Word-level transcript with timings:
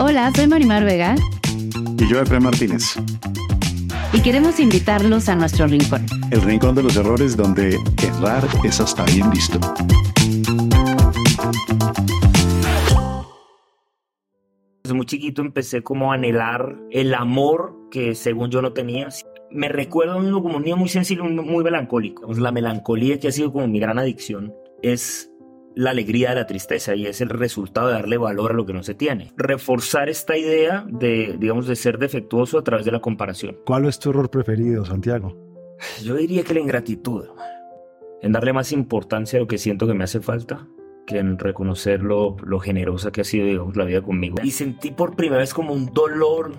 Hola, 0.00 0.30
soy 0.32 0.46
Marimar 0.46 0.84
Vega. 0.84 1.16
Y 1.98 2.06
yo, 2.08 2.20
Efraín 2.20 2.44
Martínez. 2.44 2.94
Y 4.12 4.22
queremos 4.22 4.60
invitarlos 4.60 5.28
a 5.28 5.34
nuestro 5.34 5.66
rincón. 5.66 6.06
El 6.30 6.40
rincón 6.42 6.76
de 6.76 6.84
los 6.84 6.96
errores 6.96 7.36
donde 7.36 7.76
errar 8.00 8.46
es 8.62 8.80
hasta 8.80 9.04
bien 9.06 9.28
visto. 9.30 9.58
Desde 14.84 14.94
muy 14.94 15.04
chiquito 15.06 15.42
empecé 15.42 15.82
como 15.82 16.12
a 16.12 16.14
anhelar 16.14 16.76
el 16.92 17.12
amor 17.12 17.88
que 17.90 18.14
según 18.14 18.52
yo 18.52 18.62
no 18.62 18.72
tenía. 18.72 19.08
Me 19.50 19.68
recuerdo 19.68 20.12
a 20.12 20.16
uno 20.18 20.40
como 20.40 20.58
un 20.58 20.62
niño 20.62 20.76
muy 20.76 20.88
sensible, 20.88 21.24
muy 21.24 21.64
melancólico. 21.64 22.32
La 22.34 22.52
melancolía 22.52 23.18
que 23.18 23.26
ha 23.26 23.32
sido 23.32 23.52
como 23.52 23.66
mi 23.66 23.80
gran 23.80 23.98
adicción 23.98 24.54
es 24.80 25.28
la 25.78 25.90
alegría 25.90 26.30
de 26.30 26.34
la 26.34 26.46
tristeza 26.46 26.96
y 26.96 27.06
es 27.06 27.20
el 27.20 27.28
resultado 27.28 27.86
de 27.86 27.92
darle 27.92 28.18
valor 28.18 28.50
a 28.50 28.54
lo 28.54 28.66
que 28.66 28.72
no 28.72 28.82
se 28.82 28.96
tiene. 28.96 29.32
Reforzar 29.36 30.08
esta 30.08 30.36
idea 30.36 30.84
de, 30.88 31.36
digamos, 31.38 31.68
de 31.68 31.76
ser 31.76 31.98
defectuoso 31.98 32.58
a 32.58 32.64
través 32.64 32.84
de 32.84 32.90
la 32.90 32.98
comparación. 32.98 33.58
¿Cuál 33.64 33.84
es 33.84 34.00
tu 34.00 34.10
error 34.10 34.28
preferido, 34.28 34.84
Santiago? 34.84 35.36
Yo 36.02 36.16
diría 36.16 36.42
que 36.42 36.54
la 36.54 36.58
ingratitud, 36.58 37.26
en 38.22 38.32
darle 38.32 38.52
más 38.52 38.72
importancia 38.72 39.38
a 39.38 39.42
lo 39.42 39.46
que 39.46 39.56
siento 39.56 39.86
que 39.86 39.94
me 39.94 40.02
hace 40.02 40.18
falta 40.18 40.66
que 41.06 41.18
en 41.18 41.38
reconocer 41.38 42.02
lo, 42.02 42.36
lo 42.42 42.58
generosa 42.58 43.12
que 43.12 43.20
ha 43.20 43.24
sido, 43.24 43.46
digamos, 43.46 43.76
la 43.76 43.84
vida 43.84 44.02
conmigo. 44.02 44.38
Y 44.42 44.50
sentí 44.50 44.90
por 44.90 45.14
primera 45.14 45.38
vez 45.38 45.54
como 45.54 45.74
un 45.74 45.92
dolor, 45.92 46.54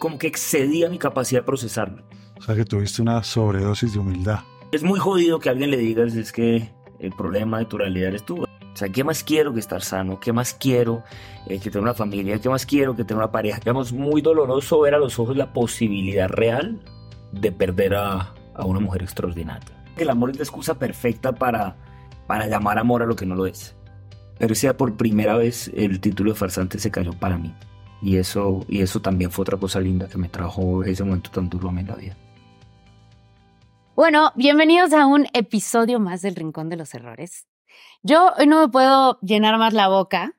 como 0.00 0.18
que 0.18 0.26
excedía 0.26 0.90
mi 0.90 0.98
capacidad 0.98 1.42
de 1.42 1.46
procesarlo. 1.46 2.02
O 2.36 2.42
sea 2.42 2.56
que 2.56 2.64
tuviste 2.64 3.00
una 3.00 3.22
sobredosis 3.22 3.92
de 3.92 4.00
humildad. 4.00 4.40
Es 4.72 4.82
muy 4.82 4.98
jodido 4.98 5.38
que 5.38 5.50
alguien 5.50 5.70
le 5.70 5.76
diga, 5.76 6.02
es 6.02 6.32
que 6.32 6.68
el 7.02 7.12
problema 7.12 7.58
de 7.58 7.66
tu 7.66 7.78
realidad 7.78 8.08
eres 8.08 8.24
tú. 8.24 8.42
O 8.42 8.76
sea, 8.76 8.88
¿qué 8.88 9.04
más 9.04 9.22
quiero 9.22 9.52
que 9.52 9.60
estar 9.60 9.82
sano? 9.82 10.18
¿Qué 10.18 10.32
más 10.32 10.54
quiero 10.54 11.02
eh, 11.46 11.58
que 11.58 11.70
tener 11.70 11.82
una 11.82 11.94
familia? 11.94 12.38
¿Qué 12.38 12.48
más 12.48 12.64
quiero 12.64 12.96
que 12.96 13.04
tener 13.04 13.18
una 13.18 13.30
pareja? 13.30 13.58
Digamos, 13.58 13.92
muy 13.92 14.22
doloroso 14.22 14.80
ver 14.80 14.94
a 14.94 14.98
los 14.98 15.18
ojos 15.18 15.36
la 15.36 15.52
posibilidad 15.52 16.28
real 16.28 16.80
de 17.32 17.52
perder 17.52 17.94
a, 17.96 18.34
a 18.54 18.64
una 18.64 18.80
mujer 18.80 19.02
extraordinaria. 19.02 19.84
El 19.98 20.08
amor 20.08 20.30
es 20.30 20.36
la 20.36 20.44
excusa 20.44 20.78
perfecta 20.78 21.32
para, 21.32 21.76
para 22.26 22.46
llamar 22.46 22.78
amor 22.78 23.02
a 23.02 23.06
lo 23.06 23.14
que 23.14 23.26
no 23.26 23.34
lo 23.34 23.46
es. 23.46 23.74
Pero 24.38 24.54
ese 24.54 24.72
por 24.74 24.96
primera 24.96 25.36
vez 25.36 25.70
el 25.74 26.00
título 26.00 26.32
de 26.32 26.38
farsante 26.38 26.78
se 26.78 26.90
cayó 26.90 27.12
para 27.12 27.36
mí. 27.36 27.54
Y 28.00 28.16
eso, 28.16 28.64
y 28.68 28.80
eso 28.80 29.00
también 29.00 29.30
fue 29.30 29.42
otra 29.42 29.58
cosa 29.58 29.80
linda 29.80 30.08
que 30.08 30.18
me 30.18 30.28
trajo 30.28 30.82
ese 30.82 31.04
momento 31.04 31.30
tan 31.30 31.48
duro 31.48 31.68
a 31.68 31.72
mí 31.72 31.82
en 31.82 31.86
la 31.86 31.94
vida. 31.94 32.16
Bueno, 33.94 34.32
bienvenidos 34.36 34.94
a 34.94 35.04
un 35.04 35.26
episodio 35.34 36.00
más 36.00 36.22
del 36.22 36.34
Rincón 36.34 36.70
de 36.70 36.78
los 36.78 36.94
Errores. 36.94 37.46
Yo 38.02 38.32
hoy 38.38 38.46
no 38.46 38.62
me 38.62 38.68
puedo 38.72 39.18
llenar 39.20 39.58
más 39.58 39.74
la 39.74 39.88
boca 39.88 40.34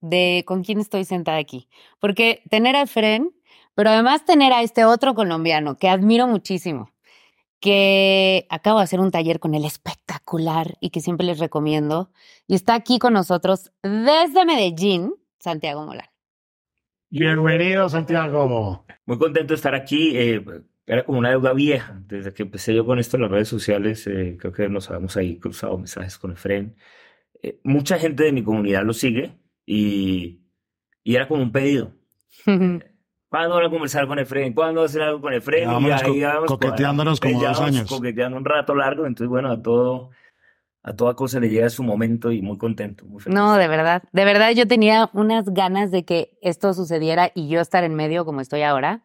de 0.00 0.44
con 0.46 0.64
quién 0.64 0.80
estoy 0.80 1.04
sentada 1.04 1.36
aquí, 1.36 1.68
porque 2.00 2.42
tener 2.48 2.74
a 2.74 2.80
Efren, 2.80 3.32
pero 3.74 3.90
además 3.90 4.24
tener 4.24 4.54
a 4.54 4.62
este 4.62 4.86
otro 4.86 5.14
colombiano 5.14 5.76
que 5.76 5.90
admiro 5.90 6.26
muchísimo, 6.26 6.90
que 7.60 8.46
acabo 8.48 8.78
de 8.78 8.84
hacer 8.84 8.98
un 8.98 9.10
taller 9.10 9.40
con 9.40 9.54
él 9.54 9.66
espectacular 9.66 10.78
y 10.80 10.88
que 10.88 11.02
siempre 11.02 11.26
les 11.26 11.40
recomiendo, 11.40 12.12
y 12.46 12.54
está 12.54 12.74
aquí 12.74 12.98
con 12.98 13.12
nosotros 13.12 13.72
desde 13.82 14.46
Medellín, 14.46 15.14
Santiago 15.38 15.84
Molán. 15.84 16.08
Bienvenido, 17.10 17.90
Santiago. 17.90 18.86
Muy 19.04 19.18
contento 19.18 19.52
de 19.52 19.56
estar 19.56 19.74
aquí. 19.74 20.16
Eh, 20.16 20.42
era 20.86 21.04
como 21.04 21.18
una 21.18 21.30
deuda 21.30 21.52
vieja. 21.52 22.00
Desde 22.06 22.32
que 22.32 22.42
empecé 22.42 22.74
yo 22.74 22.84
con 22.84 22.98
esto 22.98 23.16
en 23.16 23.22
las 23.22 23.30
redes 23.30 23.48
sociales, 23.48 24.06
eh, 24.06 24.36
creo 24.38 24.52
que 24.52 24.68
nos 24.68 24.90
habíamos 24.90 25.16
ahí 25.16 25.38
cruzado 25.38 25.76
mensajes 25.78 26.18
con 26.18 26.32
Efren. 26.32 26.76
Eh, 27.42 27.60
mucha 27.64 27.98
gente 27.98 28.24
de 28.24 28.32
mi 28.32 28.42
comunidad 28.42 28.84
lo 28.84 28.92
sigue 28.92 29.38
y, 29.66 30.40
y 31.02 31.16
era 31.16 31.28
como 31.28 31.42
un 31.42 31.52
pedido. 31.52 31.92
¿Cuándo 33.34 33.56
van 33.56 33.66
a 33.66 33.70
conversar 33.70 34.06
con 34.06 34.18
Efren? 34.20 34.52
¿Cuándo 34.52 34.80
van 34.80 34.84
a 34.84 34.88
hacer 34.88 35.02
algo 35.02 35.20
con 35.20 35.32
Efren? 35.32 35.68
y 35.82 35.90
ahí 35.90 36.22
co 36.46 36.58
coqueteándonos 36.58 37.18
como 37.18 37.40
dos 37.40 37.60
años. 37.60 37.88
Coqueteando 37.88 38.36
un 38.36 38.44
rato 38.44 38.76
largo. 38.76 39.06
Entonces, 39.06 39.28
bueno, 39.28 39.50
a 39.50 39.60
todo, 39.60 40.10
a 40.84 40.94
toda 40.94 41.14
cosa 41.14 41.40
le 41.40 41.48
llega 41.48 41.68
su 41.68 41.82
momento 41.82 42.30
y 42.30 42.42
muy 42.42 42.58
contento. 42.58 43.04
Muy 43.06 43.20
feliz. 43.20 43.34
No, 43.34 43.56
de 43.56 43.66
verdad. 43.66 44.04
De 44.12 44.24
verdad, 44.24 44.52
yo 44.52 44.68
tenía 44.68 45.10
unas 45.14 45.46
ganas 45.46 45.90
de 45.90 46.04
que 46.04 46.38
esto 46.42 46.74
sucediera 46.74 47.32
y 47.34 47.48
yo 47.48 47.60
estar 47.60 47.82
en 47.82 47.96
medio 47.96 48.24
como 48.24 48.40
estoy 48.40 48.62
ahora. 48.62 49.02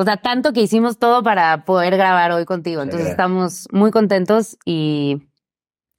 O 0.00 0.04
sea, 0.04 0.16
tanto 0.16 0.52
que 0.52 0.62
hicimos 0.62 0.98
todo 0.98 1.22
para 1.22 1.64
poder 1.64 1.96
grabar 1.96 2.32
hoy 2.32 2.44
contigo. 2.44 2.82
Entonces 2.82 3.06
Sí. 3.06 3.10
estamos 3.12 3.68
muy 3.72 3.90
contentos 3.90 4.56
y, 4.64 5.28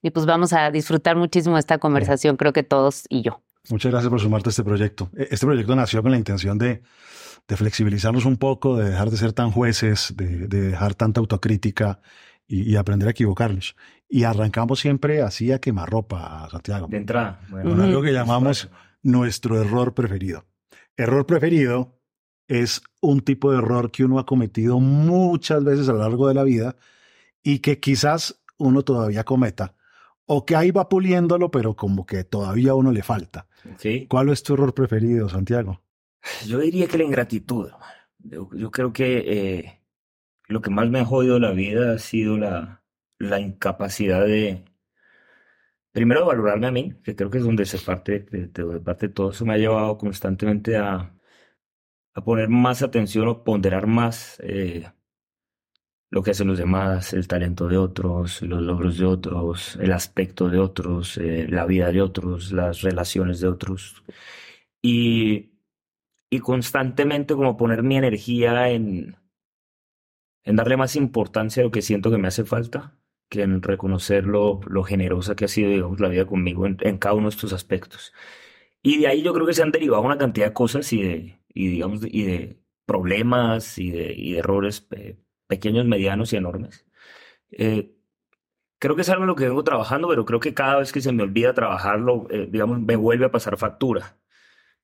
y 0.01 0.09
pues 0.12 0.25
vamos 0.25 0.53
a 0.53 0.72
disfrutar 0.72 1.16
muchísimo 1.16 1.57
esta 1.57 1.78
conversación, 1.78 2.35
creo 2.38 2.51
que 2.53 2.63
todos 2.63 3.06
y 3.09 3.22
yo. 3.22 3.41
Muchas 3.69 3.91
gracias 3.91 4.09
por 4.09 4.19
sumarte 4.19 4.50
a 4.50 4.51
este 4.51 4.63
proyecto. 4.63 5.09
E- 5.16 5.28
Este 5.31 5.45
proyecto 5.45 5.75
nació 5.75 6.01
con 6.01 6.11
la 6.11 6.17
intención 6.17 6.57
de, 6.57 6.81
de 7.47 7.57
flexibilizarnos 7.57 8.25
un 8.25 8.38
poco, 8.38 8.75
de 8.78 8.90
dejar 8.90 9.09
de 9.11 9.17
ser 9.17 9.34
tan 9.34 9.51
jueces, 9.51 10.13
de, 10.17 10.47
de 10.47 10.61
dejar 10.72 10.95
tanta 10.95 11.19
autocrítica 11.19 12.00
y, 12.47 12.72
y 12.72 12.75
aprender 12.75 13.07
a 13.07 13.11
equivocarnos. 13.11 13.75
Y 14.09 14.23
arrancamos 14.23 14.79
siempre 14.79 15.22
así 15.22 15.51
a 15.51 15.59
quemarropa, 15.59 16.50
Santiago, 16.50 16.88
De 16.88 16.97
entrada. 16.97 17.40
Bueno, 17.50 17.69
con 17.69 17.81
algo 17.81 18.01
que 18.01 18.11
llamamos 18.13 18.69
nuestro 19.03 19.61
error 19.61 19.94
preferido. 19.94 20.44
Error 20.97 21.25
preferido 21.25 22.00
es 22.59 22.81
un 23.01 23.22
tipo 23.22 23.51
de 23.51 23.59
error 23.59 23.91
que 23.91 24.03
uno 24.03 24.19
ha 24.19 24.25
cometido 24.25 24.79
muchas 24.79 25.63
veces 25.63 25.88
a 25.88 25.94
lo 25.94 26.00
largo 26.00 26.28
de 26.28 26.34
la 26.34 26.44
vida 26.44 26.75
y 27.44 27.59
que 27.59 27.79
quizás 27.79 28.44
uno 28.57 28.84
todavía 28.84 29.23
cometa 29.23 29.75
o 30.25 30.45
que 30.45 30.56
ahí 30.56 30.72
va 30.72 30.90
puliéndolo, 30.90 31.50
pero 31.50 31.75
como 31.75 32.06
que 32.06 32.23
todavía 32.23 32.72
a 32.72 32.75
uno 32.75 32.91
le 32.91 33.03
falta. 33.03 33.47
Sí. 33.78 34.06
¿Cuál 34.09 34.29
es 34.29 34.44
tu 34.44 34.53
error 34.53 34.73
preferido, 34.73 35.29
Santiago? 35.29 35.81
Yo 36.45 36.59
diría 36.59 36.88
que 36.88 36.97
la 36.97 37.03
ingratitud. 37.06 37.69
Yo, 38.19 38.50
yo 38.53 38.69
creo 38.69 38.91
que 38.94 39.23
eh, 39.25 39.81
lo 40.47 40.61
que 40.61 40.69
más 40.69 40.90
me 40.90 41.00
ha 41.00 41.06
jodido 41.06 41.40
la 41.40 41.51
vida 41.51 41.94
ha 41.94 42.00
sido 42.00 42.38
la, 42.38 42.84
la 43.17 43.40
incapacidad 43.40 44.25
de, 44.25 44.63
primero, 45.91 46.25
valorarme 46.25 46.67
a 46.67 46.72
mí, 46.72 46.94
que 47.03 47.16
creo 47.16 47.29
que 47.29 47.40
es 47.40 47.44
donde 47.44 47.66
se 47.66 47.78
parte, 47.79 48.20
de, 48.20 48.47
de- 48.47 48.64
de 48.66 48.79
parte 48.79 49.09
todo 49.09 49.31
eso 49.31 49.46
me 49.46 49.53
ha 49.53 49.58
llevado 49.58 49.97
constantemente 49.97 50.78
a, 50.78 51.14
a 52.13 52.23
poner 52.23 52.49
más 52.49 52.81
atención 52.81 53.28
o 53.28 53.43
ponderar 53.43 53.87
más 53.87 54.40
eh, 54.43 54.91
lo 56.09 56.23
que 56.23 56.31
hacen 56.31 56.47
los 56.47 56.58
demás, 56.58 57.13
el 57.13 57.28
talento 57.28 57.67
de 57.69 57.78
otros, 57.78 58.41
los 58.41 58.61
logros 58.61 58.97
de 58.97 59.05
otros, 59.05 59.78
el 59.78 59.93
aspecto 59.93 60.49
de 60.49 60.59
otros, 60.59 61.17
eh, 61.17 61.47
la 61.49 61.66
vida 61.66 61.91
de 61.91 62.02
otros, 62.02 62.52
las 62.52 62.81
relaciones 62.81 63.40
de 63.40 63.47
otros. 63.47 64.03
Y, 64.81 65.52
y 66.29 66.40
constantemente 66.40 67.35
como 67.35 67.58
poner 67.58 67.84
mi 67.84 67.97
energía 67.97 68.69
en, 68.69 69.16
en 70.43 70.55
darle 70.55 70.78
más 70.78 70.96
importancia 70.96 71.61
a 71.61 71.66
lo 71.66 71.72
que 71.72 71.81
siento 71.81 72.11
que 72.11 72.17
me 72.17 72.28
hace 72.28 72.46
falta 72.46 72.97
que 73.29 73.43
en 73.43 73.61
reconocer 73.61 74.25
lo, 74.25 74.59
lo 74.67 74.84
generosa 74.84 75.35
que 75.35 75.46
ha 75.46 75.47
sido, 75.47 75.69
digamos, 75.69 75.99
la 76.02 76.09
vida 76.09 76.25
conmigo 76.25 76.66
en, 76.67 76.78
en 76.81 76.97
cada 76.97 77.16
uno 77.16 77.29
de 77.29 77.35
estos 77.35 77.53
aspectos. 77.53 78.14
Y 78.83 78.99
de 78.99 79.07
ahí 79.07 79.22
yo 79.22 79.33
creo 79.33 79.45
que 79.45 79.53
se 79.53 79.63
han 79.63 79.72
derivado 79.72 80.01
una 80.03 80.17
cantidad 80.17 80.47
de 80.47 80.53
cosas 80.53 80.91
y 80.93 81.01
de, 81.01 81.41
y 81.53 81.67
digamos, 81.67 82.01
y 82.03 82.23
de 82.23 82.59
problemas 82.85 83.78
y 83.78 83.91
de, 83.91 84.13
y 84.13 84.33
de 84.33 84.39
errores 84.39 84.87
pequeños, 85.47 85.85
medianos 85.85 86.33
y 86.33 86.37
enormes. 86.37 86.85
Eh, 87.51 87.95
creo 88.79 88.95
que 88.95 89.03
es 89.03 89.09
algo 89.09 89.23
en 89.23 89.28
lo 89.28 89.35
que 89.35 89.47
vengo 89.47 89.63
trabajando, 89.63 90.07
pero 90.07 90.25
creo 90.25 90.39
que 90.39 90.53
cada 90.53 90.79
vez 90.79 90.91
que 90.91 91.01
se 91.01 91.11
me 91.11 91.23
olvida 91.23 91.53
trabajarlo, 91.53 92.28
eh, 92.31 92.47
digamos, 92.49 92.81
me 92.81 92.95
vuelve 92.95 93.25
a 93.25 93.31
pasar 93.31 93.57
factura. 93.57 94.17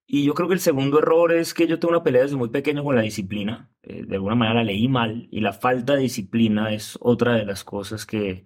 Y 0.06 0.26
yo 0.26 0.34
creo 0.36 0.48
que 0.48 0.54
el 0.54 0.62
segundo 0.62 1.00
error 1.00 1.34
es 1.34 1.54
que 1.54 1.68
yo 1.68 1.80
tengo 1.80 1.94
una 1.94 2.04
pelea 2.04 2.22
desde 2.24 2.38
muy 2.38 2.50
pequeño 2.50 2.84
con 2.84 2.96
la 2.96 3.02
disciplina. 3.02 3.72
Eh, 3.84 4.06
de 4.06 4.16
alguna 4.16 4.36
manera 4.36 4.62
la 4.62 4.66
leí 4.66 4.88
mal 4.88 5.28
y 5.32 5.42
la 5.42 5.54
falta 5.54 5.96
de 5.96 6.04
disciplina 6.04 6.74
es 6.74 6.98
otra 7.02 7.36
de 7.36 7.46
las 7.46 7.64
cosas 7.66 8.06
que, 8.06 8.46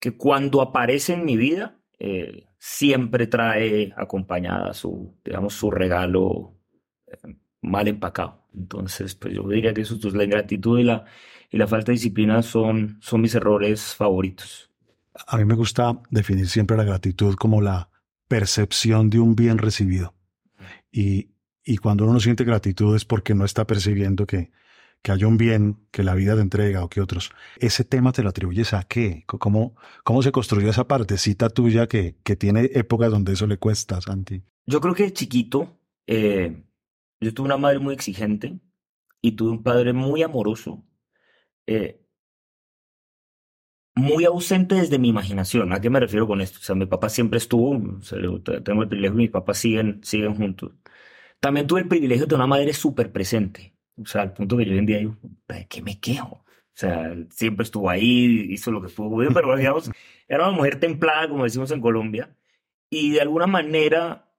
que 0.00 0.16
cuando 0.16 0.62
aparece 0.62 1.14
en 1.14 1.24
mi 1.24 1.36
vida 1.36 1.80
eh, 1.98 2.46
siempre 2.58 3.26
trae 3.26 3.92
acompañada 3.96 4.74
su, 4.74 5.14
digamos, 5.24 5.54
su 5.54 5.70
regalo 5.70 6.54
eh, 7.06 7.36
mal 7.62 7.88
empacado. 7.88 8.46
Entonces, 8.54 9.14
pues 9.14 9.34
yo 9.34 9.48
diría 9.48 9.74
que 9.74 9.82
eso, 9.82 9.98
pues, 10.00 10.14
la 10.14 10.24
ingratitud 10.24 10.78
y 10.78 10.84
la, 10.84 11.04
y 11.50 11.58
la 11.58 11.66
falta 11.66 11.86
de 11.86 11.94
disciplina 11.94 12.42
son, 12.42 12.98
son 13.00 13.20
mis 13.20 13.34
errores 13.34 13.94
favoritos. 13.94 14.70
A 15.26 15.38
mí 15.38 15.44
me 15.44 15.54
gusta 15.54 15.98
definir 16.10 16.48
siempre 16.48 16.76
la 16.76 16.84
gratitud 16.84 17.34
como 17.34 17.60
la 17.60 17.90
percepción 18.28 19.08
de 19.08 19.20
un 19.20 19.34
bien 19.34 19.58
recibido. 19.58 20.14
Y, 20.90 21.30
y 21.64 21.78
cuando 21.78 22.06
uno 22.06 22.20
siente 22.20 22.44
gratitud 22.44 22.94
es 22.94 23.04
porque 23.04 23.34
no 23.34 23.44
está 23.44 23.66
percibiendo 23.66 24.26
que, 24.26 24.50
que 25.02 25.12
haya 25.12 25.26
un 25.26 25.36
bien 25.36 25.86
que 25.90 26.02
la 26.02 26.14
vida 26.14 26.34
te 26.34 26.40
entrega 26.40 26.84
o 26.84 26.88
que 26.88 27.00
otros. 27.00 27.30
¿Ese 27.58 27.84
tema 27.84 28.12
te 28.12 28.22
lo 28.22 28.30
atribuyes 28.30 28.72
a 28.74 28.82
qué? 28.84 29.24
¿Cómo, 29.26 29.76
cómo 30.02 30.22
se 30.22 30.32
construyó 30.32 30.68
esa 30.68 30.88
partecita 30.88 31.48
tuya 31.48 31.86
que, 31.86 32.16
que 32.24 32.36
tiene 32.36 32.70
épocas 32.74 33.10
donde 33.10 33.32
eso 33.32 33.46
le 33.46 33.58
cuesta, 33.58 34.00
Santi? 34.00 34.42
Yo 34.66 34.80
creo 34.80 34.94
que 34.94 35.12
chiquito, 35.12 35.78
eh, 36.06 36.64
yo 37.20 37.34
tuve 37.34 37.46
una 37.46 37.56
madre 37.56 37.78
muy 37.78 37.94
exigente 37.94 38.58
y 39.20 39.32
tuve 39.32 39.50
un 39.50 39.62
padre 39.62 39.92
muy 39.92 40.22
amoroso, 40.22 40.84
eh, 41.66 42.02
muy 43.94 44.24
ausente 44.24 44.74
desde 44.74 44.98
mi 44.98 45.08
imaginación. 45.08 45.72
¿A 45.72 45.80
qué 45.80 45.88
me 45.88 46.00
refiero 46.00 46.26
con 46.26 46.40
esto? 46.40 46.58
O 46.60 46.62
sea, 46.62 46.74
mi 46.74 46.86
papá 46.86 47.08
siempre 47.08 47.38
estuvo, 47.38 47.70
o 47.70 48.02
sea, 48.02 48.18
tengo 48.62 48.82
el 48.82 48.88
privilegio, 48.88 49.16
mis 49.16 49.30
papás 49.30 49.58
siguen, 49.58 50.00
siguen 50.02 50.34
juntos. 50.34 50.72
También 51.40 51.66
tuve 51.66 51.80
el 51.80 51.88
privilegio 51.88 52.26
de 52.26 52.34
una 52.34 52.46
madre 52.46 52.72
súper 52.72 53.12
presente. 53.12 53.75
O 53.98 54.06
sea, 54.06 54.22
al 54.22 54.32
punto 54.32 54.56
que 54.56 54.64
yo 54.64 54.72
hoy 54.72 54.78
en 54.78 54.86
día 54.86 54.98
digo, 54.98 55.16
¿de 55.48 55.66
qué 55.68 55.82
me 55.82 55.98
quejo? 55.98 56.44
O 56.76 56.78
sea, 56.78 57.16
siempre 57.30 57.64
estuvo 57.64 57.88
ahí, 57.88 58.48
hizo 58.50 58.70
lo 58.70 58.82
que 58.82 58.88
pudo, 58.88 59.32
pero 59.32 59.56
digamos, 59.56 59.90
era 60.28 60.46
una 60.48 60.56
mujer 60.56 60.78
templada, 60.78 61.28
como 61.28 61.44
decimos 61.44 61.70
en 61.70 61.80
Colombia, 61.80 62.36
y 62.90 63.12
de 63.12 63.22
alguna 63.22 63.46
manera 63.46 64.30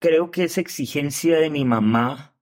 creo 0.00 0.30
que 0.30 0.44
esa 0.44 0.60
exigencia 0.60 1.38
de 1.38 1.50
mi 1.50 1.64
mamá, 1.64 2.36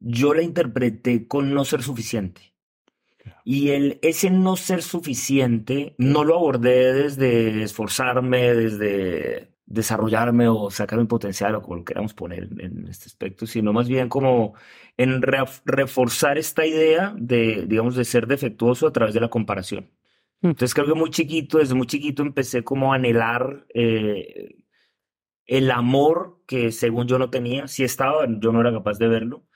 yo 0.00 0.34
la 0.34 0.42
interpreté 0.42 1.26
con 1.26 1.52
no 1.52 1.64
ser 1.64 1.82
suficiente. 1.82 2.54
Y 3.44 3.70
el, 3.70 3.98
ese 4.02 4.30
no 4.30 4.56
ser 4.56 4.82
suficiente 4.82 5.94
no 5.98 6.24
lo 6.24 6.36
abordé 6.36 6.94
desde 6.94 7.62
esforzarme, 7.62 8.54
desde 8.54 9.53
desarrollarme 9.74 10.48
o 10.48 10.70
sacar 10.70 10.98
mi 10.98 11.06
potencial 11.06 11.54
o 11.56 11.62
como 11.62 11.76
lo 11.76 11.84
queramos 11.84 12.14
poner 12.14 12.48
en 12.58 12.86
este 12.88 13.06
aspecto, 13.06 13.46
sino 13.46 13.72
más 13.72 13.88
bien 13.88 14.08
como 14.08 14.54
en 14.96 15.22
reforzar 15.22 16.38
esta 16.38 16.64
idea 16.66 17.14
de, 17.16 17.64
digamos, 17.66 17.96
de 17.96 18.04
ser 18.04 18.26
defectuoso 18.26 18.86
a 18.86 18.92
través 18.92 19.14
de 19.14 19.20
la 19.20 19.28
comparación. 19.28 19.90
Mm. 20.40 20.48
Entonces 20.48 20.74
creo 20.74 20.86
que 20.86 20.94
muy 20.94 21.10
chiquito, 21.10 21.58
desde 21.58 21.74
muy 21.74 21.86
chiquito 21.86 22.22
empecé 22.22 22.64
como 22.64 22.92
a 22.92 22.96
anhelar 22.96 23.66
eh, 23.74 24.56
el 25.46 25.70
amor 25.70 26.40
que 26.46 26.72
según 26.72 27.06
yo 27.06 27.18
no 27.18 27.30
tenía, 27.30 27.68
si 27.68 27.84
estaba, 27.84 28.26
yo 28.26 28.52
no 28.52 28.60
era 28.60 28.72
capaz 28.72 28.98
de 28.98 29.08
verlo, 29.08 29.46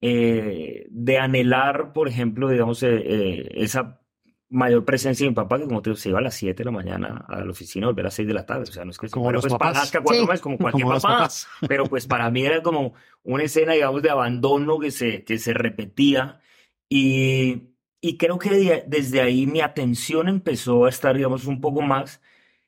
eh, 0.00 0.86
de 0.90 1.18
anhelar, 1.18 1.92
por 1.92 2.08
ejemplo, 2.08 2.48
digamos, 2.48 2.82
eh, 2.82 3.48
esa 3.54 4.00
mayor 4.48 4.84
presencia 4.84 5.24
de 5.24 5.30
mi 5.30 5.34
papá, 5.34 5.58
que 5.58 5.64
como 5.64 5.82
te 5.82 5.90
digo, 5.90 5.96
se 5.96 6.10
iba 6.10 6.18
a 6.18 6.22
las 6.22 6.34
7 6.34 6.56
de 6.56 6.64
la 6.64 6.70
mañana 6.70 7.24
a 7.28 7.44
la 7.44 7.50
oficina 7.50 7.86
y 7.86 7.88
volver 7.88 8.04
a 8.04 8.08
las 8.08 8.14
6 8.14 8.28
de 8.28 8.34
la 8.34 8.46
tarde. 8.46 8.62
O 8.62 8.72
sea, 8.72 8.84
no 8.84 8.90
es 8.90 8.98
que 8.98 9.08
como 9.08 9.32
los 9.32 9.42
pues, 9.42 9.52
papás. 9.52 9.90
Cuatro 9.90 10.26
meses, 10.26 10.40
como 10.40 10.58
cualquier 10.58 10.86
papá. 10.86 11.28
Pero 11.68 11.86
pues 11.86 12.06
para 12.06 12.30
mí 12.30 12.44
era 12.44 12.62
como 12.62 12.94
una 13.24 13.44
escena, 13.44 13.72
digamos, 13.72 14.02
de 14.02 14.10
abandono 14.10 14.78
que 14.78 14.90
se, 14.90 15.24
que 15.24 15.38
se 15.38 15.52
repetía. 15.54 16.40
Y, 16.88 17.70
y 18.00 18.16
creo 18.16 18.38
que 18.38 18.84
desde 18.86 19.20
ahí 19.20 19.46
mi 19.46 19.60
atención 19.60 20.28
empezó 20.28 20.86
a 20.86 20.88
estar, 20.88 21.16
digamos, 21.16 21.46
un 21.46 21.60
poco 21.60 21.82
más 21.82 22.20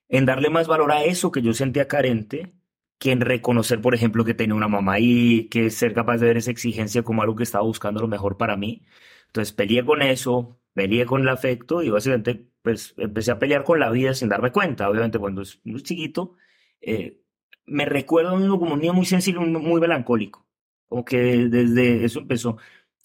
en 0.09 0.27
darle 0.27 0.51
más 0.51 0.67
valor 0.69 0.93
a 0.93 1.05
eso 1.05 1.31
que 1.31 1.43
yo 1.43 1.53
sentía 1.55 1.87
carente 1.89 2.55
que 2.99 3.13
en 3.13 3.21
reconocer, 3.21 3.81
por 3.81 3.95
ejemplo, 3.95 4.25
que 4.25 4.35
tenía 4.35 4.55
una 4.55 4.69
mamá 4.69 4.95
ahí, 4.95 5.49
que 5.51 5.71
ser 5.71 5.95
capaz 5.95 6.19
de 6.19 6.27
ver 6.27 6.37
esa 6.37 6.51
exigencia 6.51 7.03
como 7.03 7.23
algo 7.23 7.37
que 7.37 7.45
estaba 7.45 7.65
buscando 7.65 8.01
lo 8.01 8.09
mejor 8.09 8.37
para 8.37 8.57
mí. 8.57 8.85
Entonces 9.27 9.53
peleé 9.53 9.85
con 9.85 10.03
eso, 10.03 10.58
peleé 10.79 11.07
con 11.07 11.23
el 11.23 11.29
afecto 11.29 11.83
y 11.83 11.91
básicamente 11.91 12.47
pues 12.63 12.95
empecé 12.99 13.33
a 13.33 13.39
pelear 13.41 13.65
con 13.65 13.81
la 13.81 13.91
vida 13.91 14.15
sin 14.15 14.29
darme 14.29 14.53
cuenta. 14.53 14.89
Obviamente 14.89 15.19
cuando 15.19 15.43
es 15.43 15.61
muy 15.65 15.83
chiquito, 15.83 16.37
eh, 16.81 17.21
me 17.67 17.85
recuerdo 17.85 18.31
como 18.61 18.75
un 18.75 18.81
niño 18.81 18.93
muy 18.95 19.05
sensible, 19.07 19.41
muy 19.41 19.81
melancólico. 19.81 20.47
Como 20.89 21.05
que 21.05 21.19
desde 21.49 22.05
eso 22.05 22.21
empezó. 22.21 22.59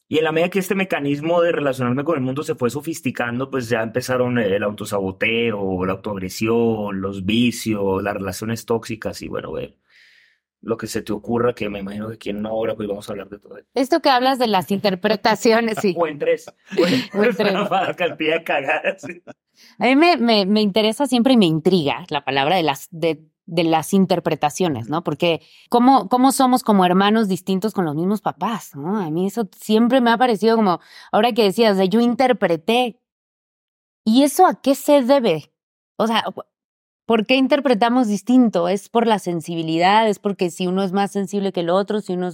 Y 0.08 0.20
en 0.20 0.26
la 0.26 0.32
medida 0.32 0.50
que 0.50 0.60
este 0.60 0.76
mecanismo 0.76 1.42
de 1.42 1.52
relacionarme 1.52 2.04
con 2.04 2.16
el 2.16 2.22
mundo 2.22 2.44
se 2.44 2.54
fue 2.56 2.70
sofisticando, 2.70 3.50
pues 3.50 3.70
ya 3.70 3.82
empezaron 3.82 4.38
el 4.38 4.62
autosaboteo, 4.64 5.84
la 5.86 5.94
autoagresión, 5.94 7.02
los 7.02 7.26
vicios, 7.26 8.04
las 8.04 8.14
relaciones 8.14 8.66
tóxicas 8.68 9.22
y 9.24 9.30
bueno, 9.30 9.52
ver 9.54 9.78
lo 10.64 10.78
que 10.78 10.88
se 10.88 11.02
te 11.02 11.12
ocurra, 11.12 11.54
que 11.54 11.70
me 11.70 11.80
imagino 11.80 12.08
que 12.08 12.16
aquí 12.16 12.30
en 12.30 12.38
una 12.38 12.52
hora 12.52 12.76
pues 12.76 12.88
vamos 12.88 13.08
a 13.08 13.12
hablar 13.12 13.30
de 13.30 13.38
todo 13.38 13.58
esto. 13.58 13.70
Esto 13.76 14.00
que 14.02 14.10
hablas 14.10 14.40
de 14.40 14.48
las 14.48 14.72
interpretaciones, 14.72 15.78
sí. 15.82 15.94
o 15.98 16.08
en 16.08 16.18
tres. 16.18 16.48
O 16.78 16.88
en, 16.88 17.36
tres. 17.36 17.38
de 18.18 18.44
cagadas. 18.44 19.04
A 19.78 19.86
mí 19.86 19.96
me, 19.96 20.18
me, 20.18 20.46
me, 20.46 20.62
interesa 20.62 21.06
siempre 21.06 21.34
y 21.34 21.38
me 21.38 21.46
intriga 21.46 22.06
la 22.10 22.24
palabra 22.24 22.56
de 22.56 22.64
las, 22.64 22.88
de, 22.92 23.26
de 23.46 23.64
las 23.66 23.94
interpretaciones, 23.94 24.90
¿no? 24.90 25.04
Porque 25.04 25.42
¿cómo, 25.70 26.08
cómo 26.08 26.32
somos 26.32 26.64
como 26.64 26.86
hermanos 26.86 27.28
distintos 27.28 27.74
con 27.74 27.84
los 27.84 27.96
mismos 27.96 28.22
papás, 28.22 28.74
¿no? 28.74 28.98
A 28.98 29.12
mí 29.12 29.28
eso 29.28 29.50
siempre 29.60 30.00
me 30.00 30.12
ha 30.12 30.18
parecido 30.18 30.56
como, 30.56 30.80
ahora 31.12 31.34
que 31.34 31.44
decías, 31.44 31.78
de 31.78 31.90
yo 31.90 32.00
interpreté. 32.00 33.00
¿Y 34.06 34.24
eso 34.24 34.46
a 34.46 34.62
qué 34.62 34.76
se 34.76 35.02
debe? 35.02 35.54
O 35.98 36.08
sea, 36.08 36.24
¿Por 37.06 37.26
qué 37.26 37.36
interpretamos 37.36 38.08
distinto? 38.08 38.70
¿Es 38.70 38.90
por 38.90 39.08
la 39.08 39.20
sensibilidad? 39.20 40.08
¿Es 40.08 40.20
porque 40.20 40.50
si 40.50 40.68
uno 40.68 40.84
es 40.84 40.94
más 40.94 41.12
sensible 41.12 41.52
que 41.52 41.62
el 41.62 41.70
otro? 41.70 42.00
Si 42.02 42.14
uno 42.14 42.30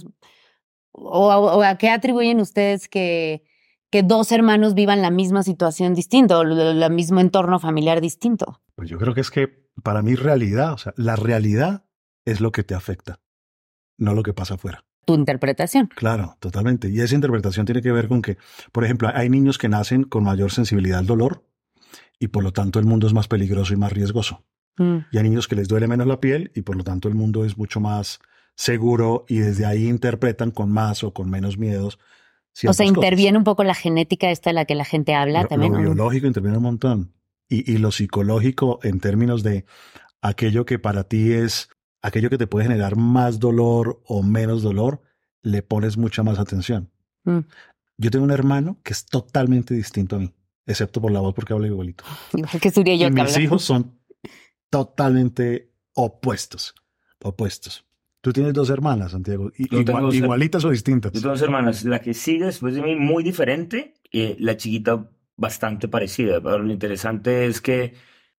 o, 0.92 1.62
a 1.62 1.78
qué 1.78 1.90
atribuyen 1.90 2.40
ustedes 2.40 2.88
que, 2.88 3.44
que 3.90 4.02
dos 4.02 4.32
hermanos 4.32 4.74
vivan 4.74 5.02
la 5.02 5.10
misma 5.10 5.42
situación 5.42 5.94
distinta 5.94 6.38
o 6.38 6.42
el 6.42 6.90
mismo 6.92 7.20
entorno 7.20 7.58
familiar 7.58 8.00
distinto? 8.00 8.60
Pues 8.74 8.88
yo 8.88 8.98
creo 8.98 9.14
que 9.14 9.20
es 9.20 9.30
que 9.30 9.68
para 9.82 10.02
mí 10.02 10.14
realidad, 10.14 10.72
o 10.72 10.78
sea, 10.78 10.92
la 10.96 11.16
realidad 11.16 11.84
es 12.24 12.40
lo 12.40 12.52
que 12.52 12.62
te 12.62 12.74
afecta, 12.74 13.20
no 13.98 14.14
lo 14.14 14.22
que 14.22 14.34
pasa 14.34 14.54
afuera. 14.54 14.84
Tu 15.06 15.14
interpretación. 15.14 15.88
Claro, 15.88 16.36
totalmente. 16.40 16.88
Y 16.88 17.00
esa 17.00 17.14
interpretación 17.14 17.66
tiene 17.66 17.82
que 17.82 17.90
ver 17.90 18.06
con 18.06 18.22
que, 18.22 18.36
por 18.70 18.84
ejemplo, 18.84 19.08
hay 19.12 19.28
niños 19.30 19.58
que 19.58 19.68
nacen 19.68 20.04
con 20.04 20.24
mayor 20.24 20.52
sensibilidad 20.52 20.98
al 20.98 21.06
dolor 21.06 21.44
y 22.18 22.28
por 22.28 22.44
lo 22.44 22.52
tanto 22.52 22.78
el 22.78 22.84
mundo 22.84 23.06
es 23.06 23.14
más 23.14 23.26
peligroso 23.26 23.72
y 23.72 23.76
más 23.76 23.92
riesgoso. 23.92 24.44
Mm. 24.80 24.96
Y 25.12 25.18
hay 25.18 25.22
niños 25.24 25.46
que 25.46 25.56
les 25.56 25.68
duele 25.68 25.86
menos 25.86 26.06
la 26.06 26.20
piel 26.20 26.50
y 26.54 26.62
por 26.62 26.74
lo 26.74 26.82
tanto 26.82 27.06
el 27.06 27.14
mundo 27.14 27.44
es 27.44 27.58
mucho 27.58 27.80
más 27.80 28.18
seguro 28.54 29.26
y 29.28 29.38
desde 29.38 29.66
ahí 29.66 29.86
interpretan 29.86 30.50
con 30.50 30.72
más 30.72 31.04
o 31.04 31.12
con 31.12 31.28
menos 31.28 31.58
miedos. 31.58 31.98
O 32.66 32.72
sea, 32.72 32.86
interviene 32.86 33.36
un 33.36 33.44
poco 33.44 33.62
la 33.62 33.74
genética 33.74 34.30
esta 34.30 34.50
de 34.50 34.54
la 34.54 34.64
que 34.64 34.74
la 34.74 34.86
gente 34.86 35.14
habla 35.14 35.46
también. 35.46 35.74
Lo 35.74 35.80
biológico 35.80 36.26
interviene 36.26 36.56
un 36.56 36.64
montón. 36.64 37.12
Y, 37.48 37.70
y 37.70 37.76
lo 37.76 37.92
psicológico 37.92 38.80
en 38.82 39.00
términos 39.00 39.42
de 39.42 39.66
aquello 40.22 40.64
que 40.64 40.78
para 40.78 41.04
ti 41.04 41.32
es, 41.32 41.68
aquello 42.00 42.30
que 42.30 42.38
te 42.38 42.46
puede 42.46 42.66
generar 42.66 42.96
más 42.96 43.38
dolor 43.38 44.00
o 44.06 44.22
menos 44.22 44.62
dolor, 44.62 45.02
le 45.42 45.62
pones 45.62 45.98
mucha 45.98 46.22
más 46.22 46.38
atención. 46.38 46.90
Mm. 47.24 47.40
Yo 47.98 48.10
tengo 48.10 48.24
un 48.24 48.30
hermano 48.30 48.78
que 48.82 48.94
es 48.94 49.04
totalmente 49.04 49.74
distinto 49.74 50.16
a 50.16 50.20
mí, 50.20 50.32
excepto 50.66 51.02
por 51.02 51.12
la 51.12 51.20
voz 51.20 51.34
porque 51.34 51.52
habla 51.52 51.66
igualito. 51.66 52.02
que 52.62 52.70
sería 52.70 52.96
yo 52.96 53.08
y 53.08 53.10
mis 53.10 53.36
hijos 53.36 53.62
son 53.62 53.99
totalmente 54.70 55.72
opuestos. 55.94 56.74
Opuestos. 57.22 57.84
Tú 58.22 58.32
tienes 58.32 58.52
dos 58.52 58.70
hermanas, 58.70 59.12
Santiago, 59.12 59.50
igualitas 59.56 60.64
o 60.64 60.70
distintas. 60.70 61.12
Yo 61.12 61.20
tengo 61.20 61.32
dos 61.32 61.42
hermanas. 61.42 61.84
La 61.84 62.00
que 62.00 62.14
sigue 62.14 62.46
después 62.46 62.74
de 62.74 62.82
mí, 62.82 62.94
muy 62.94 63.22
diferente, 63.22 63.94
y 64.10 64.36
la 64.42 64.56
chiquita 64.56 65.10
bastante 65.36 65.88
parecida. 65.88 66.40
Pero 66.40 66.58
lo 66.58 66.70
interesante 66.70 67.46
es 67.46 67.62
que, 67.62 67.94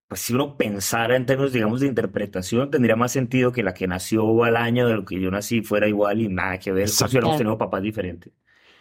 pues 0.08 0.22
si 0.22 0.34
uno 0.34 0.56
pensara 0.56 1.16
en 1.16 1.26
términos, 1.26 1.52
digamos, 1.52 1.82
de 1.82 1.88
interpretación, 1.88 2.70
tendría 2.70 2.96
más 2.96 3.12
sentido 3.12 3.52
que 3.52 3.64
la 3.64 3.74
que 3.74 3.88
nació 3.88 4.44
al 4.44 4.56
año 4.56 4.88
de 4.88 4.94
lo 4.94 5.04
que 5.04 5.20
yo 5.20 5.32
nací 5.32 5.62
fuera 5.62 5.88
igual 5.88 6.22
y 6.22 6.28
nada 6.28 6.60
que 6.60 6.72
ver. 6.72 6.88
Si 6.88 7.04
hubiéramos 7.04 7.38
tenido 7.38 7.58
papás 7.58 7.82
diferentes. 7.82 8.32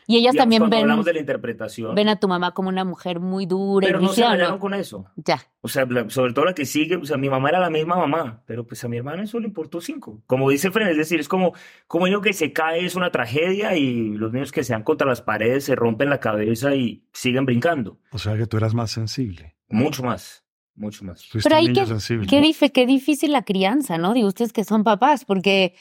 Y 0.07 0.17
ellas 0.17 0.35
también 0.35 0.69
ven. 0.69 0.81
Hablamos 0.81 1.05
de 1.05 1.15
la 1.15 1.21
interpretación. 1.21 1.95
Ven 1.95 2.09
a 2.09 2.17
tu 2.17 2.29
mamá 2.29 2.53
como 2.53 2.69
una 2.69 2.85
mujer 2.85 3.21
muy 3.21 3.47
dura. 3.47 3.87
Pero 3.87 4.01
no 4.01 4.09
se 4.09 4.23
¿no? 4.23 4.59
con 4.59 4.75
eso. 4.75 5.07
Ya. 5.17 5.41
O 5.61 5.69
sea, 5.69 5.87
sobre 6.09 6.33
todo 6.33 6.45
la 6.47 6.55
que 6.55 6.65
sigue, 6.65 6.97
o 6.97 7.05
sea, 7.05 7.17
mi 7.17 7.29
mamá 7.29 7.51
era 7.51 7.61
la 7.61 7.71
misma 7.71 7.97
mamá, 7.97 8.43
pero 8.47 8.67
pues 8.67 8.83
a 8.85 8.89
mi 8.89 8.97
hermana 8.97 9.23
eso 9.23 9.39
le 9.39 9.47
importó 9.47 9.81
cinco. 9.81 10.23
Como 10.27 10.51
dice 10.51 10.71
Fren, 10.71 10.89
es 10.89 10.97
decir, 10.97 11.21
es 11.21 11.29
como, 11.29 11.53
como 11.87 12.07
niño 12.07 12.21
que 12.21 12.33
se 12.33 12.53
cae 12.53 12.85
es 12.85 12.97
una 12.97 13.11
tragedia 13.11 13.77
y 13.77 14.11
los 14.17 14.33
niños 14.33 14.53
que 14.53 14.65
se 14.65 14.73
dan 14.73 14.83
contra 14.83 15.07
las 15.07 15.23
paredes 15.23 15.65
se 15.65 15.75
rompen 15.75 16.11
la 16.11 16.19
cabeza 16.19 16.75
y 16.75 17.05
siguen 17.13 17.45
brincando. 17.45 17.99
O 18.11 18.19
sea 18.19 18.37
que 18.37 18.47
tú 18.47 18.57
eras 18.57 18.75
más 18.75 18.91
sensible. 18.91 19.57
Mucho 19.69 20.03
más 20.03 20.45
mucho 20.81 21.05
más. 21.05 21.25
Pero 21.43 21.57
ahí 21.57 21.73
qué, 21.73 21.85
qué, 22.29 22.71
qué 22.73 22.87
difícil 22.87 23.33
la 23.33 23.43
crianza, 23.45 23.99
¿no? 23.99 24.15
Digo, 24.15 24.29
ustedes 24.29 24.53
que 24.53 24.65
son 24.65 24.83
papás, 24.83 25.25
porque, 25.25 25.75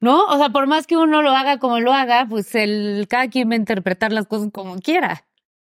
¿no? 0.00 0.24
O 0.26 0.36
sea, 0.36 0.50
por 0.50 0.66
más 0.66 0.86
que 0.86 0.96
uno 0.96 1.22
lo 1.22 1.30
haga 1.30 1.58
como 1.58 1.80
lo 1.80 1.92
haga, 1.92 2.26
pues 2.28 2.54
el, 2.54 3.06
cada 3.08 3.28
quien 3.28 3.48
va 3.50 3.54
a 3.54 3.56
interpretar 3.56 4.12
las 4.12 4.26
cosas 4.26 4.50
como 4.52 4.78
quiera. 4.78 5.26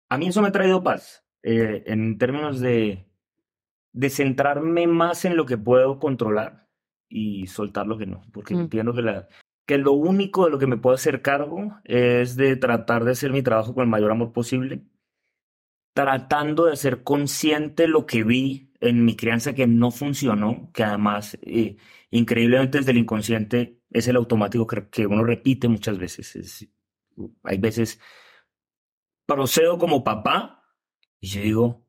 A 0.08 0.18
mí 0.18 0.28
eso 0.28 0.42
me 0.42 0.48
ha 0.48 0.52
traído 0.52 0.82
paz, 0.82 1.24
eh, 1.42 1.82
en 1.86 2.18
términos 2.18 2.60
de, 2.60 3.06
de 3.92 4.10
centrarme 4.10 4.86
más 4.86 5.24
en 5.24 5.36
lo 5.36 5.46
que 5.46 5.58
puedo 5.58 5.98
controlar 5.98 6.68
y 7.08 7.46
soltar 7.46 7.86
lo 7.86 7.98
que 7.98 8.06
no, 8.06 8.22
porque 8.32 8.54
Mm. 8.54 8.60
entiendo 8.60 8.94
que, 8.94 9.02
la, 9.02 9.28
que 9.66 9.78
lo 9.78 9.92
único 9.92 10.44
de 10.44 10.50
lo 10.50 10.58
que 10.58 10.66
me 10.66 10.76
puedo 10.78 10.94
hacer 10.94 11.20
cargo 11.22 11.78
es 11.84 12.36
de 12.36 12.56
tratar 12.56 13.04
de 13.04 13.12
hacer 13.12 13.32
mi 13.32 13.42
trabajo 13.42 13.74
con 13.74 13.82
el 13.84 13.90
mayor 13.90 14.10
amor 14.12 14.32
posible, 14.32 14.82
tratando 15.94 16.66
de 16.66 16.76
ser 16.76 17.02
consciente 17.02 17.86
lo 17.86 18.06
que 18.06 18.24
vi 18.24 18.71
en 18.82 19.04
mi 19.04 19.16
crianza 19.16 19.54
que 19.54 19.66
no 19.66 19.90
funcionó, 19.90 20.70
que 20.74 20.84
además, 20.84 21.38
eh, 21.42 21.76
increíblemente 22.10 22.78
desde 22.78 22.92
el 22.92 22.98
inconsciente 22.98 23.78
es 23.90 24.08
el 24.08 24.16
automático 24.16 24.66
que, 24.66 24.88
que 24.90 25.06
uno 25.06 25.24
repite 25.24 25.68
muchas 25.68 25.98
veces. 25.98 26.36
Es- 26.36 26.68
hay 27.44 27.58
veces 27.58 28.00
procedo 29.26 29.78
como 29.78 30.04
papá 30.04 30.64
y 31.20 31.28
yo 31.28 31.42
digo, 31.42 31.86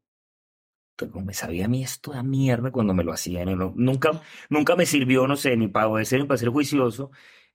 pero 0.95 1.19
me 1.21 1.33
sabía 1.33 1.65
a 1.65 1.67
mí 1.67 1.83
esto 1.83 2.11
de 2.13 2.23
mierda 2.23 2.71
cuando 2.71 2.93
me 2.93 3.03
lo 3.03 3.13
hacían. 3.13 3.57
¿no? 3.57 3.73
Nunca, 3.75 4.21
nunca 4.49 4.75
me 4.75 4.85
sirvió, 4.85 5.27
no 5.27 5.35
sé, 5.35 5.57
ni 5.57 5.67
para 5.67 5.87
obedecer 5.87 6.21
ni 6.21 6.27
para 6.27 6.37
ser 6.37 6.49
juicioso. 6.49 7.11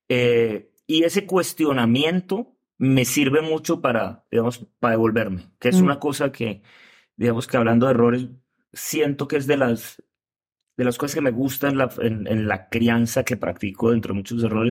Eh, 0.08 0.72
y 0.86 1.04
ese 1.04 1.26
cuestionamiento 1.26 2.56
me 2.78 3.04
sirve 3.04 3.42
mucho 3.42 3.80
para, 3.80 4.24
digamos, 4.30 4.66
para 4.80 4.92
devolverme, 4.92 5.50
que 5.60 5.68
es 5.68 5.80
Mm. 5.80 5.84
una 5.84 6.00
cosa 6.00 6.32
que, 6.32 6.62
digamos, 7.16 7.46
que 7.46 7.56
hablando 7.56 7.86
de 7.86 7.92
errores, 7.92 8.28
siento 8.78 9.28
que 9.28 9.36
es 9.36 9.46
de 9.46 9.56
las, 9.56 10.02
de 10.76 10.84
las 10.84 10.98
cosas 10.98 11.16
que 11.16 11.20
me 11.20 11.30
gustan 11.30 11.72
en 11.72 11.78
la, 11.78 11.90
en, 12.00 12.26
en 12.26 12.48
la 12.48 12.68
crianza 12.68 13.24
que 13.24 13.36
practico 13.36 13.90
dentro 13.90 14.14
de 14.14 14.18
muchos 14.18 14.42
errores. 14.42 14.70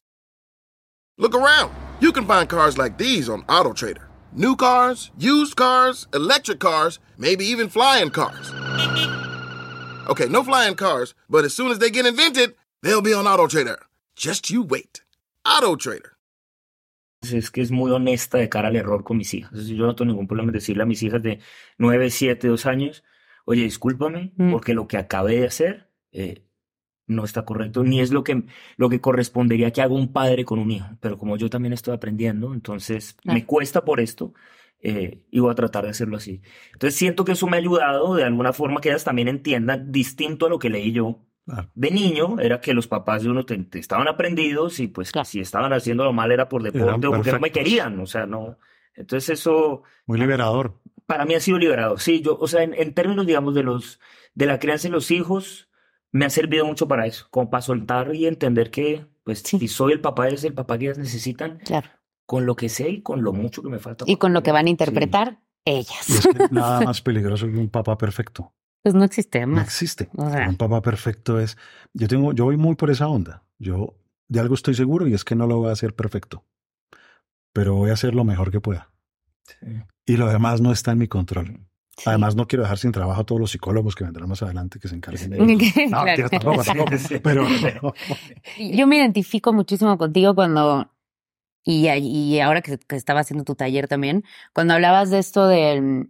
Look 1.21 1.35
around. 1.35 1.71
You 1.99 2.11
can 2.11 2.25
find 2.25 2.49
cars 2.49 2.79
like 2.79 2.97
these 2.97 3.29
on 3.29 3.43
AutoTrader. 3.43 4.05
New 4.33 4.55
cars, 4.55 5.11
used 5.19 5.55
cars, 5.55 6.07
electric 6.15 6.59
cars, 6.59 6.97
maybe 7.15 7.45
even 7.45 7.69
flying 7.69 8.09
cars. 8.09 8.51
Okay, 10.09 10.27
no 10.27 10.41
flying 10.43 10.73
cars, 10.75 11.13
but 11.29 11.45
as 11.45 11.53
soon 11.53 11.69
as 11.71 11.77
they 11.77 11.91
get 11.91 12.07
invented, 12.07 12.55
they'll 12.81 13.01
be 13.03 13.13
on 13.13 13.25
AutoTrader. 13.25 13.77
Just 14.15 14.49
you 14.49 14.63
wait. 14.63 15.03
AutoTrader. 15.45 16.09
es 17.21 17.51
que 17.51 17.61
es 17.61 17.69
muy 17.69 17.91
honesta 17.91 18.39
de 18.39 18.49
cara 18.49 18.69
al 18.69 18.75
error 18.75 19.03
con 19.03 19.17
mis 19.17 19.31
hijas. 19.35 19.67
Yo 19.67 19.85
no 19.85 19.93
tengo 19.95 20.09
ningún 20.11 20.25
problema 20.27 20.49
en 20.49 20.53
decirle 20.53 20.81
a 20.81 20.87
mis 20.87 21.03
hijas 21.03 21.21
de 21.21 21.39
9, 21.77 22.09
7, 22.09 22.47
2 22.47 22.65
años, 22.65 23.03
oye, 23.45 23.61
discúlpame, 23.61 24.33
Mm. 24.37 24.51
porque 24.51 24.73
lo 24.73 24.87
que 24.87 24.97
acabé 24.97 25.41
de 25.41 25.45
hacer 25.45 25.87
eh, 26.13 26.43
no 27.11 27.23
está 27.23 27.45
correcto, 27.45 27.83
ni 27.83 27.99
es 28.01 28.11
lo 28.11 28.23
que, 28.23 28.43
lo 28.77 28.89
que 28.89 28.99
correspondería 29.01 29.71
que 29.71 29.81
haga 29.81 29.93
un 29.93 30.11
padre 30.11 30.45
con 30.45 30.59
un 30.59 30.71
hijo. 30.71 30.87
Pero 30.99 31.17
como 31.17 31.37
yo 31.37 31.49
también 31.49 31.73
estoy 31.73 31.93
aprendiendo, 31.93 32.53
entonces 32.53 33.13
Claro. 33.21 33.35
me 33.39 33.45
cuesta 33.45 33.85
por 33.85 33.99
esto 33.99 34.33
eh, 34.81 35.21
y 35.29 35.39
voy 35.39 35.51
a 35.51 35.55
tratar 35.55 35.83
de 35.83 35.91
hacerlo 35.91 36.17
así. 36.17 36.41
Entonces 36.73 36.97
siento 36.97 37.23
que 37.23 37.33
eso 37.33 37.45
me 37.47 37.57
ha 37.57 37.59
ayudado 37.59 38.15
de 38.15 38.23
alguna 38.23 38.51
forma 38.53 38.81
que 38.81 38.89
ellas 38.89 39.03
también 39.03 39.27
entiendan, 39.27 39.91
distinto 39.91 40.47
a 40.47 40.49
lo 40.49 40.57
que 40.59 40.69
leí 40.69 40.91
yo, 40.91 41.19
Claro. 41.45 41.69
de 41.73 41.89
niño 41.91 42.39
era 42.39 42.61
que 42.61 42.73
los 42.73 42.87
papás 42.87 43.23
de 43.23 43.29
uno 43.29 43.45
te- 43.45 43.57
te 43.57 43.79
estaban 43.79 44.07
aprendidos 44.07 44.79
y 44.79 44.87
pues 44.87 45.11
Claro. 45.11 45.25
si 45.25 45.39
estaban 45.39 45.73
haciéndolo 45.73 46.13
mal 46.13 46.31
era 46.31 46.47
por 46.47 46.61
deporte 46.63 47.07
o 47.07 47.11
porque 47.11 47.31
no 47.31 47.39
me 47.39 47.51
querían, 47.51 47.99
o 47.99 48.05
sea, 48.05 48.25
no. 48.27 48.57
Entonces 48.95 49.39
eso 49.39 49.81
Muy 50.05 50.19
liberador. 50.19 50.79
para 51.07 51.25
mí 51.25 51.33
ha 51.33 51.39
sido 51.39 51.57
liberado. 51.57 51.97
Sí, 51.97 52.21
yo, 52.21 52.37
o 52.39 52.47
sea, 52.47 52.61
en, 52.63 52.73
en 52.75 52.93
términos, 52.93 53.25
digamos, 53.25 53.55
de 53.55 53.63
los, 53.63 53.99
de 54.35 54.45
la 54.45 54.59
crianza 54.59 54.87
de 54.87 54.91
los 54.93 55.09
hijos, 55.11 55.67
me 56.11 56.25
ha 56.25 56.29
servido 56.29 56.65
mucho 56.65 56.87
para 56.87 57.05
eso, 57.05 57.27
como 57.31 57.49
para 57.49 57.61
soltar 57.61 58.13
y 58.15 58.25
entender 58.27 58.69
que, 58.71 59.05
pues, 59.23 59.39
Sí. 59.39 59.59
si 59.59 59.67
soy 59.67 59.93
el 59.93 60.01
papá, 60.01 60.27
es 60.27 60.43
el 60.43 60.53
papá 60.53 60.77
que 60.77 60.85
ellas 60.85 60.97
necesitan, 60.97 61.59
Claro. 61.59 61.89
con 62.25 62.45
lo 62.45 62.55
que 62.55 62.69
sé 62.69 62.89
y 62.89 63.01
con 63.01 63.23
lo 63.23 63.33
mucho 63.33 63.61
que 63.63 63.69
me 63.69 63.79
falta. 63.79 64.05
Y 64.07 64.17
con 64.17 64.33
lo 64.33 64.43
que 64.43 64.51
van 64.51 64.65
a 64.65 64.67
Sí. 64.67 64.71
interpretar 64.71 65.39
Y 65.65 65.71
ellas. 65.71 66.09
es 66.09 66.27
que 66.27 66.33
nada 66.51 66.81
más 66.81 67.01
peligroso 67.01 67.47
que 67.47 67.57
un 67.57 67.69
papá 67.69 67.97
perfecto. 67.97 68.53
Pues 68.83 68.95
no 68.95 69.03
existe 69.03 69.41
No 69.41 69.55
más. 69.57 69.65
existe. 69.65 70.09
O 70.17 70.27
sea. 70.29 70.49
Un 70.49 70.57
papá 70.57 70.81
perfecto 70.81 71.39
es. 71.39 71.55
Yo 71.93 72.07
tengo, 72.07 72.33
yo 72.33 72.45
voy 72.45 72.57
muy 72.57 72.75
por 72.75 72.89
esa 72.89 73.07
onda. 73.07 73.43
Yo 73.59 73.95
de 74.27 74.39
algo 74.39 74.55
estoy 74.55 74.73
seguro 74.73 75.07
y 75.07 75.13
es 75.13 75.23
que 75.23 75.35
no 75.35 75.45
lo 75.45 75.57
voy 75.57 75.69
a 75.69 75.73
hacer 75.73 75.93
perfecto. 75.95 76.43
Pero 77.53 77.75
voy 77.75 77.89
a 77.91 77.93
hacer 77.93 78.15
lo 78.15 78.23
mejor 78.23 78.49
que 78.49 78.59
pueda. 78.61 78.91
Sí. 79.43 79.67
Y 80.07 80.17
lo 80.17 80.27
demás 80.27 80.61
no 80.61 80.71
está 80.71 80.93
en 80.93 80.97
mi 80.97 81.07
control. 81.07 81.59
Además, 82.05 82.35
no 82.35 82.47
quiero 82.47 82.63
dejar 82.63 82.77
sin 82.77 82.91
trabajo 82.91 83.21
a 83.21 83.25
todos 83.25 83.39
los 83.41 83.51
psicólogos 83.51 83.95
que 83.95 84.03
vendrán 84.03 84.27
más 84.27 84.41
adelante 84.41 84.79
que 84.79 84.87
se 84.87 84.95
encarguen 84.95 85.29
de. 85.29 85.37
No, 85.89 86.03
Claro. 86.03 86.29
tampoco, 86.29 86.63
tampoco. 86.63 86.91
Pero 87.23 87.45
Yo 88.57 88.87
me 88.87 88.97
identifico 88.97 89.53
muchísimo 89.53 89.97
contigo 89.97 90.33
cuando, 90.33 90.89
y, 91.63 91.87
y 91.89 92.39
ahora 92.39 92.61
que, 92.61 92.77
que 92.79 92.95
estaba 92.95 93.19
haciendo 93.19 93.43
tu 93.43 93.55
taller 93.55 93.87
también, 93.87 94.23
cuando 94.53 94.73
hablabas 94.73 95.09
de 95.11 95.19
esto 95.19 95.47
del, 95.47 96.07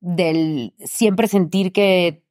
del 0.00 0.74
siempre 0.84 1.28
sentir 1.28 1.72
que 1.72 2.24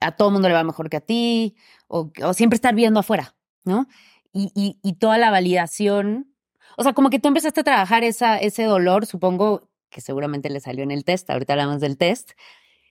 a 0.00 0.12
todo 0.12 0.30
mundo 0.30 0.48
le 0.48 0.54
va 0.54 0.64
mejor 0.64 0.90
que 0.90 0.96
a 0.96 1.00
ti, 1.00 1.56
o, 1.88 2.10
o 2.22 2.34
siempre 2.34 2.56
estar 2.56 2.74
viendo 2.74 3.00
afuera, 3.00 3.34
¿no? 3.64 3.86
Y, 4.32 4.50
y, 4.54 4.78
y 4.82 4.94
toda 4.94 5.18
la 5.18 5.30
validación, 5.30 6.34
o 6.76 6.82
sea, 6.82 6.92
como 6.92 7.10
que 7.10 7.18
tú 7.18 7.28
empezaste 7.28 7.60
a 7.60 7.64
trabajar 7.64 8.02
esa, 8.02 8.38
ese 8.38 8.64
dolor, 8.64 9.06
supongo 9.06 9.68
que 9.92 10.00
seguramente 10.00 10.50
le 10.50 10.58
salió 10.60 10.82
en 10.82 10.90
el 10.90 11.04
test, 11.04 11.30
ahorita 11.30 11.52
hablamos 11.52 11.80
del 11.80 11.96
test, 11.98 12.32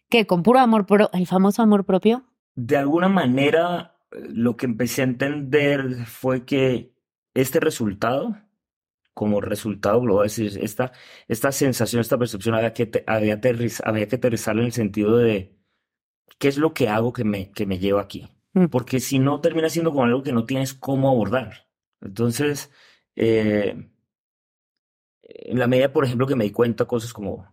que 0.10 0.26
con 0.28 0.44
puro 0.44 0.60
amor, 0.60 0.86
pro, 0.86 1.10
el 1.14 1.28
famoso 1.28 1.62
amor 1.62 1.86
propio. 1.86 2.24
De 2.56 2.78
alguna 2.78 3.10
manera, 3.10 3.98
lo 4.12 4.56
que 4.56 4.66
empecé 4.66 5.02
a 5.02 5.06
entender 5.06 6.06
fue 6.06 6.46
que 6.46 6.94
este 7.34 7.60
resultado, 7.60 8.38
como 9.14 9.42
resultado 9.42 10.00
global, 10.02 10.28
es 10.28 10.36
decir, 10.36 10.64
esta, 10.64 10.92
esta 11.28 11.52
sensación, 11.52 12.02
esta 12.02 12.18
percepción, 12.18 12.56
había 12.56 12.74
que, 12.74 12.86
te- 12.86 13.04
había, 13.08 13.40
aterriz- 13.40 13.82
había 13.84 14.08
que 14.08 14.18
aterrizarla 14.18 14.62
en 14.62 14.68
el 14.68 14.74
sentido 14.74 15.18
de 15.18 15.58
qué 16.40 16.48
es 16.50 16.58
lo 16.58 16.74
que 16.74 16.90
hago 16.90 17.14
que 17.14 17.24
me, 17.24 17.52
que 17.52 17.66
me 17.66 17.80
lleva 17.80 18.02
aquí. 18.02 18.30
Mm. 18.54 18.66
Porque 18.66 19.00
si 19.00 19.18
no, 19.20 19.40
termina 19.42 19.70
siendo 19.70 19.92
como 19.92 20.04
algo 20.04 20.24
que 20.24 20.34
no 20.34 20.46
tienes 20.46 20.74
cómo 20.74 21.10
abordar. 21.10 21.68
Entonces, 22.02 22.70
eh, 23.16 23.91
en 25.36 25.60
la 25.60 25.68
medida, 25.68 25.92
por 25.94 26.06
ejemplo, 26.06 26.28
que 26.28 26.36
me 26.36 26.44
di 26.46 26.52
cuenta 26.52 26.86
cosas 26.86 27.14
como 27.14 27.48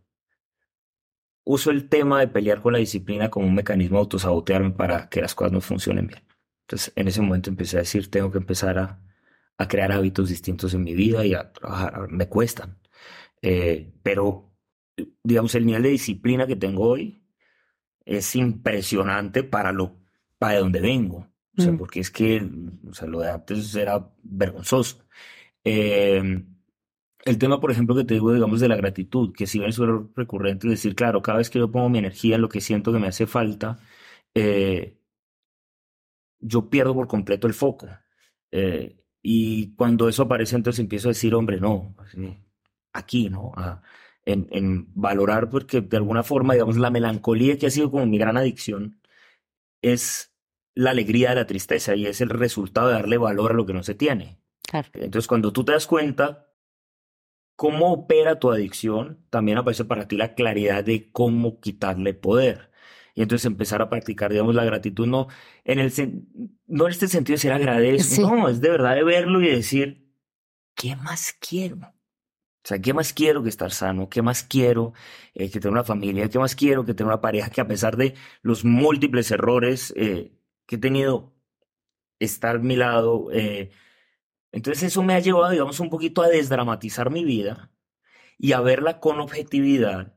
uso 1.45 1.71
el 1.71 1.89
tema 1.89 2.21
de 2.21 2.29
pelear 2.29 2.61
con 2.61 2.73
la 2.75 2.79
disciplina 2.79 3.31
como 3.31 3.47
un 3.47 3.55
mecanismo 3.55 3.97
de 3.97 4.01
autosabotearme 4.01 4.71
para 4.73 5.09
que 5.09 5.21
las 5.23 5.35
cosas 5.35 5.53
no 5.53 5.61
funcionen 5.61 6.07
bien. 6.07 6.23
Entonces, 6.67 6.93
en 6.97 7.09
ese 7.09 7.23
momento 7.23 7.49
empecé 7.51 7.77
a 7.79 7.81
decir, 7.81 8.11
tengo 8.11 8.31
que 8.31 8.39
empezar 8.39 8.79
a, 8.79 9.01
a 9.57 9.69
crear 9.69 9.91
hábitos 9.93 10.29
distintos 10.29 10.75
en 10.75 10.85
mi 10.85 10.95
vida 10.95 11.25
y 11.25 11.35
a 11.35 11.51
trabajar. 11.53 12.09
Me 12.11 12.29
cuestan. 12.29 12.79
Eh, 13.41 13.93
pero, 14.03 14.53
digamos, 15.23 15.55
el 15.55 15.65
nivel 15.65 15.83
de 15.85 15.89
disciplina 15.91 16.47
que 16.47 16.57
tengo 16.57 16.87
hoy 16.89 17.25
es 18.05 18.37
impresionante 18.37 19.43
para 19.43 19.73
lo 19.73 19.97
para 20.39 20.59
donde 20.61 20.81
vengo. 20.81 21.27
O 21.57 21.63
sea, 21.63 21.73
Mm. 21.73 21.79
porque 21.79 22.01
es 22.01 22.11
que, 22.11 22.47
o 22.89 22.95
sea, 22.95 23.09
lo 23.09 23.21
de 23.21 23.31
antes 23.31 23.75
era 23.75 24.09
vergonzoso. 24.23 25.05
Eh, 25.65 26.45
el 27.29 27.39
tema, 27.39 27.61
por 27.61 27.71
ejemplo, 27.71 27.95
que 27.95 28.05
te 28.05 28.15
digo, 28.15 28.33
digamos, 28.33 28.61
de 28.61 28.69
la 28.69 28.77
gratitud, 28.77 29.33
que 29.35 29.47
si 29.47 29.59
bien 29.59 29.71
es 29.71 29.79
recurrente 30.15 30.69
decir, 30.69 30.95
claro, 30.95 31.23
cada 31.23 31.39
vez 31.39 31.51
que 31.51 31.59
yo 31.59 31.71
pongo 31.71 31.89
mi 31.89 31.99
energía 31.99 32.37
en 32.37 32.43
lo 32.43 32.49
que 32.49 32.61
siento 32.61 32.93
que 32.93 32.99
me 32.99 33.09
hace 33.09 33.27
falta, 33.27 33.79
eh, 34.35 34.99
yo 36.41 36.71
pierdo 36.71 36.95
por 36.95 37.09
completo 37.09 37.47
el 37.47 37.55
foco. 37.55 37.89
Eh, 38.51 38.97
y 39.23 39.75
cuando 39.75 40.09
eso 40.09 40.23
aparece, 40.23 40.57
entonces 40.57 40.81
empiezo 40.81 41.09
a 41.09 41.11
decir, 41.13 41.35
hombre, 41.35 41.61
no, 41.61 41.95
así, 41.99 42.39
aquí, 42.93 43.29
¿no? 43.31 43.53
A- 43.57 43.83
en, 44.25 44.47
en 44.51 44.89
valorar, 44.95 45.49
porque 45.49 45.81
de 45.81 45.97
alguna 45.97 46.23
forma, 46.23 46.53
digamos, 46.53 46.77
la 46.77 46.91
melancolía 46.91 47.57
que 47.59 47.67
ha 47.67 47.71
sido 47.71 47.91
como 47.91 48.05
mi 48.05 48.19
gran 48.19 48.37
adicción 48.37 49.01
es 49.83 50.35
la 50.75 50.91
alegría 50.91 51.31
de 51.31 51.37
la 51.37 51.47
tristeza 51.47 51.97
y 51.97 52.07
es 52.07 52.21
el 52.21 52.29
resultado 52.31 52.89
de 52.89 52.95
darle 52.95 53.19
valor 53.19 53.53
a 53.53 53.55
lo 53.55 53.65
que 53.65 53.73
no 53.73 53.83
se 53.83 53.95
tiene. 53.95 54.39
Claro. 54.63 54.89
Entonces, 54.93 55.27
cuando 55.29 55.53
tú 55.53 55.65
te 55.65 55.73
das 55.73 55.87
cuenta 55.87 56.48
cómo 57.59 57.93
opera 57.93 58.39
tu 58.39 58.53
adicción, 58.53 59.19
también 59.31 59.59
aparece 59.59 59.85
para 59.85 60.07
ti 60.07 60.17
la 60.17 60.37
claridad 60.37 60.85
de 60.85 61.11
cómo 61.11 61.59
quitarle 61.61 62.15
poder. 62.15 62.71
y 63.17 63.23
entonces 63.23 63.47
empezar 63.47 63.83
a 63.83 63.91
practicar, 63.91 64.31
digamos, 64.31 64.55
la 64.55 64.65
gratitud, 64.65 65.09
no 65.09 65.27
en, 65.65 65.81
el, 65.81 65.93
no 66.69 66.85
en 66.85 66.91
este 66.93 67.09
sentido 67.09 67.35
de 67.35 67.41
ser 67.41 67.53
agradecido, 67.53 68.31
no, 68.31 68.49
es 68.49 68.61
de 68.61 68.71
verdad 68.71 68.95
de 68.95 69.03
verlo 69.03 69.43
y 69.43 69.49
decir, 69.49 70.09
¿qué 70.77 70.95
más 70.95 71.35
quiero? 71.41 71.79
O 71.79 72.69
sea, 72.69 72.79
¿qué 72.81 72.95
más 72.95 73.13
quiero 73.13 73.43
que 73.43 73.49
estar 73.49 73.73
sano? 73.73 74.09
¿Qué 74.09 74.23
más 74.23 74.45
quiero 74.45 74.93
eh, 75.35 75.51
que 75.51 75.59
tener 75.59 75.73
una 75.73 75.83
familia? 75.83 76.29
¿Qué 76.29 76.39
más 76.39 76.55
quiero 76.55 76.85
que 76.85 76.95
tener 76.95 77.09
una 77.09 77.21
pareja 77.21 77.51
que 77.51 77.61
a 77.61 77.67
pesar 77.67 77.97
de 77.97 78.15
los 78.41 78.65
múltiples 78.65 79.33
errores 79.33 79.93
eh, 79.97 80.31
que 80.65 80.77
he 80.77 80.79
tenido, 80.79 81.35
estar 82.21 82.57
a 82.57 82.59
mi 82.61 82.77
lado? 82.77 83.31
Eh, 83.33 83.73
entonces 84.53 84.85
eso 84.85 85.03
me 85.03 85.15
ha 85.15 85.21
llevado, 85.21 85.51
digamos, 85.51 85.81
un 85.81 85.91
poquito 85.91 86.23
a 86.23 86.29
desdramatizar 86.29 87.11
mi 87.11 87.25
vida 87.25 87.71
y 88.39 88.53
a 88.53 88.61
verla 88.61 89.01
con 89.01 89.21
objetividad 89.21 90.15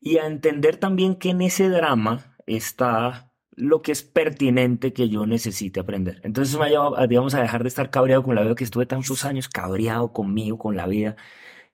y 0.00 0.18
a 0.18 0.26
entender 0.26 0.76
también 0.76 1.16
que 1.16 1.30
en 1.30 1.42
ese 1.42 1.68
drama 1.68 2.36
está 2.46 3.32
lo 3.54 3.82
que 3.82 3.92
es 3.92 4.02
pertinente 4.02 4.92
que 4.92 5.08
yo 5.08 5.26
necesite 5.26 5.80
aprender. 5.80 6.20
Entonces 6.24 6.58
me 6.58 6.66
ha 6.66 6.68
llevado, 6.68 7.06
digamos, 7.06 7.34
a 7.34 7.42
dejar 7.42 7.62
de 7.62 7.68
estar 7.68 7.90
cabreado 7.90 8.22
con 8.22 8.34
la 8.34 8.42
vida 8.42 8.54
que 8.54 8.64
estuve 8.64 8.86
tantos 8.86 9.24
años 9.24 9.48
cabreado 9.48 10.12
conmigo, 10.12 10.58
con 10.58 10.76
la 10.76 10.86
vida, 10.86 11.16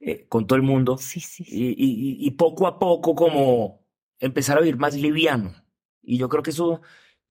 eh, 0.01 0.27
con 0.29 0.47
todo 0.47 0.57
el 0.57 0.63
mundo. 0.63 0.99
Sí, 0.99 1.21
sí, 1.21 1.45
Y, 1.47 1.69
y, 1.71 2.27
y, 2.27 2.31
poco 2.33 2.67
a 2.67 2.79
poco 2.79 3.15
como 3.15 3.87
empezar 4.19 4.59
a 4.59 4.61
vivir 4.61 4.77
más 4.77 4.95
liviano. 4.95 5.55
Y 6.03 6.19
yo 6.19 6.29
creo 6.29 6.43
que 6.43 6.51
eso, 6.51 6.83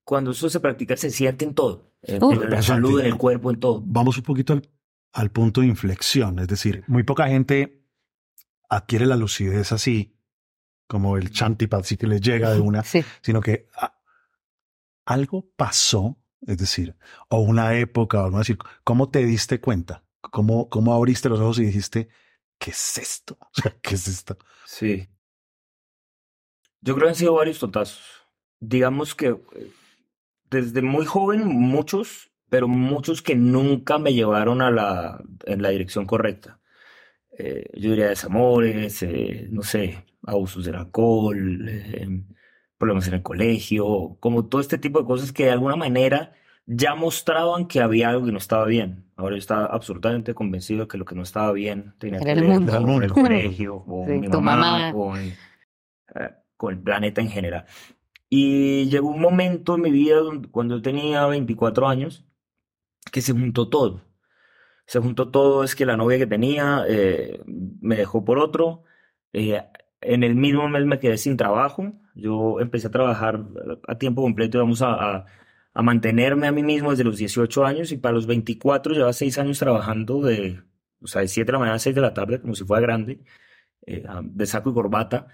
cuando 0.08 0.30
eso 0.30 0.48
se 0.48 0.58
practica, 0.58 0.96
se 0.96 1.10
siente 1.10 1.44
en 1.44 1.52
todo. 1.52 1.92
En, 2.00 2.22
en 2.22 2.48
la 2.48 2.62
salud, 2.62 2.98
en 2.98 3.04
el 3.04 3.18
cuerpo, 3.18 3.50
en 3.50 3.60
todo. 3.60 3.82
Vamos 3.84 4.16
un 4.16 4.22
poquito 4.22 4.54
al, 4.54 4.66
al 5.12 5.30
punto 5.30 5.60
de 5.60 5.66
inflexión. 5.66 6.38
Es 6.38 6.48
decir, 6.48 6.82
muy 6.86 7.02
poca 7.02 7.28
gente 7.28 7.84
adquiere 8.70 9.04
la 9.04 9.16
lucidez 9.16 9.70
así, 9.70 10.16
como 10.86 11.18
el 11.18 11.30
chantipad, 11.30 11.82
sí 11.82 11.98
que 11.98 12.06
les 12.06 12.22
llega 12.22 12.54
de 12.54 12.60
una, 12.60 12.84
sí. 12.84 13.04
sino 13.20 13.42
que 13.42 13.68
ah, 13.76 14.00
algo 15.04 15.50
pasó, 15.56 16.16
es 16.46 16.56
decir, 16.56 16.96
o 17.28 17.40
una 17.40 17.74
época, 17.74 18.22
vamos 18.22 18.36
a 18.36 18.38
decir, 18.38 18.56
¿cómo 18.84 19.10
te 19.10 19.26
diste 19.26 19.60
cuenta? 19.60 20.04
¿Cómo, 20.22 20.70
cómo 20.70 20.94
abriste 20.94 21.28
los 21.28 21.38
ojos 21.38 21.58
y 21.58 21.66
dijiste, 21.66 22.08
¿qué 22.58 22.70
es 22.70 22.96
esto? 22.96 23.36
¿Qué 23.82 23.94
es 23.94 24.08
esto? 24.08 24.38
Sí. 24.64 25.06
Yo 26.80 26.94
creo 26.94 27.08
que 27.08 27.10
han 27.10 27.14
sido 27.14 27.34
varios 27.34 27.58
totazos. 27.58 28.02
Digamos 28.58 29.14
que 29.14 29.28
eh, 29.28 29.72
desde 30.50 30.82
muy 30.82 31.06
joven, 31.06 31.46
muchos, 31.46 32.30
pero 32.48 32.68
muchos 32.68 33.22
que 33.22 33.34
nunca 33.36 33.98
me 33.98 34.14
llevaron 34.14 34.62
a 34.62 34.70
la, 34.70 35.22
en 35.44 35.62
la 35.62 35.70
dirección 35.70 36.06
correcta 36.06 36.58
eh, 37.38 37.70
yo 37.74 37.90
diría 37.90 38.08
desamores, 38.08 39.02
eh, 39.02 39.46
no 39.50 39.62
sé, 39.62 40.04
abusos 40.24 40.64
del 40.64 40.74
alcohol, 40.74 41.68
eh, 41.68 42.08
problemas 42.76 43.06
en 43.08 43.14
el 43.14 43.22
colegio, 43.22 44.16
como 44.20 44.46
todo 44.46 44.60
este 44.60 44.78
tipo 44.78 44.98
de 45.00 45.06
cosas 45.06 45.32
que 45.32 45.44
de 45.44 45.52
alguna 45.52 45.76
manera 45.76 46.32
ya 46.66 46.94
mostraban 46.94 47.66
que 47.66 47.80
había 47.80 48.10
algo 48.10 48.26
que 48.26 48.32
no 48.32 48.38
estaba 48.38 48.66
bien. 48.66 49.04
Ahora 49.16 49.36
yo 49.36 49.38
estaba 49.38 49.66
absolutamente 49.66 50.34
convencido 50.34 50.82
de 50.82 50.88
que 50.88 50.98
lo 50.98 51.04
que 51.04 51.14
no 51.14 51.22
estaba 51.22 51.52
bien 51.52 51.94
tenía 51.98 52.18
Era 52.20 52.34
que 52.34 52.40
ver 52.40 52.82
con 52.82 53.02
el 53.02 53.12
colegio, 53.12 53.84
con 53.86 54.06
Sí, 54.06 54.12
mi 54.12 54.28
tu 54.28 54.40
mamá, 54.40 54.72
mamá. 54.72 54.92
Con, 54.92 55.18
eh, 55.20 55.34
con 56.56 56.74
el 56.74 56.80
planeta 56.80 57.20
en 57.20 57.30
general. 57.30 57.64
Y 58.30 58.86
llegó 58.90 59.08
un 59.08 59.20
momento 59.20 59.76
en 59.76 59.82
mi 59.82 59.90
vida 59.90 60.20
cuando 60.50 60.76
yo 60.76 60.82
tenía 60.82 61.26
24 61.26 61.88
años 61.88 62.26
que 63.12 63.22
se 63.22 63.32
juntó 63.32 63.68
todo. 63.68 64.02
Se 64.86 65.00
juntó 65.00 65.30
todo, 65.30 65.64
es 65.64 65.74
que 65.74 65.86
la 65.86 65.96
novia 65.96 66.18
que 66.18 66.26
tenía 66.26 66.84
eh, 66.88 67.42
me 67.46 67.96
dejó 67.96 68.24
por 68.24 68.38
otro. 68.38 68.84
eh, 69.32 69.62
en 70.00 70.22
el 70.24 70.34
mismo 70.36 70.68
mes 70.68 70.86
me 70.86 70.98
quedé 71.00 71.18
sin 71.18 71.36
trabajo. 71.36 71.92
Yo 72.14 72.60
empecé 72.60 72.86
a 72.88 72.90
trabajar 72.90 73.44
a 73.88 73.98
tiempo 73.98 74.22
completo, 74.22 74.58
vamos 74.58 74.82
a, 74.82 74.92
a, 75.18 75.26
a 75.74 75.82
mantenerme 75.82 76.46
a 76.48 76.52
mí 76.52 76.62
mismo 76.62 76.90
desde 76.90 77.04
los 77.04 77.18
18 77.18 77.64
años 77.66 77.92
y 77.92 77.98
para 77.98 78.14
los 78.14 78.26
24 78.26 78.92
llevaba 78.94 79.12
6 79.12 79.38
años 79.38 79.58
trabajando 79.58 80.20
de, 80.22 80.62
o 81.00 81.06
sea, 81.06 81.22
de 81.22 81.28
7 81.28 81.46
de 81.46 81.52
la 81.52 81.58
mañana 81.60 81.76
a 81.76 81.78
6 81.80 81.94
de 81.94 82.00
la 82.02 82.14
tarde, 82.14 82.40
como 82.40 82.54
si 82.54 82.64
fuera 82.64 82.80
grande, 82.82 83.24
eh, 83.86 84.04
de 84.22 84.46
saco 84.46 84.70
y 84.70 84.74
corbata, 84.74 85.28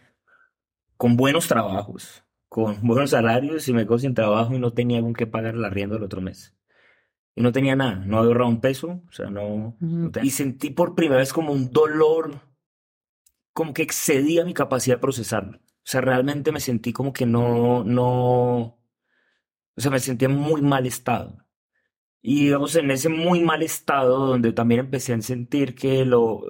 con 0.96 1.16
buenos 1.16 1.48
trabajos, 1.48 2.23
con 2.54 2.76
buenos 2.86 3.10
salarios 3.10 3.68
y 3.68 3.72
me 3.74 3.84
quedo 3.86 3.98
sin 3.98 4.14
trabajo 4.14 4.54
y 4.54 4.58
no 4.58 4.72
tenía 4.72 5.00
con 5.02 5.14
qué 5.14 5.26
pagar 5.26 5.54
el 5.54 5.64
arriendo 5.64 5.94
del 5.96 6.04
otro 6.04 6.20
mes. 6.20 6.54
Y 7.36 7.42
no 7.42 7.52
tenía 7.52 7.76
nada, 7.76 7.96
no 8.06 8.18
había 8.18 8.28
ahorrado 8.28 8.50
un 8.50 8.60
peso, 8.60 9.02
o 9.08 9.12
sea, 9.12 9.30
no, 9.30 9.76
no 9.80 10.10
te- 10.12 10.24
Y 10.26 10.30
sentí 10.30 10.70
por 10.70 10.94
primera 10.96 11.20
vez 11.20 11.32
como 11.32 11.52
un 11.52 11.70
dolor, 11.72 12.40
como 13.52 13.72
que 13.74 13.82
excedía 13.82 14.44
mi 14.44 14.54
capacidad 14.54 14.96
de 14.96 15.00
procesarlo. 15.00 15.58
O 15.58 15.86
sea, 15.86 16.00
realmente 16.00 16.52
me 16.52 16.60
sentí 16.60 16.92
como 16.92 17.12
que 17.12 17.26
no, 17.26 17.84
no, 17.84 18.56
o 18.58 18.78
sea, 19.76 19.90
me 19.90 20.00
sentía 20.00 20.28
en 20.28 20.36
muy 20.36 20.62
mal 20.62 20.86
estado. 20.86 21.38
Y 22.22 22.46
digamos, 22.46 22.76
en 22.76 22.90
ese 22.92 23.10
muy 23.10 23.40
mal 23.42 23.62
estado, 23.62 24.26
donde 24.28 24.52
también 24.52 24.80
empecé 24.82 25.14
a 25.14 25.22
sentir 25.22 25.74
que 25.76 26.04
lo, 26.06 26.42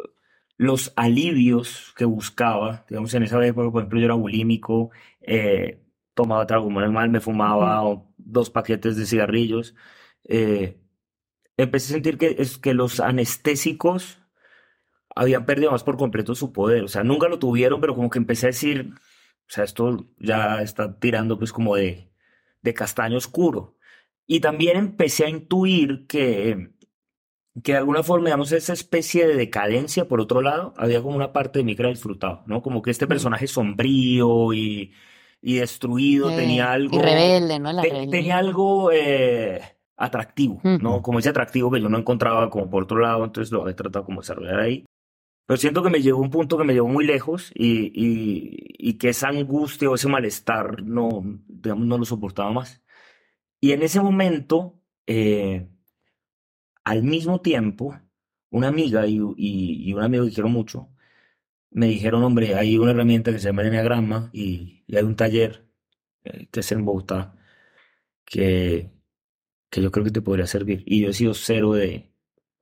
los 0.59 0.93
alivios 0.97 1.95
que 1.97 2.07
buscaba, 2.07 2.87
digamos, 2.91 3.15
en 3.15 3.25
esa 3.25 3.45
época, 3.47 3.71
por 3.73 3.83
ejemplo, 3.83 4.01
yo 4.01 4.07
era 4.07 4.15
bulímico, 4.15 4.91
eh, 5.23 5.84
tomaba 6.15 6.47
trago 6.47 6.71
normal, 6.71 7.11
me 7.11 7.21
fumaba 7.21 8.03
dos 8.17 8.51
paquetes 8.51 8.97
de 8.97 9.07
cigarrillos, 9.07 9.75
eh, 10.25 10.81
empecé 11.57 11.93
a 11.93 11.95
sentir 11.95 12.19
que, 12.19 12.37
es, 12.39 12.59
que 12.59 12.75
los 12.75 13.01
anestésicos 13.01 14.21
habían 15.15 15.47
perdido 15.47 15.71
más 15.73 15.85
por 15.85 15.97
completo 15.97 16.35
su 16.35 16.53
poder. 16.53 16.85
O 16.85 16.89
sea, 16.89 17.05
nunca 17.05 17.29
lo 17.29 17.39
tuvieron, 17.39 17.81
pero 17.81 17.95
como 17.95 18.11
que 18.11 18.19
empecé 18.19 18.47
a 18.47 18.49
decir, 18.49 18.93
o 18.95 19.49
sea, 19.49 19.65
esto 19.65 20.09
ya 20.19 20.63
está 20.63 20.99
tirando 20.99 21.39
pues 21.39 21.53
como 21.53 21.77
de, 21.77 22.11
de 22.63 22.75
castaño 22.75 23.19
oscuro. 23.19 23.77
Y 24.27 24.41
también 24.41 24.77
empecé 24.77 25.27
a 25.27 25.29
intuir 25.29 26.07
que, 26.07 26.71
que 27.63 27.73
de 27.73 27.79
alguna 27.79 28.03
forma, 28.03 28.27
digamos, 28.27 28.53
esa 28.53 28.73
especie 28.73 29.27
de 29.27 29.37
decadencia, 29.37 30.09
por 30.09 30.21
otro 30.21 30.41
lado, 30.43 30.75
había 30.77 31.03
como 31.03 31.17
una 31.17 31.33
parte 31.33 31.61
de 31.61 31.65
mí 31.65 31.77
que 31.77 31.83
la 31.83 31.91
disfrutaba, 31.91 32.43
¿no? 32.47 32.63
Como 32.63 32.83
que 32.83 32.91
este 32.91 33.07
personaje 33.07 33.47
sombrío 33.47 34.53
y, 34.55 34.93
y 35.47 35.57
destruido 35.57 36.31
Eh, 36.31 36.37
tenía 36.37 36.73
algo... 36.73 36.97
Y 36.97 37.03
rebelde, 37.03 37.59
¿no? 37.59 37.71
La 37.71 37.83
Te- 37.83 38.07
tenía 38.07 38.39
algo 38.39 38.91
eh, 38.91 39.61
atractivo, 39.95 40.59
¿no? 40.65 41.03
Como 41.03 41.19
ese 41.19 41.29
atractivo 41.29 41.71
que 41.71 41.83
yo 41.83 41.91
no 41.91 41.99
encontraba 41.99 42.49
como 42.49 42.71
por 42.71 42.85
otro 42.85 42.99
lado, 42.99 43.23
entonces 43.25 43.53
lo 43.53 43.69
he 43.69 43.75
tratado 43.75 44.07
como 44.07 44.21
de 44.21 44.25
desarrollar 44.25 44.61
ahí. 44.61 44.87
Pero 45.47 45.59
siento 45.59 45.83
que 45.83 45.91
me 45.91 46.01
llegó 46.01 46.19
a 46.21 46.23
un 46.23 46.31
punto 46.31 46.57
que 46.57 46.65
me 46.65 46.73
llevó 46.73 46.89
muy 46.89 47.05
lejos 47.05 47.53
y, 47.55 47.93
y, 47.95 48.57
y 48.79 48.95
que 48.95 49.11
esa 49.11 49.29
angustia 49.29 49.91
o 49.91 49.97
ese 49.97 50.09
malestar 50.09 50.83
no, 50.83 51.23
digamos, 51.47 51.87
no 51.87 51.99
lo 51.99 52.07
soportaba 52.07 52.51
más. 52.51 52.83
Y 53.61 53.73
en 53.73 53.83
ese 53.83 54.01
momento, 54.01 54.81
eh, 55.07 55.69
al 56.85 57.03
mismo 57.03 57.43
tiempo, 57.43 57.95
una 58.51 58.69
amiga 58.69 59.07
y, 59.07 59.17
y, 59.37 59.91
y 59.91 59.93
un 59.93 60.03
amigo 60.03 60.25
que 60.25 60.33
quiero 60.33 60.49
mucho 60.49 60.89
me 61.75 61.87
dijeron, 61.89 62.23
hombre, 62.25 62.55
hay 62.55 62.79
una 62.79 62.93
herramienta 62.93 63.31
que 63.33 63.39
se 63.39 63.49
llama 63.49 63.63
Enneagrama 63.63 64.31
y, 64.33 64.83
y 64.87 64.97
hay 64.97 65.03
un 65.03 65.17
taller 65.17 65.67
eh, 66.25 66.47
que 66.51 66.61
es 66.61 66.73
en 66.73 66.85
Bogotá 66.87 67.37
que, 68.25 68.91
que 69.71 69.83
yo 69.83 69.91
creo 69.91 70.05
que 70.05 70.11
te 70.11 70.23
podría 70.23 70.47
servir. 70.47 70.83
Y 70.87 71.03
yo 71.03 71.11
he 71.11 71.13
sido 71.13 71.35
cero 71.35 71.73
de, 71.75 72.11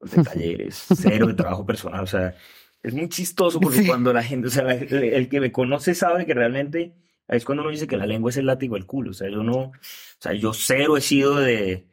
de 0.01 0.23
talleres, 0.25 0.85
cero 0.97 1.27
de 1.29 1.35
trabajo 1.35 1.65
personal. 1.65 2.03
O 2.03 2.07
sea, 2.07 2.35
es 2.83 2.93
muy 2.95 3.09
chistoso 3.09 3.61
porque 3.61 3.79
Sí. 3.83 3.87
cuando 3.87 4.13
la 4.13 4.23
gente, 4.23 4.49
o 4.49 4.51
sea, 4.51 4.65
la- 4.65 4.75
el 4.75 5.29
que 5.29 5.41
me 5.41 5.53
conoce 5.53 5.95
sabe 5.95 6.27
que 6.27 6.35
realmente 6.35 6.95
es 7.29 7.45
cuando 7.45 7.63
uno 7.63 7.71
dice 7.71 7.87
que 7.87 7.97
la 7.97 8.07
lengua 8.07 8.31
es 8.31 8.37
el 8.39 8.47
látigo 8.47 8.75
del 8.75 8.87
culo. 8.87 9.11
O 9.11 9.15
sea, 9.15 9.31
yo 9.31 9.43
no, 9.43 9.57
o 9.57 9.73
sea, 10.19 10.33
yo 10.33 10.53
cero 10.53 10.97
he 10.97 11.01
sido 11.01 11.37
de, 11.37 11.87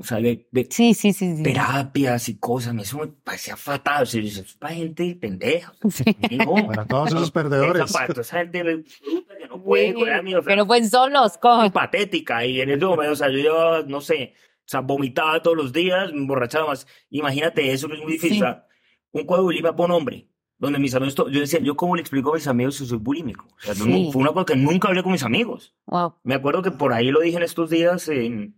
o 0.00 0.04
sea, 0.04 0.18
de, 0.18 0.46
de 0.52 0.66
Sí, 0.70 0.94
sí, 0.94 1.12
sí, 1.12 1.36
sí. 1.36 1.42
terapias 1.42 2.28
y 2.28 2.38
cosas. 2.38 2.74
me- 2.74 2.82
Eso 2.82 2.98
me 2.98 3.06
parecía 3.08 3.56
fatal. 3.56 4.02
O 4.04 4.06
sea, 4.06 4.20
decía, 4.22 4.42
es 4.42 4.54
para 4.54 4.74
gente 4.74 5.16
pendeja. 5.20 5.72
No, 6.30 6.66
Para 6.66 6.84
todos 6.86 7.08
esos 7.10 7.30
perdedores. 7.32 7.84
esa, 7.90 7.98
parte, 7.98 8.20
esa 8.20 8.38
gente 8.38 8.62
que 8.62 9.48
no 9.48 9.62
puede 9.62 9.92
mío, 10.22 10.38
o 10.38 10.42
sea, 10.42 10.48
Pero 10.50 10.66
fue 10.66 10.84
solos, 10.84 11.38
muy 11.58 11.70
patética 11.70 12.44
y 12.44 12.60
en 12.60 12.70
ese 12.70 12.84
momento, 12.84 13.12
o 13.12 13.16
sea, 13.16 13.28
yo 13.28 13.38
llevaba, 13.38 13.82
no 13.82 14.00
sé, 14.00 14.34
o 14.36 14.68
sea, 14.70 14.80
vomitaba 14.80 15.40
todos 15.42 15.56
los 15.56 15.72
días, 15.72 16.12
me 16.12 16.18
emborrachaba 16.18 16.66
más. 16.68 16.86
Imagínate 17.10 17.72
eso 17.72 17.88
que 17.88 17.94
es 17.94 18.02
muy 18.02 18.12
difícil. 18.12 18.38
Sí. 18.38 18.42
O 18.42 18.46
sea, 18.46 18.66
un 19.12 19.24
cuadro 19.24 19.44
de 19.44 19.46
bulimia 19.46 19.74
por 19.74 19.88
nombre, 19.88 20.28
donde 20.58 20.78
mis 20.78 20.94
amigos, 20.94 21.14
yo 21.16 21.40
decía, 21.40 21.58
yo 21.60 21.74
cómo 21.76 21.96
le 21.96 22.02
explico 22.02 22.32
a 22.32 22.34
mis 22.34 22.46
amigos 22.46 22.78
que 22.78 22.84
soy 22.84 22.98
bulímico. 22.98 23.46
O 23.46 23.60
sea, 23.60 23.74
no- 23.84 24.12
fue 24.12 24.20
una 24.22 24.32
cosa 24.32 24.44
que 24.44 24.56
nunca 24.56 24.88
hablé 24.88 25.02
con 25.02 25.12
mis 25.12 25.22
amigos. 25.22 25.74
Wow. 25.86 26.16
Me 26.22 26.34
acuerdo 26.34 26.62
que 26.62 26.70
por 26.70 26.92
ahí 26.92 27.10
lo 27.10 27.20
dije 27.20 27.38
en 27.38 27.42
estos 27.42 27.70
días, 27.70 28.08
en- 28.08 28.54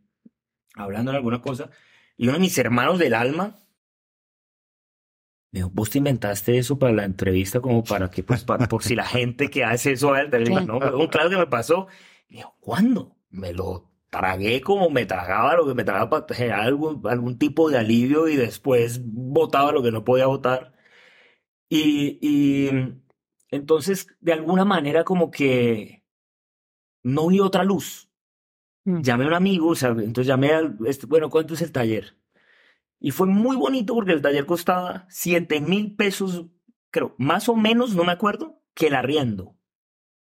hablando 0.82 1.10
en 1.10 1.16
alguna 1.16 1.40
cosa, 1.42 1.70
y 2.16 2.24
uno 2.24 2.34
de 2.34 2.40
mis 2.40 2.58
hermanos 2.58 2.98
del 2.98 3.14
alma 3.14 3.56
me 5.52 5.58
dijo, 5.60 5.70
vos 5.72 5.90
te 5.90 5.98
inventaste 5.98 6.58
eso 6.58 6.78
para 6.78 6.92
la 6.92 7.04
entrevista 7.04 7.60
como 7.60 7.82
para 7.82 8.10
que, 8.10 8.22
pues, 8.22 8.44
pa- 8.44 8.58
por 8.58 8.82
si 8.84 8.94
la 8.94 9.04
gente 9.04 9.50
que 9.50 9.64
hace 9.64 9.92
eso 9.92 10.12
a 10.14 10.20
entender". 10.22 10.48
Sí. 10.60 10.66
No, 10.66 10.78
pero 10.78 11.10
claro 11.10 11.30
que 11.30 11.36
me 11.36 11.46
pasó. 11.46 11.88
Y 12.28 12.36
dijo, 12.36 12.56
¿cuándo? 12.60 13.16
Me 13.30 13.52
lo 13.52 13.90
tragué 14.10 14.60
como 14.60 14.90
me 14.90 15.06
tragaba 15.06 15.54
lo 15.56 15.66
que 15.66 15.74
me 15.74 15.84
tragaba 15.84 16.10
para 16.26 16.34
generar 16.34 16.60
algún, 16.62 17.02
algún 17.08 17.38
tipo 17.38 17.70
de 17.70 17.78
alivio 17.78 18.28
y 18.28 18.36
después 18.36 19.00
botaba 19.04 19.72
lo 19.72 19.82
que 19.82 19.92
no 19.92 20.04
podía 20.04 20.26
botar. 20.26 20.72
Y, 21.68 22.18
y 22.22 22.70
entonces, 23.50 24.08
de 24.20 24.32
alguna 24.32 24.64
manera, 24.64 25.04
como 25.04 25.30
que 25.30 26.04
no 27.04 27.28
vi 27.28 27.40
otra 27.40 27.64
luz. 27.64 28.09
Mm. 28.84 29.00
Llamé 29.02 29.24
a 29.24 29.28
un 29.28 29.34
amigo, 29.34 29.68
o 29.68 29.74
sea, 29.74 29.90
entonces 29.90 30.26
llamé 30.26 30.52
al, 30.52 30.78
este, 30.86 31.06
bueno, 31.06 31.28
¿cuánto 31.30 31.54
es 31.54 31.62
el 31.62 31.72
taller? 31.72 32.16
Y 32.98 33.10
fue 33.12 33.26
muy 33.26 33.56
bonito 33.56 33.94
porque 33.94 34.12
el 34.12 34.22
taller 34.22 34.46
costaba 34.46 35.06
7 35.08 35.60
mil 35.60 35.96
pesos, 35.96 36.46
creo, 36.90 37.14
más 37.18 37.48
o 37.48 37.56
menos, 37.56 37.94
no 37.94 38.04
me 38.04 38.12
acuerdo, 38.12 38.62
que 38.74 38.86
el 38.88 38.94
arriendo 38.94 39.56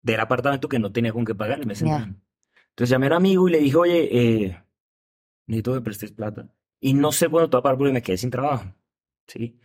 del 0.01 0.19
apartamento 0.19 0.69
que 0.69 0.79
no 0.79 0.91
tenía 0.91 1.11
con 1.13 1.25
qué 1.25 1.35
pagar 1.35 1.59
Ya. 1.59 1.63
entrante. 1.73 2.19
Entonces 2.69 2.89
llamé 2.89 3.07
a 3.07 3.09
un 3.09 3.13
amigo 3.15 3.47
y 3.47 3.51
le 3.51 3.59
dije, 3.59 3.75
oye, 3.77 4.09
eh, 4.45 4.63
necesito 5.47 5.73
que 5.73 5.81
prestes 5.81 6.11
plata. 6.11 6.49
Y 6.79 6.93
no 6.93 7.11
sé 7.11 7.27
cuándo 7.27 7.49
te 7.49 7.55
va 7.57 7.59
a 7.59 7.63
pagar 7.63 7.77
porque 7.77 7.93
me 7.93 8.01
quedé 8.03 8.17
sin 8.17 8.29
trabajo. 8.29 8.73
¿Sí? 9.27 9.59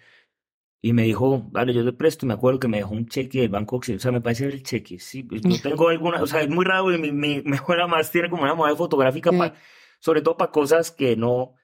Y 0.84 0.92
me 0.92 1.04
dijo, 1.04 1.42
vale, 1.52 1.72
yo 1.72 1.84
te 1.84 1.92
presto. 1.92 2.26
Y 2.26 2.28
me 2.28 2.34
acuerdo 2.34 2.58
que 2.58 2.66
me 2.68 2.78
dejó 2.78 2.92
un 2.92 3.06
cheque 3.06 3.42
del 3.42 3.50
Banco 3.50 3.76
Occidental. 3.76 4.00
O 4.00 4.02
sea, 4.02 4.12
me 4.12 4.20
parece 4.20 4.46
el 4.46 4.62
cheque. 4.64 4.98
Sí, 4.98 5.22
pues, 5.22 5.40
yo 5.42 5.50
tengo 5.62 5.88
alguna, 5.88 6.20
o 6.22 6.26
sea, 6.26 6.42
es 6.42 6.48
muy 6.48 6.64
raro. 6.64 6.92
y 6.92 6.98
Mi, 6.98 7.12
mi, 7.42 7.56
abuela 7.56 7.86
más 7.86 8.10
tiene 8.10 8.28
como 8.28 8.42
una 8.42 8.54
modalidad 8.54 8.78
fotográfica, 8.78 9.30
Mm. 9.30 9.38
pa- 9.38 9.54
sobre 10.00 10.22
todo 10.22 10.36
para 10.36 10.50
cosas 10.50 10.90
que 10.90 11.16
no. 11.16 11.54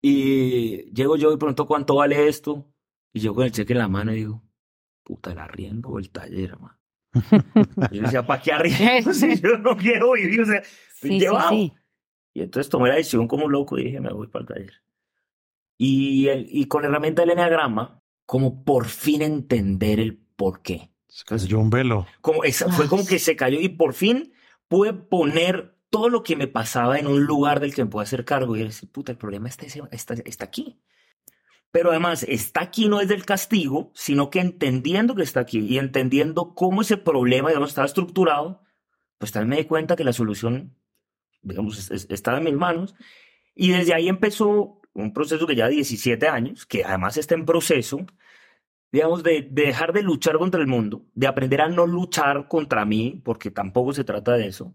Y 0.00 0.92
llego 0.92 1.16
yo 1.16 1.32
y 1.32 1.36
pregunto 1.36 1.66
cuánto 1.66 1.96
vale 1.96 2.28
esto. 2.28 2.68
Y 3.12 3.20
yo 3.20 3.34
con 3.34 3.44
el 3.44 3.52
cheque 3.52 3.72
en 3.72 3.78
la 3.80 3.88
mano 3.88 4.12
y 4.12 4.16
digo, 4.16 4.42
puta, 5.04 5.32
el 5.32 5.38
arriendo 5.38 5.90
o 5.90 5.98
el 5.98 6.10
taller, 6.10 6.58
man. 6.58 6.78
Y 7.90 7.96
yo 7.96 8.02
decía, 8.02 8.24
¿para 8.26 8.40
qué 8.42 8.52
arriendo 8.52 9.12
si 9.14 9.40
yo 9.40 9.58
no 9.58 9.76
quiero 9.76 10.12
vivir? 10.12 10.40
O 10.40 10.46
sea, 10.46 10.62
Sí, 10.64 11.08
sí, 11.08 11.20
llevado. 11.20 11.50
sí. 11.50 11.72
Y 12.34 12.40
entonces 12.42 12.70
tomé 12.70 12.88
la 12.88 12.94
decisión 12.94 13.28
como 13.28 13.44
un 13.46 13.52
loco 13.52 13.78
y 13.78 13.84
dije, 13.84 14.00
me 14.00 14.12
voy 14.12 14.28
para 14.28 14.42
el 14.42 14.48
taller. 14.48 14.72
Y, 15.84 16.28
el- 16.28 16.46
y 16.50 16.66
con 16.66 16.82
la 16.82 16.88
herramienta 16.88 17.22
del 17.22 17.32
enneagrama, 17.32 18.00
como 18.24 18.62
por 18.64 18.86
fin 18.86 19.20
entender 19.22 19.98
el 19.98 20.16
por 20.36 20.62
qué. 20.62 20.90
Se 21.08 21.24
cayó 21.24 21.58
un 21.58 21.70
velo. 21.70 22.06
Como 22.20 22.44
esa, 22.44 22.70
fue 22.70 22.88
como 22.88 23.04
que 23.04 23.18
se 23.18 23.34
cayó 23.36 23.58
y 23.60 23.68
por 23.68 23.92
fin 23.94 24.32
pude 24.68 24.92
poner 24.94 25.76
todo 25.90 26.08
lo 26.08 26.22
que 26.22 26.36
me 26.36 26.46
pasaba 26.46 26.98
en 26.98 27.06
un 27.06 27.24
lugar 27.24 27.58
del 27.60 27.74
que 27.74 27.84
me 27.84 27.90
puedo 27.90 28.02
hacer 28.02 28.24
cargo. 28.24 28.54
Y 28.56 28.62
decir, 28.62 28.90
puta, 28.90 29.10
el 29.12 29.18
problema 29.18 29.48
está, 29.48 29.66
está, 29.90 30.14
está 30.24 30.44
aquí. 30.44 30.78
Pero 31.72 31.90
además, 31.90 32.22
está 32.28 32.62
aquí 32.62 32.88
no 32.88 33.00
es 33.00 33.08
del 33.08 33.24
castigo, 33.24 33.90
sino 33.94 34.30
que 34.30 34.40
entendiendo 34.40 35.14
que 35.16 35.22
está 35.22 35.40
aquí 35.40 35.58
y 35.58 35.78
entendiendo 35.78 36.54
cómo 36.54 36.82
ese 36.82 36.96
problema, 36.96 37.48
digamos, 37.48 37.70
estaba 37.70 37.86
estructurado, 37.86 38.62
pues 39.18 39.32
también 39.32 39.48
me 39.50 39.56
di 39.56 39.64
cuenta 39.64 39.96
que 39.96 40.04
la 40.04 40.12
solución, 40.12 40.76
digamos, 41.42 41.78
es- 41.78 41.90
es- 41.90 42.06
estaba 42.10 42.38
en 42.38 42.44
mis 42.44 42.54
manos. 42.54 42.94
Y 43.54 43.70
desde 43.70 43.94
ahí 43.94 44.08
empezó 44.08 44.78
un 44.94 45.12
proceso 45.12 45.46
que 45.46 45.56
ya 45.56 45.68
17 45.68 46.28
años, 46.28 46.66
que 46.66 46.84
además 46.84 47.16
está 47.16 47.34
en 47.34 47.46
proceso, 47.46 48.06
digamos, 48.92 49.22
de, 49.22 49.42
de 49.42 49.66
dejar 49.66 49.92
de 49.92 50.02
luchar 50.02 50.38
contra 50.38 50.60
el 50.60 50.66
mundo, 50.66 51.06
de 51.14 51.26
aprender 51.26 51.60
a 51.62 51.68
no 51.68 51.86
luchar 51.86 52.48
contra 52.48 52.84
mí, 52.84 53.20
porque 53.24 53.50
tampoco 53.50 53.92
se 53.92 54.04
trata 54.04 54.32
de 54.34 54.48
eso, 54.48 54.74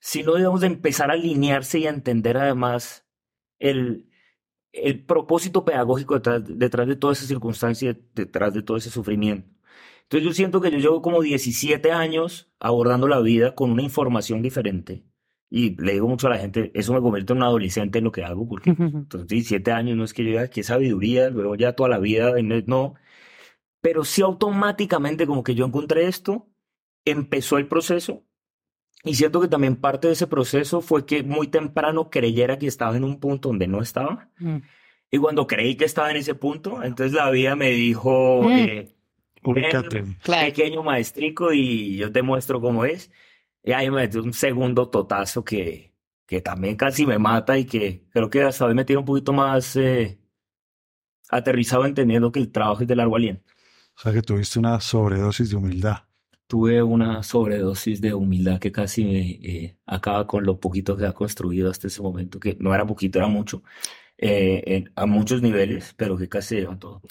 sino, 0.00 0.36
digamos, 0.36 0.62
de 0.62 0.68
empezar 0.68 1.10
a 1.10 1.14
alinearse 1.14 1.80
y 1.80 1.86
a 1.86 1.90
entender 1.90 2.36
además 2.38 3.06
el, 3.58 4.08
propósito 5.06 5.64
pedagógico 5.64 6.14
detrás, 6.14 6.42
detrás 6.46 6.88
de 6.88 6.96
toda 6.96 7.12
esa 7.14 7.26
circunstancia, 7.26 7.96
detrás 8.14 8.54
de 8.54 8.62
todo 8.62 8.76
ese 8.76 8.90
sufrimiento. 8.90 9.48
Entonces 10.04 10.26
yo 10.26 10.34
siento 10.34 10.60
que 10.60 10.70
yo 10.72 10.78
llevo 10.78 11.02
como 11.02 11.22
17 11.22 11.92
años 11.92 12.50
abordando 12.60 13.08
la 13.08 13.20
vida 13.20 13.54
con 13.54 13.70
una 13.70 13.82
información 13.82 14.42
diferente. 14.42 15.04
Y 15.52 15.76
le 15.82 15.94
digo 15.94 16.06
mucho 16.06 16.28
a 16.28 16.30
la 16.30 16.38
gente, 16.38 16.70
eso 16.74 16.94
me 16.94 17.00
convierte 17.00 17.32
en 17.32 17.38
un 17.38 17.42
adolescente 17.42 17.98
en 17.98 18.04
lo 18.04 18.12
que 18.12 18.24
hago, 18.24 18.48
porque 18.48 18.70
entonces 18.78 19.26
17 19.28 19.72
años 19.72 19.96
no 19.96 20.04
es 20.04 20.14
que 20.14 20.22
yo 20.22 20.30
diga 20.30 20.48
qué 20.48 20.62
sabiduría, 20.62 21.28
luego 21.30 21.56
ya 21.56 21.72
toda 21.74 21.88
la 21.88 21.98
vida, 21.98 22.32
no. 22.66 22.94
Pero 23.80 24.04
sí 24.04 24.22
automáticamente 24.22 25.26
como 25.26 25.42
que 25.42 25.54
yo 25.54 25.64
encontré 25.66 26.06
esto, 26.06 26.46
empezó 27.04 27.58
el 27.58 27.66
proceso 27.66 28.22
y 29.02 29.14
siento 29.14 29.40
que 29.40 29.48
también 29.48 29.76
parte 29.76 30.06
de 30.08 30.12
ese 30.12 30.26
proceso 30.26 30.82
fue 30.82 31.06
que 31.06 31.22
muy 31.22 31.48
temprano 31.48 32.10
creyera 32.10 32.58
que 32.58 32.66
estaba 32.66 32.96
en 32.96 33.04
un 33.04 33.18
punto 33.18 33.48
donde 33.48 33.66
no 33.66 33.80
estaba. 33.80 34.28
Mm. 34.38 34.58
Y 35.10 35.18
cuando 35.18 35.46
creí 35.46 35.76
que 35.76 35.86
estaba 35.86 36.10
en 36.10 36.18
ese 36.18 36.34
punto, 36.34 36.82
entonces 36.84 37.12
la 37.14 37.30
vida 37.30 37.56
me 37.56 37.70
dijo, 37.70 38.42
Mm. 38.42 38.48
eh, 38.52 38.94
Ubícate. 39.42 40.04
Pequeño 40.24 40.82
maestrico 40.82 41.52
y 41.52 41.96
yo 41.96 42.12
te 42.12 42.20
muestro 42.22 42.60
cómo 42.60 42.84
es. 42.84 43.10
Y 43.62 43.72
ahí 43.72 43.90
me 43.90 43.96
metió 43.98 44.22
un 44.22 44.32
segundo 44.32 44.88
totazo 44.90 45.44
que, 45.44 45.94
que 46.26 46.40
también 46.40 46.76
casi 46.76 47.06
me 47.06 47.18
mata 47.18 47.58
y 47.58 47.64
que 47.66 48.06
creo 48.10 48.30
que 48.30 48.42
hasta 48.42 48.64
hoy 48.66 48.74
me 48.74 48.84
tiene 48.84 49.00
un 49.00 49.04
poquito 49.06 49.32
más 49.32 49.76
eh, 49.76 50.20
aterrizado 51.28 51.86
entendiendo 51.86 52.32
que 52.32 52.40
el 52.40 52.50
trabajo 52.52 52.82
es 52.82 52.88
de 52.88 52.96
largo 52.96 53.16
aliento. 53.16 53.44
O 53.96 54.00
sea 54.00 54.12
que 54.12 54.22
tuviste 54.22 54.58
una 54.58 54.80
sobredosis 54.80 55.50
de 55.50 55.56
humildad. 55.56 55.98
Tuve 56.46 56.82
una 56.82 57.22
sobredosis 57.22 58.00
de 58.00 58.12
humildad 58.14 58.58
que 58.58 58.72
casi 58.72 59.04
me 59.04 59.20
eh, 59.30 59.76
acaba 59.86 60.26
con 60.26 60.44
lo 60.44 60.58
poquito 60.58 60.96
que 60.96 61.06
ha 61.06 61.12
construido 61.12 61.70
hasta 61.70 61.86
ese 61.86 62.02
momento, 62.02 62.40
que 62.40 62.56
no 62.58 62.74
era 62.74 62.84
poquito, 62.84 63.18
era 63.18 63.28
mucho, 63.28 63.62
eh, 64.18 64.62
en- 64.66 64.92
a 64.96 65.06
muchos 65.06 65.42
niveles, 65.42 65.94
pero 65.96 66.16
que 66.16 66.28
casi 66.28 66.48
se 66.48 66.60
lleva 66.62 66.76
todo. 66.78 67.02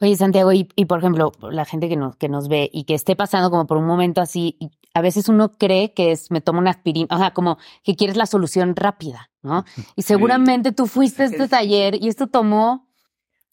Oye, 0.00 0.16
Santiago, 0.16 0.52
y, 0.52 0.68
y 0.74 0.86
por 0.86 0.98
ejemplo, 0.98 1.32
la 1.50 1.64
gente 1.64 1.88
que 1.88 1.96
nos, 1.96 2.16
que 2.16 2.28
nos 2.28 2.48
ve 2.48 2.70
y 2.72 2.84
que 2.84 2.94
esté 2.94 3.14
pasando 3.14 3.50
como 3.50 3.66
por 3.66 3.76
un 3.78 3.86
momento 3.86 4.20
así, 4.20 4.56
y 4.58 4.70
a 4.98 5.00
veces 5.00 5.28
uno 5.28 5.56
cree 5.56 5.92
que 5.94 6.12
es, 6.12 6.30
me 6.30 6.40
tomo 6.40 6.58
una 6.58 6.70
aspirina, 6.70 7.08
o 7.10 7.18
sea, 7.18 7.32
como 7.32 7.58
que 7.82 7.96
quieres 7.96 8.16
la 8.16 8.26
solución 8.26 8.76
rápida, 8.76 9.30
¿no? 9.42 9.64
Y 9.96 10.02
seguramente 10.02 10.72
tú 10.72 10.86
fuiste 10.86 11.22
a 11.22 11.26
este 11.26 11.44
Es- 11.44 11.50
taller 11.50 11.94
y 12.02 12.08
esto 12.08 12.26
tomó 12.26 12.86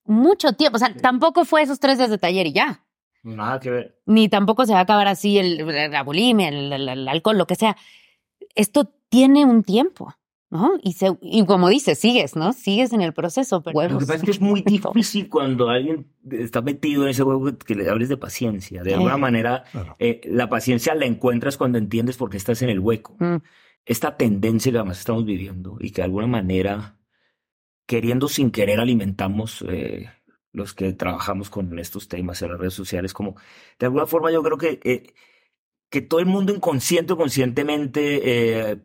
mucho 0.04 0.54
tiempo, 0.54 0.76
o 0.76 0.80
sea, 0.80 0.94
tampoco 0.96 1.46
fue 1.46 1.62
esos 1.64 1.80
tres 1.80 1.98
días 1.98 2.10
de 2.10 2.18
taller 2.18 2.48
y 2.48 2.54
ya. 2.54 2.84
Nada 3.24 3.60
que 3.60 3.72
ver. 3.72 4.00
Ni 4.06 4.30
tampoco 4.30 4.66
se 4.66 4.74
va 4.74 4.80
a 4.80 4.84
acabar 4.84 5.08
así 5.08 5.40
el, 5.40 5.66
la 5.92 6.04
bulimia, 6.04 6.50
el, 6.50 6.72
el- 6.72 6.90
el 6.90 7.08
alcohol, 7.08 7.38
lo 7.38 7.48
que 7.48 7.56
sea. 7.56 7.76
Esto 8.54 8.92
tiene 9.10 9.46
un 9.46 9.64
tiempo, 9.64 10.14
¿no? 10.50 10.74
Y, 10.84 10.94
se, 10.94 11.18
y 11.22 11.46
como 11.46 11.70
dices, 11.70 11.98
sigues, 12.00 12.36
¿no? 12.36 12.54
Sigues 12.54 12.94
en 12.94 13.02
el 13.02 13.14
proceso, 13.14 13.62
pero 13.62 13.82
Lo 13.82 14.00
que 14.00 14.06
pasa 14.06 14.16
es 14.16 14.24
que 14.24 14.32
es 14.32 14.42
muy 14.42 14.62
difícil 14.66 15.28
cuando 15.30 15.70
alguien 15.70 16.08
está 16.32 16.62
metido 16.62 17.04
en 17.04 17.10
ese 17.10 17.24
juego 17.24 17.58
que 17.58 17.76
le 17.76 17.90
hables 17.90 18.10
de 18.10 18.18
paciencia. 18.18 18.84
De 18.84 18.94
alguna 18.94 19.18
manera, 19.18 19.64
Claro. 19.72 19.96
eh, 20.00 20.22
la 20.26 20.50
paciencia 20.50 20.96
la 20.96 21.06
encuentras 21.06 21.58
cuando 21.58 21.78
entiendes 21.78 22.18
por 22.18 22.30
qué 22.30 22.38
estás 22.38 22.62
en 22.62 22.70
el 22.70 22.80
hueco. 22.80 23.16
Mm. 23.20 23.38
Esta 23.86 24.18
tendencia 24.18 24.72
que 24.72 24.78
además 24.78 25.00
estamos 25.00 25.26
viviendo 25.26 25.78
y 25.80 25.92
que 25.92 26.02
de 26.02 26.06
alguna 26.06 26.28
manera, 26.28 26.98
queriendo 27.86 28.28
sin 28.28 28.50
querer, 28.52 28.80
alimentamos 28.80 29.64
eh, 29.68 30.10
los 30.52 30.74
que 30.74 30.94
trabajamos 30.94 31.50
con 31.50 31.78
estos 31.80 32.08
temas 32.08 32.42
en 32.42 32.50
las 32.52 32.60
redes 32.60 32.74
sociales. 32.74 33.14
Como 33.14 33.36
de 33.78 33.86
alguna 33.86 34.06
forma, 34.08 34.32
yo 34.32 34.42
creo 34.42 34.58
que, 34.58 34.80
eh, 34.84 35.14
que 35.90 36.02
todo 36.02 36.20
el 36.20 36.26
mundo 36.26 36.54
inconsciente 36.54 37.14
o 37.14 37.18
conscientemente 37.18 38.22
eh, 38.72 38.82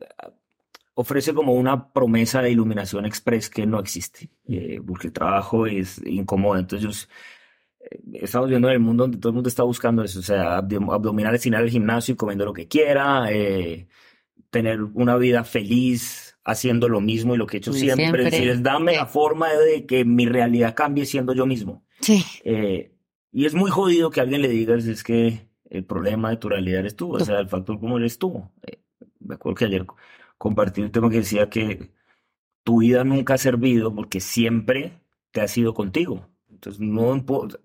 ofrece 1.00 1.32
como 1.34 1.54
una 1.54 1.92
promesa 1.92 2.42
de 2.42 2.50
iluminación 2.50 3.06
express 3.06 3.48
que 3.50 3.66
no 3.66 3.80
existe, 3.80 4.30
eh, 4.46 4.80
porque 4.86 5.08
el 5.08 5.12
trabajo 5.12 5.66
es 5.66 6.00
incómodo. 6.04 6.58
Entonces, 6.58 7.08
eh, 7.80 8.00
estamos 8.14 8.48
viendo 8.48 8.68
en 8.68 8.74
el 8.74 8.80
mundo 8.80 9.04
donde 9.04 9.18
todo 9.18 9.30
el 9.30 9.34
mundo 9.34 9.48
está 9.48 9.62
buscando 9.62 10.02
eso, 10.04 10.18
o 10.20 10.22
sea, 10.22 10.58
abdom- 10.60 10.92
abdominales 10.92 11.42
sin 11.42 11.54
ir 11.54 11.58
al 11.58 11.70
gimnasio 11.70 12.12
y 12.14 12.16
comiendo 12.16 12.44
lo 12.44 12.52
que 12.52 12.68
quiera, 12.68 13.30
eh, 13.32 13.88
tener 14.50 14.82
una 14.82 15.16
vida 15.16 15.44
feliz 15.44 16.36
haciendo 16.44 16.88
lo 16.88 17.00
mismo 17.00 17.34
y 17.34 17.38
lo 17.38 17.46
que 17.46 17.56
he 17.56 17.60
hecho 17.60 17.72
siempre. 17.72 17.96
siempre. 18.04 18.24
Es 18.24 18.30
decir, 18.32 18.62
dame 18.62 18.96
la 18.96 19.06
forma 19.06 19.52
de 19.52 19.86
que 19.86 20.04
mi 20.04 20.26
realidad 20.26 20.74
cambie 20.74 21.06
siendo 21.06 21.32
yo 21.34 21.46
mismo. 21.46 21.84
Sí. 22.00 22.24
Eh, 22.44 22.92
y 23.32 23.44
es 23.46 23.54
muy 23.54 23.70
jodido 23.70 24.10
que 24.10 24.20
alguien 24.20 24.42
le 24.42 24.48
digas 24.48 24.86
es 24.86 25.04
que 25.04 25.48
el 25.68 25.84
problema 25.84 26.30
de 26.30 26.36
tu 26.38 26.48
realidad 26.48 26.80
eres 26.80 26.96
tú, 26.96 27.14
o 27.14 27.20
sea, 27.20 27.38
el 27.38 27.48
factor 27.48 27.78
como 27.78 27.98
eres 27.98 28.18
tú. 28.18 28.42
Eh, 28.66 28.80
me 29.20 29.34
acuerdo 29.36 29.54
que 29.56 29.64
ayer 29.66 29.86
compartí 30.40 30.80
un 30.80 30.90
tema 30.90 31.10
que 31.10 31.18
decía 31.18 31.50
que 31.50 31.90
tu 32.64 32.80
vida 32.80 33.04
nunca 33.04 33.34
ha 33.34 33.38
servido 33.38 33.94
porque 33.94 34.20
siempre 34.20 34.98
te 35.32 35.42
has 35.42 35.54
ido 35.58 35.74
contigo. 35.74 36.30
Entonces, 36.48 36.80
no 36.80 37.14
importa. 37.14 37.58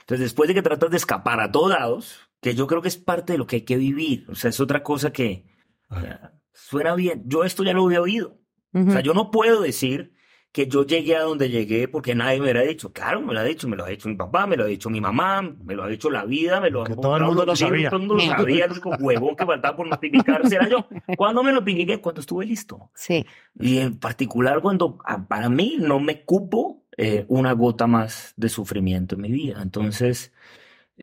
Entonces, 0.00 0.26
después 0.26 0.46
de 0.46 0.52
que 0.52 0.60
tratas 0.60 0.90
de 0.90 0.98
escapar 0.98 1.40
a 1.40 1.50
todos 1.50 1.70
lados, 1.70 2.28
que 2.42 2.54
yo 2.54 2.66
creo 2.66 2.82
que 2.82 2.88
es 2.88 2.98
parte 2.98 3.32
de 3.32 3.38
lo 3.38 3.46
que 3.46 3.56
hay 3.56 3.62
que 3.62 3.78
vivir, 3.78 4.26
o 4.28 4.34
sea, 4.34 4.50
es 4.50 4.60
otra 4.60 4.82
cosa 4.82 5.10
que 5.10 5.46
o 5.88 5.98
sea, 5.98 6.38
suena 6.52 6.94
bien. 6.94 7.22
Yo 7.24 7.44
esto 7.44 7.64
ya 7.64 7.72
lo 7.72 7.86
había 7.86 8.02
oído. 8.02 8.36
O 8.74 8.90
sea, 8.90 9.00
yo 9.00 9.14
no 9.14 9.30
puedo 9.30 9.62
decir 9.62 10.12
que 10.52 10.66
yo 10.66 10.84
llegué 10.84 11.16
a 11.16 11.22
donde 11.22 11.48
llegué 11.48 11.88
porque 11.88 12.14
nadie 12.14 12.40
me 12.40 12.52
lo 12.52 12.60
ha 12.60 12.62
dicho. 12.62 12.92
Claro, 12.92 13.22
me 13.22 13.32
lo 13.32 13.40
ha 13.40 13.44
dicho, 13.44 13.66
me 13.68 13.76
lo 13.76 13.84
ha 13.84 13.88
dicho 13.88 14.08
mi 14.08 14.16
papá, 14.16 14.46
me 14.46 14.56
lo 14.56 14.64
ha 14.64 14.66
dicho 14.66 14.90
mi 14.90 15.00
mamá, 15.00 15.40
me 15.42 15.74
lo 15.74 15.82
ha 15.82 15.88
dicho 15.88 16.10
la 16.10 16.26
vida, 16.26 16.60
me 16.60 16.70
lo 16.70 16.82
ha 16.82 16.86
Que 16.86 16.94
todo 16.94 17.16
el 17.16 17.24
mundo 17.24 17.46
lo 17.46 17.56
sabía. 17.56 17.88
Todo 17.88 18.02
el 18.02 18.06
mundo 18.06 18.22
lo 18.22 18.30
sabía, 18.36 18.66
el 18.66 18.72
único 18.72 18.90
huevón 19.00 19.34
que 19.34 19.46
faltaba 19.46 19.76
por 19.76 19.88
notificarse 19.88 20.54
era 20.54 20.68
yo. 20.68 20.86
¿Cuándo 21.16 21.42
me 21.42 21.52
lo 21.52 21.64
piqué? 21.64 21.98
Cuando 22.00 22.20
estuve 22.20 22.44
listo. 22.44 22.90
Sí. 22.94 23.24
Y 23.58 23.78
en 23.78 23.98
particular 23.98 24.60
cuando 24.60 24.98
ah, 25.06 25.24
para 25.26 25.48
mí 25.48 25.76
no 25.80 26.00
me 26.00 26.22
cupo 26.22 26.82
eh, 26.98 27.24
una 27.28 27.52
gota 27.52 27.86
más 27.86 28.34
de 28.36 28.50
sufrimiento 28.50 29.14
en 29.14 29.22
mi 29.22 29.32
vida. 29.32 29.62
Entonces, 29.62 30.32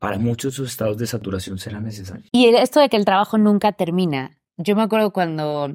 para 0.00 0.18
muchos 0.18 0.54
esos 0.54 0.70
estados 0.70 0.96
de 0.98 1.08
saturación 1.08 1.58
serán 1.58 1.84
necesarios. 1.84 2.28
Y 2.30 2.46
esto 2.46 2.78
de 2.78 2.88
que 2.88 2.96
el 2.96 3.04
trabajo 3.04 3.36
nunca 3.36 3.72
termina. 3.72 4.38
Yo 4.56 4.76
me 4.76 4.82
acuerdo 4.82 5.12
cuando, 5.12 5.74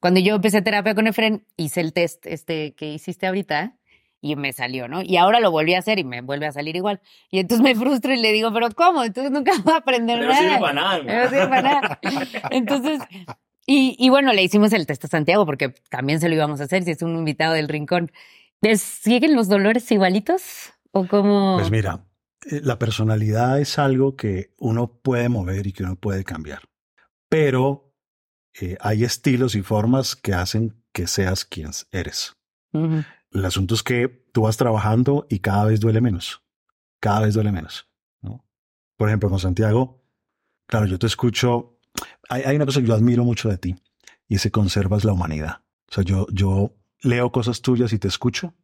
cuando 0.00 0.20
yo 0.20 0.36
empecé 0.36 0.62
terapia 0.62 0.94
con 0.94 1.06
Efren, 1.06 1.44
hice 1.56 1.80
el 1.80 1.92
test 1.92 2.26
este 2.26 2.74
que 2.74 2.92
hiciste 2.92 3.26
ahorita 3.26 3.76
y 4.20 4.34
me 4.36 4.52
salió, 4.52 4.88
¿no? 4.88 5.02
Y 5.02 5.16
ahora 5.18 5.40
lo 5.40 5.50
volví 5.50 5.74
a 5.74 5.78
hacer 5.78 5.98
y 5.98 6.04
me 6.04 6.20
vuelve 6.20 6.46
a 6.46 6.52
salir 6.52 6.74
igual. 6.76 7.00
Y 7.30 7.38
entonces 7.38 7.62
me 7.62 7.74
frustro 7.74 8.12
y 8.12 8.20
le 8.20 8.32
digo, 8.32 8.52
pero 8.52 8.70
¿cómo? 8.70 9.04
Entonces 9.04 9.30
nunca 9.30 9.52
voy 9.64 9.74
a 9.74 9.76
aprender 9.78 10.18
Pero 10.18 10.28
no 10.28 10.34
nada. 10.34 10.48
sirve 10.48 10.60
para 10.60 10.72
nada. 10.72 10.98
No 11.02 11.28
sirve 11.30 11.48
para 11.48 11.62
nada. 11.62 12.00
Entonces, 12.50 13.00
y, 13.66 13.96
y 13.98 14.08
bueno, 14.08 14.32
le 14.32 14.42
hicimos 14.42 14.72
el 14.72 14.86
test 14.86 15.04
a 15.04 15.08
Santiago 15.08 15.44
porque 15.46 15.74
también 15.90 16.20
se 16.20 16.28
lo 16.28 16.34
íbamos 16.34 16.60
a 16.60 16.64
hacer 16.64 16.82
si 16.84 16.92
es 16.92 17.02
un 17.02 17.16
invitado 17.16 17.54
del 17.54 17.68
rincón. 17.68 18.10
¿Les 18.62 18.80
¿Siguen 18.80 19.34
los 19.36 19.48
dolores 19.48 19.90
igualitos? 19.92 20.72
¿O 20.92 21.06
como 21.06 21.56
Pues 21.58 21.70
mira, 21.70 22.06
eh, 22.50 22.60
la 22.64 22.78
personalidad 22.78 23.60
es 23.60 23.78
algo 23.78 24.16
que 24.16 24.54
uno 24.58 24.88
puede 25.02 25.28
mover 25.28 25.66
y 25.66 25.72
que 25.72 25.82
uno 25.84 25.96
puede 25.96 26.24
cambiar. 26.24 26.62
Pero 27.28 27.85
eh, 28.60 28.76
hay 28.80 29.04
estilos 29.04 29.54
y 29.54 29.62
formas 29.62 30.16
que 30.16 30.34
hacen 30.34 30.74
que 30.92 31.06
seas 31.06 31.44
quien 31.44 31.70
eres. 31.92 32.36
El 32.72 33.44
asunto 33.44 33.74
es 33.74 33.82
que 33.82 34.08
tú 34.32 34.42
vas 34.42 34.56
trabajando 34.56 35.26
y 35.30 35.38
cada 35.38 35.64
vez 35.64 35.80
duele 35.80 36.00
menos. 36.00 36.42
Cada 37.00 37.20
vez 37.20 37.34
duele 37.34 37.52
menos. 37.52 37.88
¿no? 38.20 38.44
Por 38.96 39.08
ejemplo, 39.08 39.30
con 39.30 39.38
Santiago, 39.38 40.02
claro, 40.66 40.86
yo 40.86 40.98
te 40.98 41.06
escucho. 41.06 41.78
Hay, 42.28 42.42
hay 42.42 42.56
una 42.56 42.66
cosa 42.66 42.80
que 42.80 42.86
yo 42.86 42.94
admiro 42.94 43.24
mucho 43.24 43.48
de 43.48 43.56
ti 43.56 43.76
y 44.28 44.36
es 44.36 44.42
que 44.42 44.50
conservas 44.50 45.04
la 45.04 45.12
humanidad. 45.12 45.62
O 45.90 45.94
sea, 45.94 46.04
yo, 46.04 46.26
yo 46.30 46.76
leo 47.00 47.30
cosas 47.32 47.62
tuyas 47.62 47.92
y 47.92 47.98
te 47.98 48.08
escucho 48.08 48.54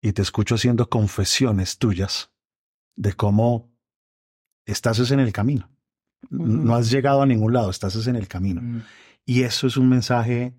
y 0.00 0.12
te 0.12 0.22
escucho 0.22 0.56
haciendo 0.56 0.88
confesiones 0.88 1.78
tuyas 1.78 2.30
de 2.96 3.12
cómo 3.14 3.72
estás 4.66 4.98
es 4.98 5.10
en 5.10 5.20
el 5.20 5.32
camino. 5.32 5.70
No 6.30 6.74
has 6.74 6.90
llegado 6.90 7.22
a 7.22 7.26
ningún 7.26 7.52
lado, 7.52 7.70
estás 7.70 7.96
es 7.96 8.06
en 8.06 8.16
el 8.16 8.28
camino. 8.28 8.60
Mm. 8.60 8.82
Y 9.24 9.42
eso 9.42 9.66
es 9.66 9.76
un 9.76 9.88
mensaje 9.88 10.54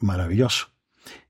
maravilloso. 0.00 0.68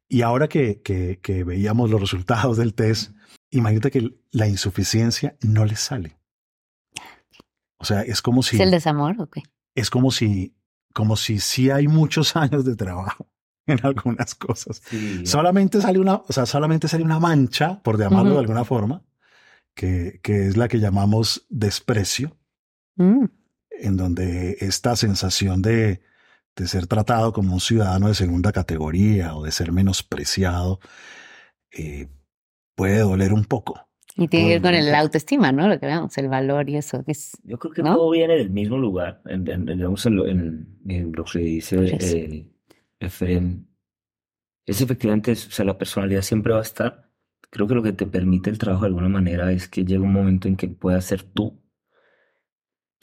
Y 0.09 0.23
ahora 0.23 0.49
que, 0.49 0.83
que, 0.83 1.19
que 1.23 1.45
veíamos 1.45 1.91
los 1.91 2.01
resultados 2.01 2.57
del 2.57 2.75
test, 2.75 3.13
imagínate 3.51 3.91
que 3.91 4.15
la 4.31 4.49
insuficiencia 4.49 5.37
no 5.43 5.65
le 5.65 5.77
sale. 5.77 6.19
O 7.79 7.85
sea, 7.85 8.03
es 8.03 8.23
como 8.23 8.43
si 8.43 8.57
¿Es 8.57 8.63
el 8.63 8.71
desamor 8.71 9.21
o 9.21 9.29
qué? 9.29 9.43
es 9.75 9.91
como 9.91 10.11
si 10.11 10.55
como 10.93 11.17
si 11.17 11.41
sí 11.41 11.71
hay 11.71 11.89
muchos 11.89 12.37
años 12.37 12.65
de 12.65 12.77
trabajo 12.77 13.29
en 13.67 13.81
algunas 13.85 14.35
cosas. 14.35 14.81
Sí. 14.89 15.27
Solamente 15.27 15.81
sale 15.81 15.99
una, 15.99 16.17
o 16.17 16.33
sea, 16.33 16.47
solamente 16.47 16.87
sale 16.87 17.03
una 17.03 17.19
mancha, 17.19 17.83
por 17.83 17.99
llamarlo 17.99 18.35
de 18.35 18.41
alguna 18.41 18.65
forma, 18.65 19.03
que, 19.75 20.21
que 20.23 20.47
es 20.47 20.57
la 20.57 20.69
que 20.69 20.79
llamamos 20.79 21.47
desprecio 21.49 22.37
Mm. 22.97 23.25
en 23.71 23.97
donde 23.97 24.57
esta 24.61 24.95
sensación 24.95 25.63
de, 25.63 26.01
de 26.57 26.69
ser 26.69 26.87
tratado 26.87 27.33
como 27.33 27.55
un 27.55 27.61
ciudadano 27.61 28.09
de 28.09 28.15
segunda 28.15 28.53
categoría 28.53 29.35
o 29.37 29.45
de 29.45 29.51
ser 29.51 29.73
menospreciado 29.73 30.79
eh, 31.73 32.09
puede 32.77 33.01
doler 33.01 33.33
un 33.33 33.45
poco. 33.45 33.81
Y 34.17 34.29
tiene 34.29 34.47
que 34.47 34.53
ver 34.55 34.63
con 34.63 34.75
el 34.75 34.95
autoestima, 34.95 35.51
¿no? 35.51 35.67
Lo 35.67 35.81
que 35.81 35.87
veamos, 35.87 36.17
el 36.19 36.29
valor 36.29 36.69
y 36.71 36.77
eso. 36.77 37.03
que 37.05 37.13
es- 37.13 37.37
Yo 37.43 37.59
creo 37.59 37.73
que 37.75 37.83
¿No? 37.83 37.97
todo 37.97 38.11
viene 38.11 38.37
del 38.37 38.51
mismo 38.51 38.79
lugar. 38.79 39.21
En, 39.27 39.49
en- 39.51 39.69
en- 39.69 39.77
digamos, 39.79 40.07
en 40.07 40.17
lo, 40.17 40.27
en- 40.29 40.79
en 40.87 41.11
lo 41.13 41.25
que 41.25 41.41
dice 41.41 41.77
eh, 42.01 42.49
Efraín, 43.01 43.69
es 44.67 44.81
efectivamente, 44.81 45.33
o 45.33 45.37
sea, 45.37 45.65
la 45.65 45.77
personalidad 45.77 46.23
siempre 46.23 46.53
va 46.53 46.61
a 46.61 46.63
estar. 46.63 47.11
Creo 47.51 47.67
que 47.67 47.75
lo 47.75 47.83
que 47.83 47.93
te 47.93 48.07
permite 48.07 48.51
el 48.51 48.59
trabajo 48.59 48.83
de 48.85 48.89
alguna 48.89 49.09
manera 49.09 49.51
es 49.51 49.69
que 49.69 49.85
llega 49.85 50.03
un 50.03 50.13
momento 50.13 50.47
en 50.47 50.57
que 50.57 50.69
puedas 50.69 51.05
ser 51.05 51.23
tú 51.25 51.61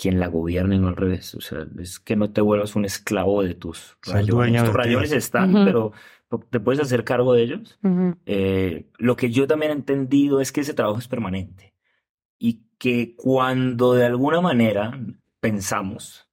quien 0.01 0.19
la 0.19 0.27
gobierne, 0.27 0.79
no 0.79 0.87
al 0.87 0.95
revés. 0.95 1.35
O 1.35 1.41
sea, 1.41 1.67
es 1.79 1.99
que 1.99 2.15
no 2.15 2.31
te 2.31 2.41
vuelvas 2.41 2.75
un 2.75 2.85
esclavo 2.85 3.43
de 3.43 3.53
tus 3.53 3.97
Ser 4.01 4.15
rayones. 4.15 4.33
dueño 4.33 4.65
Tus 4.65 4.73
rayones 4.73 5.11
están, 5.11 5.53
pero 5.63 5.91
te 6.49 6.59
puedes 6.59 6.81
hacer 6.81 7.03
cargo 7.03 7.33
de 7.33 7.43
ellos. 7.43 7.79
Eh, 8.25 8.89
lo 8.97 9.15
que 9.15 9.29
yo 9.29 9.45
también 9.45 9.71
he 9.71 9.75
entendido 9.75 10.41
es 10.41 10.51
que 10.51 10.61
ese 10.61 10.73
trabajo 10.73 10.97
es 10.97 11.07
permanente 11.07 11.75
y 12.39 12.63
que 12.79 13.15
cuando 13.15 13.93
de 13.93 14.05
alguna 14.07 14.41
manera 14.41 14.99
pensamos 15.39 16.27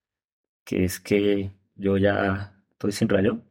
que 0.65 0.85
es 0.85 0.99
que 0.99 1.53
yo 1.75 1.99
ya 1.99 2.55
estoy 2.71 2.93
sin 2.93 3.11
rayo, 3.11 3.43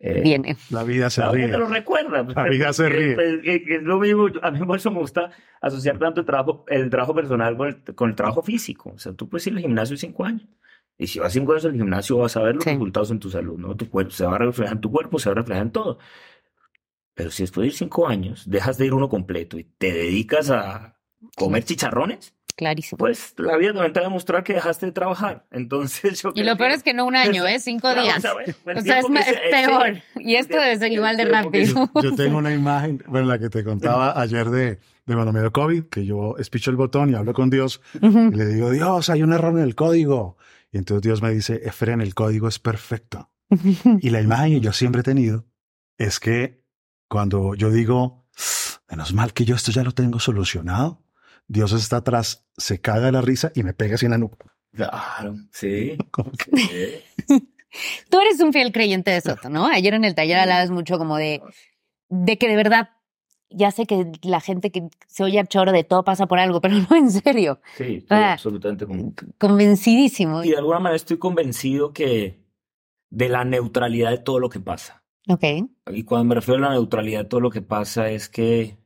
eh, 0.00 0.20
Viene. 0.22 0.56
La 0.70 0.82
vida 0.82 1.10
se 1.10 1.20
la 1.20 1.30
vida 1.30 1.44
ríe. 1.46 1.52
te 1.52 1.58
lo 1.58 1.66
recuerda. 1.68 2.22
La 2.22 2.44
vida 2.48 2.72
se 2.72 2.88
ríe. 2.88 3.14
pues, 3.14 3.40
es 3.44 3.82
lo 3.82 3.98
mismo. 4.00 4.28
A 4.42 4.50
mí 4.50 4.58
por 4.66 4.76
eso 4.78 4.90
me 4.90 4.98
gusta 4.98 5.30
asociar 5.60 5.98
tanto 5.98 6.20
el 6.20 6.26
trabajo, 6.26 6.64
el 6.68 6.88
trabajo 6.90 7.14
personal 7.14 7.56
con 7.56 7.68
el, 7.68 7.94
con 7.94 8.08
el 8.10 8.16
trabajo 8.16 8.42
físico. 8.42 8.92
O 8.94 8.98
sea, 8.98 9.12
tú 9.12 9.28
puedes 9.28 9.46
ir 9.46 9.52
al 9.54 9.60
gimnasio 9.60 9.96
cinco 9.96 10.24
años. 10.24 10.48
Y 10.96 11.06
si 11.06 11.18
vas 11.18 11.32
cinco 11.32 11.52
años 11.52 11.64
al 11.66 11.72
gimnasio 11.72 12.18
vas 12.18 12.36
a 12.36 12.42
ver 12.42 12.54
los 12.56 12.64
Sí. 12.64 12.70
resultados 12.70 13.10
en 13.10 13.18
tu 13.20 13.30
salud, 13.30 13.58
¿no? 13.58 13.74
Tu 13.76 13.88
cuerpo 13.88 14.10
se 14.10 14.24
va 14.26 14.34
a 14.36 14.38
reflejar 14.38 14.74
en 14.76 14.80
tu 14.80 14.90
cuerpo, 14.90 15.18
se 15.18 15.28
va 15.28 15.32
a 15.32 15.36
reflejar 15.36 15.62
en 15.66 15.70
todo. 15.72 15.98
Pero 17.14 17.30
si 17.30 17.42
después 17.42 17.62
de 17.62 17.66
ir 17.68 17.72
cinco 17.74 18.08
años 18.08 18.48
dejas 18.48 18.78
de 18.78 18.86
ir 18.86 18.94
uno 18.94 19.08
completo 19.08 19.58
y 19.58 19.64
te 19.64 19.92
dedicas 19.92 20.50
a 20.50 20.96
comer 21.36 21.64
chicharrones, 21.64 22.34
Clarísimo. 22.60 22.98
pues 22.98 23.32
la 23.38 23.56
vida 23.56 23.72
también 23.72 23.92
te 23.94 24.00
va 24.00 24.06
a 24.06 24.08
demostrar 24.10 24.44
que 24.44 24.52
dejaste 24.52 24.84
de 24.86 24.92
trabajar. 24.92 25.46
Entonces 25.50 26.22
yo 26.22 26.30
Y 26.34 26.42
lo 26.44 26.56
peor 26.58 26.70
que- 26.70 26.76
es 26.76 26.82
que 26.82 26.92
no 26.94 27.06
un 27.06 27.16
año, 27.16 27.46
¿eh? 27.46 27.58
Cinco 27.58 27.88
Claro, 27.92 28.02
días. 28.02 28.18
o 28.18 28.20
sea, 28.20 28.32
O 28.32 28.80
sea, 28.82 28.98
es, 29.00 29.06
es 29.06 29.24
se- 29.24 29.30
ese- 29.30 29.40
peor. 29.50 30.02
Y 30.16 30.34
esto 30.36 30.58
debe 30.58 30.76
ser 30.78 30.92
igual 30.92 31.16
de 31.16 31.24
rápido. 31.24 31.90
Yo 32.02 32.14
tengo 32.14 32.36
una 32.38 32.52
imagen, 32.54 33.02
bueno, 33.06 33.26
la 33.26 33.38
que 33.38 33.48
te 33.48 33.64
contaba 33.64 34.20
ayer 34.20 34.50
de, 34.50 34.78
de 35.06 35.14
cuando 35.14 35.32
me 35.32 35.40
dio 35.40 35.50
COVID, 35.52 35.84
que 35.84 36.04
yo 36.04 36.36
espicho 36.38 36.70
el 36.70 36.76
botón 36.76 37.08
y 37.10 37.14
hablo 37.14 37.32
con 37.32 37.48
Dios 37.48 37.80
Ujú. 38.02 38.30
y 38.32 38.36
le 38.36 38.46
digo, 38.46 38.70
Dios, 38.70 39.08
hay 39.08 39.22
un 39.22 39.32
error 39.32 39.52
en 39.58 39.64
el 39.64 39.74
código. 39.74 40.36
Y 40.70 40.76
entonces 40.78 41.02
Dios 41.02 41.22
me 41.22 41.30
dice, 41.32 41.62
Efren, 41.64 42.00
el 42.02 42.14
código 42.14 42.46
es 42.46 42.58
perfecto. 42.58 43.30
Y 44.02 44.10
la 44.10 44.20
imagen 44.20 44.52
que 44.52 44.60
yo 44.60 44.72
siempre 44.72 45.00
he 45.00 45.04
tenido 45.04 45.46
es 45.98 46.20
que 46.20 46.62
cuando 47.08 47.54
yo 47.56 47.70
digo, 47.70 48.26
menos 48.90 49.12
mal 49.14 49.32
que 49.32 49.44
yo 49.44 49.54
esto 49.56 49.72
ya 49.72 49.82
lo 49.82 49.92
tengo 49.92 50.20
solucionado, 50.20 51.02
Dios 51.52 51.72
está 51.72 51.96
atrás, 51.96 52.46
se 52.56 52.80
caga 52.80 53.06
de 53.06 53.12
la 53.12 53.22
risa 53.22 53.50
y 53.56 53.64
me 53.64 53.74
pega 53.74 53.96
así 53.96 54.04
en 54.06 54.12
la 54.12 54.18
nuca. 54.18 54.36
Claro, 54.72 55.34
sí. 55.50 55.98
Como 56.12 56.30
que- 56.30 57.02
sí. 57.26 57.52
Tú 58.08 58.20
eres 58.20 58.40
un 58.40 58.52
fiel 58.52 58.70
creyente 58.72 59.10
de 59.10 59.20
Soto, 59.20 59.48
¿no? 59.50 59.66
Ayer 59.66 59.94
en 59.94 60.04
el 60.04 60.14
taller 60.14 60.38
hablabas 60.38 60.70
mucho 60.70 60.96
como 60.98 61.16
de, 61.16 61.40
de 62.08 62.36
que 62.38 62.48
de 62.48 62.56
verdad, 62.56 62.90
ya 63.48 63.70
sé 63.72 63.86
que 63.86 64.10
la 64.22 64.40
gente 64.40 64.70
que 64.72 64.88
se 65.08 65.22
oye 65.24 65.38
a 65.40 65.44
choro 65.46 65.70
de 65.72 65.84
todo 65.84 66.02
pasa 66.04 66.26
por 66.26 66.38
algo, 66.40 66.60
pero 66.60 66.74
no 66.90 66.96
en 66.96 67.10
serio. 67.10 67.60
Sí, 67.76 67.96
estoy 67.98 68.18
Ah. 68.18 68.32
absolutamente 68.34 68.86
con- 68.86 69.14
Convencidísimo. 69.38 70.42
Y 70.44 70.50
de 70.50 70.56
alguna 70.56 70.78
manera 70.80 70.96
estoy 70.96 71.18
convencido 71.18 71.92
que 71.92 72.40
de 73.10 73.28
la 73.28 73.44
neutralidad 73.44 74.10
de 74.10 74.18
todo 74.18 74.38
lo 74.40 74.48
que 74.50 74.60
pasa. 74.60 75.02
Ok. 75.28 75.44
Y 75.92 76.02
cuando 76.04 76.24
me 76.24 76.34
refiero 76.36 76.58
a 76.64 76.68
la 76.70 76.74
neutralidad 76.74 77.20
de 77.20 77.28
todo 77.28 77.40
lo 77.40 77.50
que 77.50 77.62
pasa 77.62 78.08
es 78.10 78.28
que 78.28 78.78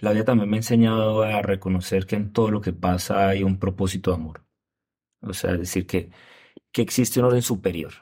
la 0.00 0.12
vida 0.12 0.24
también 0.24 0.50
me 0.50 0.56
ha 0.56 0.60
enseñado 0.60 1.22
a 1.22 1.42
reconocer 1.42 2.06
que 2.06 2.16
en 2.16 2.32
todo 2.32 2.50
lo 2.50 2.60
que 2.60 2.72
pasa 2.72 3.28
hay 3.28 3.42
un 3.42 3.58
propósito 3.58 4.10
de 4.10 4.16
amor. 4.16 4.44
O 5.22 5.32
sea, 5.34 5.52
es 5.52 5.60
decir, 5.60 5.86
que, 5.86 6.10
que 6.72 6.82
existe 6.82 7.20
un 7.20 7.26
orden 7.26 7.42
superior. 7.42 7.92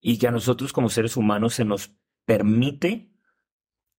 Y 0.00 0.18
que 0.18 0.28
a 0.28 0.30
nosotros 0.30 0.72
como 0.72 0.88
seres 0.88 1.16
humanos 1.16 1.54
se 1.54 1.64
nos 1.64 1.92
permite 2.24 3.10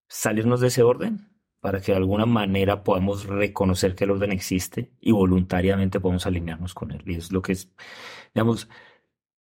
salirnos 0.08 0.62
de 0.62 0.68
ese 0.68 0.84
orden 0.84 1.30
para 1.60 1.82
que 1.82 1.92
de 1.92 1.98
alguna 1.98 2.26
manera 2.26 2.84
podamos 2.84 3.26
reconocer 3.26 3.96
que 3.96 4.06
el 4.06 4.12
orden 4.12 4.32
existe 4.32 4.92
y 5.02 5.12
voluntariamente 5.12 6.00
podamos 6.00 6.26
alinearnos 6.26 6.74
con 6.74 6.92
él. 6.92 7.02
Y 7.06 7.16
es 7.16 7.32
lo 7.32 7.42
que 7.42 7.54
es, 7.54 7.70
digamos, 8.34 8.70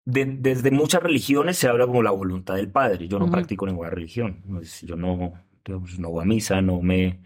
de- 0.05 0.25
desde 0.25 0.71
muchas 0.71 1.03
religiones 1.03 1.57
se 1.57 1.67
habla 1.67 1.85
como 1.85 2.01
la 2.01 2.11
voluntad 2.11 2.55
del 2.55 2.71
Padre. 2.71 3.07
Yo 3.07 3.19
no 3.19 3.25
Ujú. 3.25 3.33
practico 3.33 3.65
ninguna 3.67 3.89
religión. 3.91 4.41
No 4.45 4.59
es- 4.61 4.81
Yo 4.81 4.95
no, 4.95 5.33
digamos, 5.65 5.99
no 5.99 6.09
voy 6.09 6.23
a 6.23 6.25
misa, 6.25 6.61
no 6.61 6.81
me, 6.81 7.21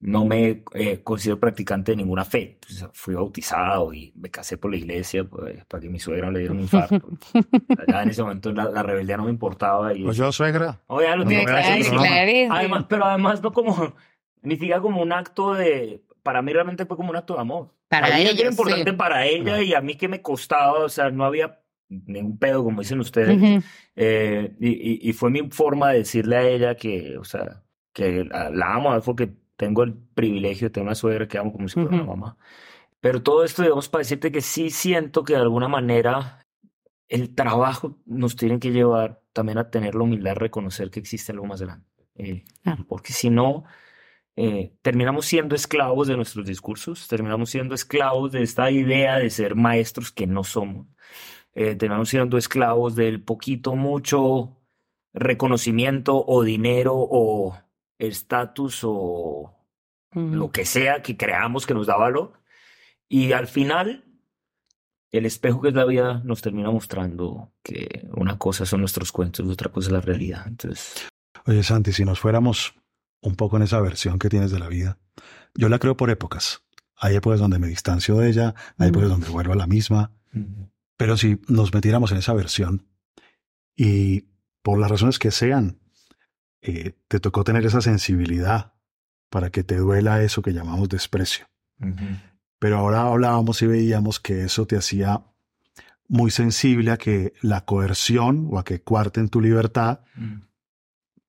no 0.00 0.24
me 0.26 0.62
eh, 0.74 1.00
considero 1.02 1.40
practicante 1.40 1.92
de 1.92 1.96
ninguna 1.96 2.24
fe. 2.24 2.58
Pues, 2.60 2.86
fui 2.92 3.14
bautizado 3.14 3.92
y 3.94 4.12
me 4.16 4.30
casé 4.30 4.58
por 4.58 4.70
la 4.70 4.76
iglesia 4.76 5.24
pues, 5.24 5.64
para 5.64 5.80
que 5.80 5.88
mi 5.88 5.98
suegra 5.98 6.26
no 6.26 6.32
le 6.32 6.40
diera 6.40 6.54
un 6.54 6.60
infarto. 6.60 7.00
Ya 7.88 8.02
en 8.02 8.10
ese 8.10 8.22
momento 8.22 8.52
la, 8.52 8.64
la 8.70 8.82
rebeldía 8.82 9.16
no 9.16 9.24
me 9.24 9.30
importaba. 9.30 9.94
Y, 9.94 10.02
Pues 10.04 10.16
yo, 10.16 10.30
suegra, 10.32 10.80
Oh, 10.86 11.00
ya 11.00 11.16
lo 11.16 11.24
No, 11.24 11.28
tiene 11.30 11.44
no. 12.48 12.54
Además, 12.54 12.84
pero 12.88 13.04
además 13.04 13.42
no 13.42 13.52
como, 13.52 13.94
ni 14.42 14.54
siquiera 14.56 14.80
como 14.80 15.00
un 15.02 15.12
acto 15.12 15.54
de, 15.54 16.02
para 16.22 16.42
mí 16.42 16.52
realmente 16.52 16.84
fue 16.86 16.96
como 16.96 17.10
un 17.10 17.16
acto 17.16 17.34
de 17.34 17.40
amor. 17.40 17.70
Para 17.88 18.18
ellos, 18.18 18.38
era 18.38 18.50
importante 18.50 18.90
sí. 18.90 18.96
para 18.96 19.26
ella 19.26 19.62
y 19.62 19.72
a 19.72 19.80
mí 19.80 19.94
que 19.94 20.08
me 20.08 20.20
costaba, 20.20 20.80
o 20.84 20.88
sea, 20.88 21.10
no 21.10 21.24
había 21.24 21.60
ningún 21.88 22.36
pedo, 22.36 22.64
como 22.64 22.80
dicen 22.80 22.98
ustedes. 23.00 23.36
Ujú. 23.40 23.62
Eh, 23.94 24.56
y, 24.60 24.68
y- 24.68 25.08
y 25.10 25.12
fue 25.12 25.30
mi 25.30 25.48
forma 25.50 25.92
de 25.92 25.98
decirle 25.98 26.36
a 26.36 26.42
ella 26.42 26.74
que, 26.74 27.16
o 27.16 27.24
sea, 27.24 27.62
que 27.92 28.24
la, 28.24 28.50
la 28.50 28.74
amo, 28.74 29.00
porque 29.02 29.30
tengo 29.56 29.82
el 29.82 29.94
privilegio 29.94 30.68
de 30.68 30.72
tener 30.72 30.86
una 30.86 30.94
suegra 30.94 31.28
que 31.28 31.38
amo 31.38 31.52
como 31.52 31.68
si 31.68 31.74
fuera 31.74 31.90
una 31.90 32.04
mamá. 32.04 32.38
Pero 33.00 33.22
todo 33.22 33.44
esto, 33.44 33.62
digamos, 33.62 33.88
para 33.88 34.00
decirte 34.00 34.32
que 34.32 34.40
sí 34.40 34.70
siento 34.70 35.24
que 35.24 35.34
de 35.34 35.40
alguna 35.40 35.68
manera 35.68 36.46
el 37.08 37.34
trabajo 37.34 37.98
nos 38.04 38.36
tiene 38.36 38.58
que 38.58 38.72
llevar 38.72 39.22
también 39.32 39.58
a 39.58 39.70
tener 39.70 39.94
la 39.94 40.02
humildad 40.02 40.32
de 40.32 40.40
reconocer 40.40 40.90
que 40.90 41.00
existe 41.00 41.32
algo 41.32 41.46
más 41.46 41.62
grande. 41.62 41.86
Eh, 42.14 42.44
porque 42.88 43.12
si 43.12 43.30
no, 43.30 43.64
eh, 44.36 44.74
terminamos 44.82 45.26
siendo 45.26 45.54
esclavos 45.54 46.08
de 46.08 46.16
nuestros 46.16 46.46
discursos, 46.46 47.08
terminamos 47.08 47.50
siendo 47.50 47.74
esclavos 47.74 48.32
de 48.32 48.42
esta 48.42 48.70
idea 48.70 49.18
de 49.18 49.30
ser 49.30 49.54
maestros 49.54 50.10
que 50.12 50.26
no 50.26 50.44
somos, 50.44 50.86
eh, 51.54 51.74
terminamos 51.74 52.08
siendo 52.08 52.38
esclavos 52.38 52.96
del 52.96 53.22
poquito, 53.22 53.76
mucho 53.76 54.56
reconocimiento 55.14 56.22
o 56.26 56.42
dinero 56.42 56.94
o, 56.96 57.56
estatus 57.98 58.80
o 58.82 59.54
lo 60.12 60.50
que 60.50 60.64
sea 60.64 61.02
que 61.02 61.16
creamos 61.16 61.66
que 61.66 61.74
nos 61.74 61.86
da 61.86 61.96
valor. 61.96 62.40
Y 63.08 63.32
al 63.32 63.46
final, 63.46 64.04
el 65.12 65.26
espejo 65.26 65.60
que 65.60 65.68
es 65.68 65.74
la 65.74 65.84
vida 65.84 66.22
nos 66.24 66.42
termina 66.42 66.70
mostrando 66.70 67.52
que 67.62 68.08
una 68.12 68.38
cosa 68.38 68.66
son 68.66 68.80
nuestros 68.80 69.12
cuentos 69.12 69.46
y 69.46 69.50
otra 69.50 69.70
cosa 69.70 69.88
es 69.88 69.92
la 69.92 70.00
realidad. 70.00 70.44
Entonces, 70.46 71.08
Oye, 71.46 71.62
Santi, 71.62 71.92
si 71.92 72.04
nos 72.04 72.18
fuéramos 72.18 72.74
un 73.20 73.36
poco 73.36 73.56
en 73.56 73.62
esa 73.62 73.80
versión 73.80 74.18
que 74.18 74.28
tienes 74.28 74.50
de 74.50 74.58
la 74.58 74.68
vida, 74.68 74.98
yo 75.54 75.68
la 75.68 75.78
creo 75.78 75.96
por 75.96 76.10
épocas. 76.10 76.64
Hay 76.96 77.14
épocas 77.14 77.38
donde 77.38 77.60
me 77.60 77.68
distancio 77.68 78.16
de 78.16 78.28
ella, 78.30 78.54
hay 78.78 78.88
épocas 78.88 79.08
donde 79.08 79.28
vuelvo 79.28 79.52
a 79.52 79.56
la 79.56 79.68
misma, 79.68 80.12
pero 80.96 81.16
si 81.16 81.40
nos 81.46 81.72
metiéramos 81.72 82.10
en 82.10 82.18
esa 82.18 82.32
versión 82.32 82.88
y 83.76 84.28
por 84.62 84.78
las 84.78 84.90
razones 84.90 85.20
que 85.20 85.30
sean, 85.30 85.78
eh, 86.66 86.92
te 87.08 87.20
tocó 87.20 87.44
tener 87.44 87.64
esa 87.64 87.80
sensibilidad 87.80 88.74
para 89.30 89.50
que 89.50 89.62
te 89.64 89.76
duela 89.76 90.22
eso 90.22 90.42
que 90.42 90.52
llamamos 90.52 90.88
desprecio. 90.88 91.46
Pero 92.58 92.78
ahora 92.78 93.02
hablábamos 93.02 93.62
y 93.62 93.66
veíamos 93.66 94.18
que 94.18 94.44
eso 94.44 94.66
te 94.66 94.76
hacía 94.76 95.22
muy 96.08 96.30
sensible 96.30 96.90
a 96.90 96.96
que 96.96 97.34
la 97.40 97.64
coerción 97.64 98.48
o 98.50 98.58
a 98.58 98.64
que 98.64 98.82
cuarten 98.82 99.28
tu 99.28 99.40
libertad 99.40 100.00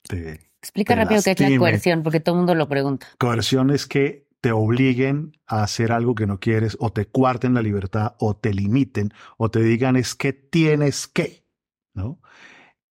te, 0.04 0.47
Explica 0.62 0.95
te 0.95 1.02
rápido 1.02 1.21
qué 1.23 1.32
es 1.32 1.39
la 1.39 1.58
coerción, 1.58 2.04
porque 2.04 2.19
todo 2.19 2.36
el 2.36 2.39
mundo 2.39 2.56
lo 2.56 2.67
pregunta. 2.67 3.08
Coerción 3.19 3.69
es 3.69 3.86
que 3.86 4.28
te 4.41 4.52
obliguen 4.52 5.38
a 5.45 5.63
hacer 5.63 5.91
algo 5.91 6.15
que 6.15 6.28
no 6.28 6.39
quieres 6.39 6.78
o 6.80 6.91
te 6.91 7.06
cuarten 7.06 7.54
la 7.54 7.62
libertad 7.62 8.15
o 8.19 8.36
te 8.36 8.54
limiten 8.54 9.13
o 9.38 9.50
te 9.50 9.62
digan 9.62 9.95
es 9.95 10.15
que 10.15 10.34
tienes 10.34 11.08
que, 11.08 11.45
¿no? 11.93 12.19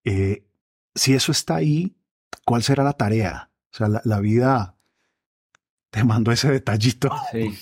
Eh, 0.04 0.46
si 0.94 1.14
eso 1.14 1.32
está 1.32 1.56
ahí, 1.56 1.95
¿cuál 2.46 2.62
será 2.62 2.82
la 2.84 2.94
tarea? 2.94 3.50
O 3.74 3.76
sea, 3.76 3.88
la, 3.88 4.00
la 4.04 4.20
vida 4.20 4.76
te 5.90 6.04
mandó 6.04 6.32
ese 6.32 6.50
detallito 6.50 7.10
Sí, 7.32 7.58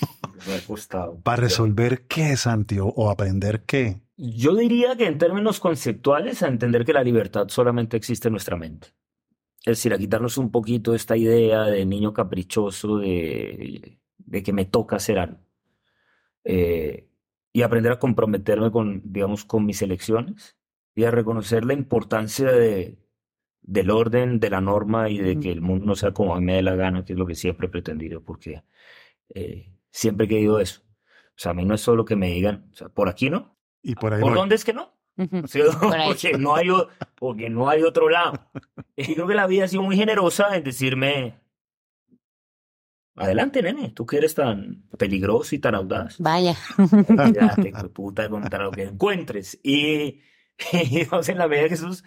me 0.47 0.53
ha 0.53 0.61
costado. 0.65 1.19
para 1.23 1.41
resolver 1.41 2.07
qué, 2.07 2.37
Santi, 2.37 2.79
o, 2.79 2.85
o 2.87 3.09
aprender 3.09 3.63
qué. 3.65 3.99
Yo 4.15 4.55
diría 4.55 4.95
que 4.95 5.07
en 5.07 5.17
términos 5.17 5.59
conceptuales, 5.59 6.41
a 6.41 6.47
entender 6.47 6.85
que 6.85 6.93
la 6.93 7.03
libertad 7.03 7.47
solamente 7.49 7.97
existe 7.97 8.29
en 8.29 8.33
nuestra 8.33 8.55
mente. 8.55 8.89
Es 9.59 9.77
decir, 9.77 9.93
a 9.93 9.97
quitarnos 9.97 10.37
un 10.37 10.51
poquito 10.51 10.93
esta 10.93 11.17
idea 11.17 11.63
de 11.63 11.85
niño 11.85 12.13
caprichoso, 12.13 12.99
de, 12.99 13.99
de 14.17 14.43
que 14.43 14.53
me 14.53 14.65
toca 14.65 14.97
hacer 14.97 15.17
algo. 15.19 15.39
Eh, 16.43 17.09
y 17.51 17.63
aprender 17.63 17.91
a 17.91 17.99
comprometerme 17.99 18.69
con, 18.71 19.01
digamos, 19.05 19.43
con 19.43 19.65
mis 19.65 19.81
elecciones 19.81 20.55
y 20.93 21.05
a 21.05 21.11
reconocer 21.11 21.65
la 21.65 21.73
importancia 21.73 22.51
de, 22.51 22.97
del 23.67 23.89
orden, 23.89 24.39
de 24.39 24.49
la 24.49 24.61
norma 24.61 25.09
y 25.09 25.17
de 25.17 25.39
que 25.39 25.51
el 25.51 25.61
mundo 25.61 25.85
no 25.85 25.95
sea 25.95 26.11
como 26.11 26.35
a 26.35 26.39
mí 26.39 26.45
me 26.45 26.53
dé 26.55 26.61
la 26.61 26.75
gana, 26.75 27.03
que 27.03 27.13
es 27.13 27.19
lo 27.19 27.25
que 27.25 27.35
siempre 27.35 27.67
he 27.67 27.69
pretendido, 27.69 28.23
porque 28.23 28.63
eh, 29.33 29.71
siempre 29.91 30.25
he 30.25 30.29
querido 30.29 30.59
eso. 30.59 30.81
O 31.29 31.37
sea, 31.37 31.51
a 31.51 31.53
mí 31.55 31.65
no 31.65 31.75
es 31.75 31.81
solo 31.81 32.05
que 32.05 32.15
me 32.15 32.29
digan, 32.29 32.69
o 32.71 32.75
sea, 32.75 32.89
por 32.89 33.09
aquí 33.09 33.29
no, 33.29 33.57
Y 33.81 33.95
por 33.95 34.13
ahí 34.13 34.21
¿por 34.21 34.31
voy. 34.31 34.39
dónde 34.39 34.55
es 34.55 34.63
que 34.63 34.73
no? 34.73 34.93
Sí, 35.47 35.61
porque 35.79 36.37
no 36.37 36.55
hay, 36.55 36.67
porque 37.15 37.49
no 37.49 37.69
hay 37.69 37.83
otro 37.83 38.09
lado. 38.09 38.51
Y 38.95 39.13
creo 39.15 39.27
que 39.27 39.33
la 39.35 39.47
vida 39.47 39.65
ha 39.65 39.67
sido 39.67 39.81
muy 39.81 39.95
generosa 39.95 40.55
en 40.55 40.63
decirme, 40.63 41.39
adelante, 43.15 43.61
nene, 43.61 43.91
tú 43.91 44.05
que 44.05 44.17
eres 44.17 44.35
tan 44.35 44.83
peligroso 44.97 45.55
y 45.55 45.59
tan 45.59 45.73
audaz. 45.75 46.17
Vaya. 46.19 46.55
Ya, 47.33 47.55
te 47.55 47.71
puta 47.89 48.29
contra 48.29 48.63
lo 48.63 48.71
que 48.71 48.83
encuentres. 48.83 49.59
Y, 49.63 50.21
y 50.73 50.89
digamos, 50.89 51.27
en 51.29 51.37
la 51.37 51.47
medida 51.47 51.63
de 51.63 51.69
Jesús, 51.69 52.03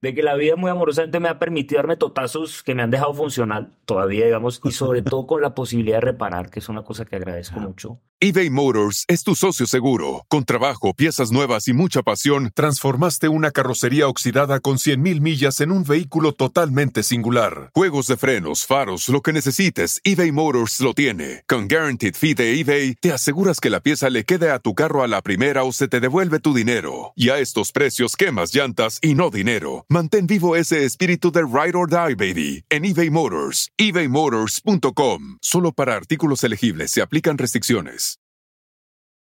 de 0.00 0.14
que 0.14 0.22
la 0.22 0.34
vida 0.36 0.56
muy 0.56 0.70
amorosamente 0.70 1.20
me 1.20 1.28
ha 1.28 1.38
permitido 1.38 1.78
darme 1.78 1.96
totazos 1.96 2.62
que 2.62 2.74
me 2.74 2.82
han 2.82 2.90
dejado 2.90 3.14
funcional 3.14 3.72
todavía, 3.84 4.26
digamos, 4.26 4.60
y 4.64 4.70
sobre 4.70 5.02
todo 5.02 5.26
con 5.26 5.40
la 5.40 5.54
posibilidad 5.54 5.96
de 5.96 6.02
reparar, 6.02 6.50
que 6.50 6.60
es 6.60 6.68
una 6.68 6.84
cosa 6.84 7.04
que 7.04 7.16
agradezco 7.16 7.58
mucho. 7.58 8.00
eBay 8.20 8.50
Motors 8.50 9.04
es 9.08 9.22
tu 9.22 9.34
socio 9.34 9.66
seguro. 9.66 10.24
Con 10.28 10.44
trabajo, 10.44 10.92
piezas 10.92 11.30
nuevas 11.30 11.68
y 11.68 11.72
mucha 11.72 12.02
pasión, 12.02 12.50
transformaste 12.54 13.28
una 13.28 13.52
carrocería 13.52 14.08
oxidada 14.08 14.60
con 14.60 14.76
100.000 14.76 15.20
millas 15.20 15.60
en 15.60 15.70
un 15.70 15.84
vehículo 15.84 16.32
totalmente 16.32 17.02
singular. 17.02 17.70
Juegos 17.74 18.08
de 18.08 18.16
frenos, 18.16 18.66
faros, 18.66 19.08
lo 19.08 19.22
que 19.22 19.32
necesites, 19.32 20.00
eBay 20.04 20.32
Motors 20.32 20.80
lo 20.80 20.94
tiene. 20.94 21.44
Con 21.46 21.68
Guaranteed 21.68 22.14
Fee 22.14 22.34
de 22.34 22.60
eBay, 22.60 22.94
te 23.00 23.12
aseguras 23.12 23.60
que 23.60 23.70
la 23.70 23.80
pieza 23.80 24.10
le 24.10 24.24
quede 24.24 24.50
a 24.50 24.58
tu 24.58 24.74
carro 24.74 25.02
a 25.02 25.08
la 25.08 25.22
primera 25.22 25.64
o 25.64 25.72
se 25.72 25.88
te 25.88 26.00
devuelve 26.00 26.40
tu 26.40 26.52
dinero. 26.52 27.12
Y 27.14 27.30
a 27.30 27.38
estos 27.38 27.72
precios, 27.72 28.16
quemas 28.16 28.52
llantas 28.52 28.98
y 29.00 29.14
no 29.14 29.30
dinero. 29.30 29.86
Mantén 29.90 30.26
vivo 30.26 30.54
ese 30.54 30.84
espíritu 30.84 31.30
de 31.32 31.40
Ride 31.44 31.74
or 31.74 31.88
Die, 31.88 32.14
baby, 32.14 32.62
en 32.68 32.84
eBay 32.84 33.08
Motors. 33.08 33.70
ebaymotors.com. 33.78 35.38
Solo 35.40 35.72
para 35.72 35.94
artículos 35.96 36.44
elegibles 36.44 36.90
se 36.90 37.00
aplican 37.00 37.38
restricciones. 37.38 38.18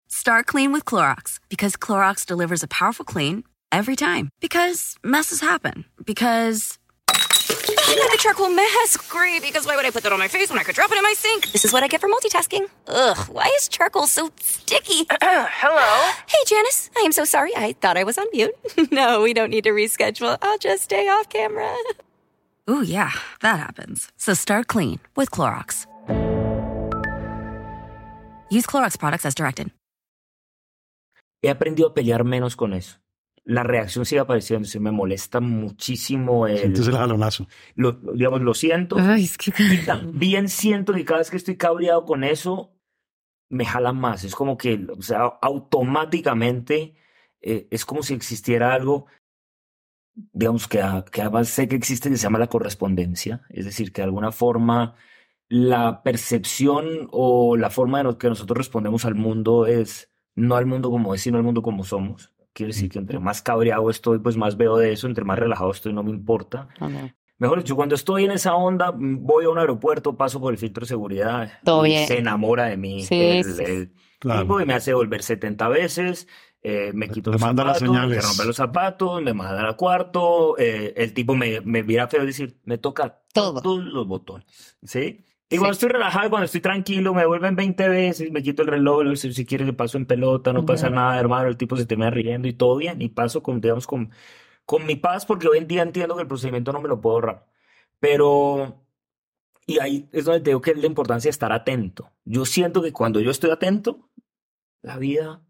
Start 0.09 0.47
clean 0.47 0.73
with 0.73 0.85
Clorox 0.85 1.39
because 1.49 1.77
Clorox 1.77 2.25
delivers 2.25 2.63
a 2.63 2.67
powerful 2.67 3.05
clean 3.05 3.43
every 3.71 3.95
time. 3.95 4.29
Because 4.41 4.97
messes 5.03 5.39
happen. 5.39 5.85
Because. 6.03 6.78
The 7.49 8.17
charcoal 8.19 8.49
mask. 8.49 9.09
Great, 9.09 9.41
because 9.41 9.65
why 9.65 9.75
would 9.75 9.85
I 9.85 9.91
put 9.91 10.03
that 10.03 10.11
on 10.11 10.19
my 10.19 10.27
face 10.27 10.49
when 10.49 10.59
I 10.59 10.63
could 10.63 10.75
drop 10.75 10.91
it 10.91 10.97
in 10.97 11.03
my 11.03 11.13
sink? 11.17 11.51
This 11.51 11.65
is 11.65 11.73
what 11.73 11.83
I 11.83 11.87
get 11.87 12.01
for 12.01 12.07
multitasking. 12.09 12.67
Ugh, 12.87 13.17
why 13.29 13.51
is 13.57 13.67
charcoal 13.67 14.07
so 14.07 14.31
sticky? 14.39 15.05
Hello? 15.21 16.11
Hey, 16.27 16.43
Janice. 16.45 16.89
I 16.97 17.01
am 17.01 17.11
so 17.11 17.25
sorry. 17.25 17.51
I 17.55 17.73
thought 17.73 17.97
I 17.97 18.03
was 18.03 18.17
on 18.17 18.27
mute. 18.33 18.55
no, 18.91 19.21
we 19.21 19.33
don't 19.33 19.49
need 19.49 19.63
to 19.65 19.71
reschedule. 19.71 20.37
I'll 20.41 20.57
just 20.57 20.83
stay 20.83 21.07
off 21.07 21.29
camera. 21.29 21.75
Ooh, 22.69 22.83
yeah, 22.83 23.11
that 23.41 23.59
happens. 23.59 24.11
So 24.17 24.33
start 24.33 24.67
clean 24.67 24.99
with 25.15 25.31
Clorox. 25.31 25.87
Use 28.51 28.65
Clorox 28.65 28.97
products 28.97 29.25
as 29.25 29.35
directed. 29.35 29.71
He 31.41 31.47
aprendido 31.47 31.87
a 31.87 31.93
pelear 31.93 32.23
menos 32.23 32.55
con 32.57 32.73
eso. 32.73 32.97
La 33.51 33.63
reacción 33.63 34.05
sigue 34.05 34.21
apareciendo, 34.21 34.67
se 34.67 34.79
me 34.79 34.91
molesta 34.91 35.39
muchísimo 35.39 36.45
el, 36.45 36.57
Sientes 36.59 36.87
el 36.87 36.95
jalonazo. 36.95 37.47
lo, 37.75 37.93
digamos, 37.93 38.41
lo 38.41 38.53
siento. 38.53 38.97
Ay, 38.99 39.23
es 39.23 39.37
que. 39.39 39.51
Y 39.57 39.77
también 39.85 40.49
siento 40.49 40.93
que 40.93 41.03
cada 41.03 41.17
vez 41.19 41.31
que 41.31 41.37
estoy 41.37 41.57
cabreado 41.57 42.05
con 42.05 42.23
eso, 42.23 42.75
me 43.49 43.65
jala 43.65 43.91
más. 43.91 44.23
Es 44.23 44.35
como 44.35 44.55
que, 44.55 44.85
o 44.95 45.01
sea, 45.01 45.21
automáticamente 45.41 46.93
eh, 47.41 47.67
es 47.71 47.85
como 47.85 48.03
si 48.03 48.13
existiera 48.13 48.73
algo, 48.73 49.07
digamos, 50.13 50.67
que, 50.67 50.81
a- 50.81 51.03
que 51.11 51.21
además 51.21 51.47
sé 51.49 51.67
que 51.67 51.75
existe, 51.75 52.09
que 52.09 52.17
se 52.17 52.23
llama 52.23 52.39
la 52.39 52.47
correspondencia. 52.47 53.41
Es 53.49 53.65
decir, 53.65 53.91
que 53.91 54.01
de 54.01 54.05
alguna 54.05 54.31
forma 54.31 54.95
la 55.47 56.03
percepción 56.03 57.07
o 57.11 57.57
la 57.57 57.69
forma 57.71 57.99
en 58.01 58.07
la 58.07 58.17
que 58.17 58.29
nosotros 58.29 58.57
respondemos 58.57 59.05
al 59.05 59.15
mundo 59.15 59.65
es 59.65 60.11
no 60.35 60.55
al 60.55 60.67
mundo 60.67 60.91
como 60.91 61.15
es, 61.15 61.21
sino 61.21 61.37
al 61.37 61.43
mundo 61.43 61.61
como 61.63 61.83
somos. 61.83 62.31
Quiere 62.59 62.73
decir 62.73 62.89
que 62.89 62.99
entre 62.99 63.19
más 63.19 63.41
cabreado 63.41 63.89
estoy, 63.89 64.19
pues 64.19 64.35
más 64.35 64.57
veo 64.57 64.75
de 64.75 64.91
eso, 64.91 65.07
entre 65.07 65.23
más 65.23 65.39
relajado 65.39 65.71
estoy, 65.71 65.93
no 65.93 66.03
me 66.03 66.11
importa. 66.11 66.67
Mejor 67.37 67.59
dicho, 67.59 67.73
cuando 67.77 67.95
estoy 67.95 68.25
en 68.25 68.31
esa 68.31 68.53
onda, 68.53 68.91
voy 68.93 69.45
a 69.45 69.49
un 69.49 69.57
aeropuerto, 69.57 70.17
paso 70.17 70.41
por 70.41 70.51
el 70.51 70.57
filtro 70.59 70.81
de 70.81 70.87
seguridad. 70.87 71.53
Todo 71.63 71.85
y 71.85 71.91
bien. 71.91 72.05
Se 72.05 72.17
enamora 72.17 72.65
de 72.65 72.75
mí. 72.75 73.05
Sí, 73.05 73.15
el, 73.17 73.43
sí. 73.45 73.63
el 73.63 73.93
Claro. 74.19 74.41
tipo 74.41 74.59
y 74.59 74.65
me 74.65 74.73
hace 74.73 74.93
volver 74.93 75.23
70 75.23 75.69
veces. 75.69 76.27
eh, 76.61 76.91
me 76.93 77.07
quito 77.07 77.31
los 77.31 77.39
manda 77.39 77.63
las 77.63 77.79
zapatos, 77.79 78.07
me 78.09 78.19
rompe 78.19 78.43
los 78.45 78.55
zapatos, 78.57 79.21
me 79.21 79.33
manda 79.33 79.61
al 79.65 79.77
cuarto. 79.77 80.57
eh, 80.59 80.93
el 80.97 81.13
tipo 81.13 81.33
me, 81.33 81.61
me 81.61 81.81
mira 81.83 82.09
feo, 82.09 82.19
es 82.19 82.27
decir, 82.27 82.59
me 82.65 82.77
toca 82.77 83.21
Todo. 83.33 83.61
todos 83.61 83.85
los 83.85 84.05
botones. 84.05 84.77
¿Sí? 84.83 85.23
Y 85.51 85.55
Sí. 85.55 85.57
cuando 85.57 85.73
estoy 85.73 85.89
relajado, 85.89 86.29
cuando 86.29 86.45
estoy 86.45 86.61
tranquilo, 86.61 87.13
me 87.13 87.25
vuelven 87.25 87.55
20 87.55 87.89
veces, 87.89 88.31
me 88.31 88.43
quito 88.43 88.61
el 88.61 88.67
reloj, 88.67 89.03
le 89.03 89.15
si, 89.15 89.33
si 89.33 89.45
quieres 89.45 89.65
le 89.65 89.73
paso 89.73 89.97
en 89.97 90.05
pelota, 90.05 90.53
no 90.53 90.63
pasa 90.65 90.89
nada, 90.91 91.19
hermano, 91.19 91.47
el 91.47 91.57
tipo 91.57 91.75
se 91.75 91.85
termina 91.87 92.11
riendo 92.11 92.47
y 92.47 92.53
todo 92.53 92.77
bien, 92.77 93.01
y 93.01 93.09
paso 93.09 93.41
con, 93.41 93.59
digamos, 93.59 93.87
con, 93.87 94.11
con 94.65 94.85
mi 94.85 94.95
paz, 94.95 95.25
porque 95.25 95.47
hoy 95.47 95.57
en 95.57 95.67
día 95.67 95.81
entiendo 95.81 96.15
que 96.15 96.21
el 96.21 96.27
procedimiento 96.27 96.71
no 96.71 96.81
me 96.81 96.87
lo 96.87 97.01
puedo 97.01 97.15
ahorrar. 97.15 97.47
Pero, 97.99 98.85
y 99.65 99.79
ahí 99.79 100.07
es 100.11 100.25
donde 100.25 100.41
te 100.41 100.51
digo 100.51 100.61
que 100.61 100.71
es 100.71 100.77
la 100.77 100.85
importancia 100.85 101.29
de 101.29 101.31
estar 101.31 101.51
atento. 101.51 102.11
Yo 102.25 102.45
siento 102.45 102.81
que 102.83 102.93
cuando 102.93 103.19
yo 103.19 103.31
estoy 103.31 103.49
atento, 103.49 104.07
la 104.83 104.97
vida 104.97 105.41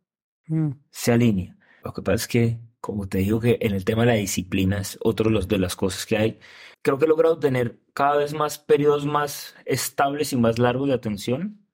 Mm. 0.47 0.71
se 0.89 1.12
alinea. 1.12 1.57
Lo 1.84 1.93
que 1.93 2.01
pasa 2.01 2.15
es 2.15 2.28
que, 2.28 2.59
como 2.82 3.07
te 3.07 3.19
digo, 3.19 3.39
que 3.39 3.57
en 3.61 3.73
el 3.73 3.86
tema 3.86 4.03
de 4.03 4.07
la 4.07 4.13
disciplina 4.13 4.80
es 4.80 4.97
otro 5.01 5.30
de, 5.30 5.57
las 5.57 5.75
cosas 5.75 6.05
que 6.05 6.17
hay. 6.17 6.39
Creo 6.82 6.97
que 6.97 7.05
he 7.05 7.07
logrado 7.07 7.39
tener 7.39 7.80
cada 7.93 8.17
vez 8.17 8.34
más 8.34 8.59
periodos 8.59 9.05
más 9.05 9.55
estables 9.65 10.34
y 10.34 10.38
más 10.38 10.59
largos 10.59 10.88
de 10.88 10.93
atención 10.93 11.65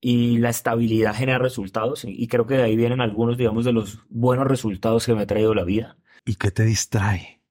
y 0.00 0.38
la 0.38 0.50
estabilidad 0.50 1.14
genera 1.14 1.38
resultados 1.38 2.04
y, 2.04 2.10
y 2.10 2.28
creo 2.28 2.46
que 2.46 2.56
de 2.56 2.64
ahí 2.64 2.76
vienen 2.76 3.00
algunos, 3.00 3.38
digamos, 3.38 3.64
de 3.64 3.72
los 3.72 4.00
buenos 4.08 4.46
resultados 4.46 5.06
que 5.06 5.14
me 5.14 5.22
ha 5.22 5.26
traído 5.26 5.54
la 5.54 5.64
vida. 5.64 5.96
¿Y 6.24 6.34
qué 6.36 6.50
te 6.50 6.64
distrae? 6.64 7.42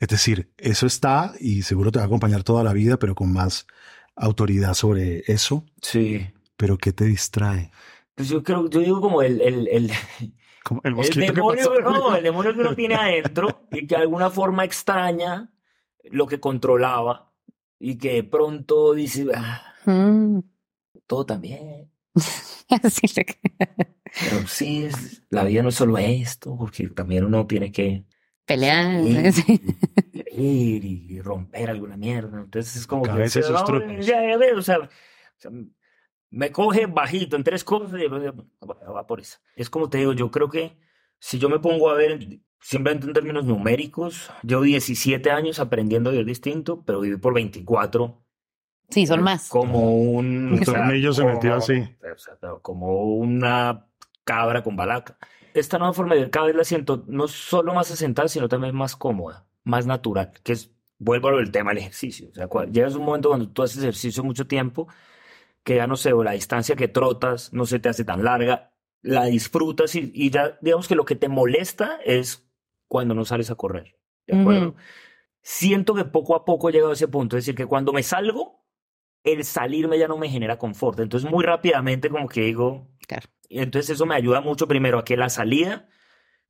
Es 0.00 0.08
decir, 0.08 0.52
eso 0.58 0.86
está 0.86 1.34
y 1.40 1.62
seguro 1.62 1.92
te 1.92 1.98
va 1.98 2.04
a 2.04 2.06
acompañar 2.06 2.42
toda 2.42 2.64
la 2.64 2.72
vida, 2.72 2.98
pero 2.98 3.14
con 3.14 3.32
más 3.32 3.66
autoridad 4.16 4.74
sobre 4.74 5.22
eso. 5.26 5.64
Sí. 5.82 6.26
Pero 6.56 6.78
¿qué 6.78 6.92
te 6.92 7.04
distrae? 7.04 7.70
Pues 8.14 8.28
yo 8.28 8.42
creo, 8.42 8.68
yo 8.70 8.80
digo 8.80 9.00
como 9.00 9.22
el, 9.22 9.40
el, 9.40 9.68
el, 9.68 9.90
Como 10.64 10.80
el 10.82 10.98
El 10.98 11.10
que 11.10 11.20
demonio, 11.32 11.64
pasó. 11.68 11.80
no, 11.80 12.16
el 12.16 12.24
demonio 12.24 12.54
que 12.54 12.60
uno 12.60 12.74
tiene 12.74 12.94
adentro 12.94 13.66
y 13.70 13.86
que 13.86 13.94
de 13.96 14.00
alguna 14.02 14.30
forma 14.30 14.64
extraña 14.64 15.52
lo 16.04 16.26
que 16.26 16.40
controlaba 16.40 17.30
y 17.78 17.98
que 17.98 18.14
de 18.14 18.24
pronto 18.24 18.94
dices, 18.94 19.26
ah, 19.36 19.62
Mm. 19.86 20.38
todo 21.06 21.26
también. 21.26 21.90
Así 22.82 23.06
le- 23.14 23.26
Pero 24.30 24.46
sí, 24.48 24.84
es- 24.84 25.22
la 25.28 25.44
vida 25.44 25.62
no 25.62 25.68
es 25.68 25.74
solo 25.74 25.98
esto, 25.98 26.56
porque 26.56 26.88
también 26.88 27.24
uno 27.24 27.46
tiene 27.46 27.70
que 27.70 28.04
Pelear. 28.46 29.04
ir, 29.04 29.32
sí. 29.32 29.60
ir 30.32 30.84
y 30.84 31.20
romper 31.20 31.68
alguna 31.70 31.96
mierda. 31.98 32.40
Entonces 32.40 32.76
es 32.76 32.86
como 32.86 33.02
que 33.02 33.22
esos 33.24 33.50
no, 33.50 33.64
trucos. 33.64 34.06
ya, 34.06 34.26
ya 34.26 34.36
veo, 34.38 34.58
o 34.58 34.62
sea, 34.62 34.78
o 34.78 34.88
sea, 35.36 35.50
me 36.34 36.50
coge 36.52 36.86
bajito 36.86 37.36
en 37.36 37.44
tres 37.44 37.64
cosas 37.64 37.98
y 38.00 38.06
va, 38.06 38.32
va 38.92 39.06
por 39.06 39.20
eso. 39.20 39.38
Es 39.56 39.70
como 39.70 39.88
te 39.88 39.98
digo, 39.98 40.12
yo 40.12 40.30
creo 40.30 40.50
que 40.50 40.76
si 41.18 41.38
yo 41.38 41.48
me 41.48 41.58
pongo 41.58 41.90
a 41.90 41.94
ver 41.94 42.40
simplemente 42.60 43.06
en 43.06 43.12
términos 43.12 43.44
numéricos, 43.44 44.30
llevo 44.42 44.62
17 44.62 45.30
años 45.30 45.58
aprendiendo 45.60 46.10
a 46.10 46.12
vivir 46.12 46.26
distinto, 46.26 46.82
pero 46.84 47.00
viví 47.00 47.16
por 47.16 47.34
24 47.34 48.20
Sí, 48.90 49.06
son 49.06 49.22
más. 49.22 49.48
como 49.48 49.94
un 49.94 50.54
El 50.54 50.62
o 50.62 50.64
sea, 50.64 50.74
tornillo 50.74 51.12
se 51.12 51.24
metió 51.24 51.50
como- 51.50 51.54
así. 51.62 51.74
o 51.80 52.18
sea, 52.18 52.34
como 52.62 53.04
una 53.16 53.86
cabra 54.24 54.62
con 54.62 54.76
balaca. 54.76 55.16
Esta 55.54 55.78
nueva 55.78 55.92
forma 55.94 56.14
de 56.14 56.20
vivir 56.20 56.30
cada 56.30 56.46
vez 56.46 56.56
la 56.56 56.64
siento 56.64 57.04
no 57.06 57.28
solo 57.28 57.72
más 57.74 57.90
asentada, 57.90 58.28
sino 58.28 58.48
también 58.48 58.74
más 58.74 58.96
cómoda, 58.96 59.46
más 59.62 59.86
natural, 59.86 60.32
que 60.42 60.52
es, 60.52 60.70
vuelvo 60.98 61.28
al 61.28 61.50
tema 61.50 61.70
del 61.70 61.78
ejercicio. 61.78 62.28
O 62.30 62.34
sea, 62.34 62.48
cua- 62.48 62.70
llegas 62.70 62.94
a 62.94 62.98
un 62.98 63.04
momento 63.04 63.28
cuando 63.28 63.48
tú 63.48 63.62
haces 63.62 63.78
ejercicio 63.82 64.22
mucho 64.24 64.46
tiempo, 64.46 64.88
que 65.64 65.76
ya 65.76 65.86
no 65.86 65.96
sé, 65.96 66.12
o 66.12 66.22
la 66.22 66.32
distancia 66.32 66.76
que 66.76 66.88
trotas 66.88 67.52
no 67.52 67.66
se 67.66 67.78
te 67.80 67.88
hace 67.88 68.04
tan 68.04 68.22
larga, 68.22 68.72
la 69.02 69.24
disfrutas 69.26 69.94
y, 69.96 70.10
y 70.14 70.30
ya, 70.30 70.58
digamos 70.60 70.86
que 70.88 70.94
lo 70.94 71.04
que 71.04 71.16
te 71.16 71.28
molesta 71.28 71.98
es 72.04 72.46
cuando 72.86 73.14
no 73.14 73.24
sales 73.24 73.50
a 73.50 73.54
correr. 73.56 73.96
¿De 74.26 74.40
acuerdo? 74.40 74.74
Siento 75.42 75.94
que 75.94 76.04
poco 76.04 76.34
a 76.36 76.44
poco 76.44 76.68
he 76.68 76.72
llegado 76.72 76.90
a 76.92 76.94
ese 76.94 77.08
punto, 77.08 77.36
es 77.36 77.44
decir, 77.44 77.54
que 77.54 77.66
cuando 77.66 77.92
me 77.92 78.02
salgo, 78.02 78.64
el 79.24 79.44
salirme 79.44 79.98
ya 79.98 80.08
no 80.08 80.16
me 80.16 80.30
genera 80.30 80.58
confort. 80.58 81.00
Entonces, 81.00 81.30
muy 81.30 81.44
rápidamente, 81.44 82.08
como 82.08 82.28
que 82.28 82.42
digo, 82.42 82.88
Claro. 83.06 83.28
entonces 83.50 83.90
eso 83.90 84.06
me 84.06 84.14
ayuda 84.14 84.40
mucho 84.40 84.66
primero 84.68 84.98
a 84.98 85.04
que 85.04 85.16
la 85.16 85.28
salida, 85.28 85.88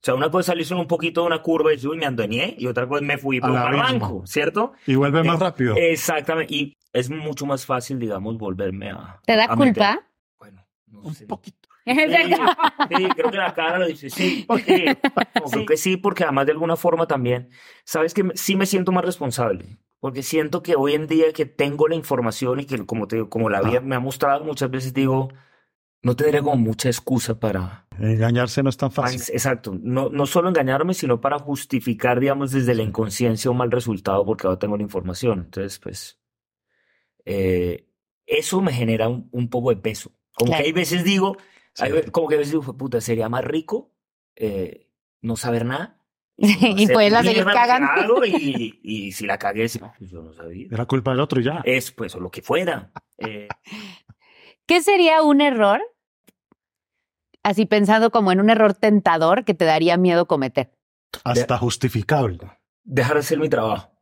o 0.03 0.05
sea, 0.05 0.14
una 0.14 0.30
cosa 0.30 0.40
es 0.40 0.47
salirse 0.47 0.74
un 0.74 0.86
poquito 0.86 1.22
de 1.22 1.28
una 1.28 1.40
curva 1.42 1.72
y 1.72 1.86
"Uy, 1.86 1.97
me 1.97 2.07
andoñé, 2.07 2.55
y 2.59 2.66
otra 2.66 2.86
cosa 2.86 3.03
me 3.03 3.16
fui 3.18 3.40
por 3.40 3.51
un 3.51 3.57
barranco, 3.57 4.22
¿cierto? 4.26 4.72
Y 4.86 4.95
vuelve 4.97 5.22
más 5.24 5.36
Eh, 5.40 5.45
rápido. 5.45 5.74
Exactamente, 5.76 6.55
y 6.55 6.76
es 6.92 7.09
mucho 7.11 7.47
más 7.47 7.64
fácil, 7.64 7.99
digamos, 7.99 8.36
volverme 8.36 8.90
a... 8.90 9.20
¿Te 9.26 9.34
da 9.36 9.45
a 9.47 9.57
meter. 9.57 9.74
culpa? 9.74 10.07
Bueno, 10.38 10.66
no 10.88 11.01
Un 11.01 11.14
sé. 11.14 11.26
poquito. 11.26 11.68
Sí, 11.86 12.97
sí, 12.97 13.09
creo 13.14 13.30
que 13.30 13.36
la 13.36 13.53
cara 13.55 13.78
lo 13.78 13.86
dice, 13.86 14.09
sí, 14.09 14.45
porque, 14.49 14.97
creo 15.51 15.66
que 15.66 15.76
sí, 15.76 15.97
porque 15.99 16.24
además 16.24 16.47
de 16.47 16.53
alguna 16.53 16.76
forma 16.76 17.07
también, 17.07 17.51
sabes 17.84 18.14
que 18.14 18.24
sí 18.36 18.57
me 18.57 18.64
siento 18.66 18.90
más 18.92 19.05
responsable, 19.05 19.78
porque 20.01 20.22
siento 20.22 20.62
que 20.62 20.76
hoy 20.76 20.95
en 20.95 21.07
día 21.07 21.32
que 21.34 21.45
tengo 21.45 21.86
la 21.88 21.95
información 21.95 22.61
y 22.61 22.64
que 22.64 22.84
como 22.86 23.07
te 23.07 23.16
digo, 23.16 23.28
como 23.28 23.51
la 23.51 23.61
vida 23.62 23.80
me 23.80 23.97
ha 23.97 24.01
mostrado 24.01 24.45
muchas 24.45 24.70
veces 24.70 24.95
digo, 24.95 25.28
no 26.05 26.15
tendría 26.15 26.43
como 26.43 26.57
mucha 26.57 26.89
excusa 26.89 27.39
para, 27.41 27.87
Engañarse 27.99 28.63
no 28.63 28.69
es 28.71 28.77
tan 28.77 28.91
para- 28.91 29.09
fácil. 29.09 29.35
exacto, 29.35 29.77
no, 29.81 30.09
no 30.11 30.27
solo 30.27 30.49
engañarme, 30.49 30.95
sino 30.95 31.21
para 31.21 31.39
justificar, 31.39 32.21
digamos, 32.21 32.53
desde 32.53 32.75
la 32.75 32.83
inconsciencia 32.83 33.51
un 33.51 33.57
mal 33.57 33.71
resultado 33.71 34.25
porque 34.25 34.47
ahora 34.47 34.59
tengo 34.59 34.77
la 34.77 34.83
información. 34.83 35.41
Entonces, 35.47 35.79
pues, 35.79 36.21
eh, 37.25 37.89
eso 38.27 38.61
me 38.61 38.73
genera 38.73 39.09
un, 39.09 39.29
un 39.33 39.49
poco 39.49 39.71
de 39.71 39.77
peso. 39.77 40.13
Como 40.35 40.51
Claro. 40.51 40.63
que 40.63 40.67
hay 40.69 40.73
veces 40.73 41.05
digo, 41.05 41.37
Sí. 41.73 41.85
hay 41.85 41.93
ve- 41.93 42.11
como 42.11 42.29
que 42.29 42.35
a 42.37 42.39
veces 42.39 42.53
digo, 42.53 42.63
"Fue 42.63 42.77
puta, 42.77 43.01
sería 43.01 43.29
más 43.29 43.45
rico 43.45 43.93
eh, 44.37 44.91
no 45.23 45.37
saber 45.37 45.65
nada. 45.65 46.01
Y 46.37 46.89
poderla 46.89 47.23
seguir 47.23 47.45
cagando. 47.45 48.25
y, 48.27 48.81
y 48.83 49.13
si 49.13 49.27
la 49.27 49.39
cagué, 49.39 49.69
pues 49.99 50.11
yo 50.11 50.23
no 50.23 50.33
sabía. 50.35 50.67
Era 50.71 50.87
culpa 50.87 51.13
del 51.13 51.21
otro 51.21 51.41
y 51.41 51.45
ya. 51.45 51.63
Es 51.65 51.93
pues 51.93 52.15
o 52.17 52.21
lo 52.21 52.31
que 52.31 52.43
fuera. 52.43 52.91
Eh, 53.19 53.47
¿Qué 54.67 54.83
sería 54.83 55.23
un 55.23 55.41
error? 55.41 55.81
Así 57.45 57.66
pensando 57.66 58.11
como 58.11 58.32
en 58.32 58.40
un 58.40 58.51
error 58.51 58.74
tentador 58.74 59.45
que 59.45 59.55
te 59.55 59.64
daría 59.64 59.97
miedo 59.97 60.26
cometer. 60.26 60.72
Hasta 61.22 61.57
justificable. 61.59 62.40
dejar 62.82 63.14
de 63.14 63.20
hacer 63.20 63.38
mi 63.38 63.49
trabajo. 63.49 63.92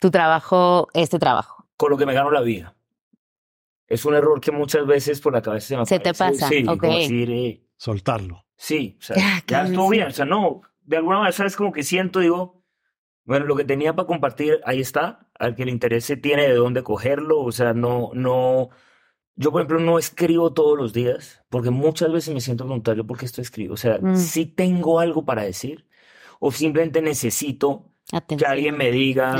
Tu 0.00 0.10
trabajo, 0.10 0.88
este 0.94 1.18
trabajo. 1.18 1.66
con 1.76 1.90
lo 1.90 1.98
que 1.98 2.06
me 2.06 2.14
gano 2.14 2.30
la 2.30 2.40
vida. 2.40 2.74
Es 3.88 4.04
un 4.04 4.14
error 4.14 4.40
que 4.40 4.52
muchas 4.52 4.86
veces 4.86 5.20
por 5.20 5.32
la 5.34 5.42
cabeza 5.42 5.66
se 5.66 5.76
me 5.76 5.84
Se 5.86 5.98
te 5.98 6.14
pasa, 6.14 6.48
Sí, 6.48 6.64
ok. 6.66 6.78
como 6.80 6.96
decir, 6.96 7.30
eh, 7.30 7.66
Soltarlo. 7.76 8.46
sí, 8.56 8.96
o 9.00 9.02
sea, 9.02 9.16
Ya, 9.46 9.62
estuvo 9.64 9.88
bien. 9.90 10.06
O 10.06 10.10
sea, 10.12 10.24
no, 10.24 10.62
de 10.82 10.96
alguna 10.96 11.18
manera, 11.18 11.32
¿sabes? 11.32 11.56
Como 11.56 11.72
que 11.72 11.82
siento, 11.82 12.20
digo, 12.20 12.62
bueno, 13.24 13.44
lo 13.46 13.56
que 13.56 13.64
tenía 13.64 13.94
para 13.94 14.06
compartir, 14.06 14.60
ahí 14.64 14.80
está. 14.80 15.28
Al 15.38 15.54
que 15.56 15.64
le 15.64 15.72
interese 15.72 16.16
tiene 16.16 16.44
de 16.44 16.54
dónde 16.54 16.82
cogerlo. 16.84 17.40
O 17.40 17.50
sea, 17.52 17.72
no, 17.74 18.10
no. 18.14 18.70
Yo, 19.36 19.50
por 19.50 19.62
ejemplo, 19.62 19.80
no 19.80 19.98
escribo 19.98 20.52
todos 20.52 20.76
los 20.78 20.92
días, 20.92 21.42
porque 21.48 21.70
muchas 21.70 22.12
veces 22.12 22.34
me 22.34 22.40
siento 22.40 22.64
preguntar, 22.64 23.02
¿por 23.06 23.18
qué 23.18 23.24
esto 23.24 23.40
escribo? 23.40 23.74
O 23.74 23.78
sea, 23.78 23.98
Mm. 24.00 24.16
si 24.16 24.46
tengo 24.46 25.00
algo 25.00 25.24
para 25.24 25.42
decir, 25.42 25.86
o 26.38 26.52
simplemente 26.52 27.00
necesito 27.00 27.88
que 28.10 28.16
Atención. 28.16 28.50
alguien 28.50 28.76
me 28.76 28.90
diga 28.90 29.34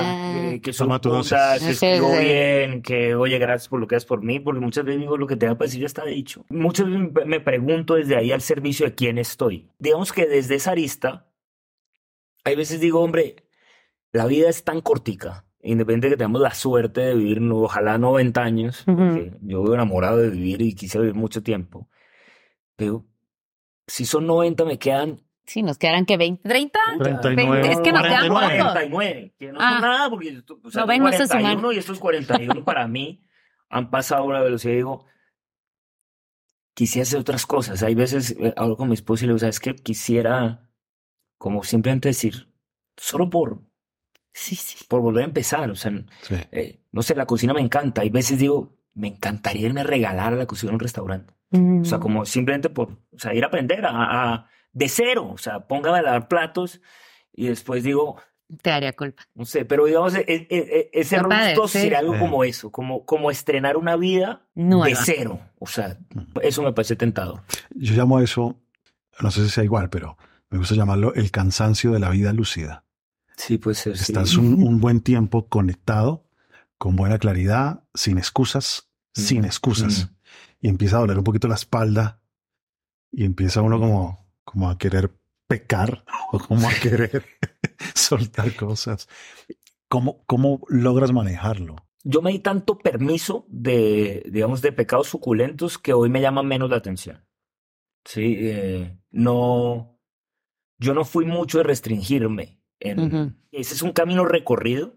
eh, 0.54 0.60
que 0.62 0.72
soy 0.72 0.88
puta, 0.88 1.54
que 1.54 1.58
Sí, 1.60 1.70
escribo 1.72 2.10
sí. 2.16 2.24
bien, 2.24 2.80
que 2.80 3.14
oye, 3.14 3.38
gracias 3.38 3.68
por 3.68 3.80
lo 3.80 3.86
que 3.86 3.96
haces 3.96 4.06
por 4.06 4.22
mí, 4.22 4.40
porque 4.40 4.60
muchas 4.60 4.84
veces 4.84 5.00
digo 5.00 5.18
lo 5.18 5.26
que 5.26 5.36
tenga 5.36 5.56
para 5.56 5.66
decir 5.66 5.80
ya 5.80 5.86
está 5.86 6.06
dicho. 6.06 6.46
Muchas 6.48 6.86
veces 6.86 7.12
me- 7.12 7.24
me 7.26 7.40
pregunto 7.40 7.94
desde 7.96 8.16
ahí 8.16 8.32
al 8.32 8.40
servicio 8.40 8.86
de 8.86 8.94
quién 8.94 9.18
estoy. 9.18 9.68
Digamos 9.78 10.12
que 10.12 10.26
desde 10.26 10.54
esa 10.54 10.70
arista, 10.70 11.28
hay 12.44 12.56
veces 12.56 12.80
digo, 12.80 13.00
hombre, 13.00 13.44
la 14.12 14.26
vida 14.26 14.48
es 14.48 14.64
tan 14.64 14.80
cortica, 14.80 15.44
independiente 15.62 16.08
de 16.08 16.12
que 16.14 16.16
tengamos 16.18 16.40
la 16.42 16.52
suerte 16.54 17.00
de 17.02 17.14
vivir, 17.14 17.40
ojalá 17.52 17.96
90 17.98 18.42
años, 18.42 18.84
Ujú. 18.86 18.96
porque 18.96 19.32
yo 19.42 19.62
vivo 19.62 19.74
enamorado 19.74 20.16
de 20.18 20.30
vivir 20.30 20.60
y 20.62 20.74
quisiera 20.74 21.02
vivir 21.02 21.14
mucho 21.18 21.42
tiempo, 21.42 21.88
pero 22.76 23.06
si 23.86 24.04
son 24.04 24.26
90 24.26 24.64
me 24.64 24.78
quedan 24.78 25.22
Sí, 25.44 25.60
nos 25.62 25.76
quedarán 25.76 26.06
que 26.06 26.16
20, 26.16 26.48
30. 26.48 26.78
39. 27.00 27.72
Es 27.72 27.80
que 27.80 27.90
nos 27.92 28.02
quedan 28.02 28.28
49. 28.28 28.58
pocos. 28.58 28.72
49, 28.72 29.34
que 29.38 29.52
no 29.52 29.58
Ah. 29.60 29.70
son 29.72 29.80
nada, 29.82 30.10
porque 30.10 30.32
yo- 30.34 30.40
o 30.62 30.70
sea, 30.70 30.82
No 30.82 30.86
ven, 30.86 31.02
no 31.02 31.10
sé 31.12 31.26
sumar. 31.26 31.42
41 31.42 31.72
y 31.72 31.78
estos 31.78 31.98
41 31.98 32.64
para 32.64 32.86
mí 32.86 33.24
han 33.68 33.90
pasado 33.90 34.22
a 34.22 34.26
una 34.26 34.40
velocidad 34.40 34.72
y 34.74 34.76
digo, 34.76 35.04
quisiera 36.74 37.02
hacer 37.02 37.18
otras 37.18 37.44
cosas. 37.46 37.82
Hay 37.82 37.94
veces 37.94 38.36
eh, 38.38 38.54
hablo 38.56 38.76
con 38.76 38.88
mi 38.88 38.94
esposa 38.94 39.24
y 39.24 39.26
le 39.26 39.32
digo, 39.32 39.38
¿sabes 39.40 39.60
qué? 39.60 39.74
Quisiera 39.74 40.68
como 41.38 41.64
simplemente 41.64 42.08
decir, 42.08 42.48
solo 42.96 43.28
por, 43.28 43.62
Sí, 44.34 44.56
sí. 44.56 44.84
por 44.88 45.00
volver 45.02 45.22
a 45.24 45.26
empezar, 45.26 45.70
o 45.70 45.74
sea, 45.76 45.92
Sí. 46.22 46.34
eh, 46.52 46.80
no 46.90 47.02
sé, 47.02 47.14
la 47.14 47.26
cocina 47.26 47.52
me 47.52 47.60
encanta. 47.60 48.00
Hay 48.02 48.10
veces 48.10 48.38
digo, 48.38 48.74
me 48.94 49.08
encantaría 49.08 49.66
irme 49.66 49.82
a 49.82 49.84
regalar 49.84 50.32
a 50.32 50.36
la 50.36 50.46
cocina 50.46 50.70
en 50.70 50.74
un 50.74 50.80
restaurante. 50.80 51.32
O 51.52 51.84
sea, 51.84 51.98
Mm. 51.98 52.00
como 52.00 52.24
simplemente 52.24 52.70
por, 52.70 52.88
o 53.14 53.18
sea, 53.18 53.34
ir 53.34 53.44
a 53.44 53.48
aprender 53.48 53.84
a, 53.84 53.90
a- 54.34 54.48
de 54.72 54.88
cero, 54.88 55.30
o 55.34 55.38
sea, 55.38 55.60
póngame 55.66 55.98
a 55.98 56.02
lavar 56.02 56.28
platos 56.28 56.80
y 57.34 57.46
después 57.48 57.82
digo, 57.84 58.16
Te 58.62 58.70
daría 58.70 58.94
culpa. 58.94 59.22
no 59.34 59.44
sé, 59.44 59.66
pero 59.66 59.84
digamos, 59.84 60.14
e- 60.14 60.24
e- 60.26 60.46
e- 60.50 60.90
ese 60.92 61.18
sí. 61.18 61.68
sería 61.68 61.98
algo 61.98 62.14
Sí. 62.14 62.18
como 62.20 62.44
eso, 62.44 62.70
como, 62.72 63.04
como 63.04 63.30
estrenar 63.30 63.76
una 63.76 63.96
vida 63.96 64.46
Nueva. 64.54 64.86
de 64.86 64.94
cero, 64.96 65.40
o 65.58 65.66
sea, 65.66 65.98
eso 66.42 66.62
me 66.62 66.72
parece 66.72 66.96
tentador. 66.96 67.42
Yo 67.74 67.94
llamo 67.94 68.16
a 68.18 68.22
eso, 68.24 68.58
no 69.20 69.30
sé 69.30 69.44
si 69.44 69.50
sea 69.50 69.64
igual, 69.64 69.90
pero 69.90 70.16
me 70.48 70.56
gusta 70.58 70.74
llamarlo 70.74 71.12
el 71.14 71.30
cansancio 71.30 71.92
de 71.92 71.98
la 72.00 72.08
vida 72.10 72.32
lúcida. 72.32 72.84
Sí, 73.36 73.58
puede 73.58 73.74
ser, 73.74 73.96
sí. 73.96 74.12
Estás 74.12 74.36
un, 74.36 74.62
un 74.62 74.80
buen 74.80 75.00
tiempo 75.00 75.48
conectado, 75.48 76.28
con 76.78 76.96
buena 76.96 77.18
claridad, 77.18 77.84
sin 77.94 78.18
excusas, 78.18 78.90
sin 79.14 79.42
Mm, 79.42 79.44
excusas. 79.44 80.10
Y 80.60 80.68
empieza 80.68 80.96
a 80.96 81.00
doler 81.00 81.18
un 81.18 81.24
poquito 81.24 81.48
la 81.48 81.54
espalda 81.54 82.22
y 83.10 83.24
empieza 83.24 83.62
uno 83.62 83.78
como, 83.78 84.26
como 84.44 84.70
a 84.70 84.78
querer 84.78 85.12
pecar 85.46 86.04
o 86.32 86.38
como 86.38 86.68
a 86.68 86.72
querer 86.74 87.24
soltar 87.94 88.54
cosas. 88.56 89.08
¿Cómo, 89.88 90.24
¿Cómo 90.26 90.62
logras 90.68 91.12
manejarlo? 91.12 91.76
Yo 92.04 92.22
me 92.22 92.32
di 92.32 92.38
tanto 92.38 92.78
permiso 92.78 93.44
de, 93.48 94.22
digamos, 94.30 94.62
de 94.62 94.72
pecados 94.72 95.08
suculentos 95.08 95.78
que 95.78 95.92
hoy 95.92 96.08
me 96.08 96.20
llaman 96.20 96.46
menos 96.46 96.70
la 96.70 96.76
atención. 96.76 97.24
Sí, 98.04 98.36
eh, 98.40 98.98
no, 99.10 100.00
yo 100.78 100.94
no 100.94 101.04
fui 101.04 101.26
mucho 101.26 101.58
de 101.58 101.64
restringirme. 101.64 102.61
En, 102.84 103.00
Ujú. 103.00 103.32
Ese 103.52 103.74
es 103.74 103.82
un 103.82 103.92
camino 103.92 104.24
recorrido 104.24 104.94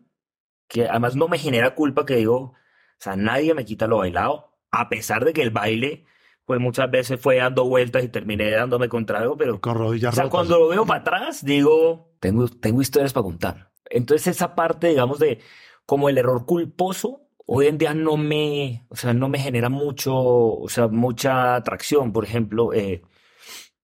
que 0.67 0.87
además 0.87 1.15
no 1.15 1.27
me 1.27 1.37
genera 1.37 1.75
culpa 1.75 2.05
que 2.05 2.15
digo, 2.15 2.37
o 2.37 2.53
sea, 2.99 3.15
nadie 3.15 3.53
me 3.53 3.65
quita 3.65 3.85
lo 3.87 3.97
bailado, 3.97 4.57
a 4.71 4.89
pesar 4.89 5.23
de 5.23 5.33
que 5.33 5.41
el 5.43 5.51
baile, 5.51 6.05
pues 6.45 6.59
muchas 6.59 6.89
veces 6.89 7.19
fue 7.21 7.37
dando 7.37 7.65
vueltas 7.65 8.03
y 8.03 8.09
terminé 8.09 8.49
dándome 8.51 8.89
contra 8.89 9.19
algo, 9.19 9.37
pero 9.37 9.61
Con 9.61 9.77
o 9.77 9.79
rodillas 9.79 10.15
sea, 10.15 10.23
rotas. 10.23 10.31
cuando 10.31 10.59
lo 10.59 10.67
veo 10.69 10.85
para 10.85 11.01
atrás, 11.01 11.45
digo, 11.45 12.15
tengo, 12.19 12.47
tengo 12.47 12.81
historias 12.81 13.13
para 13.13 13.23
contar. 13.23 13.71
Entonces 13.89 14.27
esa 14.27 14.55
parte, 14.55 14.87
digamos, 14.87 15.19
de 15.19 15.39
como 15.85 16.09
el 16.09 16.17
error 16.17 16.45
culposo, 16.45 17.27
hoy 17.45 17.67
en 17.67 17.77
día 17.77 17.93
no 17.93 18.17
me, 18.17 18.85
o 18.89 18.95
sea, 18.95 19.13
no 19.13 19.29
me 19.29 19.37
genera 19.37 19.69
mucho, 19.69 20.15
o 20.15 20.67
sea, 20.69 20.87
mucha 20.87 21.55
atracción. 21.55 22.11
Por 22.11 22.23
ejemplo, 22.25 22.73
eh, 22.73 23.03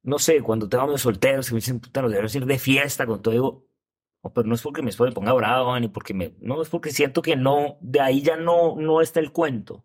no 0.02 0.18
sé, 0.18 0.42
cuando 0.42 0.68
tengo 0.68 0.84
amigos 0.86 1.02
solteros 1.02 1.48
que 1.48 1.54
me 1.54 1.60
dicen, 1.60 1.80
puta, 1.80 2.02
nos 2.02 2.10
debemos 2.10 2.34
ir 2.36 2.46
de 2.48 2.58
fiesta 2.58 3.06
con 3.06 3.22
todo, 3.22 3.34
digo, 3.34 3.68
O, 4.22 4.34
Pero 4.34 4.48
no 4.48 4.56
es 4.56 4.62
porque 4.62 4.82
mi 4.82 4.90
esposa 4.90 5.10
me 5.10 5.16
ponga 5.16 5.34
brava, 5.34 5.80
ni 5.80 5.88
porque 5.88 6.14
me... 6.14 6.34
No, 6.40 6.62
es 6.62 6.70
porque 6.70 6.92
siento 6.92 7.22
que 7.22 7.36
no, 7.36 7.78
de 7.82 8.02
ahí 8.02 8.22
ya 8.22 8.38
no, 8.38 8.76
no 8.76 9.02
está 9.02 9.20
el 9.20 9.32
cuento. 9.32 9.84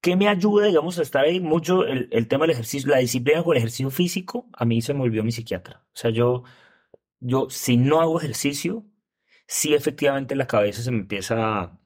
¿Qué 0.00 0.16
me 0.16 0.28
ayuda, 0.28 0.66
digamos, 0.66 0.98
a 0.98 1.02
estar 1.02 1.24
ahí 1.24 1.40
mucho 1.40 1.84
el, 1.84 2.08
el 2.10 2.26
tema 2.26 2.44
del 2.44 2.52
ejercicio, 2.52 2.90
la 2.90 2.98
disciplina 2.98 3.42
con 3.42 3.52
el 3.52 3.58
ejercicio 3.58 3.90
físico? 3.90 4.46
A 4.54 4.64
mí 4.64 4.80
se 4.80 4.94
me 4.94 5.00
volvió 5.00 5.22
mi 5.22 5.30
psiquiatra. 5.30 5.84
O 5.86 5.96
sea, 5.96 6.10
yo, 6.10 6.42
yo 7.20 7.48
si 7.50 7.76
no 7.76 8.00
hago 8.00 8.18
ejercicio, 8.18 8.84
sí 9.46 9.74
efectivamente 9.74 10.34
la 10.34 10.46
cabeza 10.46 10.82
se 10.82 10.90
me 10.90 11.00
empieza 11.00 11.60
a 11.60 11.78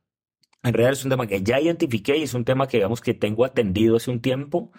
enredar. 0.62 0.92
Es 0.92 1.04
un 1.04 1.10
tema 1.10 1.26
que 1.26 1.42
ya 1.42 1.60
identifiqué 1.60 2.16
y 2.16 2.22
es 2.22 2.34
un 2.34 2.44
tema 2.44 2.68
que, 2.68 2.76
digamos, 2.76 3.00
que 3.00 3.14
tengo 3.14 3.44
atendido 3.44 3.96
hace 3.96 4.12
un 4.12 4.20
tiempo 4.20 4.70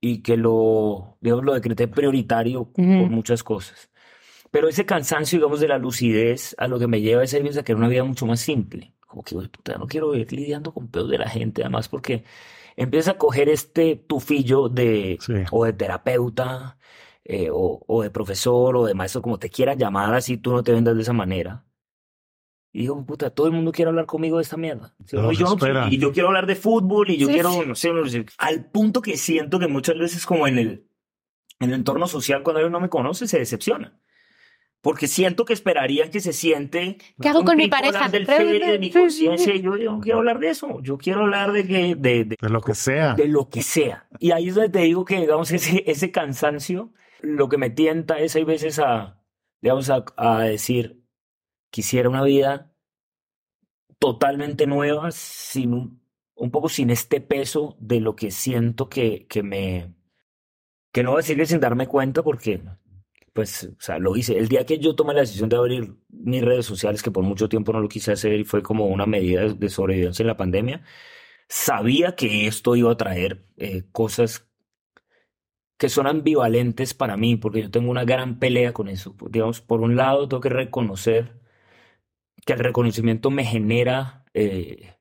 y 0.00 0.22
que 0.22 0.36
lo, 0.36 1.18
digamos, 1.20 1.44
lo 1.44 1.54
decreté 1.54 1.88
prioritario 1.88 2.72
por 2.72 2.84
Ujú. 2.84 3.06
muchas 3.10 3.44
cosas. 3.44 3.91
Pero 4.52 4.68
ese 4.68 4.86
cansancio, 4.86 5.38
digamos, 5.38 5.58
de 5.60 5.66
la 5.68 5.78
lucidez 5.78 6.54
a 6.58 6.68
lo 6.68 6.78
que 6.78 6.86
me 6.86 7.00
lleva 7.00 7.24
es 7.24 7.34
a 7.34 7.38
querer 7.64 7.76
una 7.76 7.88
vida 7.88 8.04
mucho 8.04 8.26
más 8.26 8.38
simple. 8.38 8.92
Como 9.08 9.22
que, 9.24 9.34
"Uy, 9.34 9.48
puta, 9.48 9.76
no 9.78 9.86
quiero 9.86 10.14
ir 10.14 10.30
lidiando 10.32 10.72
con 10.72 10.88
pedos 10.88 11.10
de 11.10 11.18
la 11.18 11.28
gente, 11.28 11.62
además, 11.62 11.88
porque 11.88 12.24
empieza 12.76 13.12
a 13.12 13.18
coger 13.18 13.48
este 13.48 13.96
tufillo 13.96 14.68
de, 14.68 15.18
Sí. 15.20 15.32
o 15.50 15.64
de 15.64 15.72
terapeuta, 15.72 16.76
eh, 17.24 17.48
o, 17.50 17.82
o 17.86 18.02
de 18.02 18.10
profesor, 18.10 18.76
o 18.76 18.84
de 18.84 18.94
maestro, 18.94 19.22
como 19.22 19.38
te 19.38 19.48
quieras 19.48 19.78
llamar, 19.78 20.14
así 20.14 20.36
tú 20.36 20.52
no 20.52 20.62
te 20.62 20.72
vendas 20.72 20.96
de 20.96 21.02
esa 21.02 21.12
manera. 21.14 21.64
Y 22.74 22.80
digo, 22.80 23.04
puta, 23.06 23.30
todo 23.30 23.46
el 23.46 23.52
mundo 23.52 23.70
quiere 23.72 23.88
hablar 23.90 24.06
conmigo 24.06 24.36
de 24.38 24.42
esta 24.42 24.56
mierda. 24.56 24.94
Sí, 25.06 25.16
Todos 25.16 25.32
y, 25.34 25.36
yo, 25.36 25.56
no- 25.56 25.88
y 25.88 25.98
yo 25.98 26.12
quiero 26.12 26.28
hablar 26.28 26.46
de 26.46 26.56
fútbol, 26.56 27.10
y 27.10 27.16
yo 27.18 27.26
Sí. 27.28 27.34
quiero, 27.34 27.64
no 27.64 27.74
sé, 27.74 27.92
no 27.92 28.06
sé, 28.06 28.26
al 28.38 28.66
punto 28.70 29.00
que 29.02 29.16
siento 29.16 29.58
que 29.58 29.68
muchas 29.68 29.98
veces 29.98 30.24
como 30.26 30.46
en 30.46 30.58
el, 30.58 30.86
en 31.60 31.68
el 31.70 31.74
entorno 31.74 32.06
social, 32.06 32.42
cuando 32.42 32.58
alguien 32.58 32.72
no 32.72 32.80
me 32.80 32.88
conoce, 32.88 33.26
se 33.26 33.38
decepciona. 33.38 33.98
Porque 34.82 35.06
siento 35.06 35.44
que 35.44 35.52
esperarían 35.52 36.10
que 36.10 36.20
se 36.20 36.32
siente. 36.32 36.98
¿Qué 37.20 37.28
hago 37.28 37.40
un 37.40 37.46
con 37.46 37.56
mi 37.56 37.68
pareja? 37.68 38.04
hablar 38.04 38.10
del 38.10 38.26
de 38.60 38.78
mi 38.80 38.90
conciencia. 38.90 39.54
y 39.54 39.62
Yo, 39.62 39.76
yo 39.76 39.92
no 39.92 40.00
quiero 40.00 40.18
hablar 40.18 40.40
de 40.40 40.50
eso. 40.50 40.80
Yo 40.82 40.98
quiero 40.98 41.20
hablar 41.20 41.52
de 41.52 41.66
que, 41.66 41.94
de, 41.94 42.24
de, 42.24 42.36
De 42.40 42.48
lo 42.48 42.60
que 42.60 42.74
sea. 42.74 43.14
de 43.14 43.28
lo 43.28 43.48
que 43.48 43.62
sea. 43.62 44.08
Y 44.18 44.32
ahí 44.32 44.48
es 44.48 44.56
donde 44.56 44.70
te 44.70 44.80
digo 44.80 45.04
que, 45.04 45.20
digamos, 45.20 45.52
ese, 45.52 45.84
ese 45.86 46.10
cansancio, 46.10 46.92
lo 47.20 47.48
que 47.48 47.58
me 47.58 47.70
tienta 47.70 48.18
es, 48.18 48.34
hay 48.34 48.42
veces 48.42 48.80
a, 48.80 49.22
digamos, 49.60 49.88
a, 49.88 50.04
a 50.16 50.40
decir, 50.40 51.00
quisiera 51.70 52.08
una 52.08 52.24
vida 52.24 52.74
totalmente 54.00 54.66
nueva, 54.66 55.12
sin 55.12 55.74
un, 55.74 56.02
un 56.34 56.50
poco 56.50 56.68
sin 56.68 56.90
este 56.90 57.20
peso 57.20 57.76
de 57.78 58.00
lo 58.00 58.16
que 58.16 58.32
siento 58.32 58.88
que, 58.88 59.26
que 59.28 59.44
me, 59.44 59.94
que 60.92 61.04
no 61.04 61.10
voy 61.10 61.18
a 61.18 61.22
decir 61.22 61.36
que 61.36 61.46
sin 61.46 61.60
darme 61.60 61.86
cuenta 61.86 62.24
porque, 62.24 62.60
pues, 63.32 63.64
o 63.64 63.80
sea, 63.80 63.98
lo 63.98 64.14
hice. 64.16 64.36
El 64.38 64.48
día 64.48 64.66
que 64.66 64.78
yo 64.78 64.94
tomé 64.94 65.14
la 65.14 65.20
decisión 65.20 65.48
de 65.48 65.56
abrir 65.56 65.94
mis 66.10 66.42
redes 66.42 66.66
sociales, 66.66 67.02
que 67.02 67.10
por 67.10 67.24
mucho 67.24 67.48
tiempo 67.48 67.72
no 67.72 67.80
lo 67.80 67.88
quise 67.88 68.12
hacer 68.12 68.34
y 68.40 68.44
fue 68.44 68.62
como 68.62 68.86
una 68.86 69.06
medida 69.06 69.48
de- 69.48 69.68
sobrevivencia 69.70 70.22
en 70.22 70.26
la 70.28 70.36
pandemia, 70.36 70.82
sabía 71.48 72.14
que 72.16 72.46
esto 72.46 72.76
iba 72.76 72.92
a 72.92 72.96
traer 72.96 73.46
eh, 73.56 73.84
cosas 73.92 74.48
que 75.78 75.88
son 75.88 76.06
ambivalentes 76.06 76.94
para 76.94 77.16
mí, 77.16 77.36
porque 77.36 77.62
yo 77.62 77.70
tengo 77.70 77.90
una 77.90 78.04
gran 78.04 78.38
pelea 78.38 78.72
con 78.72 78.88
eso. 78.88 79.16
Digamos, 79.30 79.60
por 79.60 79.80
un 79.80 79.96
lado, 79.96 80.28
tengo 80.28 80.40
que 80.40 80.48
reconocer 80.48 81.40
que 82.46 82.52
el 82.52 82.60
reconocimiento 82.60 83.30
me 83.30 83.44
genera 83.44 84.24
eh, 84.34 84.94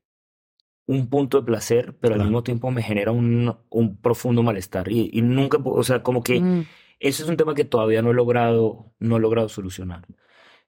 un 0.87 1.07
punto 1.07 1.39
de 1.39 1.45
placer, 1.45 1.97
pero 1.99 2.15
al 2.15 2.21
mismo 2.21 2.43
tiempo 2.43 2.71
me 2.71 2.81
genera 2.81 3.11
un, 3.11 3.55
un 3.69 3.97
profundo 3.97 4.41
malestar. 4.43 4.91
Y, 4.91 5.09
y 5.13 5.21
nunca, 5.21 5.59
o 5.63 5.83
sea, 5.83 6.01
como 6.03 6.23
que 6.23 6.39
Mm. 6.41 6.65
Ese 7.01 7.23
es 7.23 7.29
un 7.29 7.37
tema 7.37 7.53
que 7.55 7.65
todavía 7.65 8.01
no 8.01 8.11
he 8.11 8.13
logrado, 8.13 8.93
no 8.99 9.17
he 9.17 9.19
logrado 9.19 9.49
solucionar. 9.49 10.05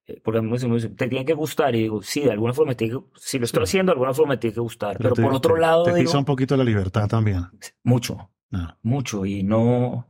Eh, 0.08 0.20
Porque 0.24 0.40
a 0.40 0.42
mí 0.42 0.50
me 0.50 0.58
dicen, 0.58 0.96
te 0.96 1.08
tiene 1.08 1.26
que 1.26 1.34
gustar. 1.34 1.76
Y 1.76 1.84
digo, 1.84 2.02
sí, 2.02 2.22
de 2.22 2.32
alguna 2.32 2.54
forma 2.54 2.72
me 2.72 2.76
tiene 2.76 2.96
que, 2.96 3.04
si 3.16 3.40
lo 3.40 3.46
estoy 3.46 3.62
Sí. 3.62 3.64
haciendo, 3.72 3.92
de 3.92 3.94
alguna 3.96 4.14
forma 4.14 4.34
me 4.34 4.38
tiene 4.38 4.54
que 4.54 4.60
gustar. 4.60 4.98
Pero, 4.98 5.14
te- 5.16 5.22
por 5.22 5.34
otro 5.34 5.56
te- 5.56 5.62
lado, 5.62 5.84
Te 5.86 5.92
digo, 5.94 6.10
pisa 6.10 6.18
un 6.18 6.26
poquito 6.26 6.58
la 6.58 6.64
libertad 6.64 7.08
también. 7.08 7.46
mucho, 7.84 8.32
No. 8.50 8.78
mucho. 8.82 9.26
Y 9.26 9.44
no, 9.44 10.08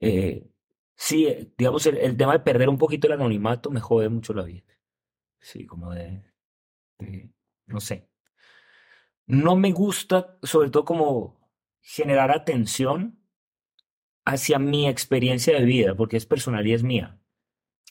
eh, 0.00 0.46
sí, 0.94 1.26
eh, 1.26 1.52
digamos, 1.58 1.84
el, 1.86 1.96
el 1.98 2.16
tema 2.16 2.32
de 2.32 2.40
perder 2.40 2.68
un 2.68 2.78
poquito 2.78 3.06
el 3.06 3.12
anonimato 3.14 3.70
me 3.70 3.80
jode 3.80 4.08
mucho 4.08 4.32
la 4.32 4.44
vida. 4.44 4.62
Sí, 5.40 5.66
como 5.66 5.90
de, 5.92 6.22
de- 6.98 7.30
no 7.66 7.80
sé. 7.80 8.08
No 9.26 9.54
me 9.56 9.72
gusta, 9.72 10.38
sobre 10.42 10.70
todo 10.70 10.84
como 10.84 11.40
generar 11.80 12.30
atención 12.30 13.19
hacia 14.24 14.58
mi 14.58 14.88
experiencia 14.88 15.58
de 15.58 15.64
vida, 15.64 15.94
porque 15.94 16.16
es 16.16 16.26
personal 16.26 16.66
y 16.66 16.74
es 16.74 16.82
mía. 16.82 17.18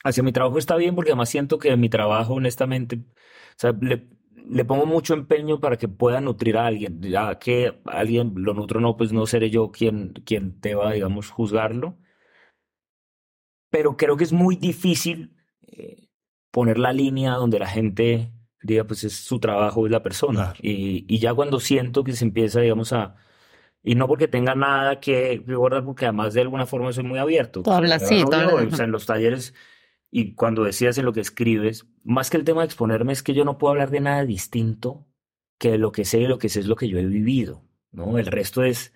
Hacia 0.04 0.24
mi 0.24 0.32
trabajo 0.32 0.58
está 0.58 0.76
bien 0.76 0.96
porque 0.96 1.12
además 1.12 1.30
siento 1.30 1.60
que 1.60 1.76
mi 1.76 1.90
trabajo, 1.90 2.36
honestamente, 2.36 2.98
o 2.98 3.56
sea, 3.58 3.74
le, 3.82 4.08
le 4.50 4.66
pongo 4.66 4.86
mucho 4.86 5.14
empeño 5.14 5.60
para 5.60 5.78
que 5.78 5.88
pueda 5.88 6.22
nutrir 6.22 6.58
a 6.58 6.66
alguien. 6.66 7.02
Ya 7.02 7.38
que 7.40 7.80
alguien 7.86 8.34
lo 8.36 8.54
nutro 8.54 8.80
o 8.80 8.82
no, 8.82 8.98
pues 8.98 9.12
no 9.12 9.26
seré 9.26 9.50
yo 9.50 9.72
quien, 9.72 10.14
quien 10.26 10.60
deba, 10.62 10.94
digamos, 10.94 11.30
juzgarlo. 11.30 11.98
Pero 13.70 13.98
creo 13.98 14.18
que 14.18 14.24
es 14.24 14.34
muy 14.34 14.56
difícil 14.56 15.36
eh, 15.62 16.10
poner 16.52 16.80
la 16.80 16.94
línea 16.94 17.34
donde 17.34 17.60
la 17.60 17.68
gente 17.68 18.32
diga, 18.64 18.86
pues 18.86 19.04
es 19.04 19.14
su 19.14 19.40
trabajo, 19.40 19.86
es 19.86 19.92
la 19.92 20.04
persona. 20.04 20.54
Claro. 20.54 20.60
Y, 20.62 21.06
y 21.08 21.20
ya 21.20 21.34
cuando 21.34 21.60
siento 21.60 22.04
que 22.04 22.14
se 22.14 22.26
empieza, 22.26 22.62
digamos, 22.62 22.94
a... 22.94 23.16
Y 23.84 23.96
no 23.96 24.08
porque 24.08 24.28
tenga 24.28 24.56
nada 24.56 25.00
que 25.00 25.38
guardar, 25.48 25.86
porque 25.86 26.06
además 26.06 26.34
de 26.34 26.42
alguna 26.42 26.66
forma 26.66 26.92
soy 26.92 27.06
muy 27.06 27.20
abierto. 27.20 27.64
Tú 27.64 27.72
hablas, 27.72 28.08
sí, 28.08 28.24
tú 28.30 28.34
hablas. 28.34 28.74
O 28.74 28.76
sea, 28.76 28.86
en 28.86 28.92
los 28.92 29.06
talleres 29.06 29.54
y 30.12 30.34
cuando 30.34 30.64
decías 30.64 30.98
en 30.98 31.06
lo 31.06 31.14
que 31.14 31.22
escribes, 31.22 31.88
más 32.04 32.30
que 32.30 32.38
el 32.38 32.44
tema 32.44 32.62
de 32.62 32.66
exponerme 32.66 33.14
es 33.14 33.22
que 33.22 33.34
yo 33.34 33.46
no 33.46 33.58
puedo 33.58 33.72
hablar 33.72 33.92
de 33.92 34.00
nada 34.00 34.26
distinto 34.26 35.08
que 35.58 35.72
de 35.72 35.78
lo 35.78 35.92
que 35.92 36.06
sé 36.06 36.20
y 36.20 36.28
lo 36.28 36.40
que 36.40 36.50
sé 36.50 36.62
es 36.62 36.68
lo 36.68 36.76
que 36.76 36.88
yo 36.88 36.98
he 36.98 37.06
vivido, 37.06 37.64
¿no? 37.92 38.18
El 38.18 38.26
resto 38.26 38.64
es 38.64 38.94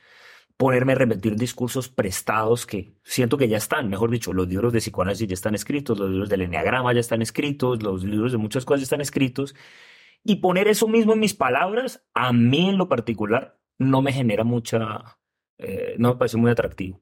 ponerme 0.58 0.94
a 0.94 0.96
repetir 0.96 1.36
discursos 1.36 1.90
prestados 1.90 2.66
que 2.66 2.96
siento 3.04 3.38
que 3.38 3.48
ya 3.48 3.58
están, 3.58 3.90
mejor 3.90 4.10
dicho, 4.10 4.34
los 4.34 4.48
libros 4.48 4.74
de 4.74 4.80
psicoanálisis 4.80 5.28
ya 5.28 5.34
están 5.34 5.56
escritos, 5.56 6.00
los 6.00 6.10
libros 6.10 6.30
del 6.30 6.44
enneagrama 6.44 6.94
ya 6.94 7.00
están 7.00 7.22
escritos, 7.22 7.84
los 7.84 8.04
libros 8.04 8.32
de 8.32 8.38
muchas 8.38 8.66
cosas 8.66 8.82
ya 8.82 8.86
están 8.86 9.02
escritos, 9.02 9.56
y 10.24 10.38
poner 10.38 10.68
eso 10.68 10.88
mismo 10.88 11.14
en 11.14 11.20
mis 11.20 11.34
palabras, 11.34 12.06
a 12.14 12.32
mí 12.34 12.70
en 12.70 12.78
lo 12.78 12.88
particular, 12.88 13.60
no 13.84 14.02
me 14.02 14.14
genera 14.14 14.44
mucha, 14.44 15.18
eh, 15.58 15.96
no 15.98 16.10
me 16.10 16.16
parece 16.16 16.38
muy 16.38 16.52
atractivo. 16.52 17.02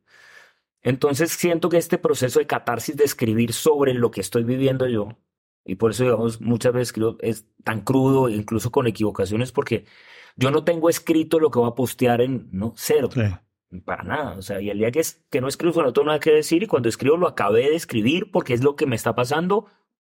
Entonces 0.81 1.31
siento 1.31 1.69
que 1.69 1.77
este 1.77 1.97
proceso 1.97 2.39
de 2.39 2.47
catarsis 2.47 2.97
de 2.97 3.03
escribir 3.03 3.53
sobre 3.53 3.93
lo 3.93 4.11
que 4.11 4.21
estoy 4.21 4.43
viviendo 4.43 4.87
yo, 4.87 5.17
y 5.63 5.75
por 5.75 5.91
eso 5.91 6.03
digamos 6.03 6.41
muchas 6.41 6.73
veces 6.73 6.89
escribo, 6.89 7.17
es 7.19 7.45
tan 7.63 7.81
crudo, 7.81 8.29
incluso 8.29 8.71
con 8.71 8.87
equivocaciones, 8.87 9.51
porque 9.51 9.85
yo 10.35 10.49
no 10.51 10.63
tengo 10.63 10.89
escrito 10.89 11.39
lo 11.39 11.51
que 11.51 11.59
voy 11.59 11.69
a 11.69 11.75
postear 11.75 12.21
en, 12.21 12.49
no, 12.51 12.73
cero. 12.75 13.09
Sí. 13.13 13.21
Para 13.85 14.03
nada, 14.03 14.37
o 14.37 14.41
sea, 14.41 14.59
y 14.59 14.69
el 14.69 14.79
día 14.79 14.91
que, 14.91 14.99
es, 14.99 15.23
que 15.29 15.39
no 15.39 15.47
escribo 15.47 15.81
no 15.81 15.93
tengo 15.93 16.07
nada 16.07 16.19
que 16.19 16.31
decir 16.31 16.61
y 16.61 16.67
cuando 16.67 16.89
escribo 16.89 17.15
lo 17.15 17.25
acabé 17.25 17.69
de 17.69 17.75
escribir 17.75 18.29
porque 18.29 18.53
es 18.53 18.61
lo 18.61 18.75
que 18.75 18.85
me 18.85 18.97
está 18.97 19.15
pasando 19.15 19.67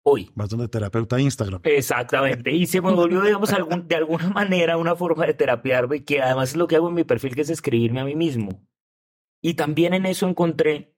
hoy. 0.07 0.31
Vas 0.35 0.49
donde 0.49 0.67
terapeuta 0.67 1.19
Instagram. 1.19 1.61
Exactamente, 1.63 2.51
y 2.51 2.65
se 2.67 2.79
me 2.81 2.91
volvió, 2.93 3.21
digamos, 3.21 3.51
algún, 3.53 3.87
de 3.87 3.95
alguna 3.95 4.29
manera 4.29 4.77
una 4.77 4.95
forma 4.95 5.25
de 5.25 5.33
terapiarme, 5.33 6.03
que 6.05 6.21
además 6.21 6.49
es 6.51 6.55
lo 6.55 6.67
que 6.67 6.75
hago 6.75 6.89
en 6.89 6.93
mi 6.95 7.03
perfil, 7.03 7.33
que 7.35 7.41
es 7.41 7.49
escribirme 7.49 8.01
a 8.01 8.05
mí 8.05 8.15
mismo. 8.15 8.61
Y 9.41 9.55
también 9.55 9.93
en 9.93 10.05
eso 10.05 10.27
encontré 10.27 10.95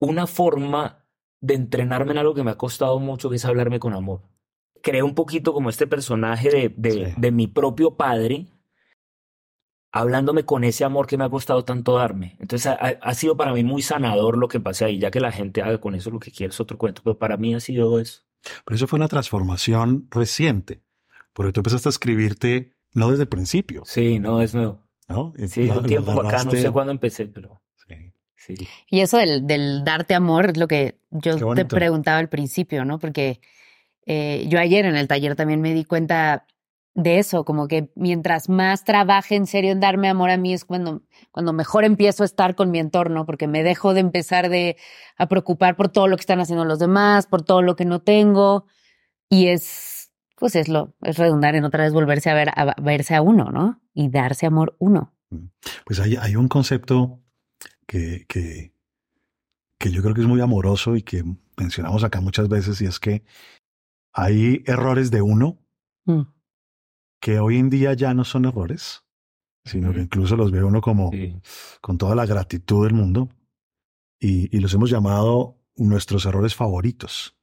una 0.00 0.26
forma 0.26 1.06
de 1.40 1.54
entrenarme 1.54 2.12
en 2.12 2.18
algo 2.18 2.34
que 2.34 2.42
me 2.42 2.50
ha 2.50 2.58
costado 2.58 2.98
mucho, 2.98 3.30
que 3.30 3.36
es 3.36 3.44
hablarme 3.44 3.78
con 3.78 3.94
amor. 3.94 4.22
Creé 4.82 5.02
un 5.02 5.14
poquito 5.14 5.52
como 5.52 5.70
este 5.70 5.86
personaje 5.86 6.50
de, 6.50 6.74
de, 6.76 6.90
Sí. 6.90 7.14
de 7.16 7.32
mi 7.32 7.46
propio 7.46 7.96
padre, 7.96 8.46
hablándome 9.96 10.44
con 10.44 10.64
ese 10.64 10.84
amor 10.84 11.06
que 11.06 11.16
me 11.16 11.24
ha 11.24 11.28
costado 11.30 11.64
tanto 11.64 11.94
darme. 11.96 12.36
Entonces 12.40 12.66
ha, 12.66 12.72
ha- 12.74 13.14
sido 13.14 13.36
para 13.36 13.52
mí 13.52 13.62
muy 13.62 13.80
sanador 13.80 14.36
lo 14.36 14.48
que 14.48 14.58
pasé 14.58 14.84
ahí, 14.86 14.98
ya 14.98 15.12
que 15.12 15.20
la 15.20 15.30
gente 15.30 15.62
haga 15.62 15.78
con 15.78 15.94
eso 15.94 16.10
lo 16.10 16.18
que 16.18 16.32
quiera, 16.32 16.52
es 16.52 16.58
otro 16.60 16.76
cuento, 16.76 17.00
pero 17.04 17.16
para 17.16 17.36
mí 17.36 17.54
ha 17.54 17.60
sido 17.60 18.00
eso. 18.00 18.22
Pero 18.64 18.74
eso 18.74 18.86
fue 18.88 18.96
una 18.98 19.06
transformación 19.08 20.08
reciente. 20.10 20.82
Porque 21.32 21.52
tú 21.52 21.60
empezaste 21.60 21.88
a 21.88 21.90
escribirte 21.90 22.72
no 22.92 23.10
desde 23.10 23.22
el 23.22 23.28
principio, 23.28 23.82
Sí, 23.86 24.18
no, 24.18 24.42
es 24.42 24.52
nuevo. 24.54 24.80
¿no? 25.08 25.32
Sí, 25.48 25.68
un 25.70 25.86
tiempo 25.86 26.10
acá, 26.20 26.42
no 26.44 26.50
sé 26.50 26.70
cuándo 26.72 26.90
empecé, 26.90 27.26
pero 27.26 27.62
Sí. 27.86 27.94
sí. 28.34 28.54
Y 28.88 29.00
eso 29.00 29.18
del, 29.18 29.46
del 29.46 29.84
darte 29.84 30.14
amor 30.14 30.50
es 30.50 30.56
lo 30.56 30.66
que 30.66 30.98
yo 31.10 31.54
te 31.54 31.64
preguntaba 31.66 32.18
al 32.18 32.28
principio, 32.28 32.84
¿no? 32.84 32.98
Porque 32.98 33.40
eh, 34.06 34.44
yo 34.48 34.58
ayer 34.58 34.86
en 34.86 34.96
el 34.96 35.06
taller 35.08 35.36
también 35.36 35.60
me 35.60 35.72
di 35.72 35.84
cuenta 35.84 36.46
de 36.94 37.18
eso, 37.18 37.44
como 37.44 37.66
que 37.66 37.90
mientras 37.96 38.48
más 38.48 38.84
trabaje 38.84 39.34
en 39.34 39.46
serio 39.46 39.72
en 39.72 39.80
darme 39.80 40.08
amor 40.08 40.30
a 40.30 40.36
mí 40.36 40.52
es 40.52 40.64
cuando, 40.64 41.02
cuando 41.32 41.52
mejor 41.52 41.84
empiezo 41.84 42.22
a 42.22 42.26
estar 42.26 42.54
con 42.54 42.70
mi 42.70 42.78
entorno, 42.78 43.26
porque 43.26 43.48
me 43.48 43.62
dejo 43.62 43.94
de 43.94 44.00
empezar 44.00 44.48
de, 44.48 44.76
a 45.16 45.26
preocupar 45.26 45.76
por 45.76 45.88
todo 45.88 46.06
lo 46.06 46.16
que 46.16 46.22
están 46.22 46.40
haciendo 46.40 46.64
los 46.64 46.78
demás, 46.78 47.26
por 47.26 47.42
todo 47.42 47.62
lo 47.62 47.74
que 47.74 47.84
no 47.84 48.00
tengo. 48.00 48.66
Y 49.28 49.48
es, 49.48 50.12
pues 50.36 50.54
es 50.54 50.68
lo, 50.68 50.94
es 51.02 51.18
redundar 51.18 51.56
en 51.56 51.64
otra 51.64 51.82
vez 51.82 51.92
volverse 51.92 52.30
a 52.30 52.34
ver, 52.34 52.50
a 52.54 52.74
verse 52.80 53.14
a 53.14 53.22
uno, 53.22 53.50
¿no? 53.50 53.80
Y 53.92 54.08
darse 54.08 54.46
amor 54.46 54.76
uno. 54.78 55.12
Pues 55.84 55.98
hay, 55.98 56.16
hay 56.16 56.36
un 56.36 56.46
concepto 56.46 57.20
que, 57.86 58.24
que, 58.28 58.72
que 59.78 59.90
yo 59.90 60.00
creo 60.02 60.14
que 60.14 60.20
es 60.20 60.28
muy 60.28 60.40
amoroso 60.40 60.94
y 60.94 61.02
que 61.02 61.24
mencionamos 61.56 62.04
acá 62.04 62.20
muchas 62.20 62.48
veces, 62.48 62.80
y 62.80 62.86
es 62.86 63.00
que 63.00 63.24
hay 64.12 64.62
errores 64.66 65.10
de 65.10 65.22
uno 65.22 65.58
Mm. 66.06 66.22
Que 67.24 67.38
hoy 67.38 67.56
en 67.56 67.70
día 67.70 67.94
ya 67.94 68.12
no 68.12 68.22
son 68.22 68.44
errores, 68.44 69.02
sino 69.64 69.94
que 69.94 70.00
incluso 70.00 70.36
los 70.36 70.50
ve 70.52 70.62
uno 70.62 70.82
como 70.82 71.10
Sí. 71.10 71.34
con 71.80 71.96
toda 71.96 72.14
la 72.14 72.26
gratitud 72.26 72.84
del 72.84 72.92
mundo 72.92 73.30
y, 74.20 74.54
y 74.54 74.60
los 74.60 74.74
hemos 74.74 74.90
llamado 74.90 75.56
nuestros 75.74 76.26
errores 76.26 76.54
favoritos, 76.54 77.34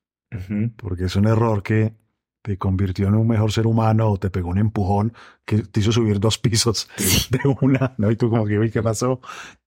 porque 0.77 1.05
es 1.05 1.15
un 1.15 1.25
error 1.25 1.63
que 1.63 1.95
te 2.43 2.59
convirtió 2.59 3.07
en 3.07 3.15
un 3.15 3.27
mejor 3.27 3.51
ser 3.51 3.65
humano 3.65 4.07
o 4.11 4.17
te 4.17 4.29
pegó 4.29 4.49
un 4.49 4.59
empujón 4.59 5.13
que 5.45 5.63
te 5.63 5.79
hizo 5.79 5.91
subir 5.91 6.19
dos 6.19 6.37
pisos 6.37 6.87
de 7.31 7.39
una, 7.61 7.95
¿no? 7.97 8.11
Y 8.11 8.15
tú 8.15 8.29
como 8.29 8.45
que, 8.45 8.59
uy, 8.59 8.69
¿qué 8.69 8.83
pasó? 8.83 9.19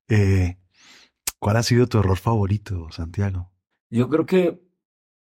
Eh, 0.08 0.58
¿Cuál 1.40 1.56
ha 1.56 1.62
sido 1.64 1.88
tu 1.88 1.98
error 1.98 2.16
favorito, 2.18 2.86
Santiago? 2.92 3.50
Yo 3.90 4.08
creo 4.08 4.26
que 4.26 4.62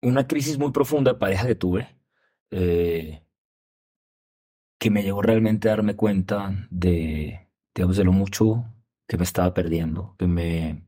una 0.03 0.28
crisis 0.28 0.59
muy 0.59 0.71
profunda 0.71 1.13
de 1.13 1.19
pareja 1.19 1.47
que 1.47 1.55
tuve, 1.55 1.89
eh, 2.51 3.23
que 4.80 4.89
me 4.91 5.03
llegó 5.03 5.21
realmente 5.21 5.67
a 5.69 5.71
darme 5.71 5.95
cuenta 5.95 6.67
de, 6.69 7.49
digamos, 7.75 7.97
de 7.97 8.03
lo 8.03 8.11
mucho 8.11 8.65
que 9.07 9.17
me 9.17 9.23
estaba 9.23 9.53
perdiendo, 9.53 10.15
que 10.19 10.28
me, 10.28 10.88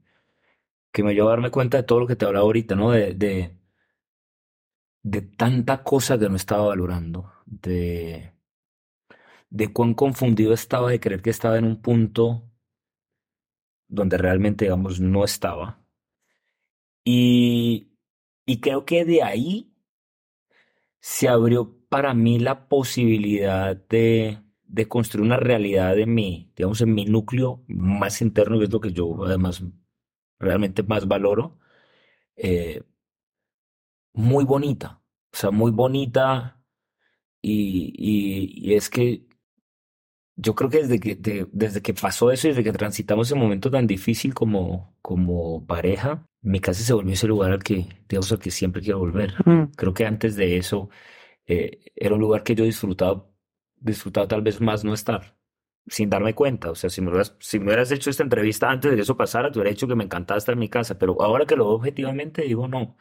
que 0.91 1.03
me 1.03 1.13
llevó 1.13 1.29
a 1.29 1.31
darme 1.33 1.51
cuenta 1.51 1.77
de 1.77 1.83
todo 1.83 2.01
lo 2.01 2.07
que 2.07 2.15
te 2.15 2.25
hablaba 2.25 2.45
ahorita, 2.45 2.75
¿no? 2.75 2.91
De, 2.91 3.13
de, 3.15 3.57
de 5.03 5.21
tanta 5.21 5.83
cosa 5.83 6.17
que 6.19 6.29
no 6.29 6.35
estaba 6.37 6.67
valorando, 6.67 7.31
de, 7.45 8.33
de 9.51 9.71
cuán 9.71 9.93
confundido 9.93 10.53
estaba 10.53 10.89
de 10.89 10.99
creer 10.99 11.21
que 11.21 11.29
estaba 11.29 11.57
en 11.59 11.65
un 11.65 11.81
punto 11.83 12.49
donde 13.89 14.17
realmente, 14.17 14.63
digamos, 14.65 15.01
no 15.01 15.25
estaba. 15.25 15.81
Y, 17.03 17.91
y 18.45 18.59
creo 18.61 18.85
que 18.85 19.05
de 19.05 19.23
ahí 19.23 19.73
se 21.01 21.27
abrió 21.29 21.77
para 21.89 22.13
mí 22.13 22.39
la 22.39 22.67
posibilidad 22.69 23.75
de, 23.89 24.39
de 24.65 24.87
construir 24.87 25.25
una 25.25 25.37
realidad 25.37 25.97
en 25.99 26.13
mi, 26.13 26.51
digamos, 26.55 26.81
en 26.81 26.93
mi 26.93 27.05
núcleo 27.05 27.63
más 27.67 28.21
interno, 28.21 28.59
que 28.59 28.65
es 28.65 28.71
lo 28.73 28.81
que 28.81 28.91
yo 28.93 29.25
además 29.25 29.63
realmente 30.39 30.83
más 30.83 31.07
valoro, 31.07 31.59
eh, 32.37 32.83
muy 34.13 34.43
bonita, 34.45 35.01
o 35.33 35.37
sea, 35.37 35.51
muy 35.51 35.71
bonita. 35.71 36.55
Y, 37.41 37.93
y, 37.97 38.71
y 38.71 38.75
es 38.75 38.89
que 38.89 39.27
yo 40.41 40.55
creo 40.55 40.69
que 40.69 40.77
desde 40.83 40.99
que, 40.99 41.15
de- 41.15 41.47
desde 41.51 41.81
que 41.81 41.93
pasó 41.93 42.31
eso 42.31 42.47
y 42.47 42.51
desde 42.51 42.63
que 42.63 42.71
transitamos 42.71 43.27
ese 43.27 43.35
momento 43.39 43.69
tan 43.69 43.87
difícil 43.87 44.33
como, 44.33 44.95
como 45.01 45.65
pareja, 45.67 46.25
mi 46.41 46.59
casa 46.61 46.81
se 46.83 46.93
volvió 46.93 47.13
ese 47.13 47.27
lugar 47.27 47.51
al 47.51 47.63
que, 47.63 47.87
digamos, 48.07 48.31
al 48.31 48.39
que 48.39 48.51
siempre 48.51 48.81
quiero 48.81 48.99
volver. 48.99 49.33
Mm. 49.45 49.71
Creo 49.75 49.93
que 49.93 50.05
antes 50.05 50.35
de 50.37 50.57
eso 50.57 50.89
eh, 51.47 51.79
era 51.95 52.15
un 52.15 52.21
lugar 52.21 52.43
que 52.43 52.55
yo 52.55 52.63
disfrutaba, 52.63 53.25
disfrutaba 53.77 54.27
tal 54.27 54.41
vez 54.41 54.61
más 54.61 54.83
no 54.85 54.93
estar, 54.93 55.35
sin 55.87 56.09
darme 56.09 56.33
cuenta. 56.35 56.71
O 56.71 56.75
sea, 56.75 56.89
si 56.89 57.01
me 57.01 57.09
hubieras, 57.09 57.35
si 57.39 57.59
me 57.59 57.65
hubieras 57.65 57.91
hecho 57.91 58.09
esta 58.09 58.23
entrevista 58.23 58.69
antes 58.69 58.91
de 58.91 58.95
que 58.97 59.03
eso 59.03 59.17
pasara, 59.17 59.51
te 59.51 59.59
hubiera 59.59 59.71
dicho 59.71 59.87
que 59.87 59.95
me 59.95 60.05
encantaba 60.05 60.37
estar 60.37 60.53
en 60.53 60.59
mi 60.59 60.69
casa, 60.69 60.97
pero 60.97 61.21
ahora 61.21 61.45
que 61.45 61.55
lo 61.57 61.65
veo 61.65 61.75
objetivamente, 61.75 62.43
digo 62.43 62.67
no. 62.67 62.81
O 62.81 62.97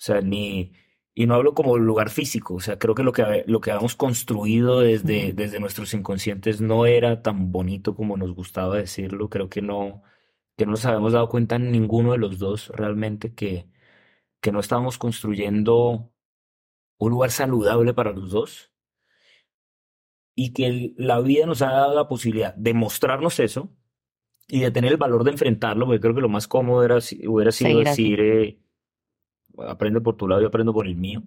sea, 0.00 0.20
ni, 0.20 0.72
y 1.18 1.26
no 1.26 1.34
hablo 1.34 1.54
como 1.54 1.76
lugar 1.78 2.10
físico, 2.10 2.54
o 2.54 2.60
sea, 2.60 2.78
creo 2.78 2.94
que 2.94 3.02
lo 3.02 3.12
que, 3.12 3.44
lo 3.46 3.60
que 3.60 3.70
habíamos 3.72 3.96
construido 3.96 4.80
desde, 4.80 5.32
desde 5.32 5.58
nuestros 5.60 5.92
inconscientes 5.94 6.60
no 6.60 6.86
era 6.86 7.22
tan 7.22 7.50
bonito 7.52 7.94
como 7.96 8.16
nos 8.16 8.34
gustaba 8.34 8.76
decirlo. 8.76 9.28
Creo 9.28 9.48
que 9.48 9.60
no, 9.62 10.02
que 10.56 10.64
no 10.66 10.72
nos 10.72 10.84
habíamos 10.86 11.12
dado 11.14 11.28
cuenta 11.28 11.58
ninguno 11.58 12.12
de 12.12 12.18
los 12.18 12.38
dos 12.38 12.68
realmente 12.70 13.34
que, 13.34 13.68
que 14.40 14.52
no 14.52 14.60
estábamos 14.60 14.98
construyendo 14.98 16.12
un 16.98 17.10
lugar 17.10 17.30
saludable 17.32 17.94
para 17.94 18.12
los 18.12 18.30
dos 18.32 18.72
y 20.34 20.52
que 20.52 20.66
el- 20.66 20.94
la 20.96 21.20
vida 21.20 21.46
nos 21.46 21.62
ha 21.62 21.70
dado 21.72 21.94
la 21.94 22.08
posibilidad 22.08 22.54
de 22.54 22.74
mostrarnos 22.74 23.40
eso 23.40 23.70
y 24.48 24.60
de 24.60 24.70
tener 24.70 24.92
el 24.92 24.98
valor 24.98 25.24
de 25.24 25.32
enfrentarlo, 25.32 25.86
porque 25.86 26.00
creo 26.00 26.14
que 26.14 26.20
lo 26.22 26.28
más 26.28 26.48
cómodo 26.48 26.84
era, 26.84 26.98
hubiera 27.28 27.52
sido 27.52 27.70
Seguir 27.70 27.84
decir, 27.88 28.20
eh, 28.20 28.60
aprende 29.66 30.00
por 30.00 30.16
tu 30.16 30.28
lado 30.28 30.42
y 30.42 30.46
aprendo 30.46 30.72
por 30.72 30.86
el 30.86 30.96
mío. 30.96 31.22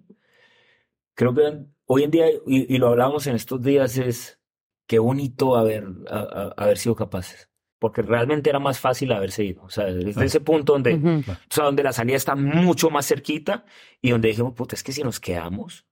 Creo 1.14 1.34
que 1.34 1.64
hoy 1.86 2.04
en 2.04 2.10
día, 2.10 2.26
y, 2.46 2.74
y 2.74 2.78
lo 2.78 2.88
hablábamos 2.88 3.26
en 3.26 3.36
estos 3.36 3.60
días, 3.62 3.98
es 3.98 4.40
qué 4.86 4.98
bonito 4.98 5.56
haber, 5.56 5.86
a- 6.10 6.18
a- 6.18 6.54
haber 6.62 6.78
sido 6.78 6.94
capaces. 6.96 7.48
Porque 7.78 8.00
realmente 8.02 8.48
era 8.48 8.60
más 8.60 8.78
fácil 8.78 9.10
haberse 9.10 9.42
ido. 9.44 9.64
O 9.64 9.68
sea, 9.70 9.86
desde 9.86 10.24
ese 10.24 10.38
punto 10.40 10.72
donde, 10.74 10.94
o 11.28 11.54
sea, 11.54 11.64
donde 11.64 11.82
la 11.82 11.92
salida 11.92 12.16
está 12.16 12.36
mucho 12.36 12.90
más 12.90 13.06
cerquita 13.08 13.64
y 14.00 14.10
donde 14.10 14.28
dijimos, 14.28 14.54
puta, 14.54 14.76
es 14.76 14.84
que 14.84 14.92
si 14.92 15.02
nos 15.02 15.18
quedamos, 15.18 15.84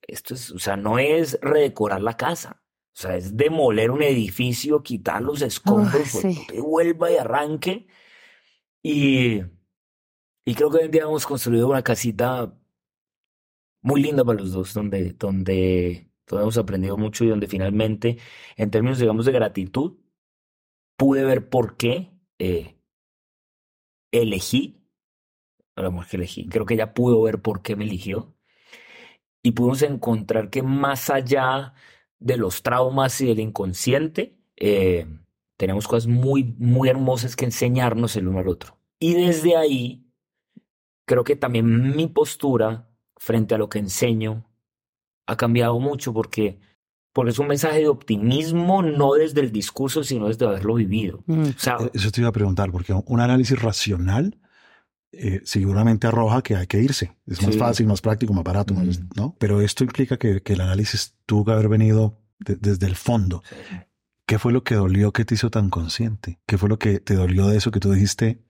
esto 0.00 0.32
es, 0.34 0.50
o 0.50 0.58
sea, 0.58 0.76
no 0.76 0.98
es 0.98 1.38
redecorar 1.42 2.00
la 2.00 2.16
casa. 2.16 2.62
O 2.94 3.00
sea, 3.00 3.16
es 3.16 3.36
demoler 3.36 3.90
un 3.90 4.02
edificio, 4.02 4.82
quitar 4.82 5.22
los 5.22 5.42
escombros, 5.42 6.08
sí. 6.08 6.40
y 6.52 6.58
vuelva 6.60 7.10
y 7.10 7.16
arranque. 7.16 7.86
Y, 8.82 9.42
y 10.44 10.54
creo 10.54 10.70
que 10.70 10.78
hoy 10.78 10.84
en 10.84 10.90
día 10.90 11.02
hemos 11.02 11.26
construido 11.26 11.68
una 11.68 11.82
casita 11.82 12.54
muy 13.82 14.02
linda 14.02 14.24
para 14.24 14.38
los 14.40 14.52
dos, 14.52 14.74
donde, 14.74 15.12
donde, 15.12 16.10
donde 16.26 16.42
hemos 16.42 16.58
aprendido 16.58 16.96
mucho 16.96 17.24
y 17.24 17.28
donde 17.28 17.46
finalmente, 17.48 18.18
en 18.56 18.70
términos, 18.70 18.98
digamos, 18.98 19.26
de 19.26 19.32
gratitud, 19.32 19.98
pude 20.96 21.24
ver 21.24 21.48
por 21.48 21.76
qué 21.76 22.12
eh, 22.38 22.76
elegí 24.12 24.82
a 25.76 25.82
la 25.82 25.90
mujer 25.90 26.10
que 26.10 26.16
elegí. 26.16 26.48
Creo 26.48 26.66
que 26.66 26.74
ella 26.74 26.94
pudo 26.94 27.22
ver 27.22 27.40
por 27.42 27.62
qué 27.62 27.76
me 27.76 27.84
eligió. 27.84 28.34
Y 29.42 29.52
pudimos 29.52 29.82
encontrar 29.82 30.50
que 30.50 30.62
más 30.62 31.10
allá 31.10 31.74
de 32.20 32.36
los 32.36 32.62
traumas 32.62 33.20
y 33.20 33.26
del 33.26 33.40
inconsciente, 33.40 34.38
eh, 34.56 35.06
tenemos 35.56 35.88
cosas 35.88 36.06
muy, 36.06 36.54
muy 36.58 36.88
hermosas 36.88 37.34
que 37.34 37.44
enseñarnos 37.44 38.14
el 38.16 38.28
uno 38.28 38.38
al 38.38 38.48
otro. 38.48 38.78
Y 39.00 39.14
desde 39.14 39.56
ahí, 39.56 40.06
creo 41.06 41.24
que 41.24 41.36
también 41.36 41.94
mi 41.96 42.06
postura 42.06 42.88
frente 43.16 43.54
a 43.54 43.58
lo 43.58 43.68
que 43.68 43.78
enseño 43.78 44.44
ha 45.26 45.36
cambiado 45.36 45.78
mucho 45.78 46.12
porque, 46.12 46.58
porque 47.12 47.30
es 47.30 47.38
un 47.38 47.46
mensaje 47.48 47.78
de 47.80 47.88
optimismo, 47.88 48.82
no 48.82 49.14
desde 49.14 49.40
el 49.40 49.52
discurso, 49.52 50.02
sino 50.02 50.28
desde 50.28 50.46
haberlo 50.46 50.74
vivido. 50.74 51.22
Mm. 51.26 51.42
O 51.42 51.52
sea, 51.58 51.76
Eh, 51.80 51.90
Eso 51.94 52.10
te 52.10 52.20
iba 52.20 52.28
a 52.28 52.32
preguntar, 52.32 52.70
porque 52.72 52.92
un 52.92 53.20
análisis 53.20 53.60
racional 53.60 54.38
eh, 55.14 55.42
seguramente 55.44 56.06
arroja 56.06 56.40
que 56.40 56.56
hay 56.56 56.66
que 56.66 56.80
irse. 56.80 57.14
Es 57.26 57.42
más 57.42 57.52
Sí. 57.52 57.58
fácil, 57.58 57.86
más 57.86 58.00
práctico, 58.00 58.32
más 58.32 58.44
barato, 58.44 58.72
Mm. 58.72 59.10
¿no? 59.14 59.36
Pero 59.38 59.60
esto 59.60 59.84
implica 59.84 60.16
que, 60.16 60.40
que 60.40 60.54
el 60.54 60.62
análisis 60.62 61.14
tuvo 61.26 61.44
que 61.44 61.52
haber 61.52 61.68
venido 61.68 62.18
de- 62.38 62.56
desde 62.56 62.86
el 62.86 62.96
fondo. 62.96 63.42
¿Qué 64.26 64.38
fue 64.38 64.52
lo 64.54 64.64
que 64.64 64.74
dolió 64.74 65.12
que 65.12 65.26
te 65.26 65.34
hizo 65.34 65.50
tan 65.50 65.68
consciente? 65.68 66.40
¿Qué 66.46 66.56
fue 66.56 66.70
lo 66.70 66.78
que 66.78 66.98
te 66.98 67.14
dolió 67.14 67.46
de 67.48 67.58
eso 67.58 67.70
que 67.70 67.78
tú 67.80 67.92
dijiste? 67.92 68.42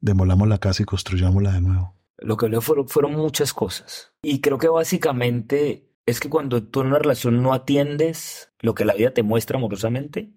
Demolamos 0.00 0.48
la 0.48 0.58
casa 0.58 0.82
y 0.82 0.86
construyámosla 0.86 1.52
de 1.52 1.60
nuevo. 1.60 1.94
Lo 2.18 2.36
que 2.36 2.48
leo 2.48 2.60
fueron, 2.60 2.88
fueron 2.88 3.12
muchas 3.12 3.52
cosas. 3.52 4.12
Y 4.22 4.40
creo 4.40 4.58
que 4.58 4.68
básicamente 4.68 5.90
es 6.06 6.20
que 6.20 6.30
cuando 6.30 6.62
tú 6.62 6.80
en 6.80 6.88
una 6.88 6.98
relación 6.98 7.42
no 7.42 7.52
atiendes 7.52 8.52
lo 8.60 8.74
que 8.74 8.84
la 8.84 8.94
vida 8.94 9.12
te 9.12 9.22
muestra 9.22 9.58
amorosamente, 9.58 10.30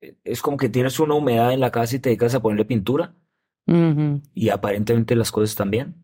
eh, 0.00 0.16
es 0.24 0.42
como 0.42 0.56
que 0.56 0.68
tienes 0.68 0.98
una 1.00 1.14
humedad 1.14 1.52
en 1.52 1.60
la 1.60 1.70
casa 1.70 1.96
y 1.96 1.98
te 2.00 2.10
dedicas 2.10 2.34
a 2.34 2.40
ponerle 2.40 2.64
pintura 2.64 3.14
y 4.34 4.48
aparentemente 4.48 5.14
las 5.14 5.30
cosas 5.30 5.50
están 5.50 5.70
bien. 5.70 5.94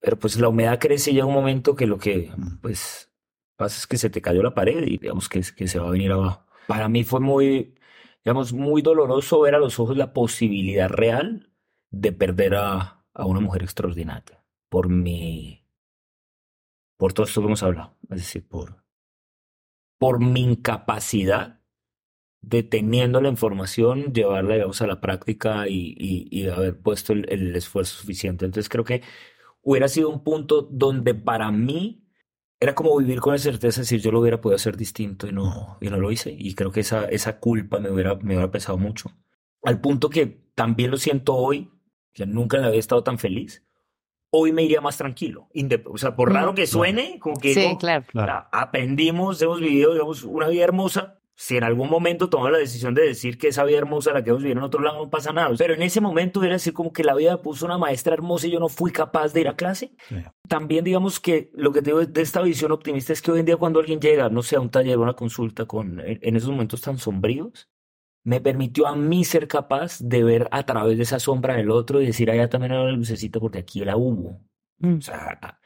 Pero 0.00 0.18
pues 0.18 0.38
la 0.40 0.48
humedad 0.48 0.78
crece 0.78 1.10
y 1.10 1.14
llega 1.14 1.26
un 1.26 1.34
momento 1.34 1.74
que 1.76 1.86
lo 1.86 1.98
que 1.98 2.32
pues 2.62 3.10
pasa 3.56 3.76
es 3.76 3.86
que 3.86 3.98
se 3.98 4.08
te 4.08 4.22
cayó 4.22 4.42
la 4.42 4.54
pared 4.54 4.82
y 4.86 4.96
digamos 4.96 5.28
que, 5.28 5.42
que 5.54 5.68
se 5.68 5.78
va 5.78 5.88
a 5.88 5.90
venir 5.90 6.10
abajo. 6.12 6.46
Para 6.66 6.88
mí 6.88 7.04
fue 7.04 7.20
muy, 7.20 7.74
digamos, 8.28 8.52
muy 8.52 8.82
doloroso 8.82 9.40
ver 9.40 9.54
a 9.54 9.58
los 9.58 9.80
ojos 9.80 9.96
la 9.96 10.12
posibilidad 10.12 10.90
real 10.90 11.50
de 11.90 12.12
perder 12.12 12.56
a, 12.56 13.06
a 13.14 13.24
una 13.24 13.40
mujer 13.40 13.62
extraordinaria 13.62 14.44
por 14.68 14.90
mi, 14.90 15.64
por 16.98 17.14
todo 17.14 17.24
esto 17.24 17.40
que 17.40 17.46
hemos 17.46 17.62
hablado, 17.62 17.96
es 18.10 18.18
decir, 18.18 18.46
por, 18.46 18.84
por 19.98 20.20
mi 20.20 20.42
incapacidad 20.42 21.62
de 22.42 22.62
teniendo 22.62 23.22
la 23.22 23.30
información, 23.30 24.12
llevarla, 24.12 24.56
digamos, 24.56 24.82
a 24.82 24.86
la 24.86 25.00
práctica 25.00 25.66
y, 25.66 25.96
y, 25.98 26.48
haber 26.48 26.78
puesto 26.78 27.14
el 27.14 27.56
esfuerzo 27.56 27.98
suficiente. 27.98 28.44
Entonces 28.44 28.68
creo 28.68 28.84
que 28.84 29.00
hubiera 29.62 29.88
sido 29.88 30.10
un 30.10 30.22
punto 30.22 30.60
donde 30.60 31.14
para 31.14 31.50
mí 31.50 32.07
era 32.60 32.74
como 32.74 32.96
vivir 32.96 33.20
con 33.20 33.32
la 33.32 33.38
certeza 33.38 33.80
de 33.80 33.82
decir 33.82 34.00
yo 34.00 34.10
lo 34.10 34.20
hubiera 34.20 34.40
podido 34.40 34.56
hacer 34.56 34.76
distinto 34.76 35.26
y 35.26 35.32
no, 35.32 35.78
y 35.80 35.88
no 35.90 35.96
lo 35.98 36.10
hice. 36.10 36.34
Y 36.36 36.54
creo 36.54 36.72
que 36.72 36.80
esa, 36.80 37.04
esa 37.04 37.38
culpa 37.38 37.78
me 37.78 37.90
hubiera, 37.90 38.16
me 38.16 38.34
hubiera 38.34 38.50
pesado 38.50 38.78
mucho. 38.78 39.10
Al 39.62 39.80
punto 39.80 40.10
que 40.10 40.42
también 40.54 40.90
lo 40.90 40.96
siento 40.96 41.34
hoy, 41.34 41.70
que 42.12 42.26
nunca 42.26 42.64
había 42.64 42.80
estado 42.80 43.02
tan 43.04 43.18
feliz. 43.18 43.64
Hoy 44.30 44.52
me 44.52 44.62
iría 44.62 44.80
más 44.80 44.98
tranquilo. 44.98 45.48
O 45.86 45.98
sea, 45.98 46.14
por 46.14 46.32
raro 46.32 46.54
que 46.54 46.66
suene, 46.66 47.18
como 47.18 47.36
que 47.38 47.54
Sí, 47.54 47.60
digo, 47.60 47.78
claro. 47.78 48.04
Claro. 48.08 48.32
"Ah, 48.52 48.62
aprendimos, 48.62 49.40
hemos 49.40 49.60
vivido, 49.60 49.92
digamos, 49.92 50.24
una 50.24 50.48
vida 50.48 50.64
hermosa. 50.64 51.17
Si 51.40 51.56
en 51.56 51.62
algún 51.62 51.88
momento 51.88 52.28
tomamos 52.28 52.50
la 52.50 52.58
decisión 52.58 52.94
de 52.94 53.02
decir 53.02 53.38
que 53.38 53.46
esa 53.46 53.62
vida 53.62 53.78
hermosa 53.78 54.12
la 54.12 54.24
que 54.24 54.30
hemos 54.30 54.42
vivido 54.42 54.58
en 54.58 54.64
otro 54.64 54.82
lado 54.82 55.04
no 55.04 55.08
pasa 55.08 55.32
nada. 55.32 55.54
Pero 55.56 55.72
en 55.72 55.82
ese 55.82 56.00
momento 56.00 56.42
era 56.42 56.54
decir 56.54 56.72
como 56.72 56.92
que 56.92 57.04
la 57.04 57.14
vida 57.14 57.40
puso 57.42 57.64
una 57.64 57.78
maestra 57.78 58.14
hermosa 58.14 58.48
y 58.48 58.50
yo 58.50 58.58
no 58.58 58.68
fui 58.68 58.90
capaz 58.90 59.32
de 59.32 59.42
ir 59.42 59.48
a 59.48 59.54
clase. 59.54 59.92
Sí. 60.08 60.16
También 60.48 60.84
digamos 60.84 61.20
que 61.20 61.52
lo 61.54 61.72
que 61.72 61.80
te 61.80 61.90
digo 61.90 62.04
de 62.04 62.22
esta 62.22 62.42
visión 62.42 62.72
optimista 62.72 63.12
es 63.12 63.22
que 63.22 63.30
hoy 63.30 63.38
en 63.38 63.46
día 63.46 63.56
cuando 63.56 63.78
alguien 63.78 64.00
llega, 64.00 64.28
no 64.30 64.42
sé, 64.42 64.56
a 64.56 64.60
un 64.60 64.70
taller 64.70 64.98
o 64.98 65.02
una 65.02 65.14
consulta 65.14 65.64
con, 65.66 66.00
en 66.00 66.36
esos 66.36 66.50
momentos 66.50 66.80
tan 66.80 66.98
sombríos, 66.98 67.70
me 68.24 68.40
permitió 68.40 68.88
a 68.88 68.96
mí 68.96 69.24
ser 69.24 69.46
capaz 69.46 70.00
de 70.00 70.24
ver 70.24 70.48
a 70.50 70.64
través 70.64 70.96
de 70.96 71.04
esa 71.04 71.20
sombra 71.20 71.54
del 71.54 71.70
otro 71.70 72.02
y 72.02 72.06
decir, 72.06 72.32
allá 72.32 72.48
también 72.48 72.72
hay 72.72 72.78
una 72.78 72.92
lucecita 72.92 73.38
porque 73.38 73.58
aquí 73.58 73.84
la 73.84 73.96
hubo. 73.96 74.40
Mm. 74.78 74.96
O 74.96 75.00
sea, 75.00 75.57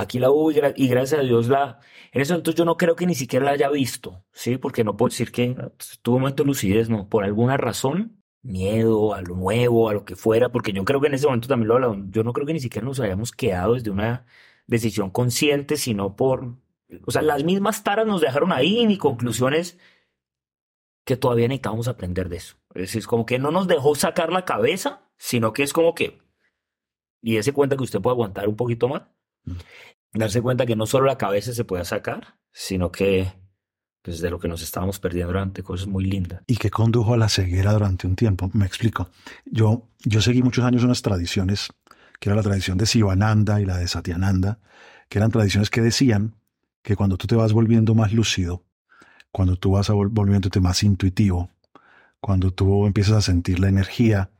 aquí 0.00 0.18
la 0.18 0.30
hubo 0.30 0.50
y, 0.50 0.54
gra- 0.56 0.74
y 0.76 0.88
gracias 0.88 1.20
a 1.20 1.24
Dios 1.24 1.48
la... 1.48 1.80
En 2.12 2.22
ese 2.22 2.32
momento 2.32 2.52
yo 2.52 2.64
no 2.64 2.76
creo 2.76 2.96
que 2.96 3.06
ni 3.06 3.14
siquiera 3.14 3.44
la 3.44 3.52
haya 3.52 3.68
visto, 3.68 4.24
¿sí? 4.32 4.56
Porque 4.56 4.84
no 4.84 4.96
puedo 4.96 5.10
decir 5.10 5.30
que 5.32 5.54
tuvo 6.02 6.16
un 6.16 6.22
momento 6.22 6.42
de 6.42 6.48
lucidez, 6.48 6.88
no. 6.88 7.08
Por 7.08 7.24
alguna 7.24 7.56
razón, 7.56 8.22
miedo 8.42 9.14
a 9.14 9.20
lo 9.22 9.34
nuevo, 9.34 9.88
a 9.88 9.92
lo 9.94 10.04
que 10.04 10.16
fuera, 10.16 10.50
porque 10.50 10.72
yo 10.72 10.84
creo 10.84 11.00
que 11.00 11.08
en 11.08 11.14
ese 11.14 11.26
momento 11.26 11.48
también 11.48 11.68
lo 11.68 11.74
hablaba, 11.74 11.96
yo 12.10 12.24
no 12.24 12.32
creo 12.32 12.46
que 12.46 12.54
ni 12.54 12.60
siquiera 12.60 12.86
nos 12.86 13.00
hayamos 13.00 13.32
quedado 13.32 13.74
desde 13.74 13.90
una 13.90 14.24
decisión 14.66 15.10
consciente, 15.10 15.76
sino 15.76 16.16
por... 16.16 16.56
O 17.06 17.10
sea, 17.10 17.20
las 17.22 17.44
mismas 17.44 17.84
taras 17.84 18.06
nos 18.06 18.22
dejaron 18.22 18.52
ahí 18.52 18.80
y 18.80 18.86
mi 18.86 18.96
conclusión 18.96 19.52
es 19.52 19.78
que 21.04 21.16
todavía 21.16 21.48
necesitamos 21.48 21.88
aprender 21.88 22.28
de 22.28 22.36
eso. 22.36 22.56
Es 22.74 22.82
decir, 22.82 23.00
es 23.00 23.06
como 23.06 23.26
que 23.26 23.38
no 23.38 23.50
nos 23.50 23.66
dejó 23.66 23.94
sacar 23.94 24.32
la 24.32 24.44
cabeza, 24.44 25.10
sino 25.18 25.52
que 25.52 25.62
es 25.62 25.72
como 25.72 25.94
que... 25.94 26.18
Y 27.20 27.34
dése 27.34 27.52
cuenta 27.52 27.76
que 27.76 27.82
usted 27.82 28.00
puede 28.00 28.14
aguantar 28.14 28.48
un 28.48 28.56
poquito 28.56 28.88
más. 28.88 29.02
Darse 30.12 30.40
cuenta 30.40 30.66
que 30.66 30.76
no 30.76 30.86
solo 30.86 31.06
la 31.06 31.18
cabeza 31.18 31.52
se 31.52 31.64
puede 31.64 31.84
sacar, 31.84 32.38
sino 32.52 32.90
que 32.90 33.32
pues, 34.02 34.20
de 34.20 34.30
lo 34.30 34.38
que 34.38 34.48
nos 34.48 34.62
estábamos 34.62 34.98
perdiendo 34.98 35.32
durante 35.32 35.62
cosas 35.62 35.86
muy 35.86 36.04
lindas. 36.04 36.42
y 36.46 36.56
que 36.56 36.70
condujo 36.70 37.12
a 37.12 37.18
la 37.18 37.28
ceguera 37.28 37.72
durante 37.72 38.06
un 38.06 38.16
tiempo. 38.16 38.50
Me 38.54 38.64
explico. 38.64 39.10
Yo, 39.44 39.88
yo 40.00 40.22
seguí 40.22 40.42
muchos 40.42 40.64
años 40.64 40.82
unas 40.82 41.02
tradiciones, 41.02 41.68
que 42.18 42.30
era 42.30 42.36
la 42.36 42.42
tradición 42.42 42.78
de 42.78 42.86
Sivananda 42.86 43.60
y 43.60 43.66
la 43.66 43.76
de 43.76 43.86
Satyananda, 43.86 44.60
que 45.10 45.18
eran 45.18 45.30
tradiciones 45.30 45.68
que 45.68 45.82
decían 45.82 46.36
que 46.82 46.96
cuando 46.96 47.18
tú 47.18 47.26
te 47.26 47.36
vas 47.36 47.52
volviendo 47.52 47.94
más 47.94 48.12
lúcido, 48.14 48.64
cuando 49.30 49.56
tú 49.56 49.72
vas 49.72 49.90
volviéndote 49.90 50.60
más 50.60 50.82
intuitivo, 50.82 51.50
cuando 52.20 52.50
tú 52.50 52.86
empiezas 52.86 53.16
a 53.16 53.20
sentir 53.20 53.60
la 53.60 53.68
energía, 53.68 54.30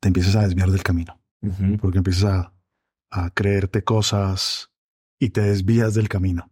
te 0.00 0.08
empiezas 0.08 0.36
a 0.36 0.42
desviar 0.42 0.70
del 0.70 0.82
camino, 0.82 1.18
porque 1.80 1.98
empiezas 1.98 2.24
a, 2.24 2.52
a 3.10 3.30
creerte 3.30 3.82
cosas 3.82 4.70
y 5.18 5.30
te 5.30 5.40
desvías 5.42 5.94
del 5.94 6.08
camino 6.08 6.50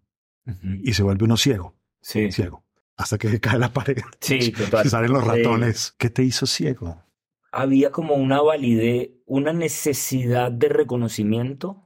y 0.82 0.94
se 0.94 1.02
vuelve 1.02 1.24
uno 1.24 1.36
ciego, 1.36 1.76
Sí, 2.00 2.32
ciego, 2.32 2.64
hasta 2.96 3.18
que 3.18 3.38
cae 3.38 3.58
la 3.58 3.72
pared. 3.72 3.98
sí, 4.20 4.50
total. 4.56 4.88
Salen 4.88 5.12
los 5.12 5.26
ratones. 5.26 5.94
¿Qué 5.98 6.08
te 6.10 6.22
hizo 6.22 6.46
ciego? 6.46 7.04
había 7.50 7.90
como 7.90 8.14
una 8.14 8.40
validez, 8.42 9.10
una 9.26 9.52
necesidad 9.52 10.52
de 10.52 10.68
reconocimiento 10.68 11.82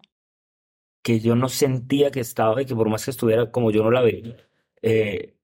que 1.02 1.20
yo 1.20 1.34
no 1.36 1.48
sentía 1.48 2.10
que 2.10 2.20
estaba 2.20 2.60
y 2.62 2.66
que 2.66 2.74
por 2.74 2.88
más 2.88 3.04
que 3.04 3.10
estuviera 3.12 3.50
como 3.50 3.70
yo 3.70 3.82
no 3.82 3.90
la 3.90 4.02
veía, 4.02 4.36
eh, 4.82 5.36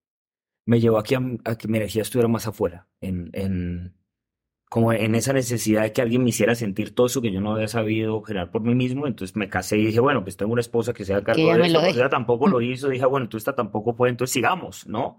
me 0.67 0.81
llevó 0.81 0.99
a 0.99 1.03
que, 1.05 1.17
a 1.17 1.57
que 1.57 1.69
mi 1.69 1.79
energía 1.79 2.03
estuviera 2.03 2.29
más 2.29 2.47
afuera, 2.47 2.89
en, 3.01 3.31
en, 3.33 3.95
como 4.69 4.93
en 4.93 5.15
esa 5.15 5.33
necesidad 5.33 5.83
de 5.83 5.93
que 5.93 6.03
alguien 6.03 6.23
me 6.23 6.31
hiciera 6.31 6.55
sentir 6.55 6.95
todo 6.95 7.07
eso 7.07 7.23
que 7.23 7.33
yo 7.33 7.41
no 7.41 7.53
había 7.55 7.69
sabido 7.69 8.23
generar 8.23 8.51
por 8.51 8.63
mí 8.63 8.75
mismo. 8.75 9.07
Entonces 9.07 9.35
me 9.37 9.49
casé 9.49 9.79
y 9.79 9.87
dije, 9.87 10.01
bueno, 10.01 10.23
pues 10.23 10.37
tengo 10.37 10.53
una 10.53 10.61
esposa 10.61 10.93
que 10.93 11.05
se 11.05 11.15
haga 11.15 11.25
cargo 11.25 11.41
ella 11.43 11.57
de 11.57 11.67
esto, 11.67 11.79
ella 12.01 12.09
tampoco 12.11 12.47
lo 12.49 12.61
hizo. 12.63 12.89
Dije, 12.89 13.07
bueno, 13.07 13.29
tú 13.29 13.37
esta 13.37 13.55
tampoco 13.55 13.97
puede, 13.97 14.11
entonces 14.11 14.33
sigamos, 14.33 14.87
¿no? 14.87 15.17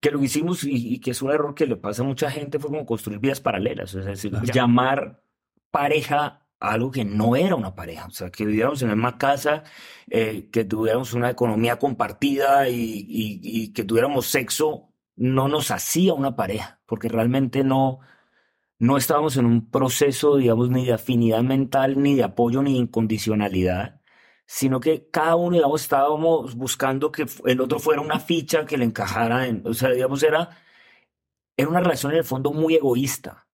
que 0.00 0.10
lo 0.10 0.22
hicimos 0.22 0.64
y, 0.64 0.94
y 0.94 0.98
que 1.00 1.12
es 1.12 1.22
un 1.22 1.30
error 1.30 1.54
que 1.54 1.66
le 1.66 1.76
pasa 1.76 2.02
a 2.02 2.04
mucha 2.04 2.30
gente 2.30 2.58
fue 2.58 2.68
como 2.68 2.84
construir 2.84 3.20
vidas 3.20 3.40
paralelas, 3.40 3.94
o 3.94 4.02
sea, 4.02 4.12
es 4.12 4.18
decir, 4.22 4.32
Claro. 4.32 4.46
llamar 4.52 5.22
pareja 5.70 6.46
a 6.60 6.72
algo 6.72 6.90
que 6.90 7.06
no 7.06 7.36
era 7.36 7.54
una 7.56 7.74
pareja, 7.74 8.06
o 8.06 8.10
sea, 8.10 8.30
que 8.30 8.44
viviéramos 8.44 8.82
en 8.82 8.88
la 8.88 8.96
misma 8.96 9.16
casa, 9.16 9.62
eh, 10.10 10.48
que 10.52 10.64
tuviéramos 10.64 11.14
una 11.14 11.30
economía 11.30 11.78
compartida 11.78 12.68
y, 12.68 12.74
y- 13.08 13.40
y 13.42 13.72
que 13.72 13.84
tuviéramos 13.84 14.26
sexo, 14.26 14.92
no 15.16 15.48
nos 15.48 15.70
hacía 15.70 16.12
una 16.12 16.36
pareja, 16.36 16.80
porque 16.86 17.08
realmente 17.08 17.64
no, 17.64 18.00
no 18.78 18.96
estábamos 18.96 19.36
en 19.36 19.46
un 19.46 19.70
proceso, 19.70 20.36
digamos, 20.36 20.70
ni 20.70 20.86
de 20.86 20.92
afinidad 20.94 21.42
mental, 21.42 22.02
ni 22.02 22.14
de 22.16 22.24
apoyo, 22.24 22.62
ni 22.62 22.74
de 22.74 22.78
incondicionalidad, 22.80 24.00
sino 24.46 24.80
que 24.80 25.08
cada 25.10 25.36
uno, 25.36 25.56
digamos, 25.56 25.82
estábamos 25.82 26.54
buscando 26.56 27.12
que 27.12 27.26
el 27.46 27.60
otro 27.60 27.78
fuera 27.78 28.02
una 28.02 28.20
ficha 28.20 28.66
que 28.66 28.76
le 28.78 28.84
encajara 28.84 29.46
en, 29.46 29.62
o 29.66 29.74
sea, 29.74 29.90
digamos, 29.90 30.22
era, 30.22 30.50
era 31.56 31.68
una 31.68 31.80
relación 31.80 32.12
en 32.12 32.18
el 32.18 32.24
fondo 32.24 32.52
muy 32.52 32.74
egoísta. 32.74 33.48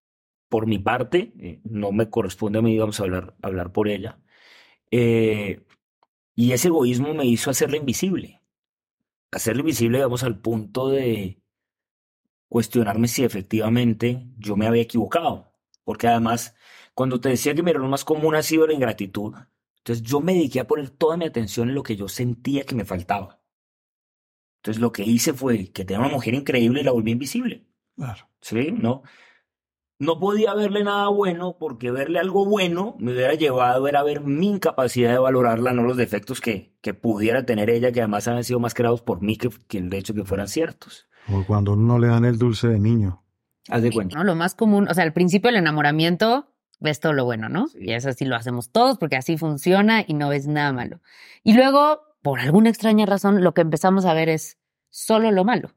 Por 0.48 0.66
mi 0.66 0.78
parte, 0.78 1.32
eh, 1.38 1.60
no 1.64 1.92
me 1.92 2.10
corresponde 2.10 2.58
a 2.58 2.62
mí, 2.62 2.72
digamos, 2.72 3.00
hablar, 3.00 3.36
hablar 3.42 3.72
por 3.72 3.88
ella. 3.88 4.20
Eh, 4.90 5.64
y 6.34 6.52
ese 6.52 6.68
egoísmo 6.68 7.14
me 7.14 7.26
hizo 7.26 7.50
hacerla 7.50 7.76
invisible. 7.76 8.42
Hacerla 9.32 9.60
invisible, 9.60 9.98
digamos, 9.98 10.24
al 10.24 10.40
punto 10.40 10.88
de 10.88 11.39
cuestionarme 12.50 13.08
si 13.08 13.24
efectivamente 13.24 14.26
yo 14.36 14.56
me 14.56 14.66
había 14.66 14.82
equivocado. 14.82 15.54
Porque 15.84 16.08
además, 16.08 16.54
cuando 16.92 17.20
te 17.20 17.30
decía 17.30 17.54
que 17.54 17.62
mi 17.62 17.70
error 17.70 17.88
más 17.88 18.04
común 18.04 18.34
ha 18.34 18.42
sido 18.42 18.66
la 18.66 18.74
ingratitud, 18.74 19.34
entonces 19.78 20.02
yo 20.02 20.20
me 20.20 20.34
dediqué 20.34 20.60
a 20.60 20.66
poner 20.66 20.90
toda 20.90 21.16
mi 21.16 21.24
atención 21.24 21.70
en 21.70 21.76
lo 21.76 21.82
que 21.82 21.96
yo 21.96 22.08
sentía 22.08 22.64
que 22.64 22.74
me 22.74 22.84
faltaba. 22.84 23.40
Entonces 24.58 24.80
lo 24.80 24.92
que 24.92 25.04
hice 25.04 25.32
fue 25.32 25.68
que 25.68 25.84
tenía 25.84 26.00
una 26.00 26.12
mujer 26.12 26.34
increíble 26.34 26.80
y 26.80 26.84
la 26.84 26.90
volví 26.90 27.12
invisible. 27.12 27.66
Claro. 27.96 28.28
¿Sí? 28.40 28.72
¿No? 28.72 29.02
No 29.98 30.18
podía 30.18 30.52
verle 30.54 30.82
nada 30.82 31.08
bueno 31.08 31.56
porque 31.58 31.90
verle 31.90 32.18
algo 32.18 32.46
bueno 32.46 32.96
me 32.98 33.12
hubiera 33.12 33.34
llevado 33.34 33.86
era 33.86 34.02
ver 34.02 34.22
mi 34.22 34.48
incapacidad 34.48 35.12
de 35.12 35.18
valorarla, 35.18 35.72
no 35.72 35.82
los 35.84 35.96
defectos 35.96 36.40
que, 36.40 36.74
que 36.80 36.94
pudiera 36.94 37.46
tener 37.46 37.70
ella, 37.70 37.92
que 37.92 38.00
además 38.00 38.26
habían 38.26 38.44
sido 38.44 38.58
más 38.58 38.74
creados 38.74 39.02
por 39.02 39.22
mí 39.22 39.36
que, 39.36 39.50
que 39.68 39.78
el 39.78 39.92
hecho 39.94 40.12
de 40.12 40.22
que 40.22 40.26
fueran 40.26 40.48
ciertos. 40.48 41.09
O 41.28 41.44
cuando 41.46 41.76
no 41.76 41.98
le 41.98 42.08
dan 42.08 42.24
el 42.24 42.38
dulce 42.38 42.68
de 42.68 42.78
niño. 42.80 43.22
Haz 43.68 43.82
de 43.82 43.92
cuenta. 43.92 44.16
¿no? 44.18 44.24
Lo 44.24 44.34
más 44.34 44.54
común, 44.54 44.88
o 44.88 44.94
sea, 44.94 45.04
al 45.04 45.12
principio 45.12 45.48
del 45.48 45.56
enamoramiento 45.58 46.52
ves 46.80 46.98
todo 46.98 47.12
lo 47.12 47.24
bueno, 47.24 47.48
¿no? 47.48 47.68
Sí. 47.68 47.78
Y 47.82 47.92
eso 47.92 48.12
sí 48.12 48.24
lo 48.24 48.36
hacemos 48.36 48.70
todos 48.72 48.98
porque 48.98 49.16
así 49.16 49.36
funciona 49.36 50.02
y 50.06 50.14
no 50.14 50.28
ves 50.30 50.46
nada 50.46 50.72
malo. 50.72 51.00
Y 51.44 51.52
luego, 51.52 52.00
por 52.22 52.40
alguna 52.40 52.70
extraña 52.70 53.06
razón, 53.06 53.44
lo 53.44 53.54
que 53.54 53.60
empezamos 53.60 54.06
a 54.06 54.14
ver 54.14 54.28
es 54.28 54.58
solo 54.88 55.30
lo 55.30 55.44
malo. 55.44 55.72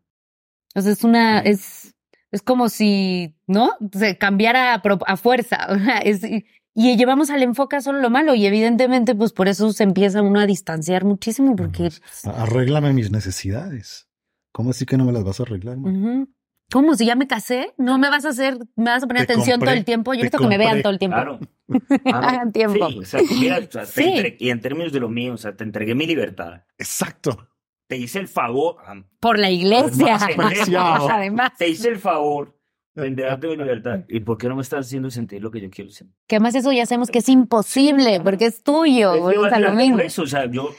Entonces 0.70 0.98
es 1.00 1.04
una, 1.04 1.40
es, 1.40 1.94
es 2.32 2.42
como 2.42 2.70
si, 2.70 3.36
¿no? 3.48 3.72
Se 3.92 4.18
cambiara 4.18 4.74
a, 4.76 4.82
a 5.08 5.18
fuerza. 5.18 5.68
es- 6.04 6.24
y, 6.24 6.46
y 6.74 6.96
llevamos 6.98 7.30
al 7.30 7.44
enfoque 7.44 7.76
a 7.76 7.82
solo 7.82 8.00
lo 8.00 8.10
malo 8.10 8.34
y 8.34 8.48
evidentemente, 8.48 9.14
pues 9.14 9.34
por 9.34 9.48
eso 9.48 9.72
se 9.74 9.84
empieza 9.84 10.22
uno 10.24 10.40
a 10.40 10.48
distanciar 10.48 11.04
muchísimo 11.06 11.56
porque... 11.56 11.92
Arréglame 12.24 12.94
mis 12.94 13.12
necesidades. 13.12 14.08
¿Cómo 14.54 14.70
así 14.70 14.86
que 14.86 14.96
no 14.96 15.04
me 15.04 15.12
las 15.12 15.24
vas 15.26 15.40
a 15.42 15.44
arreglar? 15.44 15.76
man? 15.78 15.96
Ujú. 15.96 16.30
¿Cómo? 16.72 16.96
Si 16.96 17.06
ya 17.06 17.16
me 17.16 17.28
casé, 17.28 17.74
no 17.78 17.98
me 17.98 18.10
vas 18.10 18.24
a 18.26 18.30
hacer, 18.30 18.58
me 18.78 18.86
vas 18.86 19.04
a 19.04 19.08
poner 19.08 19.26
Te 19.28 19.34
atención 19.34 19.56
compré, 19.60 19.72
todo 19.72 19.78
el 19.80 19.86
tiempo. 19.86 20.14
Yo 20.14 20.20
necesito 20.20 20.38
que 20.40 20.48
me 20.48 20.58
vean 20.58 20.82
todo 20.82 20.94
el 20.94 21.00
tiempo. 21.00 21.16
Claro. 21.18 21.40
Hagan 22.06 22.52
tiempo. 22.54 22.88
Sí, 22.90 23.00
o 23.00 23.04
sea, 23.06 23.22
mira, 23.40 23.60
o 23.60 23.72
sea, 23.72 23.86
Sí. 23.86 24.04
entre- 24.04 24.38
y 24.40 24.50
en 24.50 24.62
términos 24.62 24.92
de 24.94 25.00
lo 25.02 25.10
mío, 25.10 25.34
o 25.34 25.38
sea, 25.38 25.56
te 25.56 25.64
entregué 25.66 25.94
mi 25.94 26.08
libertad. 26.08 26.64
Exacto. 26.78 27.50
Te 27.88 27.98
hice 27.98 28.20
el 28.20 28.28
favor, 28.28 28.78
ah, 28.88 28.96
Por 29.20 29.38
la 29.38 29.52
iglesia. 29.52 30.18
Demasiado. 30.28 31.10
Además, 31.10 31.52
te 31.58 31.68
hice 31.68 31.90
el 31.90 32.00
favor 32.00 32.58
de 32.96 33.08
entregarte 33.08 33.48
mi 33.48 33.58
libertad. 33.58 34.06
¿Y 34.08 34.22
por 34.22 34.38
qué 34.38 34.48
no 34.48 34.56
me 34.56 34.62
estás 34.62 34.86
haciendo 34.86 35.12
sentir 35.12 35.42
lo 35.44 35.52
que 35.52 35.60
yo 35.62 35.70
quiero 35.70 35.92
sentir? 35.92 36.16
que 36.28 36.38
además 36.38 36.56
eso 36.56 36.72
ya 36.72 36.86
sabemos 36.86 37.10
que 37.12 37.20
es 37.20 37.30
imposible 37.30 38.20
porque 38.22 38.46
es 38.46 38.64
tuyo. 38.64 39.10
Es 39.12 39.16
que 39.18 39.22
volvemos 39.22 39.52
a 39.52 39.60
lo 39.60 39.74
mismo. 39.74 39.98
por 39.98 40.06
eso, 40.06 40.24
o 40.24 40.28
sea, 40.28 40.50
yo, 40.50 40.70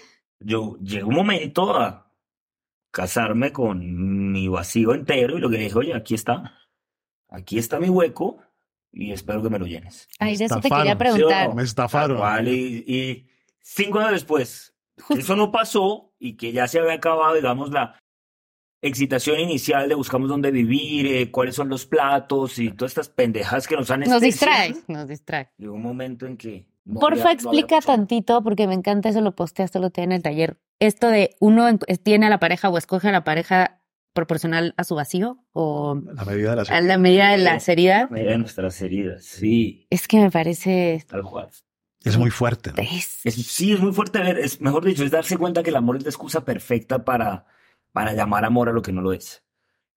yo 0.40 0.76
llegué 0.80 1.04
un 1.04 1.14
momento 1.14 1.76
a 1.76 2.03
casarme 2.94 3.52
con 3.52 4.30
mi 4.30 4.46
vacío 4.46 4.94
entero 4.94 5.36
y 5.36 5.40
lo 5.40 5.50
que 5.50 5.56
le 5.58 5.64
dije, 5.64 5.78
oye, 5.78 5.94
aquí 5.94 6.14
está, 6.14 6.56
aquí 7.28 7.58
está 7.58 7.80
mi 7.80 7.88
hueco 7.88 8.38
y 8.92 9.10
espero 9.10 9.42
que 9.42 9.50
me 9.50 9.58
lo 9.58 9.66
llenes. 9.66 10.08
Ay, 10.20 10.36
de 10.36 10.44
eso 10.44 10.60
te 10.60 10.70
quería 10.70 10.96
preguntar. 10.96 11.28
¿sí 11.28 11.46
o 11.46 11.48
no? 11.48 11.54
Me 11.56 11.64
estafaron. 11.64 12.20
Vale, 12.20 12.52
y, 12.52 12.84
y 12.86 13.26
cinco 13.60 13.98
años 13.98 14.12
después, 14.12 14.76
que 15.08 15.18
eso 15.18 15.34
no 15.34 15.50
pasó 15.50 16.14
y 16.20 16.36
que 16.36 16.52
ya 16.52 16.68
se 16.68 16.78
había 16.78 16.94
acabado, 16.94 17.34
digamos, 17.34 17.72
la 17.72 17.98
excitación 18.86 19.40
inicial 19.40 19.88
de 19.88 19.94
buscamos 19.94 20.28
dónde 20.28 20.50
vivir, 20.50 21.06
eh, 21.06 21.30
cuáles 21.30 21.54
son 21.54 21.68
los 21.68 21.86
platos 21.86 22.58
y 22.58 22.70
todas 22.70 22.92
estas 22.92 23.08
pendejas 23.08 23.66
que 23.66 23.76
nos 23.76 23.90
han 23.90 24.00
Nos 24.00 24.20
distrae, 24.20 24.74
nos 24.88 25.08
distrae. 25.08 25.48
Llegó 25.58 25.74
un 25.74 25.82
momento 25.82 26.26
en 26.26 26.36
que... 26.36 26.66
no 26.84 27.00
Porfa, 27.00 27.22
había- 27.30 27.32
explica 27.32 27.80
tantito, 27.80 28.42
porque 28.42 28.66
me 28.66 28.74
encanta 28.74 29.08
eso, 29.08 29.20
lo 29.20 29.34
posteaste, 29.34 29.78
lo 29.80 29.90
tiene 29.90 30.14
en 30.14 30.18
el 30.18 30.22
taller. 30.22 30.58
Esto 30.80 31.08
de 31.08 31.30
uno 31.40 31.68
en- 31.68 31.78
tiene 32.02 32.26
a 32.26 32.30
la 32.30 32.38
pareja 32.40 32.68
o 32.68 32.76
escoge 32.78 33.08
a 33.08 33.12
la 33.12 33.24
pareja 33.24 33.80
proporcional 34.12 34.74
a 34.76 34.84
su 34.84 34.94
vacío 34.94 35.38
o 35.52 36.00
A 36.16 36.24
medida 36.24 36.50
de 36.54 36.56
la 36.56 36.76
a 36.76 36.80
la 36.80 36.98
medida 36.98 37.30
de 37.30 37.38
las 37.38 37.68
heridas. 37.68 38.10
Medida 38.10 38.30
de 38.32 38.38
nuestras 38.38 38.80
heridas, 38.82 39.24
sí, 39.24 39.86
Es 39.90 40.06
que 40.06 40.18
me 40.20 40.30
parece... 40.30 41.04
tal 41.08 41.22
cual. 41.22 41.48
Es 42.04 42.18
muy 42.18 42.30
fuerte. 42.30 42.70
¿no? 42.76 42.82
es- 42.82 43.24
Es, 43.24 43.34
sí, 43.34 43.72
es 43.72 43.80
muy 43.80 43.92
fuerte 43.92 44.18
ver, 44.20 44.38
es 44.38 44.60
mejor 44.60 44.84
dicho, 44.84 45.02
es 45.04 45.10
darse 45.10 45.36
cuenta 45.38 45.62
que 45.62 45.70
el 45.70 45.76
amor 45.76 45.96
es 45.96 46.02
la 46.04 46.10
excusa 46.10 46.44
perfecta 46.44 47.04
para, 47.04 47.46
para 47.94 48.12
llamar 48.12 48.44
amor 48.44 48.68
a 48.68 48.72
lo 48.72 48.82
que 48.82 48.90
no 48.90 49.00
lo 49.00 49.12
es. 49.12 49.44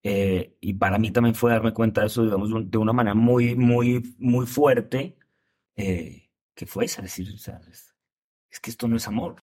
Eh, 0.04 0.56
y 0.62 0.76
para 0.76 1.00
mí 1.00 1.10
también 1.10 1.34
fue 1.34 1.52
darme 1.52 1.74
cuenta 1.74 2.02
de 2.02 2.08
eso, 2.08 2.24
digamos, 2.24 2.52
de 2.70 2.78
una 2.78 2.94
manera 2.94 3.16
muy, 3.16 3.56
muy, 3.56 4.16
muy 4.20 4.46
fuerte, 4.46 5.18
eh, 5.76 6.30
que 6.54 6.68
fue 6.68 6.86
esa, 6.86 7.02
decir, 7.02 7.28
es, 7.28 8.62
que 8.62 8.70
esto 8.70 8.88
no 8.88 8.98
es 8.98 9.08
amor. 9.08 9.44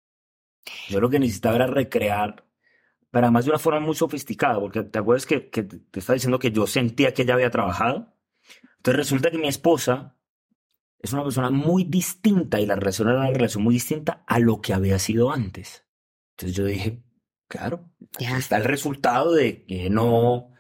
Yo 0.91 1.01
lo 1.01 1.09
que 1.09 1.19
necesitaba 1.19 1.67
recrear, 1.67 2.45
pero 3.11 3.25
además 3.25 3.47
de 3.47 3.53
una 3.53 3.59
forma 3.59 3.81
muy 3.81 3.95
sofisticada, 3.95 4.61
porque 4.61 4.83
te 4.83 4.99
acuerdas 4.99 5.25
que, 5.25 5.49
que 5.49 5.63
te 5.63 6.01
estaba 6.01 6.15
diciendo 6.15 6.39
que 6.39 6.53
yo 6.53 6.67
sentía 6.67 7.15
que 7.15 7.23
ella 7.23 7.35
había 7.35 7.51
trabajado. 7.51 8.15
Entonces 8.77 8.99
resulta 8.99 9.31
que 9.31 9.39
mi 9.39 9.49
esposa 9.49 10.19
es 10.99 11.15
una 11.15 11.23
persona 11.23 11.49
muy 11.49 11.85
distinta 11.85 12.61
y 12.61 12.67
la 12.67 12.77
relación 12.77 13.09
era 13.09 13.21
una 13.21 13.31
relación 13.31 13.65
muy 13.65 13.73
distinta 13.73 14.23
a 14.27 14.39
lo 14.39 14.61
que 14.61 14.75
había 14.75 14.99
sido 14.99 15.33
antes. 15.33 15.87
Entonces 16.33 16.55
yo 16.55 16.67
dije, 16.67 17.04
claro, 17.49 17.89
Ya. 18.19 18.37
está 18.39 18.57
el 18.57 18.65
resultado 18.65 19.33
de 19.33 19.65
que 19.67 19.91
no, 19.91 20.51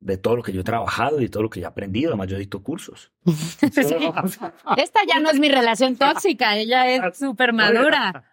de 0.00 0.16
todo 0.16 0.36
lo 0.36 0.42
que 0.42 0.52
yo 0.52 0.60
he 0.60 0.64
trabajado 0.64 1.18
y 1.20 1.24
de 1.24 1.28
todo 1.28 1.42
lo 1.42 1.50
que 1.50 1.60
yo 1.60 1.66
he 1.66 1.68
aprendido. 1.68 2.10
Además, 2.10 2.28
yo 2.28 2.38
dicto 2.38 2.62
cursos. 2.62 3.12
Esta 4.76 5.00
ya 5.06 5.18
no 5.20 5.30
es 5.30 5.38
mi 5.40 5.48
relación 5.48 5.96
tóxica, 5.96 6.56
ella 6.56 6.88
es 7.08 7.18
súper 7.18 7.52
madura. 7.52 8.30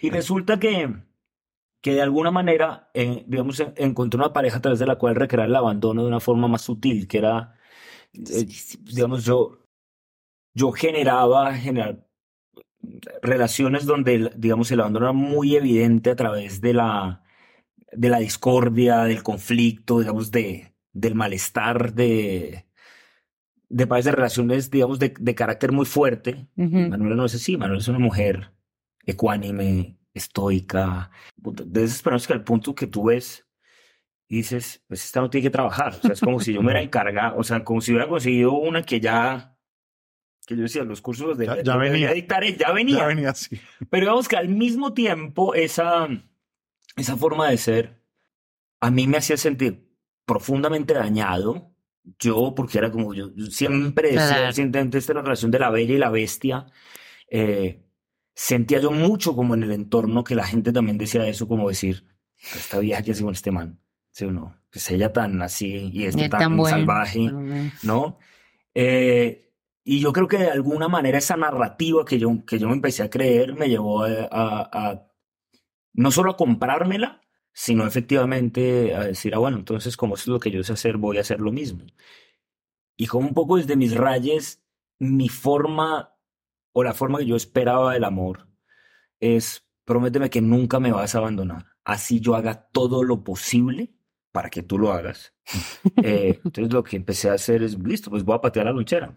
Y 0.00 0.10
resulta 0.10 0.58
que, 0.58 0.94
que 1.82 1.94
de 1.94 2.02
alguna 2.02 2.30
manera, 2.30 2.90
eh, 2.94 3.24
digamos, 3.26 3.60
en- 3.60 3.74
encontré 3.76 4.18
una 4.18 4.32
pareja 4.32 4.58
a 4.58 4.62
través 4.62 4.78
de 4.78 4.86
la 4.86 4.96
cual 4.96 5.14
recrear 5.16 5.48
el 5.48 5.56
abandono 5.56 6.02
de 6.02 6.08
una 6.08 6.20
forma 6.20 6.48
más 6.48 6.62
sutil, 6.62 7.06
que 7.08 7.18
era, 7.18 7.54
eh, 8.14 8.46
digamos, 8.80 9.24
yo, 9.24 9.66
yo 10.54 10.72
generaba, 10.72 11.54
generar 11.54 12.06
relaciones 13.22 13.86
donde, 13.86 14.30
digamos, 14.36 14.70
el 14.70 14.80
abandono 14.80 15.06
era 15.06 15.12
muy 15.12 15.56
evidente 15.56 16.10
a 16.10 16.16
través 16.16 16.60
de 16.60 16.74
la, 16.74 17.22
de 17.92 18.08
la 18.08 18.18
discordia, 18.18 19.04
del 19.04 19.22
conflicto, 19.22 20.00
digamos, 20.00 20.30
de, 20.30 20.74
del 20.92 21.14
malestar, 21.14 21.94
de, 21.94 22.66
de 23.68 23.86
pares 23.86 24.04
de 24.04 24.12
relaciones, 24.12 24.70
digamos, 24.70 24.98
de, 24.98 25.14
de 25.18 25.34
carácter 25.34 25.72
muy 25.72 25.86
fuerte. 25.86 26.48
Ujú. 26.56 26.88
Manuela 26.88 27.16
no 27.16 27.24
es 27.26 27.34
así, 27.34 27.56
Manuela 27.56 27.80
es 27.80 27.88
una 27.88 27.98
mujer 27.98 28.52
ecuánime, 29.04 29.98
estoica, 30.14 31.10
de 31.36 31.84
esas 31.84 32.02
personas 32.02 32.26
que 32.26 32.32
al 32.32 32.44
punto 32.44 32.74
que 32.74 32.86
tú 32.86 33.04
ves 33.04 33.46
y 34.28 34.36
dices, 34.36 34.84
pues 34.86 35.04
esta 35.04 35.20
no 35.20 35.30
tiene 35.30 35.44
que 35.44 35.50
trabajar, 35.50 35.94
o 35.94 36.00
sea, 36.02 36.12
es 36.12 36.20
como 36.20 36.40
si 36.40 36.52
yo 36.52 36.60
me 36.60 36.66
hubiera 36.66 36.82
encargado, 36.84 37.36
o 37.36 37.42
sea, 37.42 37.64
como 37.64 37.80
si 37.80 37.92
hubiera 37.92 38.08
conseguido 38.08 38.52
una 38.52 38.82
que 38.82 39.00
ya, 39.00 39.56
que 40.50 40.56
yo 40.56 40.62
decía, 40.64 40.84
los 40.84 41.00
cursos 41.00 41.38
de, 41.38 41.46
Ya- 41.46 41.56
ya 41.56 41.56
los 41.56 41.64
debería 41.82 41.90
venía. 41.92 42.12
dictar, 42.12 42.44
eh, 42.44 42.56
ya 42.58 42.72
venía, 42.72 42.98
Ya 42.98 43.06
venía 43.06 43.30
así. 43.30 43.60
pero 43.88 44.02
digamos 44.06 44.28
que 44.28 44.36
al 44.36 44.48
mismo 44.48 44.92
tiempo 44.92 45.54
esa, 45.54 46.08
esa 46.96 47.16
forma 47.16 47.48
de 47.48 47.56
ser 47.56 48.02
a 48.80 48.90
mí 48.90 49.06
me 49.06 49.18
hacía 49.18 49.36
sentir 49.36 49.88
profundamente 50.26 50.94
dañado. 50.94 51.68
Yo, 52.18 52.54
porque 52.56 52.78
era 52.78 52.90
como 52.90 53.12
yo, 53.14 53.30
yo 53.36 53.46
siempre 53.46 54.08
decía, 54.12 54.26
Claro. 54.36 54.52
siempre 54.52 54.88
esta 54.92 55.12
la 55.14 55.22
relación 55.22 55.50
de 55.50 55.58
la 55.58 55.70
bella 55.70 55.94
y 55.94 55.98
la 55.98 56.08
bestia, 56.10 56.66
eh, 57.30 57.84
sentía 58.34 58.80
yo 58.80 58.90
mucho 58.90 59.36
como 59.36 59.54
en 59.54 59.62
el 59.64 59.70
entorno 59.72 60.24
que 60.24 60.34
la 60.34 60.44
gente 60.44 60.72
también 60.72 60.96
decía 60.98 61.26
eso, 61.28 61.46
como 61.46 61.68
decir, 61.68 62.06
esta 62.38 62.78
vieja 62.78 63.02
que 63.02 63.10
hace 63.12 63.22
con 63.22 63.34
este 63.34 63.50
man, 63.50 63.78
¿sí 64.12 64.24
o 64.24 64.32
no? 64.32 64.56
Pues 64.72 64.90
ella 64.90 65.12
tan 65.12 65.42
así 65.42 65.90
y 65.92 66.06
este 66.06 66.24
Y 66.24 66.28
tan, 66.30 66.40
tan 66.40 66.56
bueno. 66.56 66.76
salvaje. 66.78 67.30
¿no? 67.82 68.18
Eh, 68.74 69.49
y 69.84 70.00
yo 70.00 70.12
creo 70.12 70.28
que 70.28 70.38
de 70.38 70.50
alguna 70.50 70.88
manera 70.88 71.18
esa 71.18 71.36
narrativa 71.36 72.04
que 72.04 72.18
yo, 72.18 72.44
que 72.46 72.58
yo 72.58 72.68
me 72.68 72.74
empecé 72.74 73.02
a 73.02 73.10
creer 73.10 73.54
me 73.54 73.68
llevó 73.68 74.04
a, 74.04 74.08
a- 74.30 74.90
a 74.90 75.06
no 75.94 76.10
solo 76.10 76.32
a 76.32 76.36
comprármela, 76.36 77.20
sino 77.52 77.86
efectivamente 77.86 78.94
a 78.94 79.04
decir, 79.04 79.34
ah, 79.34 79.38
bueno, 79.38 79.58
entonces 79.58 79.96
como 79.96 80.14
es 80.16 80.26
lo 80.28 80.40
que 80.40 80.50
yo 80.50 80.62
sé 80.64 80.72
hacer, 80.74 80.96
voy 80.98 81.18
a 81.18 81.22
hacer 81.22 81.40
lo 81.40 81.52
mismo. 81.52 81.84
Y 82.96 83.06
como 83.06 83.28
un 83.28 83.34
poco 83.34 83.56
desde 83.56 83.76
mis 83.76 83.94
rayes, 83.94 84.62
mi 84.98 85.28
forma 85.28 86.14
o 86.72 86.84
la 86.84 86.94
forma 86.94 87.18
que 87.18 87.26
yo 87.26 87.36
esperaba 87.36 87.94
del 87.94 88.04
amor 88.04 88.48
es, 89.20 89.66
prométeme 89.84 90.30
que 90.30 90.40
nunca 90.42 90.80
me 90.80 90.92
vas 90.92 91.14
a 91.14 91.18
abandonar. 91.18 91.66
Así 91.84 92.20
yo 92.20 92.36
haga 92.36 92.68
todo 92.72 93.04
lo 93.04 93.24
posible 93.24 93.94
para 94.32 94.50
que 94.50 94.62
tú 94.62 94.78
lo 94.78 94.92
hagas. 94.92 95.34
Eh, 96.02 96.40
entonces 96.44 96.72
lo 96.72 96.84
que 96.84 96.96
empecé 96.96 97.30
a 97.30 97.34
hacer 97.34 97.62
es, 97.62 97.78
listo, 97.78 98.10
pues 98.10 98.24
voy 98.24 98.36
a 98.36 98.40
patear 98.40 98.66
la 98.66 98.72
lonchera. 98.72 99.14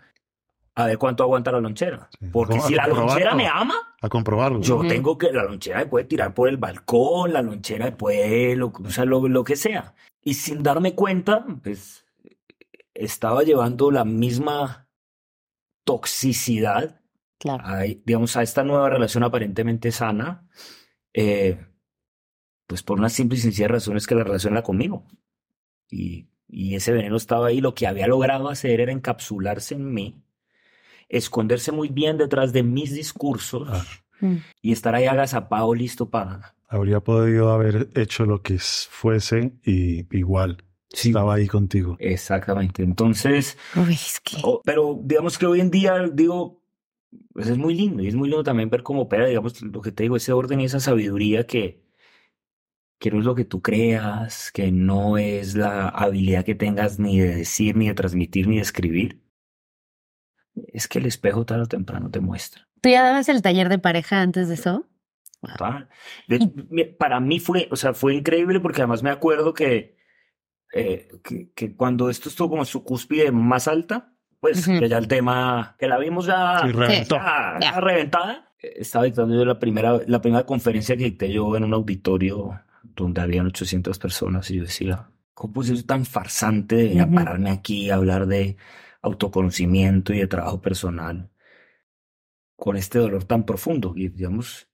A 0.76 0.88
ver 0.88 0.98
cuánto 0.98 1.24
aguanta 1.24 1.52
la 1.52 1.60
lonchera. 1.60 2.10
Sí. 2.20 2.28
Porque 2.32 2.60
si 2.62 2.74
la 2.74 2.88
lonchera 2.88 3.36
me 3.36 3.48
ama, 3.48 3.76
A 4.02 4.10
comprobarlo. 4.10 4.60
yo 4.62 4.82
tengo 4.88 5.18
que, 5.18 5.32
la 5.32 5.44
lonchera 5.44 5.80
me 5.80 5.86
puede 5.86 6.06
tirar 6.06 6.34
por 6.34 6.50
el 6.50 6.58
balcón, 6.58 7.32
la 7.34 7.42
lonchera 7.44 7.86
me 7.86 7.92
puede, 7.92 8.56
lo, 8.56 8.68
o 8.84 8.90
sea, 8.90 9.06
lo, 9.06 9.28
lo 9.28 9.44
que 9.44 9.56
sea. 9.56 9.94
Y 10.24 10.34
sin 10.34 10.64
darme 10.64 10.96
cuenta, 10.96 11.46
pues 11.62 12.06
estaba 12.96 13.44
llevando 13.44 13.92
la 13.92 14.04
misma 14.06 14.88
toxicidad 15.84 17.00
Claro. 17.40 17.64
a, 17.66 17.82
digamos, 17.82 18.38
a 18.38 18.42
esta 18.42 18.64
nueva 18.64 18.90
relación 18.90 19.24
aparentemente 19.24 19.92
sana, 19.92 20.48
eh, 21.14 21.60
pues 22.68 22.84
por 22.84 22.98
una 22.98 23.10
simple 23.10 23.38
y 23.38 23.42
sencilla 23.42 23.68
razón 23.68 23.98
es 23.98 24.08
que 24.08 24.16
la 24.16 24.24
relación 24.24 24.54
era 24.54 24.64
conmigo. 24.64 25.06
Y, 25.90 26.30
y 26.48 26.76
ese 26.76 26.94
veneno 26.94 27.18
estaba 27.18 27.48
ahí. 27.48 27.60
Lo 27.60 27.76
que 27.76 27.86
había 27.86 28.08
logrado 28.08 28.48
hacer 28.48 28.80
era 28.80 28.94
encapsularse 28.94 29.76
en 29.76 29.94
mí, 29.94 30.23
esconderse 31.18 31.72
muy 31.72 31.89
bien 31.89 32.18
detrás 32.18 32.53
de 32.53 32.64
mis 32.64 32.93
discursos 32.93 33.68
Ah. 33.72 33.86
Mm. 34.22 34.38
y 34.61 34.72
estar 34.72 34.95
ahí 34.95 35.05
agazapado, 35.05 35.74
listo 35.76 36.09
para... 36.09 36.55
Habría 36.70 37.01
podido 37.01 37.51
haber 37.51 37.89
hecho 37.95 38.26
lo 38.26 38.41
que 38.41 38.57
fuese 38.59 39.53
y 39.64 40.05
igual 40.18 40.64
Sí. 40.89 41.09
estaba 41.09 41.34
ahí 41.36 41.47
contigo. 41.47 41.97
Exactamente. 41.99 42.84
Entonces, 42.84 43.57
Uy, 43.76 43.93
es 43.93 44.20
que. 44.24 44.38
o- 44.43 44.61
pero 44.64 44.99
digamos 45.03 45.38
que 45.39 45.45
hoy 45.47 45.59
en 45.59 45.72
día, 45.72 46.07
digo, 46.14 46.61
pues 47.34 47.47
es 47.47 47.57
muy 47.57 47.74
lindo 47.76 48.01
y 48.03 48.07
es 48.07 48.16
muy 48.16 48.30
lindo 48.30 48.43
también 48.43 48.70
ver 48.70 48.82
cómo 48.84 49.01
opera, 49.01 49.26
digamos, 49.28 49.59
lo 49.61 49.82
que 49.82 49.91
te 49.91 50.03
digo, 50.03 50.16
ese 50.18 50.34
orden 50.34 50.61
y 50.61 50.66
esa 50.66 50.80
sabiduría 50.80 51.45
que, 51.47 51.84
que 52.99 53.09
no 53.11 53.20
es 53.20 53.26
lo 53.26 53.36
que 53.36 53.43
tú 53.45 53.61
creas, 53.61 54.51
que 54.51 54.72
no 54.72 55.18
es 55.18 55.55
la 55.55 55.89
habilidad 55.89 56.45
que 56.45 56.55
tengas 56.55 56.99
ni 56.99 57.20
de 57.20 57.36
decir, 57.38 57.76
ni 57.76 57.88
de 57.88 57.93
transmitir, 57.95 58.47
ni 58.47 58.55
de 58.57 58.61
escribir. 58.61 59.20
Es 60.56 60.88
que 60.88 60.99
el 60.99 61.06
espejo 61.06 61.45
tarde 61.45 61.64
o 61.64 61.68
temprano 61.68 62.10
te 62.10 62.20
muestra. 62.20 62.68
¿Tú 62.82 62.89
ya 62.89 63.04
dabas 63.04 63.30
el 63.30 63.41
taller 63.41 63.70
de 63.70 63.80
pareja 63.80 64.22
antes 64.22 64.47
de 64.49 64.56
eso? 64.56 64.86
mi- 66.70 66.86
para 66.86 67.20
mí 67.20 67.39
fue, 67.39 67.68
o 67.72 67.76
sea, 67.76 67.93
fue 67.93 68.16
increíble 68.16 68.60
porque 68.60 68.82
además 68.82 69.04
me 69.04 69.10
acuerdo 69.10 69.54
que, 69.54 69.97
eh, 70.74 71.10
que, 71.24 71.51
que 71.54 71.76
cuando 71.76 72.10
esto 72.10 72.30
estuvo 72.30 72.49
como 72.51 72.66
su 72.66 72.84
cúspide 72.84 73.32
más 73.32 73.68
alta, 73.68 74.14
pues 74.39 74.68
Ujú. 74.68 74.80
que 74.80 74.89
ya 74.89 74.97
el 74.97 75.08
tema, 75.08 75.76
que 75.80 75.88
la 75.88 75.97
vimos 75.97 76.26
ya, 76.26 76.62
Sí, 76.66 76.72
reventó. 76.72 77.16
ya- 77.18 77.58
Ya. 77.62 77.80
reventada. 77.80 78.51
Eh, 78.62 78.74
Estaba 78.78 79.06
dictando 79.06 79.36
yo 79.36 79.45
la 79.45 79.60
primera, 79.60 79.99
la 80.08 80.22
primera 80.22 80.45
conferencia 80.45 80.95
que 80.97 81.06
dicté 81.06 81.32
yo 81.32 81.56
en 81.56 81.64
un 81.66 81.74
auditorio 81.74 82.60
donde 82.84 83.22
habían 83.22 83.47
800 83.47 83.99
personas 83.99 84.49
y 84.51 84.58
yo 84.58 84.64
decía, 84.64 85.10
¿cómo 85.34 85.54
puede 85.54 85.76
ser 85.76 85.84
tan 85.86 86.06
farsante 86.06 86.76
de 86.76 86.99
a 87.01 87.06
Ujú. 87.06 87.16
pararme 87.16 87.49
aquí 87.51 87.89
a 87.89 87.95
hablar 87.95 88.28
de 88.28 88.56
autoconocimiento 89.04 90.14
y 90.14 90.18
de 90.18 90.28
trabajo 90.28 90.62
personal 90.62 91.30
con 92.56 92.76
este 92.78 92.97
dolor 92.97 93.26
tan 93.26 93.45
profundo? 93.45 93.93
Y 93.95 94.10
digamos, 94.10 94.68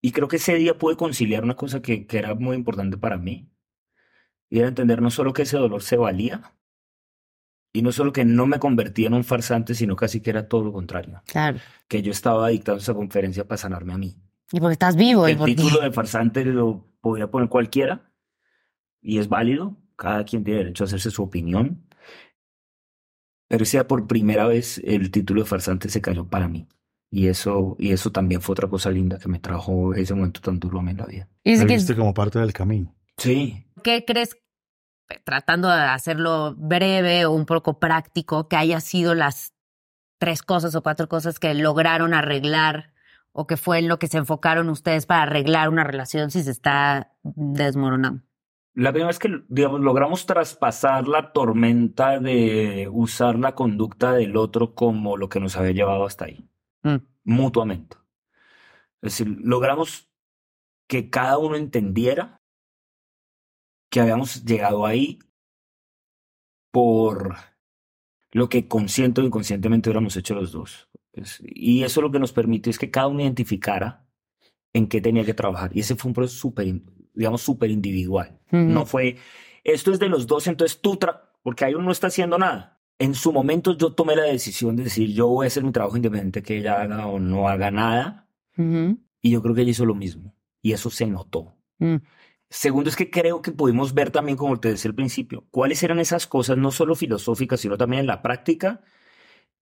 y 0.00 0.12
creo 0.12 0.28
que 0.28 0.36
ese 0.36 0.54
día 0.54 0.78
pude 0.78 0.96
conciliar 0.96 1.44
una 1.44 1.56
cosa 1.56 1.82
que, 1.82 2.06
que 2.06 2.18
era 2.18 2.34
muy 2.34 2.56
importante 2.56 2.96
para 2.96 3.18
mí. 3.18 3.50
Y 4.48 4.60
era 4.60 4.68
entender 4.68 5.02
no 5.02 5.10
solo 5.10 5.32
que 5.32 5.42
ese 5.42 5.58
dolor 5.58 5.82
se 5.82 5.96
valía, 5.96 6.56
y 7.76 7.82
no 7.82 7.92
solo 7.92 8.10
que 8.10 8.24
no 8.24 8.46
me 8.46 8.58
convertía 8.58 9.08
en 9.08 9.12
un 9.12 9.24
farsante, 9.24 9.74
sino 9.74 9.96
casi 9.96 10.22
que 10.22 10.30
era 10.30 10.48
todo 10.48 10.64
lo 10.64 10.72
contrario. 10.72 11.20
Claro. 11.26 11.58
Que 11.88 12.00
yo 12.00 12.10
estaba 12.10 12.48
dictando 12.48 12.80
esa 12.80 12.94
conferencia 12.94 13.46
para 13.46 13.58
sanarme 13.58 13.92
a 13.92 13.98
mí. 13.98 14.16
Y 14.50 14.60
porque 14.60 14.72
estás 14.72 14.96
vivo. 14.96 15.28
y 15.28 15.32
El 15.32 15.36
porque... 15.36 15.56
título 15.56 15.82
de 15.82 15.92
farsante 15.92 16.42
lo 16.44 16.88
podría 17.02 17.30
poner 17.30 17.50
cualquiera, 17.50 18.10
y 19.02 19.18
es 19.18 19.28
válido. 19.28 19.76
Cada 19.96 20.24
quien 20.24 20.44
tiene 20.44 20.60
derecho 20.60 20.84
a 20.84 20.86
hacerse 20.86 21.10
su 21.10 21.22
opinión. 21.22 21.85
Pero 23.48 23.62
ese 23.62 23.76
día 23.78 23.86
por 23.86 24.06
primera 24.06 24.46
vez 24.46 24.78
el 24.84 25.10
título 25.10 25.42
de 25.42 25.48
farsante 25.48 25.88
se 25.88 26.00
cayó 26.00 26.26
para 26.26 26.48
mí. 26.48 26.66
Y 27.10 27.28
eso, 27.28 27.76
y 27.78 27.92
eso 27.92 28.10
también 28.10 28.42
fue 28.42 28.54
otra 28.54 28.68
cosa 28.68 28.90
linda 28.90 29.18
que 29.18 29.28
me 29.28 29.38
trajo 29.38 29.94
ese 29.94 30.14
momento 30.14 30.40
tan 30.40 30.58
duro 30.58 30.80
a 30.80 30.82
mí 30.82 30.90
en 30.90 30.96
la 30.96 31.06
vida. 31.06 31.28
Y 31.44 31.56
que- 31.56 31.64
viste 31.64 31.94
como 31.94 32.12
parte 32.12 32.38
del 32.38 32.52
camino. 32.52 32.94
Sí, 33.16 33.64
¿Qué 33.82 34.04
crees, 34.04 34.36
tratando 35.24 35.68
de 35.68 35.80
hacerlo 35.80 36.54
breve 36.56 37.24
o 37.26 37.30
un 37.32 37.46
poco 37.46 37.78
práctico, 37.78 38.48
que 38.48 38.56
haya 38.56 38.80
sido 38.80 39.14
las 39.14 39.54
tres 40.18 40.42
cosas 40.42 40.74
o 40.74 40.82
cuatro 40.82 41.08
cosas 41.08 41.38
que 41.38 41.54
lograron 41.54 42.12
arreglar 42.12 42.92
o 43.32 43.46
que 43.46 43.56
fue 43.56 43.78
en 43.78 43.88
lo 43.88 43.98
que 43.98 44.08
se 44.08 44.18
enfocaron 44.18 44.68
ustedes 44.68 45.06
para 45.06 45.22
arreglar 45.22 45.68
una 45.68 45.84
relación 45.84 46.30
si 46.30 46.42
se 46.42 46.50
está 46.50 47.12
desmoronando? 47.22 48.22
La 48.76 48.90
primera 48.92 49.06
vez 49.08 49.18
que, 49.18 49.42
digamos, 49.48 49.80
logramos 49.80 50.26
traspasar 50.26 51.08
la 51.08 51.32
tormenta 51.32 52.20
de 52.20 52.90
usar 52.92 53.38
la 53.38 53.54
conducta 53.54 54.12
del 54.12 54.36
otro 54.36 54.74
como 54.74 55.16
lo 55.16 55.30
que 55.30 55.40
nos 55.40 55.56
había 55.56 55.72
llevado 55.72 56.04
hasta 56.04 56.26
ahí, 56.26 56.46
Mm. 56.82 56.96
mutuamente. 57.24 57.96
Es 59.00 59.18
decir, 59.18 59.38
logramos 59.42 60.10
que 60.86 61.08
cada 61.08 61.38
uno 61.38 61.56
entendiera 61.56 62.42
que 63.90 64.00
habíamos 64.00 64.44
llegado 64.44 64.84
ahí 64.84 65.20
por 66.70 67.34
lo 68.32 68.50
que 68.50 68.68
consciente 68.68 69.22
o 69.22 69.24
inconscientemente 69.24 69.88
hubiéramos 69.88 70.16
hecho 70.18 70.34
los 70.34 70.52
dos. 70.52 70.90
Y 71.40 71.82
eso 71.82 72.02
lo 72.02 72.10
que 72.10 72.18
nos 72.18 72.34
permitió 72.34 72.68
es 72.68 72.78
que 72.78 72.90
cada 72.90 73.06
uno 73.06 73.22
identificara 73.22 74.06
en 74.74 74.86
qué 74.86 75.00
tenía 75.00 75.24
que 75.24 75.32
trabajar. 75.32 75.74
Y 75.74 75.80
ese 75.80 75.96
fue 75.96 76.10
un 76.10 76.14
proceso 76.14 76.36
súper, 76.38 76.82
digamos, 77.16 77.42
súper 77.42 77.70
individual. 77.70 78.38
No 78.50 78.86
fue, 78.86 79.16
esto 79.64 79.90
es 79.90 79.98
de 79.98 80.08
los 80.08 80.26
dos, 80.26 80.46
entonces 80.46 80.80
tú, 80.80 80.98
porque 81.42 81.64
ahí 81.64 81.74
uno 81.74 81.86
no 81.86 81.92
está 81.92 82.06
haciendo 82.06 82.38
nada. 82.38 82.80
En 82.98 83.14
su 83.14 83.32
momento 83.32 83.76
yo 83.76 83.92
tomé 83.92 84.14
la 84.16 84.22
decisión 84.22 84.76
de 84.76 84.84
decir, 84.84 85.12
yo 85.12 85.26
voy 85.26 85.46
a 85.46 85.48
hacer 85.48 85.64
mi 85.64 85.72
trabajo 85.72 85.96
independiente, 85.96 86.42
que 86.42 86.58
ella 86.58 86.80
haga 86.80 87.06
o 87.08 87.18
no 87.18 87.48
haga 87.48 87.70
nada. 87.70 88.28
Y 88.56 89.30
yo 89.30 89.42
creo 89.42 89.54
que 89.54 89.62
ella 89.62 89.72
hizo 89.72 89.84
lo 89.84 89.94
mismo. 89.94 90.34
Y 90.62 90.72
eso 90.72 90.88
se 90.88 91.06
notó. 91.06 91.56
Mm. 91.78 91.96
Segundo 92.48 92.88
es 92.88 92.96
que 92.96 93.10
creo 93.10 93.42
que 93.42 93.52
pudimos 93.52 93.92
ver 93.92 94.10
también, 94.10 94.38
como 94.38 94.58
te 94.60 94.70
decía 94.70 94.88
al 94.88 94.94
principio, 94.94 95.44
cuáles 95.50 95.82
eran 95.82 95.98
esas 95.98 96.26
cosas, 96.26 96.56
no 96.56 96.70
solo 96.70 96.94
filosóficas, 96.94 97.60
sino 97.60 97.76
también 97.76 98.00
en 98.00 98.06
la 98.06 98.22
práctica, 98.22 98.82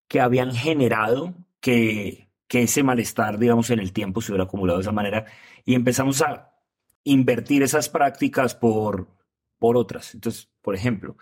que 0.08 0.20
habían 0.20 0.54
generado 0.54 1.34
que, 1.60 2.30
que 2.48 2.64
ese 2.64 2.84
malestar, 2.84 3.40
digamos, 3.40 3.70
en 3.70 3.80
el 3.80 3.94
tiempo 3.94 4.22
se 4.22 4.32
hubiera 4.32 4.44
acumulado 4.44 4.80
de 4.80 4.84
esa 4.84 4.92
manera. 4.92 5.26
Y 5.66 5.76
empezamos 5.76 6.22
a 6.22 6.53
invertir 7.04 7.64
esas 7.64 7.90
prácticas 7.90 8.56
por, 8.56 9.08
por 9.60 9.78
otras. 9.78 10.14
Entonces, 10.14 10.50
por 10.62 10.76
ejemplo, 10.76 11.18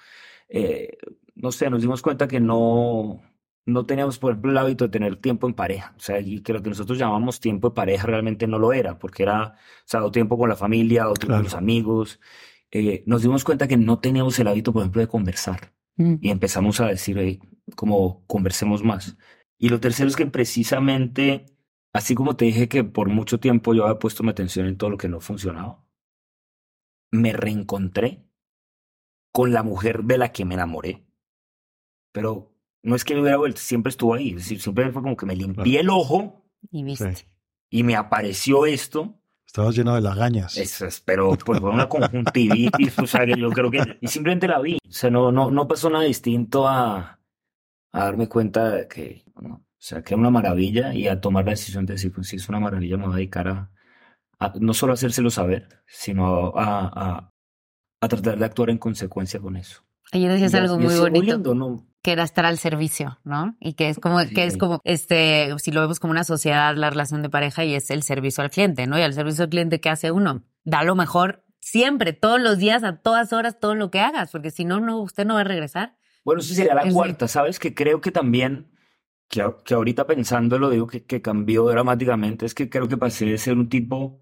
eh, 0.50 0.98
no 1.36 1.52
sé, 1.52 1.70
nos 1.70 1.82
dimos 1.82 2.02
cuenta 2.02 2.28
que 2.28 2.40
no, 2.40 3.22
no 3.66 3.86
teníamos, 3.86 4.20
por 4.20 4.32
ejemplo, 4.32 4.52
el 4.52 4.58
hábito 4.58 4.86
de 4.86 4.92
tener 4.92 5.16
tiempo 5.18 5.48
en 5.48 5.54
pareja. 5.54 5.94
O 5.98 6.00
sea, 6.00 6.20
y 6.20 6.42
que 6.42 6.54
lo 6.54 6.62
que 6.62 6.70
nosotros 6.70 6.98
llamamos 6.98 7.40
tiempo 7.40 7.70
de 7.70 7.76
pareja 7.76 8.08
realmente 8.08 8.48
no 8.48 8.60
lo 8.60 8.74
era, 8.74 9.00
porque 9.00 9.24
era, 9.24 9.56
o 9.56 9.86
sea, 9.86 10.04
o 10.04 10.12
tiempo 10.12 10.38
con 10.38 10.50
la 10.50 10.56
familia, 10.56 11.10
o 11.10 11.14
tiempo 11.14 11.36
con 11.36 11.44
los 11.44 11.54
amigos. 11.54 12.20
Eh, 12.72 13.04
nos 13.06 13.22
dimos 13.22 13.44
cuenta 13.44 13.68
que 13.68 13.78
no 13.78 14.00
teníamos 14.00 14.38
el 14.40 14.48
hábito, 14.48 14.74
por 14.74 14.82
ejemplo, 14.82 15.02
de 15.02 15.08
conversar. 15.08 15.74
Mm. 15.98 16.16
Y 16.22 16.30
empezamos 16.30 16.80
a 16.80 16.88
decir, 16.88 17.40
como 17.76 18.26
conversemos 18.28 18.84
más. 18.84 19.18
Y 19.58 19.70
lo 19.70 19.80
tercero 19.80 20.10
es 20.10 20.16
que 20.16 20.26
precisamente, 20.26 21.46
así 21.94 22.16
como 22.16 22.36
te 22.36 22.46
dije 22.46 22.68
que 22.70 22.84
por 22.84 23.10
mucho 23.10 23.40
tiempo 23.40 23.74
yo 23.74 23.84
había 23.86 24.00
puesto 24.00 24.24
mi 24.24 24.30
atención 24.30 24.66
en 24.68 24.78
todo 24.78 24.90
lo 24.90 24.98
que 24.98 25.10
no 25.10 25.20
funcionaba, 25.20 25.84
me 27.12 27.34
reencontré 27.34 28.24
con 29.34 29.52
la 29.54 29.64
mujer 29.64 30.04
de 30.04 30.18
la 30.18 30.32
que 30.32 30.46
me 30.46 30.56
enamoré. 30.56 31.06
Pero 32.14 32.54
no 32.84 32.96
es 32.96 33.04
que 33.06 33.16
me 33.16 33.22
hubiera 33.22 33.38
vuelto, 33.38 33.60
siempre 33.60 33.90
estuvo 33.90 34.14
ahí. 34.14 34.30
Es 34.30 34.36
decir, 34.36 34.62
siempre 34.62 34.92
fue 34.92 35.02
como 35.02 35.16
que 35.16 35.26
me 35.26 35.36
limpié 35.36 35.80
el 35.80 35.90
ojo 35.90 36.46
Y 36.72 36.84
viste. 36.84 37.16
Sí. 37.16 37.26
y 37.70 37.84
me 37.84 37.96
apareció 37.96 38.66
esto. 38.66 39.18
Estabas 39.46 39.76
lleno 39.76 39.96
de 39.96 40.02
lagañas. 40.02 40.58
Eso 40.58 40.86
es, 40.86 41.02
pero 41.02 41.38
pues 41.46 41.60
fue 41.60 41.70
una 41.70 41.90
conjuntivitis, 41.90 42.98
o 43.00 43.08
sea, 43.08 43.26
que 43.26 43.38
yo 43.38 43.50
creo 43.52 43.70
que... 43.70 43.98
Y 44.00 44.08
simplemente 44.08 44.48
la 44.48 44.60
vi. 44.62 44.78
O 44.88 44.92
sea, 44.92 45.10
no, 45.10 45.32
no, 45.32 45.52
no 45.52 45.68
pasó 45.68 45.90
nada 45.90 46.06
distinto 46.06 46.68
a, 46.68 47.20
a 47.92 48.00
darme 48.06 48.30
cuenta 48.30 48.70
de 48.70 48.88
que, 48.88 49.26
¿no? 49.42 49.66
O 49.82 49.84
sea, 49.84 50.04
que 50.04 50.14
era 50.14 50.22
una 50.22 50.30
maravilla 50.30 50.94
y 50.94 51.08
a 51.08 51.20
tomar 51.20 51.44
la 51.46 51.52
decisión 51.52 51.88
de 51.88 51.94
decir, 51.94 52.12
pues 52.14 52.28
sí, 52.28 52.36
es 52.36 52.48
una 52.50 52.60
maravilla, 52.60 52.98
me 52.98 53.06
voy 53.06 53.14
a 53.14 53.18
dedicar 53.18 53.48
a, 53.48 53.72
a 54.40 54.54
no 54.60 54.76
solo 54.76 54.94
hacérselo 54.94 55.32
saber, 55.32 55.68
sino 55.88 56.54
a, 56.56 56.86
a, 56.94 57.34
a 58.00 58.08
tratar 58.08 58.38
de 58.38 58.46
actuar 58.46 58.70
en 58.70 58.78
consecuencia 58.78 59.40
con 59.40 59.56
eso. 59.58 59.82
Ayer 60.12 60.32
decías 60.32 60.54
algo 60.54 60.78
muy 60.78 60.94
es 60.94 61.00
bonito. 61.00 61.84
que 62.04 62.12
era 62.12 62.24
estar 62.24 62.46
al 62.46 62.58
servicio, 62.60 63.20
¿no? 63.24 63.56
Y 63.60 63.74
que 63.74 63.90
es 63.90 63.98
como, 64.00 64.20
Sí. 64.22 64.34
que 64.34 64.46
es 64.46 64.58
como, 64.58 64.82
este, 64.84 65.50
si 65.58 65.72
lo 65.72 65.82
vemos 65.82 66.00
como 66.00 66.12
una 66.12 66.26
sociedad, 66.26 66.76
la 66.76 66.90
relación 66.90 67.22
de 67.24 67.30
pareja 67.30 67.64
y 67.66 67.74
es 67.74 67.90
el 67.90 68.04
servicio 68.04 68.44
al 68.44 68.50
cliente, 68.52 68.86
¿no? 68.88 69.00
Y 69.00 69.02
al 69.02 69.14
servicio 69.14 69.46
al 69.46 69.50
cliente, 69.50 69.80
¿qué 69.80 69.90
hace 69.90 70.12
uno? 70.12 70.44
Da 70.64 70.84
lo 70.84 70.96
mejor 70.96 71.44
siempre, 71.60 72.14
todos 72.14 72.40
los 72.42 72.58
días, 72.58 72.84
a 72.84 72.98
todas 72.98 73.34
horas, 73.34 73.60
todo 73.60 73.74
lo 73.76 73.90
que 73.90 74.00
hagas, 74.00 74.32
porque 74.32 74.52
si 74.52 74.66
no, 74.66 74.80
no, 74.80 75.00
usted 75.00 75.26
no 75.26 75.36
va 75.36 75.42
a 75.42 75.46
regresar. 75.46 75.96
Bueno, 76.26 76.42
eso 76.42 76.54
sería 76.54 76.76
la 76.76 76.82
Es- 76.84 76.94
cuarta, 76.94 77.28
¿sabes? 77.28 77.58
Que 77.60 77.74
creo 77.74 78.02
que 78.02 78.12
también, 78.12 78.71
que, 79.32 79.44
que 79.66 79.74
ahorita 79.74 80.06
pensándolo, 80.06 80.70
digo 80.70 80.86
que, 80.88 81.04
que 81.06 81.22
cambió 81.22 81.66
dramáticamente, 81.66 82.46
es 82.46 82.54
que 82.54 82.70
creo 82.70 82.88
que 82.88 82.98
pasé 82.98 83.26
de 83.26 83.38
ser 83.38 83.58
un 83.58 83.70
tipo 83.70 84.22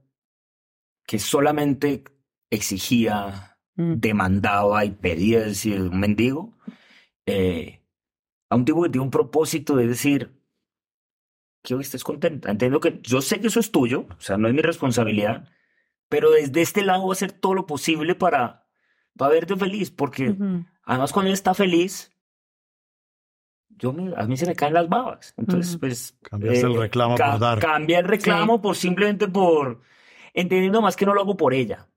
que 1.05 1.19
solamente 1.19 2.03
exigía, 2.49 3.45
Mm. 3.75 3.93
demandaba 4.01 4.83
y 4.83 4.91
pedía, 4.91 5.39
es 5.39 5.45
decir, 5.45 5.79
un 5.79 5.99
mendigo, 5.99 6.57
eh, 7.25 7.81
a 8.49 8.57
un 8.57 8.65
tipo 8.65 8.83
que 8.83 8.89
tiene 8.89 9.05
un 9.05 9.11
propósito 9.11 9.77
de 9.77 9.87
decir, 9.87 10.37
que 11.63 11.75
hoy 11.75 11.81
estés 11.81 12.03
contenta. 12.03 12.51
Entiendo 12.51 12.81
que 12.81 12.99
yo 13.01 13.21
sé 13.21 13.39
que 13.39 13.47
eso 13.47 13.61
es 13.61 13.71
tuyo, 13.71 14.05
o 14.09 14.21
sea, 14.21 14.37
no 14.37 14.49
es 14.49 14.53
mi 14.53 14.61
responsabilidad, 14.61 15.47
pero 16.09 16.29
desde 16.31 16.61
este 16.61 16.83
lado 16.83 17.03
voy 17.03 17.11
a 17.11 17.13
hacer 17.13 17.31
todo 17.31 17.53
lo 17.53 17.65
posible 17.67 18.15
para, 18.15 18.67
para 19.15 19.31
verte 19.31 19.55
feliz, 19.55 19.91
porque 19.91 20.31
Ujú. 20.31 20.65
Además, 20.83 21.13
cuando 21.13 21.27
él 21.27 21.33
está 21.33 21.53
feliz, 21.53 22.11
yo 23.77 23.93
me- 23.93 24.13
a 24.15 24.23
mí 24.27 24.35
se 24.37 24.45
me 24.45 24.55
caen 24.55 24.73
las 24.73 24.89
babas. 24.89 25.33
Entonces, 25.37 25.77
pues... 25.77 26.17
Cambiaste 26.21 26.65
el 26.67 26.75
reclamo 26.77 27.15
ca- 27.15 27.31
por 27.31 27.39
dar. 27.39 27.59
Cambia 27.59 27.99
el 27.99 28.05
reclamo 28.05 28.61
por 28.61 28.75
simplemente 28.75 29.27
por... 29.27 29.81
Entendiendo 30.33 30.81
más 30.81 30.95
que 30.95 31.05
no 31.05 31.13
lo 31.13 31.21
hago 31.21 31.37
por 31.37 31.53
ella. 31.53 31.87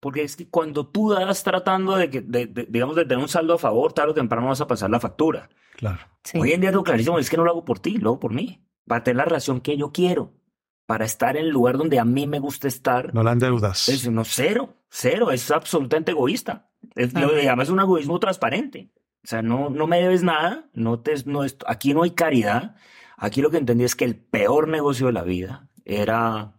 Porque 0.00 0.22
es 0.22 0.34
que 0.36 0.48
cuando 0.48 0.86
tú 0.86 1.10
das 1.10 1.42
tratando 1.42 1.96
de 1.96 2.08
que, 2.10 2.20
de- 2.22 2.46
de- 2.46 2.66
digamos, 2.68 2.96
de 2.96 3.04
tener 3.04 3.18
un 3.18 3.28
saldo 3.28 3.54
a 3.54 3.58
favor, 3.58 3.92
tarde 3.92 4.12
o 4.12 4.14
temprano 4.14 4.48
vas 4.48 4.60
a 4.60 4.66
pasar 4.66 4.90
la 4.90 4.98
factura. 5.00 5.48
Claro. 5.76 5.98
Sí. 6.24 6.38
Hoy 6.38 6.52
en 6.52 6.60
día 6.60 6.70
tengo 6.70 6.84
clarísimo, 6.84 7.18
es 7.18 7.28
que 7.30 7.36
no 7.36 7.44
lo 7.44 7.50
hago 7.50 7.64
por 7.64 7.78
ti, 7.78 7.98
lo 7.98 8.10
hago 8.10 8.20
por 8.20 8.32
mí. 8.32 8.64
Para 8.86 9.04
tener 9.04 9.16
la 9.18 9.24
relación 9.24 9.60
que 9.60 9.76
yo 9.76 9.92
quiero. 9.92 10.32
Para 10.86 11.04
estar 11.04 11.36
en 11.36 11.44
el 11.44 11.50
lugar 11.50 11.76
donde 11.78 11.98
a 12.00 12.04
mí 12.04 12.26
me 12.26 12.38
gusta 12.40 12.66
estar. 12.66 13.14
No 13.14 13.22
la 13.22 13.32
endeudas. 13.32 13.88
Es, 13.88 14.10
no, 14.10 14.24
cero, 14.24 14.74
cero, 14.88 15.30
es 15.30 15.50
absolutamente 15.50 16.10
egoísta. 16.12 16.68
Es, 16.96 17.14
lo- 17.14 17.28
además 17.28 17.68
es 17.68 17.72
un 17.72 17.80
egoísmo 17.80 18.18
transparente. 18.18 18.90
O 19.22 19.26
sea, 19.26 19.42
no, 19.42 19.68
no 19.70 19.86
me 19.86 20.00
debes 20.00 20.22
nada, 20.22 20.68
no 20.72 21.00
te, 21.00 21.14
no 21.26 21.42
aquí 21.66 21.92
no 21.94 22.02
hay 22.02 22.12
caridad. 22.12 22.76
Aquí 23.16 23.42
lo 23.42 23.50
que 23.50 23.58
entendí 23.58 23.84
es 23.84 23.94
que 23.94 24.06
el 24.06 24.16
peor 24.16 24.66
negocio 24.68 25.06
de 25.08 25.12
la 25.12 25.22
vida 25.22 25.68
era 25.84 26.54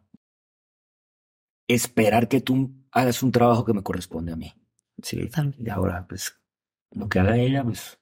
esperar 1.67 2.27
que 2.27 2.41
tú 2.41 2.71
hagas 2.91 3.23
un 3.23 3.31
trabajo 3.31 3.65
que 3.65 3.73
me 3.73 3.83
corresponde 3.83 4.31
a 4.33 4.35
mí. 4.35 4.53
Sí, 5.01 5.29
y 5.57 5.69
ahora, 5.69 6.05
pues, 6.07 6.39
lo 6.91 7.09
que 7.09 7.19
haga 7.19 7.37
ella, 7.37 7.63
pues, 7.63 7.99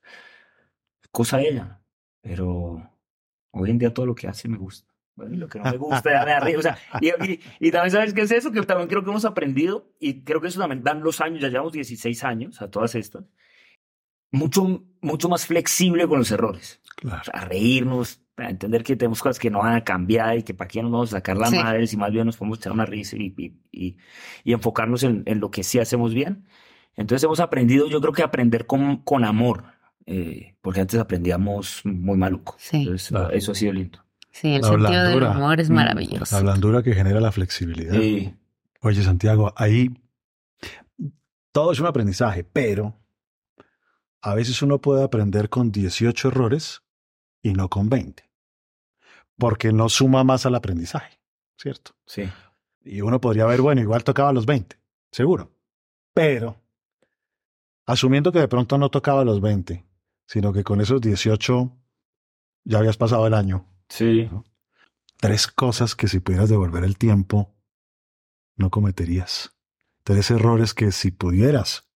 cosa 1.11 1.37
de 1.37 1.49
ella. 1.49 1.81
Pero 2.21 2.91
hoy 3.51 3.69
en 3.69 3.77
día 3.77 3.93
todo 3.93 4.05
lo 4.05 4.15
que 4.15 4.27
hace 4.27 4.49
me 4.49 4.57
gusta. 4.57 4.93
Bueno, 5.15 5.35
y 5.35 5.37
lo 5.37 5.47
que 5.47 5.59
no 5.59 5.65
me 5.65 5.77
gusta 5.77 6.11
ya 6.11 6.25
me 6.25 6.51
da. 6.51 6.57
O 6.59 6.61
sea, 6.61 6.77
y, 7.01 7.07
y- 7.31 7.39
y 7.59 7.71
también 7.71 7.91
sabes 7.91 8.13
qué 8.13 8.21
es 8.21 8.31
eso, 8.31 8.51
que 8.51 8.61
también 8.63 8.89
creo 8.89 9.03
que 9.03 9.09
hemos 9.09 9.25
aprendido, 9.25 9.93
y 9.99 10.23
creo 10.23 10.41
que 10.41 10.47
eso 10.47 10.59
también 10.59 10.83
dan 10.83 11.01
los 11.01 11.21
años, 11.21 11.41
ya 11.41 11.47
llevamos 11.49 11.73
16 11.73 12.23
años 12.23 12.61
a 12.61 12.69
todas 12.69 12.95
estas, 12.95 13.23
mucho, 14.31 14.83
mucho 15.01 15.29
más 15.29 15.45
flexible 15.45 16.07
con 16.07 16.19
los 16.19 16.31
errores. 16.31 16.79
Claro. 16.95 17.21
A 17.33 17.45
reírnos, 17.45 18.21
a 18.37 18.49
entender 18.49 18.83
que 18.83 18.95
tenemos 18.95 19.21
cosas 19.21 19.39
que 19.39 19.49
no 19.49 19.59
van 19.59 19.75
a 19.75 19.83
cambiar 19.83 20.37
y 20.37 20.43
que 20.43 20.53
para 20.53 20.67
qué 20.67 20.81
nos 20.81 20.91
vamos 20.91 21.13
a 21.13 21.17
sacar 21.17 21.37
la 21.37 21.47
Sí. 21.47 21.55
madre 21.57 21.87
si 21.87 21.97
más 21.97 22.11
bien 22.11 22.25
nos 22.25 22.37
podemos 22.37 22.59
echar 22.59 22.71
una 22.73 22.85
risa 22.85 23.15
y, 23.17 23.33
y, 23.37 23.53
y- 23.71 23.97
y 24.43 24.53
enfocarnos 24.53 25.03
en, 25.03 25.23
en 25.25 25.39
lo 25.39 25.49
que 25.51 25.63
sí 25.63 25.79
hacemos 25.79 26.13
bien. 26.13 26.45
Entonces 26.95 27.23
hemos 27.23 27.39
aprendido, 27.39 27.87
yo 27.87 28.01
creo 28.01 28.11
que 28.13 28.23
aprender 28.23 28.65
con, 28.65 28.97
con 28.97 29.23
amor, 29.23 29.63
eh, 30.05 30.55
porque 30.61 30.81
antes 30.81 30.99
aprendíamos 30.99 31.81
muy 31.85 32.17
maluco. 32.17 32.55
Sí. 32.59 32.77
Entonces, 32.77 33.09
Claro. 33.09 33.31
eso 33.31 33.51
ha 33.53 33.55
sido 33.55 33.73
lindo. 33.73 33.99
Sí, 34.31 34.55
el 34.55 34.61
La 34.61 34.67
sentido 34.69 35.03
del 35.07 35.23
humor 35.23 35.59
es 35.59 35.69
Mm, 35.69 35.73
maravilloso. 35.73 36.35
La 36.35 36.41
blandura 36.41 36.83
que 36.83 36.93
genera 36.93 37.19
la 37.21 37.31
flexibilidad. 37.31 37.93
Sí. 37.93 38.33
Oye, 38.81 39.01
Santiago, 39.03 39.53
ahí 39.57 39.89
todo 41.51 41.71
es 41.71 41.79
un 41.79 41.87
aprendizaje, 41.87 42.43
pero 42.43 42.95
a 44.21 44.35
veces 44.35 44.61
uno 44.61 44.79
puede 44.79 45.03
aprender 45.03 45.49
con 45.49 45.71
18 45.71 46.27
errores 46.29 46.81
y 47.41 47.53
no 47.53 47.69
con 47.69 47.89
20, 47.89 48.29
porque 49.37 49.71
no 49.71 49.89
suma 49.89 50.23
más 50.23 50.45
al 50.45 50.55
aprendizaje, 50.55 51.19
¿cierto? 51.57 51.91
sí. 52.05 52.29
Y 52.81 53.01
uno 53.01 53.19
podría 53.19 53.45
ver, 53.45 53.61
bueno, 53.61 53.81
igual 53.81 54.03
tocaba 54.05 54.31
los 54.31 54.45
20, 54.45 54.79
seguro, 55.11 55.51
pero 56.13 56.55
asumiendo 57.85 58.31
que 58.31 58.39
de 58.39 58.47
pronto 58.47 58.77
no 58.77 58.89
tocaba 58.89 59.25
los 59.25 59.41
20, 59.41 59.85
sino 60.25 60.53
que 60.53 60.63
con 60.63 60.79
esos 60.79 61.01
18 61.01 61.71
ya 62.63 62.77
habías 62.79 62.97
pasado 62.97 63.27
el 63.27 63.33
año, 63.33 63.65
Sí. 63.89 64.29
tres 65.17 65.47
cosas 65.47 65.95
que 65.95 66.07
si 66.07 66.19
pudieras 66.19 66.49
devolver 66.49 66.83
el 66.83 66.97
tiempo, 66.97 67.53
no 68.55 68.69
cometerías. 68.69 69.55
Tres 70.03 70.31
errores 70.31 70.73
que 70.73 70.91
si 70.91 71.11
pudieras, 71.11 71.88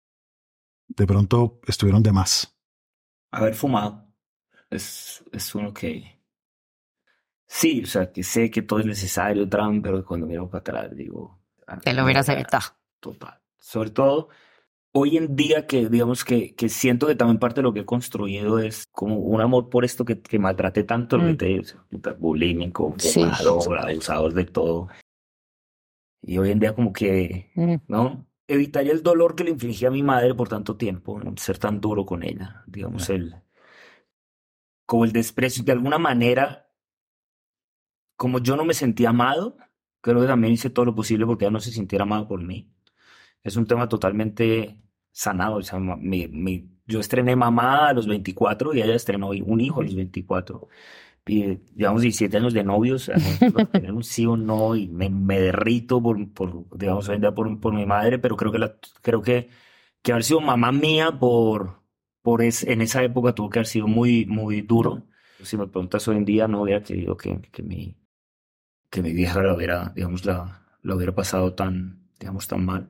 de 0.96 1.08
pronto 1.08 1.60
estuvieron 1.68 2.04
de 2.04 2.12
más. 2.12 2.56
Haber 3.32 3.56
fumado 3.56 4.08
es, 4.70 5.24
es 5.32 5.54
uno 5.56 5.74
que... 5.74 6.20
Sí, 7.48 7.84
o 7.84 7.86
sea, 7.88 8.12
que 8.12 8.24
sé 8.24 8.50
que 8.50 8.62
todo 8.64 8.80
es 8.80 8.86
necesario, 8.86 9.48
Trump, 9.48 9.84
pero 9.84 10.04
cuando 10.06 10.26
miro 10.26 10.50
para 10.50 10.60
atrás 10.62 10.96
digo... 10.96 11.39
ah, 11.68 11.78
Te 11.80 11.94
lo 11.94 12.04
hubieras 12.04 12.28
evitado. 12.30 12.64
Total. 13.00 13.39
Sobre 13.60 13.91
todo 13.91 14.30
hoy 14.96 15.18
en 15.18 15.36
día 15.36 15.66
que 15.68 15.89
digamos 15.89 16.24
que, 16.24 16.54
que 16.56 16.70
siento 16.70 17.08
que 17.08 17.16
también 17.16 17.39
parte 17.39 17.58
de 17.58 17.64
lo 17.64 17.74
que 17.74 17.82
he 17.82 17.86
construido 17.86 18.60
es 18.60 18.88
como 18.91 19.18
un 19.18 19.41
amor 19.41 19.70
por 19.70 19.84
esto 19.86 20.06
que, 20.06 20.22
que 20.22 20.38
maltraté 20.39 20.84
tanto, 20.84 21.18
lo 21.18 21.26
que 21.26 21.34
Mm. 21.34 21.38
te 21.38 21.60
o 21.60 21.64
sea, 21.64 22.14
bulímico, 22.20 22.96
Sí. 22.98 23.22
fumador, 23.24 23.80
abusador 23.80 24.34
de 24.34 24.46
todo. 24.46 24.89
Y 26.22 26.38
hoy 26.38 26.52
en 26.52 26.60
día 26.60 26.74
como 26.74 26.94
que, 26.94 27.52
Mm. 27.56 27.76
¿no? 27.88 28.26
Evitaría 28.48 28.91
el 28.91 29.04
dolor 29.04 29.36
que 29.36 29.44
le 29.44 29.52
infligía 29.52 29.88
a 29.88 29.91
mi 29.91 30.04
madre 30.04 30.34
por 30.36 30.50
tanto 30.50 30.78
tiempo, 30.78 31.20
¿no? 31.20 31.36
ser 31.38 31.58
tan 31.58 31.80
duro 31.80 32.06
con 32.06 32.24
ella, 32.24 32.64
digamos, 32.68 33.10
el, 33.10 33.36
como 34.86 35.06
el 35.06 35.12
desprecio, 35.12 35.64
de 35.64 35.72
alguna 35.72 35.98
manera, 35.98 36.70
como 38.16 38.39
yo 38.39 38.56
no 38.56 38.66
me 38.66 38.74
sentía 38.74 39.10
amado, 39.10 39.58
creo 40.02 40.22
que 40.22 40.28
también 40.28 40.54
hice 40.54 40.70
todo 40.70 40.86
lo 40.86 40.96
posible 40.96 41.26
porque 41.26 41.46
ella 41.46 41.52
no 41.52 41.60
se 41.60 41.72
sintiera 41.72 42.04
amada 42.04 42.28
por 42.28 42.41
mí. 42.41 42.70
Es 43.44 43.56
un 43.56 43.66
tema 43.66 43.89
totalmente 43.89 44.82
sanado, 45.12 45.58
o 45.58 45.62
sea, 45.62 45.80
mi, 45.80 46.28
mi, 46.28 46.70
yo 46.86 47.00
estrené 47.00 47.36
mamá 47.36 47.89
a 47.89 47.94
los 47.94 48.08
24 48.08 48.74
y 48.74 48.82
ella 48.82 48.96
estrenó 48.96 49.30
un 49.30 49.62
hijo 49.62 49.82
a 49.82 49.84
los 49.84 49.96
24 49.96 50.68
y 51.26 51.59
llevamos 51.76 52.01
17 52.01 52.36
años 52.36 52.53
de 52.53 52.63
novios, 52.63 53.09
tener 53.71 53.93
un 53.93 54.03
sí 54.03 54.26
o 54.26 54.36
no, 54.36 54.76
y 54.76 54.88
me, 54.89 55.09
me 55.09 55.39
derrito 55.39 56.01
por, 56.01 56.32
por, 56.34 56.65
digamos, 56.78 57.09
por, 57.36 57.59
por 57.59 57.74
mi 57.74 57.86
madre, 57.86 58.19
pero 58.19 58.36
creo 58.36 58.51
que, 58.51 58.59
la, 58.59 58.76
creo 59.01 59.21
que, 59.21 59.49
que 60.01 60.11
haber 60.11 60.24
sido 60.24 60.41
mamá 60.41 60.71
mía 60.71 61.17
por, 61.17 61.82
por 62.21 62.41
es, 62.41 62.63
en 62.63 62.82
esa 62.82 63.03
época 63.03 63.34
tuvo 63.34 63.49
que 63.49 63.59
haber 63.59 63.67
sido 63.67 63.88
muy, 63.88 64.26
muy 64.26 64.61
duro. 64.61 65.03
Si 65.43 65.57
me 65.57 65.67
preguntas 65.67 66.07
hoy 66.07 66.17
en 66.17 66.26
día, 66.26 66.47
no 66.47 66.61
hubiera 66.61 66.84
querido 66.84 67.15
que, 67.15 67.41
que 67.51 67.63
mi, 67.63 67.97
que 68.89 69.01
mi 69.01 69.13
vieja 69.13 69.41
la 69.41 69.53
hubiera, 69.55 69.91
digamos, 69.95 70.26
la, 70.26 70.65
la 70.82 70.95
hubiera 70.95 71.15
pasado 71.15 71.53
tan, 71.53 72.09
digamos, 72.19 72.47
tan 72.47 72.65
mal. 72.65 72.89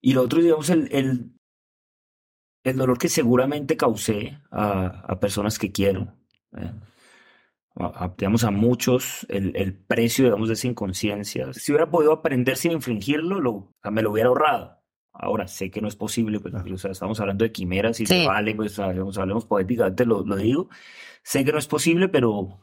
Y 0.00 0.14
lo 0.14 0.22
otro, 0.22 0.40
digamos, 0.40 0.70
el, 0.70 0.88
el, 0.92 1.32
el 2.62 2.76
dolor 2.76 2.98
que 2.98 3.08
seguramente 3.08 3.76
causé 3.76 4.38
a, 4.50 4.86
a 4.86 5.20
personas 5.20 5.58
que 5.58 5.72
quiero. 5.72 6.14
¿eh? 6.56 6.72
A, 7.76 8.14
digamos, 8.16 8.44
a 8.44 8.50
muchos 8.50 9.26
el, 9.28 9.54
el, 9.56 9.74
precio, 9.74 10.24
digamos, 10.24 10.48
de 10.48 10.54
esa 10.54 10.68
inconsciencia. 10.68 11.52
Si 11.52 11.72
hubiera 11.72 11.90
podido 11.90 12.12
aprender 12.12 12.56
sin 12.56 12.72
infringirlo, 12.72 13.40
lo, 13.40 13.74
me 13.90 14.02
lo 14.02 14.10
hubiera 14.10 14.28
ahorrado. 14.28 14.78
Ahora, 15.12 15.48
sé 15.48 15.70
que 15.70 15.80
no 15.80 15.88
es 15.88 15.96
posible, 15.96 16.40
pues, 16.40 16.54
o 16.54 16.78
sea, 16.78 16.90
estamos 16.90 17.20
hablando 17.20 17.44
de 17.44 17.52
quimeras 17.52 18.00
y 18.00 18.06
sí. 18.06 18.26
vale, 18.26 18.54
pues, 18.54 18.76
digamos, 18.76 19.18
hablemos 19.18 19.44
poéticamente, 19.44 20.06
lo, 20.06 20.24
lo 20.24 20.36
digo. 20.36 20.68
Sé 21.22 21.44
que 21.44 21.52
no 21.52 21.58
es 21.58 21.66
posible, 21.66 22.08
pero, 22.08 22.60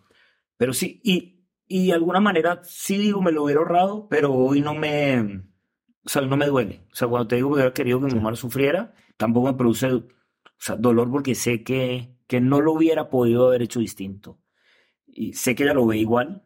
pero 0.58 0.74
sí, 0.74 0.99
y, 1.03 1.45
y 1.68 1.88
de 1.88 1.93
alguna 1.93 2.20
manera 2.20 2.62
sí 2.64 2.97
digo, 2.97 3.22
me 3.22 3.32
lo 3.32 3.43
hubiera 3.43 3.62
ahorrado, 3.62 4.08
pero 4.10 4.34
hoy 4.34 4.62
no 4.62 4.74
me, 4.74 5.43
o 6.05 6.10
sea, 6.10 6.22
no 6.24 6.38
me 6.38 6.47
duele. 6.47 6.86
O 6.91 6.95
sea, 6.95 7.08
cuando 7.08 7.28
te 7.28 7.36
digo 7.36 7.49
que 7.49 7.55
hubiera 7.55 7.74
querido 7.74 7.99
que 7.99 8.08
mi 8.08 8.16
mamá 8.16 8.36
sufriera, 8.36 8.93
tampoco 9.18 9.47
me 9.47 9.58
produce 9.58 9.93
o 9.93 10.03
sea, 10.58 10.76
dolor 10.76 11.12
porque 11.12 11.36
sé 11.36 11.64
que, 11.64 12.16
que 12.28 12.41
no 12.41 12.62
lo 12.62 12.74
hubiera 12.74 13.10
podido 13.10 13.47
haber 13.47 13.62
hecho 13.62 13.80
distinto 13.80 14.39
y 15.18 15.34
sé 15.34 15.55
que 15.55 15.63
ella 15.63 15.74
lo 15.74 15.88
ve 15.88 15.97
igual 15.97 16.43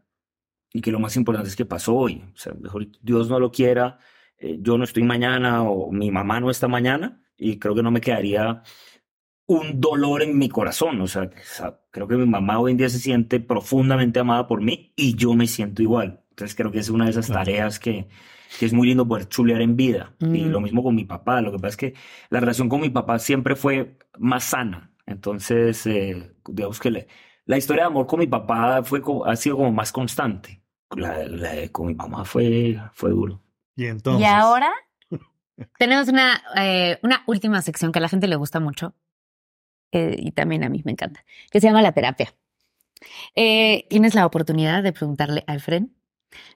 y 0.74 0.82
que 0.82 0.92
lo 0.92 1.00
más 1.00 1.18
importante 1.18 1.50
es 1.50 1.58
que 1.58 1.66
pasó 1.66 1.94
hoy. 1.94 2.24
O 2.34 2.38
sea, 2.38 2.54
mejor 2.54 2.88
Dios 3.02 3.30
no 3.30 3.38
lo 3.38 3.52
quiera, 3.52 4.00
eh, 4.38 4.60
yo 4.62 4.78
no 4.78 4.86
estoy 4.86 5.04
mañana 5.04 5.64
o 5.64 5.92
mi 5.92 6.10
mamá 6.10 6.40
no 6.40 6.50
está 6.50 6.70
mañana 6.70 7.22
y 7.38 7.60
creo 7.60 7.76
que 7.76 7.84
no 7.84 7.92
me 7.92 8.00
quedaría 8.00 8.64
un 9.46 9.82
dolor 9.82 10.24
en 10.24 10.38
mi 10.38 10.48
corazón. 10.48 11.02
O 11.02 11.08
sea, 11.08 11.30
creo 11.92 12.08
que 12.08 12.16
mi 12.16 12.26
mamá 12.26 12.60
hoy 12.60 12.72
en 12.72 12.78
día 12.78 12.88
se 12.88 13.00
siente 13.00 13.42
profundamente 13.42 14.20
amada 14.20 14.48
por 14.48 14.62
mí 14.62 14.94
y 14.96 15.16
yo 15.16 15.34
me 15.34 15.48
siento 15.48 15.82
igual. 15.82 16.24
Entonces 16.30 16.56
creo 16.56 16.72
que 16.72 16.80
es 16.80 16.90
una 16.90 17.06
de 17.06 17.12
esas 17.12 17.28
tareas 17.28 17.78
que, 17.78 18.08
que 18.58 18.66
es 18.66 18.72
muy 18.72 18.88
lindo 18.88 19.06
poder 19.06 19.28
chulear 19.28 19.62
en 19.62 19.76
vida. 19.76 20.16
Mm. 20.20 20.36
Y 20.36 20.46
lo 20.46 20.62
mismo 20.62 20.82
con 20.82 20.96
mi 20.96 21.04
papá. 21.04 21.42
Lo 21.42 21.52
que 21.52 21.58
pasa 21.58 21.68
es 21.68 21.78
que 21.78 21.94
la 22.30 22.40
relación 22.40 22.70
con 22.70 22.80
mi 22.80 22.90
papá 22.90 23.20
siempre 23.20 23.58
fue 23.58 23.98
más 24.18 24.46
sana. 24.46 24.94
Entonces, 25.06 25.86
eh, 25.88 26.32
digamos 26.48 26.80
que 26.80 26.92
le, 26.92 27.08
la 27.52 27.58
historia 27.58 27.84
de 27.84 27.88
amor 27.88 28.08
con 28.08 28.20
mi 28.20 28.28
papá 28.28 28.82
fue, 28.82 29.02
ha 29.26 29.36
sido 29.36 29.58
como 29.58 29.74
más 29.74 29.92
constante. 29.92 30.62
La, 30.96 31.26
la 31.28 31.68
con 31.70 31.88
mi 31.88 31.96
mamá 31.96 32.24
fue, 32.24 32.80
fue 32.94 33.10
duro. 33.10 33.42
Y 33.76 33.88
entonces. 33.88 34.22
Y 34.22 34.26
ahora 34.26 34.72
tenemos 35.78 36.08
una, 36.08 36.42
eh, 36.56 36.98
una 37.04 37.24
última 37.28 37.62
sección 37.62 37.92
que 37.92 38.00
a 38.00 38.02
la 38.02 38.08
gente 38.08 38.30
le 38.30 38.38
gusta 38.38 38.62
mucho 38.62 38.96
eh, 39.92 40.16
y 40.18 40.32
también 40.32 40.64
a 40.64 40.70
mí 40.70 40.82
me 40.86 40.94
encanta, 40.94 41.26
que 41.52 41.60
se 41.60 41.68
llama 41.68 41.82
la 41.82 41.92
terapia. 41.92 42.34
Eh, 43.36 43.86
tienes 43.90 44.16
la 44.16 44.26
oportunidad 44.26 44.82
de 44.82 44.94
preguntarle 44.94 45.44
a 45.46 45.56
Efren 45.56 45.94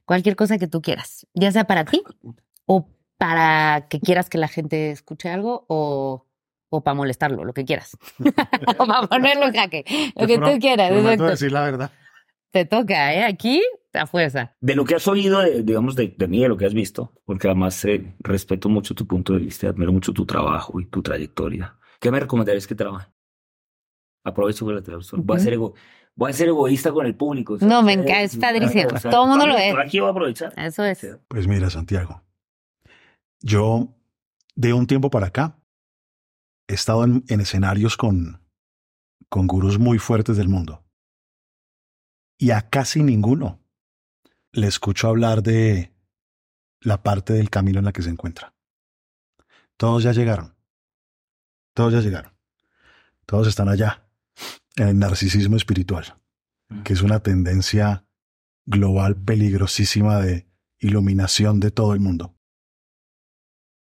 cualquier 0.05 0.37
cosa 0.37 0.57
que 0.57 0.67
tú 0.67 0.81
quieras, 0.81 1.27
ya 1.33 1.51
sea 1.51 1.65
para 1.65 1.83
ti 1.83 2.03
o 2.67 2.87
para 3.17 3.87
que 3.89 3.99
quieras 3.99 4.29
que 4.29 4.37
la 4.37 4.47
gente 4.47 4.91
escuche 4.91 5.29
algo 5.29 5.65
o 5.67 6.25
o 6.69 6.83
para 6.83 6.95
molestarlo, 6.95 7.43
lo 7.43 7.53
que 7.53 7.65
quieras. 7.65 7.97
o 8.77 8.85
para 8.85 9.07
ponerlo 9.07 9.45
en 9.45 9.53
jaque, 9.53 9.85
lo 10.15 10.27
que 10.27 10.37
tú 10.37 10.59
quieras. 10.59 10.91
Exacto. 10.91 11.25
decir 11.25 11.51
la 11.51 11.61
verdad. 11.61 11.91
Te 12.51 12.65
toca, 12.65 13.13
¿eh? 13.13 13.23
Aquí, 13.23 13.61
a 13.93 14.07
fuerza. 14.07 14.55
De 14.61 14.75
lo 14.75 14.85
que 14.85 14.95
has 14.95 15.07
oído, 15.07 15.41
de, 15.41 15.63
digamos, 15.63 15.95
de, 15.95 16.15
de, 16.17 16.27
mí, 16.27 16.41
de 16.41 16.49
lo 16.49 16.57
que 16.57 16.65
has 16.65 16.73
visto, 16.73 17.13
porque 17.25 17.47
además 17.47 17.83
eh, 17.85 18.15
respeto 18.19 18.69
mucho 18.69 18.95
tu 18.95 19.05
punto 19.05 19.33
de 19.33 19.39
vista, 19.39 19.67
admiro 19.67 19.91
mucho 19.91 20.13
tu 20.13 20.25
trabajo 20.25 20.79
y 20.79 20.85
tu 20.85 21.01
trayectoria. 21.01 21.77
¿Qué 21.99 22.11
me 22.11 22.19
recomendarías 22.19 22.67
que 22.67 22.75
trabaje? 22.75 23.11
Aprovecho 24.23 24.65
con 24.65 24.75
la 24.75 24.81
televisión. 24.81 25.21
Voy, 25.25 25.37
a 25.37 25.39
ser 25.39 25.53
ego, 25.53 25.75
voy 26.15 26.31
a 26.31 26.33
ser 26.33 26.47
egoísta 26.47 26.91
con 26.91 27.05
el 27.05 27.15
público. 27.15 27.57
No, 27.61 27.83
me 27.83 27.93
encanta, 27.93 28.21
es 28.21 28.37
padrísimo. 28.37 28.87
O 28.93 28.97
sea, 28.97 29.11
Todo 29.11 29.23
el 29.23 29.29
mundo 29.29 29.47
lo 29.47 29.57
es. 29.57 29.75
Aquí 29.77 29.99
voy 29.99 30.07
a 30.07 30.11
aprovechar. 30.11 30.53
Eso 30.57 30.83
es. 30.83 31.05
Pues 31.27 31.47
mira, 31.47 31.69
Santiago, 31.69 32.23
yo 33.41 33.89
de 34.55 34.73
un 34.73 34.87
tiempo 34.87 35.09
para 35.09 35.27
acá 35.27 35.57
he 36.67 36.73
estado 36.73 37.03
en, 37.03 37.23
en 37.27 37.41
escenarios 37.41 37.97
con, 37.97 38.41
con 39.29 39.47
gurús 39.47 39.79
muy 39.79 39.99
fuertes 39.99 40.37
del 40.37 40.49
mundo. 40.49 40.83
Y 42.37 42.51
a 42.51 42.69
casi 42.69 43.03
ninguno 43.03 43.61
le 44.51 44.67
escucho 44.67 45.07
hablar 45.07 45.43
de 45.43 45.93
la 46.81 47.03
parte 47.03 47.33
del 47.33 47.49
camino 47.49 47.79
en 47.79 47.85
la 47.85 47.93
que 47.93 48.01
se 48.01 48.09
encuentra. 48.09 48.53
Todos 49.77 50.03
ya 50.03 50.11
llegaron. 50.11 50.55
Todos 51.73 51.93
ya 51.93 52.01
llegaron. 52.01 52.33
Todos 53.25 53.47
están 53.47 53.69
allá, 53.69 54.07
en 54.75 54.87
el 54.87 54.99
narcisismo 54.99 55.57
espiritual, 55.57 56.21
que 56.83 56.93
es 56.93 57.01
una 57.01 57.21
tendencia 57.21 58.05
global 58.65 59.15
peligrosísima 59.15 60.19
de 60.19 60.47
iluminación 60.79 61.59
de 61.59 61.71
todo 61.71 61.93
el 61.93 61.99
mundo. 61.99 62.37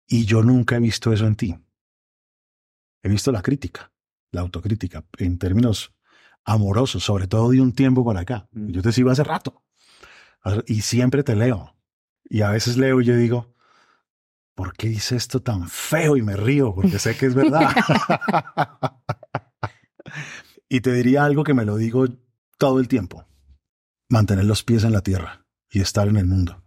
Y 0.07 0.25
yo 0.25 0.43
nunca 0.43 0.77
he 0.77 0.81
visto 0.81 1.13
eso 1.13 1.27
en 1.27 1.37
ti 1.37 1.59
he 3.03 3.09
visto 3.09 3.33
la 3.33 3.43
crítica, 3.43 3.93
la 4.33 4.41
autocrítica, 4.43 5.05
en 5.19 5.39
términos 5.39 5.95
amorosos, 6.45 7.05
sobre 7.05 7.27
todo 7.27 7.51
de 7.51 7.61
un 7.61 7.73
tiempo 7.73 8.05
para 8.05 8.21
acá. 8.21 8.49
Mm. 8.53 8.71
Yo 8.71 8.83
te 8.83 8.93
sigo 8.93 9.11
hace 9.11 9.25
rato. 9.25 9.63
Y 10.67 10.83
siempre 10.83 11.23
te 11.23 11.37
leo. 11.37 11.77
Y 12.25 12.43
a 12.43 12.51
veces 12.51 12.77
leo 12.77 13.01
y 13.01 13.05
yo 13.05 13.17
digo, 13.17 13.55
¿por 14.55 14.73
qué 14.75 14.89
dice 14.89 15.17
esto 15.17 15.43
tan 15.43 15.69
feo? 15.69 16.17
Y 16.17 16.23
me 16.23 16.37
río 16.37 16.75
porque 16.75 16.99
sé 16.99 17.17
que 17.17 17.27
es 17.27 17.35
verdad. 17.35 17.71
y 20.69 20.81
te 20.81 20.93
diría 20.93 21.25
algo 21.25 21.45
que 21.45 21.55
me 21.55 21.65
lo 21.65 21.77
digo 21.77 22.07
todo 22.57 22.81
el 22.81 22.89
tiempo. 22.89 23.27
Mantener 24.09 24.45
los 24.45 24.63
pies 24.65 24.85
en 24.85 24.93
la 24.93 25.03
tierra 25.03 25.47
y 25.71 25.81
estar 25.81 26.09
en 26.09 26.17
el 26.17 26.27
mundo. 26.27 26.63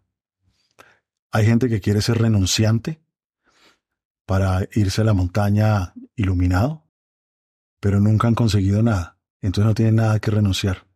Hay 1.32 1.46
gente 1.46 1.70
que 1.70 1.82
quiere 1.82 2.02
ser 2.02 2.20
renunciante 2.20 3.02
para 4.26 4.68
irse 4.74 5.02
a 5.02 5.06
la 5.06 5.14
montaña 5.14 5.94
iluminado, 6.22 6.86
pero 7.80 8.00
nunca 8.00 8.28
han 8.28 8.36
conseguido 8.36 8.82
nada. 8.82 9.18
Entonces 9.42 9.68
no 9.68 9.74
tienen 9.74 9.96
nada 9.96 10.20
que 10.20 10.32
renunciar. 10.32 10.88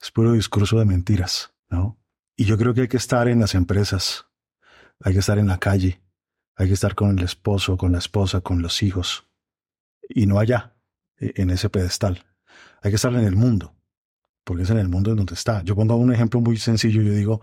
Es 0.00 0.10
puro 0.10 0.32
discurso 0.32 0.78
de 0.78 0.84
mentiras, 0.84 1.54
¿no? 1.68 1.98
Y 2.36 2.44
yo 2.44 2.56
creo 2.56 2.74
que 2.74 2.82
hay 2.82 2.88
que 2.88 2.96
estar 2.96 3.28
en 3.28 3.40
las 3.40 3.54
empresas, 3.54 4.26
hay 5.00 5.12
que 5.12 5.18
estar 5.18 5.38
en 5.38 5.48
la 5.48 5.58
calle, 5.58 6.00
hay 6.56 6.68
que 6.68 6.74
estar 6.74 6.94
con 6.94 7.18
el 7.18 7.24
esposo, 7.24 7.76
con 7.76 7.92
la 7.92 7.98
esposa, 7.98 8.40
con 8.40 8.62
los 8.62 8.82
hijos, 8.82 9.26
y 10.08 10.26
no 10.26 10.38
allá, 10.38 10.76
e, 11.18 11.32
en 11.36 11.50
ese 11.50 11.68
pedestal. 11.68 12.24
Hay 12.82 12.90
que 12.90 12.96
estar 12.96 13.12
en 13.12 13.24
el 13.24 13.36
mundo, 13.36 13.74
porque 14.44 14.62
es 14.62 14.70
en 14.70 14.78
el 14.78 14.88
mundo 14.88 15.10
en 15.10 15.18
donde 15.18 15.34
está. 15.34 15.62
Yo 15.62 15.76
pongo 15.76 15.96
un 15.96 16.12
ejemplo 16.12 16.40
muy 16.40 16.56
sencillo, 16.56 17.02
yo 17.02 17.12
digo, 17.12 17.40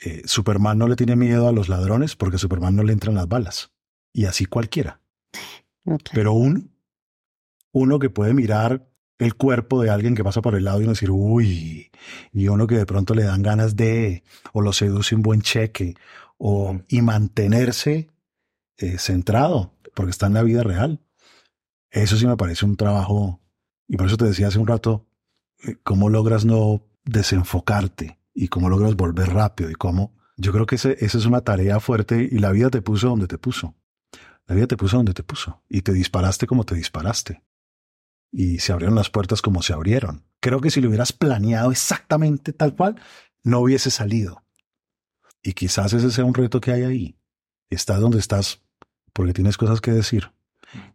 eh, 0.00 0.22
Superman 0.24 0.78
no 0.78 0.88
le 0.88 0.96
tiene 0.96 1.16
miedo 1.16 1.48
a 1.48 1.52
los 1.52 1.68
ladrones 1.68 2.16
porque 2.16 2.38
Superman 2.38 2.76
no 2.76 2.82
le 2.82 2.92
entran 2.92 3.14
las 3.14 3.28
balas, 3.28 3.72
y 4.12 4.26
así 4.26 4.46
cualquiera. 4.46 5.00
Okay. 5.84 6.12
Pero 6.14 6.32
un, 6.32 6.72
uno 7.72 7.98
que 7.98 8.10
puede 8.10 8.34
mirar 8.34 8.86
el 9.18 9.34
cuerpo 9.34 9.82
de 9.82 9.90
alguien 9.90 10.14
que 10.14 10.24
pasa 10.24 10.40
por 10.40 10.54
el 10.54 10.64
lado 10.64 10.80
y 10.80 10.84
uno 10.84 10.92
decir, 10.92 11.10
uy, 11.10 11.90
y 12.32 12.48
uno 12.48 12.66
que 12.66 12.76
de 12.76 12.86
pronto 12.86 13.14
le 13.14 13.24
dan 13.24 13.42
ganas 13.42 13.76
de, 13.76 14.24
o 14.52 14.62
lo 14.62 14.72
seduce 14.72 15.14
un 15.14 15.22
buen 15.22 15.42
cheque, 15.42 15.94
o, 16.38 16.80
y 16.88 17.02
mantenerse 17.02 18.08
eh, 18.78 18.98
centrado, 18.98 19.74
porque 19.94 20.10
está 20.10 20.26
en 20.26 20.34
la 20.34 20.42
vida 20.42 20.62
real. 20.62 21.00
Eso 21.90 22.16
sí 22.16 22.26
me 22.26 22.36
parece 22.36 22.64
un 22.64 22.76
trabajo, 22.76 23.40
y 23.86 23.96
por 23.96 24.06
eso 24.06 24.16
te 24.16 24.24
decía 24.24 24.48
hace 24.48 24.58
un 24.58 24.66
rato, 24.66 25.06
eh, 25.64 25.76
cómo 25.82 26.08
logras 26.08 26.46
no 26.46 26.82
desenfocarte 27.04 28.18
y 28.32 28.48
cómo 28.48 28.70
logras 28.70 28.96
volver 28.96 29.34
rápido 29.34 29.70
y 29.70 29.74
cómo, 29.74 30.14
yo 30.38 30.52
creo 30.52 30.64
que 30.64 30.76
ese, 30.76 30.96
esa 31.04 31.18
es 31.18 31.26
una 31.26 31.42
tarea 31.42 31.78
fuerte 31.80 32.26
y 32.30 32.38
la 32.38 32.52
vida 32.52 32.70
te 32.70 32.80
puso 32.80 33.08
donde 33.08 33.26
te 33.26 33.36
puso. 33.36 33.74
La 34.50 34.56
vida 34.56 34.66
te 34.66 34.76
puso 34.76 34.96
donde 34.96 35.14
te 35.14 35.22
puso 35.22 35.62
y 35.68 35.82
te 35.82 35.92
disparaste 35.92 36.48
como 36.48 36.64
te 36.64 36.74
disparaste. 36.74 37.44
Y 38.32 38.58
se 38.58 38.72
abrieron 38.72 38.96
las 38.96 39.08
puertas 39.08 39.42
como 39.42 39.62
se 39.62 39.72
abrieron. 39.72 40.24
Creo 40.40 40.60
que 40.60 40.72
si 40.72 40.80
lo 40.80 40.88
hubieras 40.88 41.12
planeado 41.12 41.70
exactamente 41.70 42.52
tal 42.52 42.74
cual, 42.74 43.00
no 43.44 43.60
hubiese 43.60 43.92
salido. 43.92 44.42
Y 45.40 45.52
quizás 45.52 45.92
ese 45.92 46.10
sea 46.10 46.24
un 46.24 46.34
reto 46.34 46.60
que 46.60 46.72
hay 46.72 46.82
ahí. 46.82 47.16
Estás 47.68 48.00
donde 48.00 48.18
estás 48.18 48.60
porque 49.12 49.32
tienes 49.32 49.56
cosas 49.56 49.80
que 49.80 49.92
decir. 49.92 50.32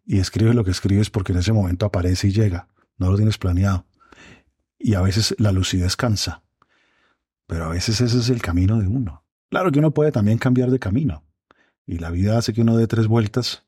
Y 0.05 0.19
escribes 0.19 0.53
lo 0.53 0.65
que 0.65 0.71
escribes 0.71 1.09
porque 1.09 1.31
en 1.31 1.39
ese 1.39 1.53
momento 1.53 1.85
aparece 1.85 2.27
y 2.27 2.33
llega. 2.33 2.67
No 2.97 3.09
lo 3.09 3.15
tienes 3.15 3.37
planeado. 3.37 3.85
Y 4.77 4.95
a 4.95 5.01
veces 5.01 5.33
la 5.37 5.53
lucidez 5.53 5.95
cansa. 5.95 6.43
Pero 7.47 7.63
a 7.63 7.69
veces 7.69 8.01
ese 8.01 8.19
es 8.19 8.27
el 8.27 8.41
camino 8.41 8.81
de 8.81 8.87
uno. 8.87 9.23
Claro 9.49 9.71
que 9.71 9.79
uno 9.79 9.91
puede 9.91 10.11
también 10.11 10.39
cambiar 10.39 10.71
de 10.71 10.79
camino. 10.79 11.23
Y 11.85 11.99
la 11.99 12.09
vida 12.09 12.37
hace 12.37 12.53
que 12.53 12.61
uno 12.61 12.77
dé 12.77 12.87
tres 12.87 13.07
vueltas 13.07 13.65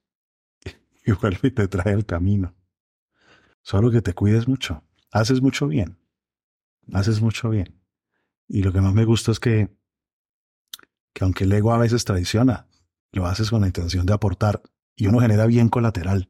y 1.05 1.11
vuelve 1.11 1.39
y 1.43 1.51
te 1.51 1.67
trae 1.67 1.93
el 1.93 2.05
camino. 2.05 2.55
Solo 3.61 3.91
que 3.91 4.01
te 4.01 4.13
cuides 4.13 4.47
mucho. 4.47 4.83
Haces 5.11 5.41
mucho 5.41 5.67
bien. 5.67 5.99
Haces 6.93 7.21
mucho 7.21 7.49
bien. 7.49 7.79
Y 8.47 8.63
lo 8.63 8.71
que 8.71 8.81
más 8.81 8.93
me 8.93 9.05
gusta 9.05 9.31
es 9.31 9.39
que, 9.39 9.69
que 11.13 11.23
aunque 11.23 11.43
el 11.43 11.51
ego 11.51 11.73
a 11.73 11.77
veces 11.77 12.05
traiciona, 12.05 12.67
lo 13.11 13.25
haces 13.25 13.49
con 13.49 13.61
la 13.61 13.67
intención 13.67 14.05
de 14.05 14.13
aportar 14.13 14.61
y 14.95 15.07
uno 15.07 15.19
genera 15.19 15.45
bien 15.45 15.69
colateral. 15.69 16.29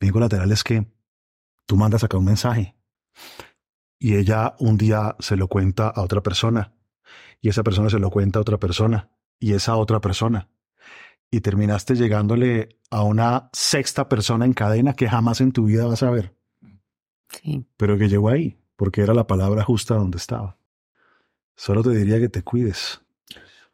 Bien 0.00 0.12
colateral 0.12 0.50
es 0.50 0.64
que 0.64 0.90
tú 1.66 1.76
mandas 1.76 2.04
acá 2.04 2.16
un 2.16 2.24
mensaje 2.24 2.76
y 3.98 4.16
ella 4.16 4.56
un 4.58 4.76
día 4.76 5.14
se 5.20 5.36
lo 5.36 5.46
cuenta 5.46 5.88
a 5.88 6.02
otra 6.02 6.22
persona 6.22 6.74
y 7.40 7.48
esa 7.48 7.62
persona 7.62 7.88
se 7.88 7.98
lo 7.98 8.10
cuenta 8.10 8.38
a 8.38 8.42
otra 8.42 8.58
persona 8.58 9.10
y 9.38 9.52
esa 9.52 9.76
otra 9.76 10.00
persona 10.00 10.50
y 11.32 11.40
terminaste 11.40 11.96
llegándole 11.96 12.76
a 12.90 13.02
una 13.02 13.48
sexta 13.54 14.06
persona 14.08 14.44
en 14.44 14.52
cadena 14.52 14.92
que 14.92 15.08
jamás 15.08 15.40
en 15.40 15.50
tu 15.50 15.64
vida 15.64 15.86
vas 15.86 16.02
a 16.02 16.10
ver. 16.10 16.34
Sí. 17.30 17.64
Pero 17.78 17.96
que 17.96 18.10
llegó 18.10 18.28
ahí, 18.28 18.58
porque 18.76 19.00
era 19.00 19.14
la 19.14 19.26
palabra 19.26 19.64
justa 19.64 19.94
donde 19.94 20.18
estaba. 20.18 20.58
Solo 21.56 21.82
te 21.82 21.90
diría 21.90 22.20
que 22.20 22.28
te 22.28 22.42
cuides, 22.42 23.00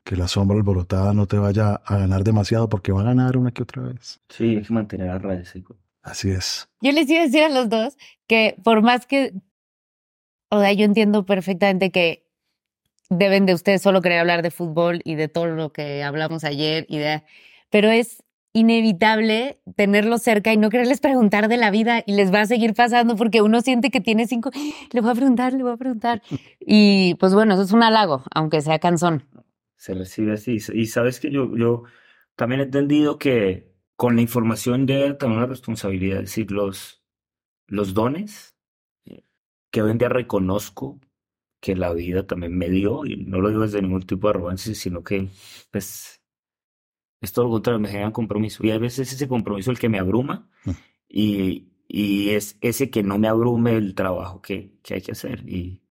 que 0.04 0.14
la 0.14 0.28
sombra 0.28 0.56
alborotada 0.56 1.12
no 1.12 1.26
te 1.26 1.36
vaya 1.36 1.74
a 1.84 1.98
ganar 1.98 2.22
demasiado, 2.22 2.68
porque 2.68 2.92
va 2.92 3.00
a 3.00 3.06
ganar 3.06 3.36
una 3.36 3.50
que 3.50 3.64
otra 3.64 3.82
vez. 3.82 4.20
Sí, 4.28 4.56
hay 4.56 4.62
que 4.62 4.72
mantener 4.72 5.10
a 5.10 5.18
raya. 5.18 5.44
sí. 5.44 5.64
Así 6.00 6.30
es. 6.30 6.68
Yo 6.80 6.92
les 6.92 7.10
iba 7.10 7.20
a 7.20 7.24
decir 7.24 7.42
a 7.42 7.48
los 7.48 7.68
dos 7.68 7.96
que 8.28 8.56
por 8.62 8.82
más 8.82 9.04
que, 9.04 9.34
o 10.48 10.60
sea, 10.60 10.72
yo 10.72 10.84
entiendo 10.84 11.26
perfectamente 11.26 11.90
que 11.90 12.24
deben 13.10 13.46
de 13.46 13.54
ustedes 13.54 13.82
solo 13.82 14.02
querer 14.02 14.20
hablar 14.20 14.42
de 14.42 14.50
fútbol 14.50 15.00
y 15.04 15.14
de 15.14 15.28
todo 15.28 15.46
lo 15.46 15.72
que 15.72 16.02
hablamos 16.02 16.44
ayer 16.44 16.86
y 16.88 16.98
de, 16.98 17.22
pero 17.70 17.88
es 17.88 18.22
inevitable 18.52 19.60
tenerlos 19.76 20.22
cerca 20.22 20.52
y 20.52 20.56
no 20.56 20.70
quererles 20.70 21.00
preguntar 21.00 21.48
de 21.48 21.56
la 21.56 21.70
vida 21.70 22.02
y 22.06 22.14
les 22.14 22.32
va 22.32 22.40
a 22.40 22.46
seguir 22.46 22.74
pasando 22.74 23.14
porque 23.16 23.42
uno 23.42 23.60
siente 23.60 23.90
que 23.90 24.00
tiene 24.00 24.26
cinco, 24.26 24.50
le 24.92 25.00
voy 25.00 25.10
a 25.10 25.14
preguntar, 25.14 25.52
le 25.52 25.62
voy 25.62 25.72
a 25.72 25.76
preguntar. 25.76 26.22
Y 26.60 27.14
pues 27.16 27.34
bueno, 27.34 27.54
eso 27.54 27.62
es 27.62 27.72
un 27.72 27.82
halago, 27.82 28.24
aunque 28.34 28.60
sea 28.60 28.78
cansón. 28.78 29.24
Se 29.76 29.94
recibe 29.94 30.32
así. 30.32 30.58
Y 30.72 30.86
sabes 30.86 31.20
que 31.20 31.30
yo, 31.30 31.56
yo 31.56 31.84
también 32.34 32.60
he 32.60 32.64
entendido 32.64 33.18
que 33.18 33.70
con 33.96 34.16
la 34.16 34.22
información 34.22 34.86
debe 34.86 35.14
también 35.14 35.38
una 35.38 35.48
responsabilidad, 35.48 36.18
es 36.18 36.26
decir, 36.26 36.50
los, 36.50 37.02
los 37.66 37.94
dones 37.94 38.56
que 39.70 39.82
hoy 39.82 39.90
en 39.90 39.98
día 39.98 40.08
reconozco 40.08 40.98
que 41.60 41.76
la 41.76 41.92
vida 41.92 42.26
también 42.26 42.56
me 42.56 42.68
dio, 42.70 43.04
y 43.06 43.16
no 43.16 43.40
lo 43.40 43.48
digo 43.50 43.62
desde 43.62 43.82
ningún 43.82 44.02
tipo 44.06 44.28
de 44.28 44.30
arrogancia, 44.32 44.74
sino 44.74 45.02
que 45.02 45.28
pues 45.70 46.20
es 47.20 47.32
todo 47.32 47.46
lo 47.46 47.50
contrario, 47.52 47.80
me 47.80 47.88
genera 47.88 48.12
compromiso. 48.12 48.64
Y 48.64 48.70
a 48.70 48.78
veces 48.78 49.12
ese 49.12 49.28
compromiso 49.28 49.70
el 49.70 49.78
que 49.78 49.88
me 49.88 49.98
abruma 49.98 50.48
Mm. 50.64 50.70
y, 51.08 51.68
y 51.88 52.30
es 52.30 52.58
ese 52.60 52.90
que 52.90 53.02
no 53.02 53.18
me 53.18 53.28
abrume 53.28 53.76
el 53.76 53.94
trabajo 53.94 54.42
que, 54.42 54.78
que 54.82 54.94
hay 54.94 55.00
que 55.02 55.12
hacer. 55.12 55.48
Y, 55.48 55.82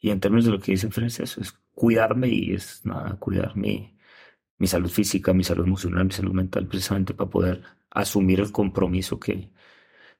y 0.00 0.10
en 0.10 0.20
términos 0.20 0.44
de 0.46 0.52
lo 0.52 0.60
que 0.60 0.72
dice 0.72 0.90
Fred, 0.90 1.06
es 1.08 1.20
eso, 1.20 1.40
es 1.40 1.52
cuidarme 1.72 2.28
y 2.28 2.52
es 2.54 2.84
nada, 2.84 3.16
cuidar 3.18 3.56
mi, 3.56 3.96
mi 4.58 4.66
salud 4.66 4.90
física, 4.90 5.32
mi 5.32 5.44
salud 5.44 5.64
emocional, 5.66 6.04
mi 6.06 6.12
salud 6.12 6.32
mental, 6.32 6.66
precisamente 6.68 7.14
para 7.14 7.30
poder 7.30 7.62
asumir 7.90 8.40
el 8.40 8.52
compromiso 8.52 9.18
que, 9.18 9.50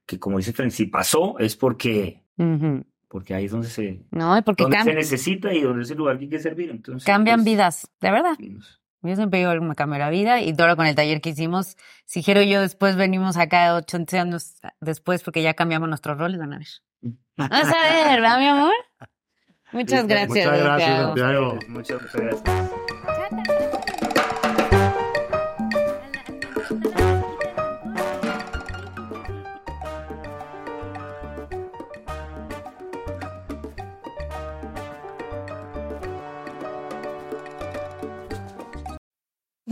que 0.06 0.18
como 0.18 0.38
dice 0.38 0.52
Fred, 0.52 0.70
si 0.70 0.86
pasó 0.86 1.38
es 1.38 1.56
porque, 1.56 2.24
Ujú. 2.38 2.84
Porque 3.08 3.34
ahí 3.34 3.46
es 3.46 3.52
donde 3.52 3.68
se, 3.68 4.04
No, 4.10 4.40
porque 4.44 4.64
donde 4.64 4.82
se 4.82 4.94
necesita 4.94 5.52
y 5.52 5.62
donde 5.62 5.82
es 5.82 5.90
el 5.90 5.98
lugar 5.98 6.18
que 6.18 6.24
hay 6.24 6.30
que 6.30 6.38
servir. 6.38 6.70
Entonces, 6.70 7.04
cambian 7.04 7.40
pues, 7.40 7.46
vidas, 7.46 7.90
de 8.00 8.10
verdad. 8.10 8.36
pues, 8.36 8.80
Yo 9.02 9.16
siempre 9.16 9.40
digo, 9.40 9.54
me 9.62 9.74
cambió 9.74 9.98
la 9.98 10.10
vida 10.10 10.40
y 10.40 10.54
todo 10.54 10.76
con 10.76 10.86
el 10.86 10.94
taller 10.94 11.20
que 11.20 11.30
hicimos. 11.30 11.76
Si 12.04 12.22
Jero 12.22 12.42
y 12.42 12.50
yo 12.50 12.60
después 12.60 12.96
venimos 12.96 13.36
acá 13.36 13.74
ocho 13.74 13.98
años 14.12 14.56
después 14.80 15.22
porque 15.22 15.42
ya 15.42 15.54
cambiamos 15.54 15.88
nuestros 15.88 16.18
roles, 16.18 16.38
van 16.38 16.52
a 16.52 16.58
ver. 16.58 16.68
Vamos 17.36 17.68
a 17.68 17.82
ver, 17.82 18.20
¿verdad, 18.20 18.38
mi 18.38 18.46
amor? 18.46 18.72
Muchas 19.72 20.06
gracias. 20.06 20.46
Muchas 20.46 20.60
gracias, 20.60 21.02
Santiago. 21.02 21.58
Muchas 21.68 22.12
gracias. 22.12 22.42